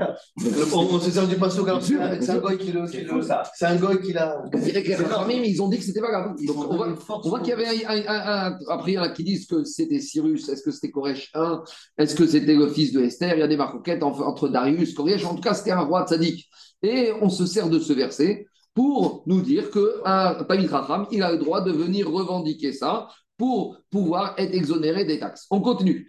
On, 0.72 0.78
on 0.78 1.00
se 1.00 1.10
sert 1.10 1.26
du 1.26 1.34
passeau 1.34 1.64
car 1.64 1.82
c'est 1.82 1.96
un, 1.96 2.20
c'est 2.20 2.30
un 2.30 2.38
goy 2.38 2.56
qui 2.58 2.70
le. 2.70 2.86
C'est 2.86 3.04
ça. 3.24 3.42
Un 3.62 3.76
goy 3.76 4.00
qui 4.00 4.12
l'a. 4.12 4.40
Que. 4.52 5.02
Rachamim, 5.02 5.42
ils 5.42 5.60
ont 5.60 5.68
dit 5.68 5.78
que 5.78 5.84
c'était 5.84 6.00
pas 6.00 6.12
grave. 6.12 6.36
Donc, 6.46 6.70
on 6.70 6.76
voit, 6.76 6.88
on 7.24 7.28
voit 7.28 7.40
qu'il 7.40 7.48
y 7.48 7.52
avait 7.52 7.66
un, 7.66 7.90
un- 7.90 8.06
un- 8.06 8.52
un- 8.52 8.58
Après, 8.68 8.92
il 8.92 8.94
y 8.94 8.98
en 8.98 9.02
a 9.02 9.08
qui 9.08 9.24
disent 9.24 9.46
que 9.48 9.64
c'était 9.64 9.98
Cyrus, 9.98 10.48
est-ce 10.48 10.62
que 10.62 10.70
c'était 10.70 10.92
Koresh 10.92 11.32
I 11.34 11.56
Est-ce 11.98 12.14
que 12.14 12.26
c'était 12.26 12.54
le 12.54 12.68
fils 12.68 12.92
de 12.92 13.02
Esther? 13.02 13.34
Il 13.36 13.40
y 13.40 13.42
a 13.42 13.48
des 13.48 13.56
marcoquettes 13.56 14.04
entre, 14.04 14.22
entre 14.22 14.48
Darius, 14.48 14.94
Koresh. 14.94 15.24
En 15.24 15.34
tout 15.34 15.42
cas, 15.42 15.54
c'était 15.54 15.72
un 15.72 15.80
roi 15.80 16.06
tzaddik. 16.06 16.48
Et 16.84 17.10
on 17.20 17.30
se 17.30 17.46
sert 17.46 17.68
de 17.68 17.80
ce 17.80 17.92
verset 17.92 18.46
pour 18.74 19.22
nous 19.26 19.42
dire 19.42 19.70
qu'un 19.70 20.44
Tamid 20.48 20.70
Racham, 20.70 21.06
il 21.10 21.22
a 21.22 21.32
le 21.32 21.38
droit 21.38 21.60
de 21.62 21.72
venir 21.72 22.08
revendiquer 22.10 22.72
ça 22.72 23.08
pour 23.42 23.76
pouvoir 23.90 24.34
être 24.38 24.54
exonéré 24.54 25.04
des 25.04 25.18
taxes. 25.18 25.48
On 25.50 25.60
continue. 25.60 26.08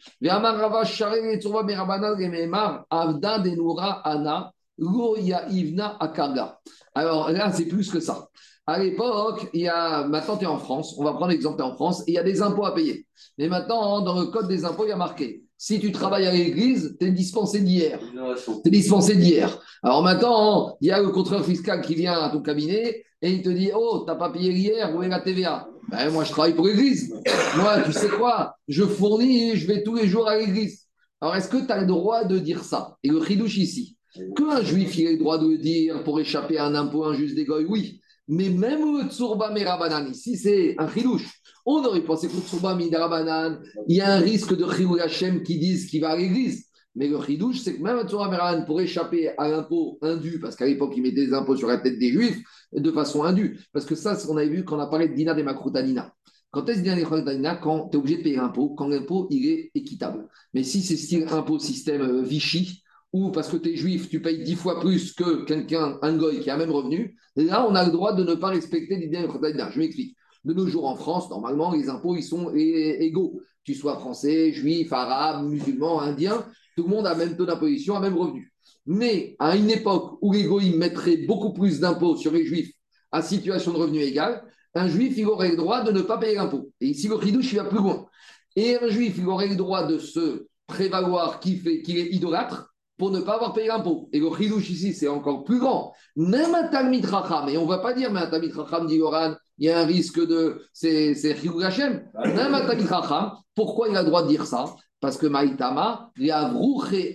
Alors 6.93 7.31
là, 7.31 7.51
c'est 7.51 7.65
plus 7.65 7.89
que 7.89 7.99
ça. 7.99 8.27
À 8.67 8.77
l'époque, 8.77 9.49
il 9.51 9.61
y 9.61 9.67
a, 9.67 10.05
maintenant 10.05 10.37
tu 10.37 10.43
es 10.43 10.47
en 10.47 10.59
France, 10.59 10.93
on 10.99 11.03
va 11.03 11.13
prendre 11.13 11.31
l'exemple, 11.31 11.57
tu 11.57 11.63
es 11.63 11.65
en 11.65 11.73
France, 11.73 12.01
et 12.01 12.11
il 12.11 12.13
y 12.13 12.19
a 12.19 12.23
des 12.23 12.43
impôts 12.43 12.65
à 12.65 12.75
payer. 12.75 13.07
Mais 13.39 13.47
maintenant, 13.47 14.01
dans 14.01 14.19
le 14.19 14.27
code 14.27 14.47
des 14.47 14.63
impôts, 14.63 14.85
il 14.85 14.89
y 14.89 14.91
a 14.91 14.95
marqué, 14.95 15.43
si 15.57 15.79
tu 15.79 15.91
travailles 15.91 16.27
à 16.27 16.31
l'église, 16.31 16.95
tu 16.99 17.07
es 17.07 17.11
dispensé 17.11 17.61
d'hier. 17.61 17.99
Tu 18.45 18.67
es 18.67 18.69
dispensé 18.69 19.15
d'hier. 19.15 19.59
Alors 19.81 20.03
maintenant, 20.03 20.77
il 20.81 20.89
y 20.89 20.91
a 20.91 21.01
le 21.01 21.09
contrôleur 21.09 21.45
fiscal 21.45 21.81
qui 21.81 21.95
vient 21.95 22.13
à 22.13 22.29
ton 22.29 22.43
cabinet 22.43 23.03
et 23.23 23.31
il 23.31 23.41
te 23.41 23.49
dit, 23.49 23.71
oh, 23.73 24.03
t'as 24.05 24.15
pas 24.15 24.29
payé 24.29 24.51
hier, 24.51 24.93
où 24.93 25.01
est 25.01 25.07
la 25.07 25.21
TVA 25.21 25.69
ben, 25.89 26.09
Moi, 26.09 26.25
je 26.25 26.31
travaille 26.31 26.53
pour 26.53 26.67
l'église. 26.67 27.09
Moi, 27.55 27.81
tu 27.85 27.93
sais 27.93 28.09
quoi? 28.09 28.57
Je 28.67 28.83
fournis, 28.83 29.55
je 29.55 29.65
vais 29.65 29.81
tous 29.81 29.95
les 29.95 30.09
jours 30.09 30.27
à 30.27 30.37
l'église. 30.37 30.87
Alors, 31.21 31.33
est-ce 31.37 31.47
que 31.47 31.65
tu 31.65 31.71
as 31.71 31.79
le 31.79 31.87
droit 31.87 32.25
de 32.25 32.37
dire 32.37 32.65
ça? 32.65 32.97
Et 33.01 33.07
le 33.07 33.23
chidouche 33.23 33.55
ici, 33.55 33.97
qu'un 34.35 34.61
juif 34.61 34.97
il 34.97 35.07
ait 35.07 35.13
le 35.13 35.19
droit 35.19 35.37
de 35.37 35.47
le 35.47 35.57
dire 35.57 36.03
pour 36.03 36.19
échapper 36.19 36.57
à 36.57 36.65
un 36.65 36.75
impôt 36.75 37.05
injuste 37.05 37.35
des 37.35 37.47
oui. 37.49 38.01
Mais 38.27 38.49
même 38.49 38.97
le 38.97 39.09
tsurba 39.09 39.51
merabanan, 39.51 40.11
ici, 40.11 40.35
c'est 40.35 40.75
un 40.77 40.89
chidouche. 40.89 41.29
On 41.65 41.81
aurait 41.85 42.03
pensé 42.03 42.27
que 42.27 42.35
le 42.35 42.41
tsurba 42.41 42.75
merabanan, 42.75 43.61
il 43.87 43.95
y 43.95 44.01
a 44.01 44.15
un 44.15 44.19
risque 44.19 44.53
de 44.53 44.69
chilou 44.69 44.97
Hashem 44.99 45.43
qui 45.43 45.57
disent 45.59 45.89
qu'il 45.89 46.01
va 46.01 46.09
à 46.09 46.17
l'église. 46.17 46.65
Mais 46.95 47.07
le 47.07 47.19
chidouche, 47.21 47.59
c'est 47.59 47.75
que 47.75 47.81
même 47.81 47.97
un 47.97 48.07
tsurba 48.07 48.29
merabanan, 48.29 48.65
pour 48.65 48.79
échapper 48.79 49.29
à 49.37 49.47
l'impôt 49.47 49.97
indu, 50.01 50.39
parce 50.39 50.55
qu'à 50.55 50.67
l'époque, 50.67 50.93
il 50.95 51.01
mettait 51.01 51.25
des 51.25 51.33
impôts 51.33 51.55
sur 51.55 51.67
la 51.67 51.77
tête 51.77 51.97
des 51.97 52.11
juifs 52.11 52.39
de 52.71 52.91
façon 52.91 53.23
indue. 53.23 53.59
Parce 53.71 53.85
que 53.85 53.95
ça, 53.95 54.15
c'est 54.15 54.23
ce 54.23 54.27
qu'on 54.27 54.37
avait 54.37 54.49
vu 54.49 54.63
quand 54.63 54.77
on 54.77 54.79
a 54.79 54.87
parlé 54.87 55.07
de 55.07 55.13
Dina 55.13 55.33
des 55.33 55.43
Makroutanina. 55.43 56.13
Quand 56.51 56.69
est-ce 56.69 56.81
Dina 56.81 56.95
des 56.95 57.01
Makroutanina 57.01 57.55
Quand 57.55 57.89
tu 57.89 57.97
es 57.97 57.99
obligé 57.99 58.17
de 58.17 58.23
payer 58.23 58.35
l'impôt, 58.35 58.69
quand 58.69 58.87
l'impôt, 58.87 59.27
il 59.31 59.47
est 59.47 59.71
équitable. 59.73 60.27
Mais 60.53 60.63
si 60.63 60.83
c'est 60.83 60.95
style 60.95 61.25
impôt 61.31 61.57
système 61.57 62.01
euh, 62.01 62.21
Vichy, 62.21 62.83
ou 63.11 63.31
parce 63.31 63.49
que 63.49 63.57
tu 63.57 63.69
es 63.69 63.75
juif, 63.75 64.09
tu 64.09 64.21
payes 64.21 64.43
dix 64.43 64.55
fois 64.55 64.79
plus 64.79 65.13
que 65.13 65.45
quelqu'un, 65.45 65.97
un 66.01 66.17
goy 66.17 66.39
qui 66.41 66.49
a 66.49 66.57
même 66.57 66.71
revenu, 66.71 67.15
là, 67.35 67.65
on 67.67 67.73
a 67.73 67.85
le 67.85 67.91
droit 67.91 68.13
de 68.13 68.23
ne 68.23 68.35
pas 68.35 68.49
respecter 68.49 68.97
l'idée 68.97 69.17
de 69.17 69.23
Makroutanina. 69.23 69.71
Je 69.71 69.79
m'explique. 69.79 70.15
De 70.45 70.53
nos 70.53 70.67
jours 70.67 70.85
en 70.85 70.95
France, 70.95 71.29
normalement, 71.29 71.71
les 71.71 71.89
impôts, 71.89 72.15
ils 72.15 72.23
sont 72.23 72.53
égaux. 72.53 73.41
Tu 73.63 73.75
sois 73.75 73.97
français, 73.97 74.51
juif, 74.51 74.91
arabe, 74.91 75.47
musulman, 75.49 76.01
indien, 76.01 76.45
tout 76.75 76.83
le 76.83 76.89
monde 76.89 77.07
a 77.07 77.13
le 77.13 77.19
même 77.19 77.37
taux 77.37 77.45
d'imposition, 77.45 77.95
a 77.95 77.99
le 77.99 78.09
même 78.09 78.17
revenu. 78.17 78.51
Mais 78.85 79.35
à 79.39 79.55
une 79.55 79.69
époque 79.69 80.17
où 80.21 80.33
les 80.33 80.43
goïms 80.43 80.77
mettraient 80.77 81.17
beaucoup 81.17 81.53
plus 81.53 81.79
d'impôts 81.79 82.17
sur 82.17 82.31
les 82.31 82.45
juifs 82.45 82.71
à 83.11 83.21
situation 83.21 83.71
de 83.71 83.77
revenu 83.77 83.99
égale, 83.99 84.43
un 84.75 84.87
juif, 84.87 85.13
il 85.17 85.27
aurait 85.27 85.51
le 85.51 85.55
droit 85.55 85.83
de 85.83 85.91
ne 85.91 86.01
pas 86.01 86.17
payer 86.17 86.35
l'impôt. 86.35 86.71
Et 86.81 86.87
ici, 86.87 87.07
le 87.07 87.19
chidouche, 87.21 87.53
il 87.53 87.57
va 87.57 87.65
plus 87.65 87.77
loin. 87.77 88.07
Et 88.55 88.75
un 88.75 88.87
juif, 88.87 89.15
il 89.17 89.27
aurait 89.27 89.47
le 89.47 89.55
droit 89.55 89.85
de 89.85 89.99
se 89.99 90.47
prévaloir 90.67 91.39
qu'il 91.39 91.67
est 91.67 92.09
idolâtre 92.11 92.73
pour 92.97 93.11
ne 93.11 93.19
pas 93.21 93.35
avoir 93.35 93.53
payé 93.53 93.67
l'impôt. 93.67 94.09
Et 94.13 94.19
le 94.19 94.29
chidouche 94.35 94.69
ici, 94.69 94.93
c'est 94.93 95.07
encore 95.07 95.43
plus 95.43 95.59
grand. 95.59 95.93
Même 96.15 96.55
un 96.55 96.67
Talmid 96.67 97.05
Racham, 97.05 97.49
et 97.49 97.57
on 97.57 97.63
ne 97.63 97.69
va 97.69 97.79
pas 97.79 97.93
dire, 97.93 98.11
mais 98.11 98.21
un 98.21 98.27
Talmid 98.27 98.53
Racham, 98.53 98.87
dit 98.87 98.95
Yoran, 98.95 99.35
il 99.59 99.67
y 99.67 99.69
a 99.69 99.79
un 99.79 99.85
risque 99.85 100.19
de. 100.19 100.63
C'est 100.73 101.15
Chilou 101.15 101.61
Hashem. 101.61 102.03
Même 102.25 102.55
un 102.55 102.65
Talmid 102.65 102.87
Racham, 102.87 103.33
pourquoi 103.55 103.89
il 103.89 103.95
a 103.95 104.01
le 104.01 104.07
droit 104.07 104.23
de 104.23 104.27
dire 104.27 104.47
ça? 104.47 104.73
Parce 105.03 105.17
que 105.17 105.27
Maïtama, 105.27 106.13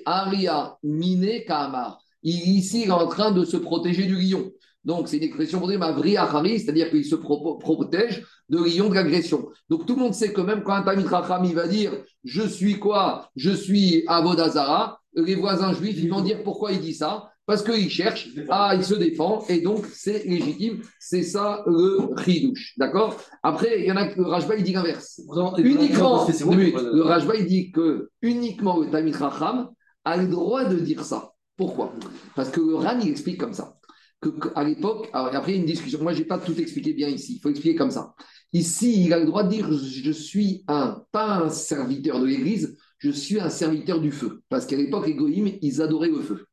Aria 0.05 0.77
Mine 0.83 1.43
Kamar. 1.47 1.99
Ici, 2.23 2.83
il 2.85 2.93
en 2.93 3.07
train 3.07 3.31
de 3.31 3.47
se 3.47 3.57
protéger 3.57 4.05
du 4.05 4.17
lion. 4.17 4.51
Donc, 4.85 5.09
c'est 5.09 5.17
une 5.17 5.23
expression 5.23 5.59
pour 5.59 5.69
dire 5.69 5.79
Mavri 5.79 6.19
Achari, 6.19 6.61
c'est-à-dire 6.61 6.91
qu'il 6.91 7.03
se 7.07 7.15
pro- 7.15 7.57
protège 7.57 8.27
de 8.51 8.59
lion 8.59 8.91
de 8.91 8.95
l'agression. 8.95 9.49
Donc, 9.71 9.87
tout 9.87 9.95
le 9.95 10.03
monde 10.03 10.13
sait 10.13 10.35
que 10.35 10.43
même 10.43 10.63
quand 10.65 10.75
un 10.75 10.83
Talmid 10.83 11.07
Racham, 11.07 11.47
va 11.55 11.67
dire 11.67 11.93
Je 12.25 12.43
suis 12.43 12.79
quoi? 12.79 13.31
Je 13.37 13.53
suis 13.53 14.05
Avodazara, 14.07 15.01
les 15.15 15.35
voisins 15.35 15.73
juifs, 15.73 15.97
ils 15.99 16.11
vont 16.11 16.21
dire 16.21 16.43
pourquoi 16.45 16.73
il 16.73 16.81
dit 16.81 16.93
ça? 16.93 17.31
Parce 17.49 17.63
qu'il 17.63 17.89
cherche, 17.89 18.29
ah, 18.51 18.75
il 18.77 18.85
se 18.85 18.95
défend, 18.95 19.43
et 19.49 19.63
donc 19.63 19.87
c'est 19.91 20.23
légitime. 20.27 20.83
C'est 21.01 21.23
ça 21.23 21.65
le 21.67 22.11
chidouche. 22.23 22.75
D'accord? 22.77 23.17
Après, 23.43 23.81
il 23.81 23.87
y 23.87 23.91
en 23.91 23.97
a 23.97 24.07
que 24.07 24.21
le 24.21 24.27
Rajba, 24.27 24.57
il 24.57 24.65
dit 24.65 24.75
l'inverse. 24.75 25.19
Uniquement, 25.57 26.27
le 26.29 27.01
Rajba, 27.01 27.37
il 27.37 27.47
dit 27.47 27.73
que 27.73 28.11
uniquement 28.21 28.79
le 28.79 29.17
Racham 29.17 29.71
a 30.05 30.17
le 30.19 30.29
droit 30.29 30.67
de 30.67 30.79
dire 30.79 31.03
ça. 31.03 31.33
Pourquoi? 31.57 31.95
Parce 32.37 32.51
que 32.51 32.61
le 32.61 32.75
Ran, 32.75 32.99
il 33.01 33.09
explique 33.09 33.41
comme 33.41 33.55
ça. 33.55 33.79
Que, 34.21 34.29
à 34.55 34.63
l'époque, 34.63 35.09
après, 35.15 35.53
il 35.53 35.55
y 35.55 35.59
a 35.59 35.61
une 35.63 35.67
discussion. 35.67 36.03
Moi, 36.03 36.13
je 36.13 36.19
n'ai 36.19 36.27
pas 36.27 36.39
tout 36.39 36.61
expliqué 36.61 36.93
bien 36.93 37.09
ici. 37.09 37.37
Il 37.37 37.41
faut 37.41 37.49
expliquer 37.49 37.77
comme 37.77 37.91
ça. 37.91 38.13
Ici, 38.53 39.07
il 39.07 39.13
a 39.15 39.19
le 39.19 39.25
droit 39.25 39.43
de 39.45 39.49
dire 39.49 39.73
je 39.73 40.03
je 40.03 40.13
suis 40.13 40.65
un, 40.69 41.03
pas 41.13 41.39
un 41.39 41.49
serviteur 41.49 42.21
de 42.21 42.27
l'Église, 42.27 42.77
je 42.99 43.11
suis 43.11 43.41
un 43.41 43.49
serviteur 43.49 44.03
du 44.03 44.13
feu. 44.13 44.43
Parce 44.51 44.67
qu'à 44.67 44.77
l'époque, 44.77 45.07
les 45.07 45.15
Goïms, 45.15 45.53
ils 45.63 45.81
adoraient 45.81 46.11
le 46.11 46.21
feu. 46.21 46.48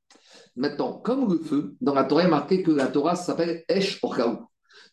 Maintenant, 0.56 0.94
comme 0.94 1.32
le 1.32 1.40
feu, 1.40 1.76
dans 1.82 1.94
la 1.94 2.06
Torah, 2.06 2.24
il 2.24 2.28
est 2.28 2.30
marqué 2.30 2.64
que 2.64 2.72
la 2.72 2.88
Torah 2.88 3.16
s'appelle 3.16 3.64
Esh 3.68 4.00
Orkaou. 4.02 4.38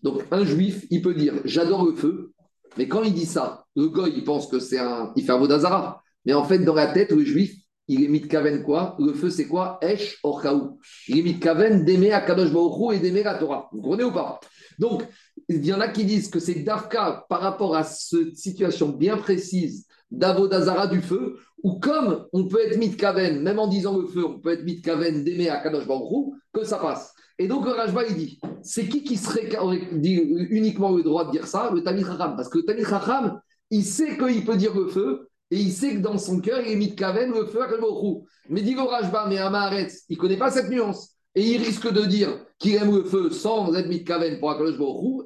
Donc, 0.03 0.23
un 0.31 0.45
juif, 0.45 0.87
il 0.91 1.03
peut 1.03 1.15
dire 1.15 1.35
j'adore 1.45 1.85
le 1.85 1.95
feu, 1.95 2.33
mais 2.77 2.89
quand 2.89 3.03
il 3.03 3.15
dit 3.15 3.27
ça, 3.27 3.65
le 3.77 3.89
goy, 3.89 4.13
il 4.17 4.25
pense 4.25 4.49
que 4.49 4.59
c'est 4.59 4.79
un. 4.79 5.13
Il 5.17 5.25
fait 5.25 5.33
un. 5.33 5.97
Mais 6.25 6.35
en 6.35 6.45
fait, 6.45 6.59
dans 6.61 6.75
la 6.75 6.87
tête, 6.89 7.13
le 7.13 7.25
juif, 7.25 7.55
il 7.89 8.03
est 8.05 8.09
mitkaven 8.09 8.63
quoi? 8.63 8.97
Le 8.99 9.13
feu, 9.13 9.31
c'est 9.31 9.47
quoi? 9.47 9.79
Esh 9.83 10.19
Orkaou. 10.23 10.79
Il 11.09 11.19
est 11.19 11.23
mitkaven 11.23 11.85
d'aimer 11.85 12.13
Akadosh 12.13 12.53
Baruch 12.53 12.79
Hu 12.79 12.97
et 12.97 13.01
d'aimer 13.01 13.23
la 13.23 13.35
Torah. 13.35 13.69
Vous 13.73 13.81
comprenez 13.83 14.05
ou 14.05 14.13
pas? 14.13 14.41
Donc, 14.79 15.05
il 15.49 15.65
y 15.65 15.73
en 15.73 15.81
a 15.81 15.89
qui 15.89 16.05
disent 16.05 16.29
que 16.29 16.39
c'est 16.39 16.63
Dafka 16.63 17.27
par 17.29 17.41
rapport 17.41 17.77
à 17.77 17.85
cette 17.85 18.37
situation 18.37 18.89
bien 18.89 19.17
précise 19.17 19.87
d'Avodazara 20.13 20.87
du 20.87 21.01
feu, 21.01 21.37
ou 21.63 21.79
comme 21.81 22.27
on 22.33 22.47
peut 22.47 22.61
être 22.61 22.79
mitkaven, 22.79 23.43
même 23.43 23.59
en 23.59 23.67
disant 23.67 23.97
le 23.99 24.07
feu, 24.07 24.25
on 24.25 24.41
peut 24.41 24.53
être 24.53 24.65
mitkaven 24.65 25.25
d'aimer 25.25 25.49
Baruch 25.49 25.89
Hu, 25.89 26.41
que 26.53 26.65
ça 26.65 26.79
passe. 26.79 27.15
Et 27.39 27.49
donc, 27.49 27.65
le 27.65 27.73
Rajba, 27.73 28.07
il 28.07 28.15
dit 28.15 28.41
c'est 28.63 28.87
qui 28.87 29.03
qui 29.03 29.17
serait 29.17 29.49
dit 29.93 30.15
uniquement 30.51 30.93
le 30.93 31.03
droit 31.03 31.25
de 31.25 31.31
dire 31.33 31.47
ça? 31.47 31.71
Le 31.75 31.83
Tamil 31.83 32.05
Chacham. 32.05 32.37
Parce 32.37 32.49
que 32.49 32.59
le 32.59 32.65
Tamil 32.65 32.87
Chacham, 32.87 33.41
il 33.71 33.85
sait 33.85 34.17
qu'il 34.17 34.45
peut 34.45 34.57
dire 34.57 34.75
le 34.75 34.87
feu 34.87 35.29
et 35.51 35.57
il 35.57 35.73
sait 35.73 35.95
que 35.95 36.01
dans 36.01 36.19
son 36.19 36.41
cœur, 36.41 36.61
il 36.65 36.73
est 36.73 36.77
mis 36.77 36.89
de 36.89 36.95
Kaven, 36.95 37.33
le 37.33 37.47
feu, 37.47 37.61
le 37.69 38.23
Mais 38.49 38.63
dit 38.63 38.75
le 38.75 38.83
Rajba, 38.83 39.27
mais 39.29 39.39
Amaharetz, 39.39 40.05
il 40.09 40.17
ne 40.17 40.21
connaît 40.21 40.37
pas 40.37 40.51
cette 40.51 40.69
nuance. 40.69 41.17
Et 41.35 41.47
il 41.47 41.63
risque 41.63 41.91
de 41.91 42.03
dire 42.03 42.45
qu'il 42.63 42.77
aime 42.77 42.95
le 42.95 43.05
feu 43.05 43.31
sans 43.31 43.75
être 43.75 43.89
mitkaven 43.89 44.39
pour 44.39 44.51
Akadosh 44.51 44.77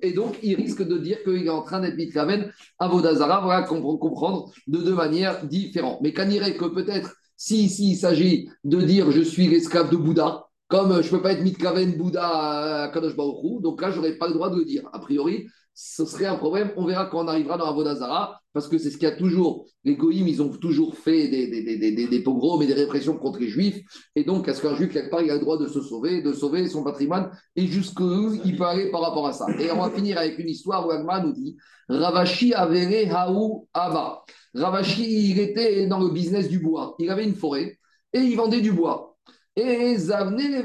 et 0.02 0.12
donc 0.12 0.38
il 0.42 0.54
risque 0.54 0.82
de 0.82 0.96
dire 0.96 1.22
qu'il 1.22 1.46
est 1.46 1.50
en 1.50 1.62
train 1.62 1.80
d'être 1.80 1.96
mitkaven 1.96 2.50
à 2.78 2.88
Vodazara. 2.88 3.42
Voilà, 3.42 3.62
comprendre 3.62 4.50
de 4.66 4.78
deux 4.78 4.94
manières 4.94 5.44
différentes. 5.46 6.00
Mais 6.00 6.14
qu'on 6.14 6.30
irait 6.30 6.56
que 6.56 6.64
peut-être, 6.64 7.14
si 7.36 7.64
ici 7.64 7.92
il 7.92 7.96
s'agit 7.96 8.48
de 8.64 8.80
dire 8.80 9.10
je 9.10 9.20
suis 9.20 9.46
l'esclave 9.46 9.90
de 9.90 9.96
Bouddha, 9.96 10.46
comme 10.68 11.02
je 11.02 11.06
ne 11.06 11.10
peux 11.10 11.22
pas 11.22 11.32
être 11.32 11.42
mitkaven 11.42 11.96
Bouddha 11.96 12.84
à 12.84 12.88
Kadosh 12.88 13.14
donc 13.14 13.82
là, 13.82 13.90
je 13.90 13.96
n'aurais 13.96 14.16
pas 14.16 14.28
le 14.28 14.34
droit 14.34 14.50
de 14.50 14.56
le 14.56 14.64
dire. 14.64 14.88
A 14.92 14.98
priori, 14.98 15.46
ce 15.78 16.06
serait 16.06 16.24
un 16.24 16.36
problème. 16.36 16.72
On 16.78 16.86
verra 16.86 17.04
quand 17.04 17.22
on 17.22 17.28
arrivera 17.28 17.58
dans 17.58 17.66
Avodazara, 17.66 18.40
parce 18.54 18.66
que 18.66 18.78
c'est 18.78 18.90
ce 18.90 18.96
qu'il 18.96 19.06
y 19.06 19.12
a 19.12 19.14
toujours. 19.14 19.66
Les 19.84 19.94
Goïms, 19.94 20.26
ils 20.26 20.40
ont 20.40 20.48
toujours 20.48 20.96
fait 20.96 21.28
des, 21.28 21.48
des, 21.48 21.76
des, 21.76 22.08
des, 22.08 22.22
pogroms 22.22 22.62
et 22.62 22.66
des 22.66 22.72
répressions 22.72 23.18
contre 23.18 23.40
les 23.40 23.48
Juifs. 23.48 23.82
Et 24.14 24.24
donc, 24.24 24.48
est-ce 24.48 24.62
qu'un 24.62 24.74
Juif, 24.74 24.90
quelque 24.90 25.10
part, 25.10 25.20
il 25.20 25.30
a 25.30 25.34
le 25.34 25.40
droit 25.40 25.58
de 25.58 25.66
se 25.66 25.82
sauver, 25.82 26.22
de 26.22 26.32
sauver 26.32 26.66
son 26.66 26.82
patrimoine 26.82 27.30
Et 27.56 27.66
jusqu'où 27.66 28.32
il 28.42 28.56
peut 28.56 28.64
aller 28.64 28.90
par 28.90 29.02
rapport 29.02 29.26
à 29.26 29.34
ça 29.34 29.46
Et 29.60 29.70
on 29.70 29.82
va 29.82 29.90
finir 29.90 30.16
avec 30.16 30.38
une 30.38 30.48
histoire 30.48 30.86
où 30.86 30.90
Agma 30.90 31.20
nous 31.20 31.34
dit 31.34 31.58
Ravashi 31.90 32.54
avere 32.54 33.12
haou 33.12 33.68
ava. 33.74 34.24
Ravashi, 34.54 35.30
il 35.30 35.38
était 35.38 35.86
dans 35.88 36.00
le 36.00 36.08
business 36.08 36.48
du 36.48 36.58
bois. 36.58 36.96
Il 36.98 37.10
avait 37.10 37.24
une 37.24 37.34
forêt 37.34 37.78
et 38.14 38.20
il 38.20 38.34
vendait 38.34 38.62
du 38.62 38.72
bois. 38.72 39.18
Et 39.54 39.94
Zavne 39.98 40.38
les 40.38 40.64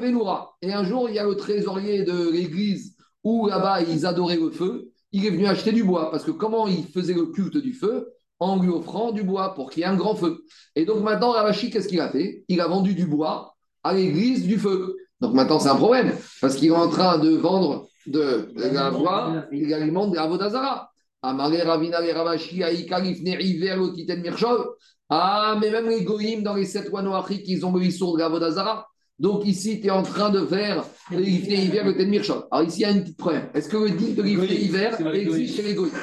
Et 0.62 0.72
un 0.72 0.84
jour, 0.86 1.10
il 1.10 1.16
y 1.16 1.20
a 1.20 1.26
le 1.26 1.36
trésorier 1.36 2.04
de 2.04 2.32
l'église 2.32 2.96
où 3.26 3.48
là-bas, 3.48 3.82
ils 3.82 4.06
adoraient 4.06 4.38
le 4.38 4.52
feu 4.52 4.92
il 5.12 5.26
est 5.26 5.30
venu 5.30 5.46
acheter 5.48 5.72
du 5.72 5.84
bois. 5.84 6.12
Parce 6.12 6.24
que 6.24 6.32
comment 6.32 6.68
il 6.68 6.86
faisait 6.88 7.14
le 7.14 7.28
culte 7.28 7.58
du 7.58 7.74
feu 7.74 8.12
En 8.40 8.62
lui 8.62 8.70
offrant 8.70 9.12
du 9.12 9.24
bois 9.24 9.54
pour 9.54 9.70
qu'il 9.70 9.82
y 9.82 9.84
ait 9.84 9.90
un 9.90 9.96
grand 9.96 10.16
feu. 10.16 10.44
Et 10.76 10.86
donc 10.86 11.04
maintenant, 11.04 11.32
Ravachi, 11.32 11.70
qu'est-ce 11.70 11.88
qu'il 11.88 12.02
a 12.02 12.10
fait? 12.10 12.44
Il 12.48 12.62
a 12.62 12.68
vendu 12.68 12.96
du 12.96 13.06
bois 13.06 13.56
à 13.84 13.94
l'église 13.94 14.46
du 14.46 14.58
feu. 14.58 14.96
Donc 15.20 15.34
maintenant, 15.34 15.60
c'est 15.60 15.70
un 15.70 15.76
problème. 15.76 16.14
Parce 16.40 16.56
qu'il 16.56 16.70
est 16.70 16.76
en 16.76 16.90
train 16.90 17.18
de 17.20 17.30
vendre 17.36 17.88
de, 18.08 18.50
la 18.56 18.90
bois, 18.92 19.46
il 19.52 19.74
alimente 19.74 20.18
Avodazara. 20.18 20.90
Amaré 21.24 21.62
Ravina 21.62 22.02
les 22.02 22.14
Ravashi, 22.14 22.64
Aïkalif, 22.64 23.22
Neriver, 23.22 23.76
Lotiten 23.76 24.22
Mirchol. 24.22 24.66
Ah, 25.08 25.56
mais 25.62 25.70
même 25.70 25.88
les 25.88 26.04
Goïm 26.04 26.42
dans 26.42 26.56
les 26.56 26.66
sept 26.66 26.92
noirs, 26.92 27.30
ils 27.30 27.66
ont 27.66 27.76
le 27.76 27.92
sourd 27.92 28.18
de 28.18 28.24
Avodazara. 28.24 28.88
Donc 29.20 29.46
ici, 29.46 29.80
tu 29.80 29.88
es 29.88 29.92
en 29.92 30.04
train 30.04 30.30
de 30.30 30.46
faire 30.46 30.84
le 31.12 31.20
lifté 31.20 31.54
hiver, 31.54 31.86
le 31.86 31.96
Tenmirchot. 31.96 32.46
Alors 32.50 32.68
ici, 32.68 32.80
il 32.80 32.82
y 32.82 32.86
a 32.86 32.92
une 32.92 33.02
petite 33.02 33.18
preuve. 33.18 33.44
Est-ce 33.54 33.70
que 33.70 33.78
le 33.78 33.92
dit 33.92 34.14
de 34.14 34.24
lifté 34.24 34.62
hiver 34.62 34.98
existe 35.14 35.56
chez 35.56 35.62
les 35.64 35.76
Goïs 35.76 35.94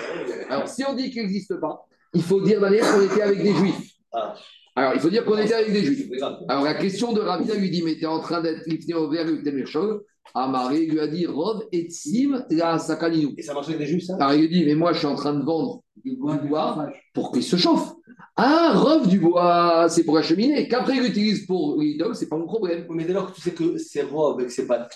Alors 0.48 0.68
si 0.68 0.84
on 0.84 0.94
dit 0.94 1.10
qu'il 1.10 1.22
n'existe 1.22 1.58
pas, 1.60 1.84
il 2.14 2.22
faut 2.22 2.40
dire 2.40 2.60
d'ailleurs 2.60 2.92
qu'on 2.92 3.02
était 3.02 3.22
avec 3.22 3.42
des 3.42 3.54
Juifs. 3.54 3.92
Ah. 4.12 4.34
Alors 4.76 4.94
il 4.94 5.00
faut 5.00 5.10
dire 5.10 5.24
qu'on 5.24 5.36
était 5.36 5.54
avec 5.54 5.72
des 5.72 5.82
Juifs. 5.82 6.10
Alors 6.48 6.64
la 6.64 6.74
question 6.74 7.12
de 7.12 7.20
Ravina 7.20 7.54
lui 7.54 7.70
dit 7.70 7.82
Mais 7.82 7.96
tu 7.96 8.02
es 8.02 8.06
en 8.06 8.20
train 8.20 8.40
d'être 8.40 8.64
lifté 8.66 8.92
hiver, 8.92 9.24
le 9.26 9.42
Tenmirchot 9.42 10.02
Amaré 10.34 10.86
lui 10.86 11.00
a 11.00 11.06
dit 11.06 11.26
Rov 11.26 11.64
et 11.72 11.88
Sim 11.90 12.44
la 12.50 12.78
Sakaninou. 12.78 13.34
Et 13.36 13.42
ça 13.42 13.54
marche 13.54 13.68
avec 13.68 13.78
des 13.78 13.86
Juifs, 13.86 14.04
ça? 14.04 14.16
Alors 14.16 14.34
il 14.34 14.42
lui 14.42 14.48
dit 14.48 14.64
Mais 14.64 14.74
moi, 14.74 14.92
je 14.92 14.98
suis 14.98 15.06
en 15.06 15.14
train 15.14 15.34
de 15.34 15.44
vendre 15.44 15.82
du 16.04 16.16
bois 16.16 16.86
pour 17.14 17.32
qu'il 17.32 17.42
se 17.42 17.56
chauffe. 17.56 17.92
Ah, 18.40 18.72
rove 18.76 19.08
du 19.08 19.18
bois, 19.18 19.88
c'est 19.88 20.04
pour 20.04 20.16
acheminer. 20.16 20.68
Qu'après, 20.68 20.96
il 20.96 21.02
l'utilise 21.02 21.44
pour 21.44 21.80
l'idole, 21.80 22.14
c'est 22.14 22.28
pas 22.28 22.36
mon 22.36 22.46
problème. 22.46 22.86
Mais 22.90 23.04
dès 23.04 23.12
lors 23.12 23.30
que 23.30 23.34
tu 23.34 23.40
sais 23.40 23.50
que 23.50 23.76
c'est 23.78 24.02
rove 24.02 24.40
et 24.40 24.46
que 24.46 24.52
c'est 24.52 24.66
pas, 24.66 24.88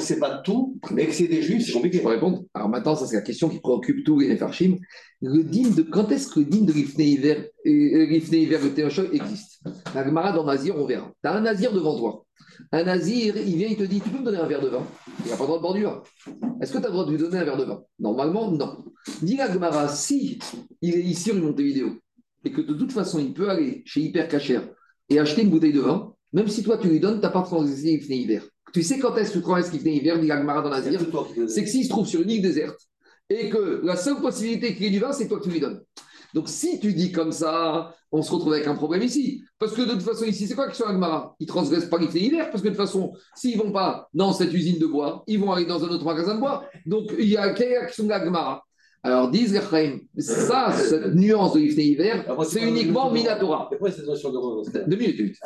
c'est 0.00 0.18
pas 0.18 0.38
tout, 0.38 0.78
mais 0.90 1.06
que 1.06 1.12
c'est 1.12 1.28
des 1.28 1.42
juifs, 1.42 1.66
c'est 1.66 1.72
compliqué. 1.72 1.98
Je 1.98 2.02
peux 2.02 2.08
répondre. 2.08 2.44
Alors 2.54 2.70
maintenant, 2.70 2.96
ça, 2.96 3.06
c'est 3.06 3.16
la 3.16 3.22
question 3.22 3.50
qui 3.50 3.60
préoccupe 3.60 4.04
tous 4.04 4.20
les 4.20 4.28
Nefarchim. 4.28 4.78
Le 5.20 5.42
din 5.44 5.68
de, 5.68 5.82
quand 5.82 6.10
est-ce 6.12 6.28
que 6.28 6.40
le 6.40 6.46
din 6.46 6.64
de 6.64 6.72
Rifne 6.72 7.02
Hiver, 7.02 7.44
euh, 7.66 8.06
le 8.06 8.68
Théochol 8.70 9.10
existe? 9.12 9.60
La 9.94 10.04
Gemara 10.04 10.32
dans 10.32 10.44
Nazir, 10.44 10.74
on 10.78 10.86
verra. 10.86 11.12
Tu 11.22 11.28
as 11.28 11.34
un 11.34 11.40
Nazir 11.42 11.72
devant 11.72 11.98
toi. 11.98 12.24
Un 12.72 12.84
Nazir, 12.84 13.36
il 13.36 13.56
vient, 13.56 13.68
il 13.68 13.76
te 13.76 13.82
dit 13.82 14.00
Tu 14.00 14.08
peux 14.08 14.18
me 14.18 14.24
donner 14.24 14.38
un 14.38 14.46
verre 14.46 14.62
de 14.62 14.68
vin? 14.68 14.82
Il 15.24 15.30
n'a 15.30 15.36
pas 15.36 15.42
le 15.42 15.46
droit 15.46 15.58
de 15.58 15.62
bordure. 15.62 16.02
Est-ce 16.60 16.72
que 16.72 16.78
tu 16.78 16.84
as 16.84 16.88
le 16.88 16.92
droit 16.92 17.04
de 17.04 17.10
lui 17.10 17.18
donner 17.18 17.38
un 17.38 17.44
verre 17.44 17.56
de 17.56 17.64
vin? 17.64 17.82
Normalement, 17.98 18.50
non. 18.50 18.84
Dis 19.20 19.36
la 19.36 19.52
Gemara, 19.52 19.88
si 19.88 20.38
il 20.80 20.94
est 20.94 21.02
ici 21.02 21.30
une 21.30 21.40
montée 21.40 21.64
vidéo 21.64 21.98
et 22.44 22.52
que 22.52 22.60
de 22.60 22.74
toute 22.74 22.92
façon, 22.92 23.18
il 23.18 23.32
peut 23.32 23.48
aller 23.48 23.82
chez 23.84 24.00
Hyper 24.00 24.28
Cacher 24.28 24.60
et 25.08 25.18
acheter 25.18 25.42
une 25.42 25.50
bouteille 25.50 25.72
de 25.72 25.80
vin, 25.80 26.14
même 26.32 26.48
si 26.48 26.62
toi 26.62 26.78
tu 26.78 26.88
lui 26.88 27.00
donnes, 27.00 27.16
tu 27.16 27.22
n'as 27.22 27.30
pas 27.30 27.42
transgressé 27.42 27.96
l'Ifné 27.96 28.16
hiver. 28.16 28.44
Tu 28.72 28.82
sais 28.82 28.98
quand 28.98 29.16
est-ce 29.16 29.30
que 29.30 29.38
tu 29.38 29.42
transgresses 29.42 29.72
l'Ifné 29.72 29.96
hiver, 29.96 30.20
dit 30.20 30.30
Agmara 30.30 30.62
dans 30.62 30.68
l'Azir 30.68 31.00
C'est 31.48 31.64
que 31.64 31.70
s'il 31.70 31.84
se 31.84 31.88
trouve 31.88 32.06
sur 32.06 32.20
une 32.20 32.30
île 32.30 32.42
déserte 32.42 32.80
et 33.30 33.48
que 33.48 33.80
la 33.82 33.96
seule 33.96 34.20
possibilité 34.20 34.74
qu'il 34.74 34.86
ait 34.86 34.90
du 34.90 34.98
vin, 34.98 35.12
c'est 35.12 35.28
toi 35.28 35.40
qui 35.40 35.50
lui 35.50 35.60
donnes. 35.60 35.82
Donc 36.34 36.48
si 36.48 36.78
tu 36.78 36.92
dis 36.92 37.10
comme 37.10 37.32
ça, 37.32 37.94
on 38.12 38.22
se 38.22 38.30
retrouve 38.30 38.52
avec 38.52 38.66
un 38.66 38.74
problème 38.74 39.02
ici. 39.02 39.42
Parce 39.58 39.72
que 39.72 39.82
de 39.82 39.92
toute 39.92 40.02
façon, 40.02 40.24
ici, 40.24 40.46
c'est 40.46 40.54
quoi 40.54 40.72
sur 40.72 40.88
Agmara 40.88 41.34
Ils 41.40 41.46
transgressent 41.46 41.88
pas 41.88 41.98
l'Ifné 41.98 42.20
hiver, 42.20 42.50
parce 42.50 42.62
que 42.62 42.68
de 42.68 42.74
toute 42.74 42.84
façon, 42.84 43.12
s'ils 43.34 43.56
ne 43.56 43.62
vont 43.62 43.72
pas 43.72 44.08
dans 44.12 44.32
cette 44.32 44.52
usine 44.52 44.78
de 44.78 44.86
bois, 44.86 45.24
ils 45.26 45.38
vont 45.38 45.52
aller 45.52 45.66
dans 45.66 45.82
un 45.84 45.88
autre 45.88 46.04
magasin 46.04 46.34
de 46.34 46.40
bois. 46.40 46.68
Donc 46.86 47.12
il 47.18 47.28
y 47.28 47.36
a 47.36 47.52
quelle 47.54 47.76
action 47.76 48.04
d'Agmara 48.04 48.64
alors, 49.02 49.30
disent 49.30 49.52
les 49.52 50.08
ça, 50.18 50.72
cette 50.72 51.14
nuance 51.14 51.54
de 51.54 51.60
l'Ifné 51.60 51.84
hiver, 51.84 52.36
c'est 52.44 52.62
uniquement 52.62 53.10
Minatora. 53.10 53.70
Deux 54.86 54.96
minutes. 54.96 55.36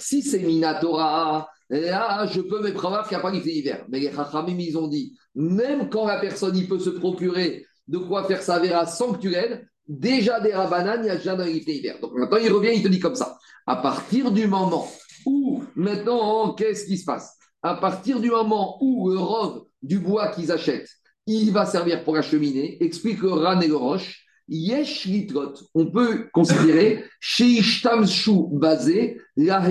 Si 0.00 0.22
c'est 0.22 0.40
Minatora, 0.40 1.48
là, 1.70 2.26
je 2.26 2.40
peux 2.40 2.60
me 2.60 2.72
prévoir 2.72 3.06
qu'il 3.06 3.16
n'y 3.16 3.20
a 3.20 3.22
pas 3.22 3.30
l'Ifné 3.30 3.52
hiver. 3.52 3.86
Mais 3.88 4.00
les 4.00 4.10
Chachamim, 4.10 4.58
ils 4.58 4.76
ont 4.76 4.88
dit, 4.88 5.16
même 5.34 5.88
quand 5.88 6.06
la 6.06 6.18
personne 6.18 6.56
il 6.56 6.68
peut 6.68 6.80
se 6.80 6.90
procurer 6.90 7.64
de 7.86 7.98
quoi 7.98 8.24
faire 8.24 8.42
sa 8.42 8.58
vera 8.58 8.84
l'aides, 9.22 9.64
déjà 9.86 10.40
des 10.40 10.52
rabananes, 10.52 11.04
il 11.04 11.24
y 11.24 11.28
a 11.28 11.36
dans 11.36 11.44
l'Ifné 11.44 11.76
hiver. 11.76 11.98
Donc 12.02 12.14
maintenant, 12.14 12.38
il 12.38 12.52
revient, 12.52 12.72
il 12.74 12.82
te 12.82 12.88
dit 12.88 12.98
comme 12.98 13.14
ça. 13.14 13.38
À 13.64 13.76
partir 13.76 14.32
du 14.32 14.48
moment 14.48 14.88
où, 15.24 15.62
maintenant, 15.76 16.52
qu'est-ce 16.54 16.86
qui 16.86 16.98
se 16.98 17.04
passe? 17.04 17.36
À 17.62 17.76
partir 17.76 18.20
du 18.20 18.30
moment 18.30 18.76
où 18.80 19.10
le 19.10 19.18
rove 19.18 19.62
du 19.82 20.00
bois 20.00 20.28
qu'ils 20.28 20.50
achètent, 20.50 20.90
il 21.26 21.52
va 21.52 21.66
servir 21.66 22.04
pour 22.04 22.16
acheminer, 22.16 22.82
explique 22.82 23.20
le 23.22 23.32
ran 23.32 23.60
et 23.60 23.68
le 23.68 23.76
roche. 23.76 24.22
Yesh 24.48 25.06
litrot, 25.06 25.54
on 25.74 25.86
peut 25.86 26.28
considérer 26.32 27.04
chez 27.20 27.60
Shu 27.62 28.30
basé 28.52 29.20
la. 29.36 29.68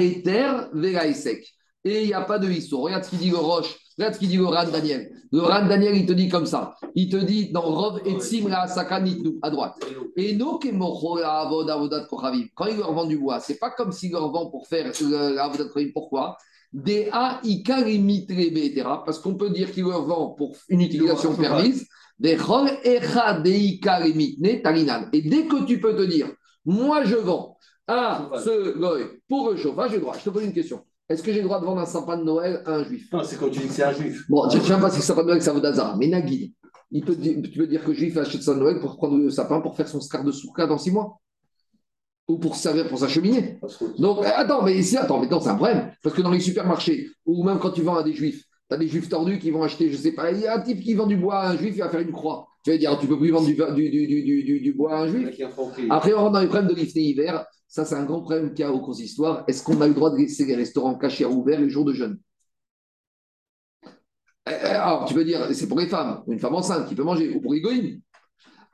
Et 1.85 2.01
il 2.01 2.07
n'y 2.07 2.13
a 2.13 2.21
pas 2.21 2.39
de 2.39 2.49
histoire. 2.49 2.81
Regarde 2.81 3.05
ce 3.05 3.11
qu'il 3.11 3.19
dit 3.19 3.29
le 3.29 3.37
roche, 3.37 3.77
regarde 3.97 4.15
ce 4.15 4.19
qu'il 4.19 4.27
dit 4.27 4.35
le 4.35 4.47
ran 4.47 4.69
Daniel. 4.69 5.11
Le 5.31 5.41
ran 5.41 5.65
Daniel, 5.65 5.95
il 5.95 6.05
te 6.05 6.11
dit 6.11 6.27
comme 6.27 6.45
ça. 6.45 6.75
Il 6.93 7.09
te 7.09 7.15
dit 7.15 7.51
dans 7.51 7.61
Rov 7.61 8.01
et 8.05 8.19
Tzim 8.19 8.49
la 8.49 8.63
à 8.63 9.49
droite. 9.49 9.75
Et 10.17 10.35
no 10.35 10.59
Quand 10.59 10.67
il 12.67 12.77
leur 12.77 12.93
vend 12.93 13.05
du 13.05 13.17
bois, 13.17 13.39
c'est 13.39 13.59
pas 13.59 13.69
comme 13.69 13.93
s'il 13.93 14.11
leur 14.11 14.29
vend 14.31 14.49
pour 14.49 14.67
faire 14.67 14.91
l'avodat 15.01 15.65
Kochavim. 15.65 15.91
Pourquoi? 15.93 16.35
Des 16.75 17.09
parce 19.05 19.19
qu'on 19.19 19.35
peut 19.35 19.49
dire 19.49 19.71
qu'il 19.71 19.85
leur 19.85 20.05
vend 20.05 20.31
pour 20.31 20.57
une 20.67 20.81
utilisation 20.81 21.33
permise, 21.33 21.87
des 22.19 22.31
Et 22.33 22.37
dès 25.21 25.47
que 25.47 25.65
tu 25.65 25.79
peux 25.79 25.95
te 25.95 26.03
dire, 26.03 26.27
moi 26.65 27.05
je 27.05 27.15
vends 27.15 27.57
à 27.87 28.29
ce 28.43 28.77
goy 28.77 29.21
pour 29.29 29.51
le 29.51 29.57
chauffage, 29.57 29.91
j'ai 29.91 29.99
droit. 29.99 30.15
Je 30.19 30.25
te 30.25 30.29
pose 30.29 30.43
une 30.43 30.53
question. 30.53 30.81
Est-ce 31.07 31.23
que 31.23 31.31
j'ai 31.31 31.39
le 31.39 31.45
droit 31.45 31.61
de 31.61 31.65
vendre 31.65 31.81
un 31.81 31.85
sapin 31.85 32.17
de 32.17 32.23
Noël 32.23 32.61
à 32.65 32.71
un 32.73 32.83
juif? 32.83 33.07
Non, 33.13 33.23
c'est 33.23 33.39
quand 33.39 33.49
tu 33.49 33.59
dis 33.59 33.67
que 33.67 33.73
c'est 33.73 33.83
un 33.83 33.93
juif. 33.93 34.25
Bon, 34.27 34.49
je 34.49 34.57
ne 34.57 34.63
sais 34.63 34.79
pas 34.79 34.89
si 34.89 34.97
c'est 34.97 35.07
sapin 35.07 35.21
de 35.21 35.27
Noël, 35.27 35.41
ça 35.41 35.53
vaut 35.53 35.59
d'hazard. 35.61 35.95
Mais 35.97 36.07
Nagui, 36.07 36.55
il 36.91 37.05
peut, 37.05 37.15
tu 37.15 37.57
peux 37.57 37.67
dire 37.67 37.83
que 37.83 37.89
le 37.89 37.93
juif 37.93 38.17
achète 38.17 38.41
ça 38.41 38.53
de 38.53 38.59
Noël 38.59 38.79
pour 38.81 38.97
prendre 38.97 39.17
le 39.17 39.29
sapin 39.29 39.61
pour 39.61 39.77
faire 39.77 39.87
son 39.87 40.01
scar 40.01 40.23
de 40.23 40.31
sourka 40.31 40.65
dans 40.67 40.79
six 40.79 40.91
mois? 40.91 41.21
Ou 42.27 42.37
pour 42.37 42.55
servir 42.55 42.87
pour 42.87 42.99
s'acheminer. 42.99 43.59
Donc, 43.97 44.19
euh, 44.19 44.29
attends, 44.35 44.63
mais 44.63 44.77
ici, 44.77 44.97
attends, 44.97 45.19
mais 45.19 45.27
c'est 45.29 45.49
un 45.49 45.55
problème. 45.55 45.91
Parce 46.01 46.15
que 46.15 46.21
dans 46.21 46.31
les 46.31 46.39
supermarchés, 46.39 47.09
ou 47.25 47.43
même 47.43 47.59
quand 47.59 47.71
tu 47.71 47.81
vends 47.81 47.95
à 47.95 48.03
des 48.03 48.13
juifs, 48.13 48.43
tu 48.69 48.75
as 48.75 48.77
des 48.77 48.87
juifs 48.87 49.09
tordus 49.09 49.37
qui 49.39 49.51
vont 49.51 49.63
acheter, 49.63 49.91
je 49.91 49.97
sais 49.97 50.13
pas, 50.13 50.31
il 50.31 50.39
y 50.39 50.47
a 50.47 50.55
un 50.55 50.61
type 50.61 50.81
qui 50.81 50.93
vend 50.95 51.05
du 51.05 51.17
bois 51.17 51.39
à 51.39 51.51
un 51.51 51.57
juif, 51.57 51.73
il 51.75 51.79
va 51.79 51.89
faire 51.89 51.99
une 51.99 52.11
croix. 52.11 52.47
Tu 52.63 52.71
vas 52.71 52.77
dire, 52.77 52.97
tu 52.97 53.05
peux 53.05 53.17
plus 53.17 53.29
vendre 53.29 53.45
du, 53.45 53.53
du, 53.53 54.59
du, 54.59 54.73
bois 54.73 54.95
à 54.95 55.01
un 55.03 55.07
juif. 55.07 55.29
Après, 55.91 56.13
on 56.13 56.17
rentre 56.17 56.31
dans 56.31 56.41
les 56.41 56.47
problèmes 56.47 56.69
de 56.69 56.73
l'ifné 56.73 57.01
hiver. 57.01 57.45
Ça, 57.67 57.85
c'est 57.85 57.95
un 57.95 58.05
grand 58.05 58.21
problème 58.21 58.53
qu'il 58.53 58.65
y 58.65 58.67
a 58.67 58.71
au 58.71 58.79
consistoire. 58.79 59.43
Est-ce 59.47 59.63
qu'on 59.63 59.79
a 59.81 59.87
le 59.87 59.93
droit 59.93 60.09
de 60.09 60.17
laisser 60.17 60.45
les 60.45 60.55
restaurants 60.55 60.95
cachés 60.95 61.25
ouverts 61.25 61.61
les 61.61 61.69
jours 61.69 61.85
de 61.85 61.93
jeûne? 61.93 62.17
Euh, 64.47 64.51
euh, 64.51 64.81
alors, 64.81 65.05
tu 65.05 65.13
peux 65.13 65.23
dire, 65.23 65.47
c'est 65.53 65.67
pour 65.67 65.79
les 65.79 65.87
femmes, 65.87 66.23
une 66.27 66.39
femme 66.39 66.55
enceinte 66.55 66.87
qui 66.87 66.95
peut 66.95 67.03
manger, 67.03 67.35
ou 67.35 67.41
pour 67.41 67.53
les 67.53 67.61
goïms. 67.61 67.99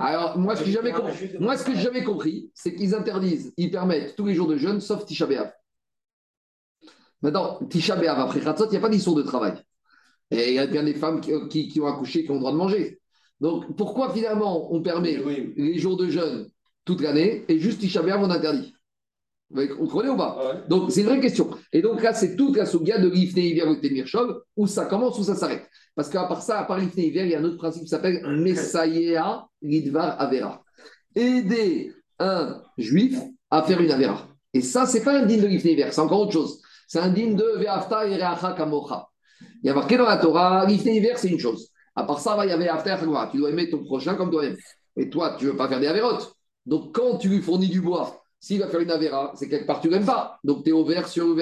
Alors, 0.02 0.38
moi, 0.38 0.56
ce 0.56 0.64
que 0.64 0.72
j'avais 0.72 0.92
compris, 0.92 1.32
moi, 1.40 1.58
ce 1.58 1.64
que 1.64 1.76
j'avais 1.76 2.04
compris, 2.04 2.52
c'est 2.54 2.74
qu'ils 2.74 2.96
interdisent, 2.96 3.54
ils 3.58 3.72
permettent 3.72 4.16
tous 4.16 4.26
les 4.26 4.34
jours 4.34 4.48
de 4.48 4.58
jeûne, 4.58 4.82
sauf 4.82 5.06
Tisha 5.06 5.26
B'Av. 5.26 5.54
Maintenant, 7.22 7.60
Tisha 7.70 7.96
B'Av, 7.96 8.20
après 8.20 8.40
Khatzot, 8.40 8.66
il 8.68 8.72
n'y 8.72 8.78
a 8.78 8.82
pas 8.82 8.90
d'histoire 8.90 9.16
de 9.16 9.24
travail. 9.24 9.54
Et 10.32 10.50
il 10.50 10.56
y 10.56 10.60
a 10.60 10.66
bien 10.66 10.84
des 10.84 10.96
femmes 10.96 11.22
qui, 11.22 11.34
ont 11.34 11.88
accouché 11.88 12.24
qui 12.24 12.32
ont 12.32 12.36
le 12.36 12.40
droit 12.40 12.52
de 12.52 12.58
manger. 12.58 13.00
Donc, 13.40 13.76
pourquoi 13.76 14.14
finalement 14.14 14.74
on 14.74 14.82
permet 14.82 15.18
les 15.56 15.78
jours 15.78 15.98
de 15.98 16.08
jeûne 16.10 16.50
toute 16.86 17.02
l'année 17.02 17.46
et 17.48 17.60
juste 17.60 17.80
Tisha 17.80 18.02
B'Av, 18.02 18.22
on 18.24 18.30
interdit? 18.30 18.74
Vous 19.50 19.68
comprenez 19.76 20.10
ou 20.10 20.16
pas? 20.16 20.38
Ah 20.40 20.68
Donc, 20.70 20.92
c'est 20.92 21.02
une 21.02 21.08
vraie 21.08 21.20
question. 21.20 21.50
Et 21.74 21.82
donc 21.82 22.02
là, 22.02 22.14
c'est 22.14 22.36
toute 22.36 22.56
la 22.56 22.66
souga 22.66 22.98
de 23.00 23.10
l'Ifne 23.10 23.40
Hiver 23.40 23.68
ou 23.68 23.76
Temir 23.76 24.06
où 24.56 24.66
ça 24.66 24.86
commence 24.86 25.20
ou 25.20 25.24
ça 25.24 25.36
s'arrête. 25.36 25.68
Parce 25.96 26.10
qu'à 26.10 26.24
part 26.24 26.42
ça, 26.42 26.60
à 26.60 26.64
part 26.64 26.82
Hiver, 26.82 27.26
il 27.26 27.32
y 27.32 27.36
a 27.36 27.40
un 27.40 27.44
autre 27.44 27.58
principe 27.58 27.84
qui 27.84 27.90
s'appelle 27.90 28.26
Messayea 28.26 29.46
Lidvar 29.62 30.20
Avera. 30.20 30.64
Aider 31.16 31.94
un 32.20 32.62
juif 32.78 33.20
à 33.50 33.64
faire 33.64 33.82
une 33.82 33.92
avéra. 33.92 34.28
Et 34.54 34.62
ça, 34.62 34.86
c'est 34.86 35.04
pas 35.04 35.18
un 35.20 35.26
digne 35.26 35.42
de 35.42 35.48
l'ifné 35.48 35.76
c'est 35.92 36.00
encore 36.00 36.22
autre 36.22 36.34
chose. 36.34 36.62
C'est 36.88 37.00
un 37.00 37.10
digne 37.10 37.36
de 37.36 37.58
ve'afta 37.58 38.08
et 38.08 38.18
kamocha. 38.56 39.08
Il 39.64 39.68
y 39.68 39.70
a 39.70 39.74
marqué 39.74 39.98
dans 39.98 40.06
la 40.06 40.18
Torah, 40.18 40.66
l'ifné 40.66 41.14
c'est 41.16 41.30
une 41.30 41.40
chose. 41.40 41.70
À 41.96 42.04
part 42.04 42.20
ça, 42.20 42.38
il 42.44 42.50
y 42.50 42.52
avait 42.52 42.70
after 42.70 42.96
Tu 43.32 43.38
dois 43.38 43.50
aimer 43.50 43.70
ton 43.70 43.84
prochain 43.84 44.16
comme 44.16 44.32
toi-même. 44.32 44.58
Et 44.96 45.10
toi, 45.10 45.36
tu 45.38 45.46
veux 45.46 45.56
pas 45.56 45.68
faire 45.68 45.80
des 45.80 45.88
avérotes. 45.88 46.34
Donc, 46.66 46.94
quand 46.96 47.18
tu 47.18 47.28
lui 47.28 47.42
fournis 47.42 47.70
du 47.70 47.82
bois, 47.82 48.21
s'il 48.42 48.60
va 48.60 48.68
faire 48.68 48.80
une 48.80 48.90
avéra, 48.90 49.32
c'est 49.36 49.48
quelque 49.48 49.68
part 49.68 49.80
tu 49.80 49.90
l'aimes 49.90 50.04
pas. 50.04 50.40
Donc, 50.44 50.64
tu 50.64 50.72
es 50.72 50.74
ouvert 50.74 51.08
sur 51.08 51.38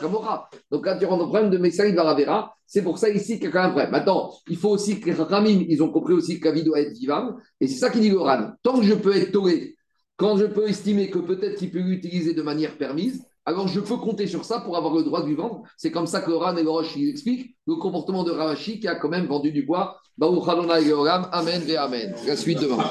kamocha. 0.00 0.48
Donc 0.70 0.86
là, 0.86 0.96
tu 0.96 1.04
rentres 1.04 1.24
au 1.24 1.28
problème 1.28 1.50
de 1.50 1.58
Messaï 1.58 1.92
de 1.92 1.96
la 1.96 2.10
avéra. 2.10 2.56
C'est 2.66 2.82
pour 2.82 2.96
ça 2.96 3.10
ici 3.10 3.34
qu'il 3.34 3.44
y 3.44 3.48
a 3.48 3.50
quand 3.50 3.58
même 3.58 3.68
un 3.68 3.72
problème. 3.72 3.90
Maintenant, 3.90 4.32
il 4.48 4.56
faut 4.56 4.70
aussi 4.70 4.98
que 5.00 5.10
les 5.10 5.66
ils 5.68 5.82
ont 5.82 5.90
compris 5.90 6.14
aussi 6.14 6.40
que 6.40 6.46
la 6.46 6.52
vie 6.52 6.64
doit 6.64 6.80
être 6.80 6.94
vivante. 6.94 7.36
Et 7.60 7.68
c'est 7.68 7.78
ça 7.78 7.90
qu'il 7.90 8.00
dit 8.00 8.08
le 8.08 8.18
Ran. 8.18 8.52
Tant 8.62 8.78
que 8.78 8.86
je 8.86 8.94
peux 8.94 9.14
être 9.14 9.32
toré, 9.32 9.76
quand 10.16 10.38
je 10.38 10.46
peux 10.46 10.66
estimer 10.66 11.10
que 11.10 11.18
peut-être 11.18 11.58
qu'il 11.58 11.70
peut 11.70 11.80
l'utiliser 11.80 12.32
de 12.32 12.42
manière 12.42 12.78
permise, 12.78 13.22
alors 13.46 13.68
je 13.68 13.80
peux 13.80 13.96
compter 13.96 14.26
sur 14.26 14.44
ça 14.44 14.60
pour 14.60 14.76
avoir 14.76 14.94
le 14.94 15.02
droit 15.02 15.22
de 15.22 15.26
lui 15.28 15.34
vendre. 15.34 15.62
C'est 15.76 15.90
comme 15.90 16.06
ça 16.06 16.20
que 16.22 16.30
Ran 16.30 16.56
et 16.56 16.62
le 16.62 16.70
Roche 16.70 16.96
expliquent 16.96 17.54
le 17.66 17.76
comportement 17.76 18.24
de 18.24 18.30
Ravashi 18.30 18.80
qui 18.80 18.88
a 18.88 18.94
quand 18.94 19.10
même 19.10 19.26
vendu 19.26 19.52
du 19.52 19.62
bois. 19.62 19.98
Amen 20.20 21.62
et 21.68 21.76
Amen. 21.76 22.14
La 22.26 22.36
suite 22.36 22.60
demain. 22.60 22.84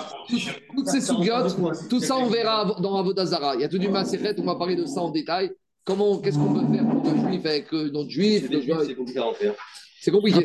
Toutes 0.75 0.87
ces 0.87 1.01
tout 1.89 1.99
ça 1.99 2.17
on 2.17 2.27
verra 2.27 2.75
dans 2.79 2.97
Avodazara. 2.97 3.55
Il 3.55 3.61
y 3.61 3.63
a 3.63 3.69
tout 3.69 3.79
du 3.79 3.89
Maseret, 3.89 4.35
on 4.37 4.43
va 4.43 4.55
parler 4.55 4.75
de 4.75 4.85
ça 4.85 5.01
en 5.01 5.09
détail. 5.09 5.51
Comment, 5.85 6.19
qu'est-ce 6.19 6.37
qu'on 6.37 6.53
peut 6.53 6.73
faire 6.73 6.87
pour 6.87 7.11
le 7.11 7.17
juif 7.17 7.45
avec 7.45 7.73
euh, 7.73 7.89
notre 7.91 8.09
juif 8.09 8.47
C'est 8.49 8.95
compliqué 8.95 9.19
à 9.19 9.27
en 9.27 9.33
faire. 9.33 9.53
C'est 9.99 10.11
compliqué. 10.11 10.39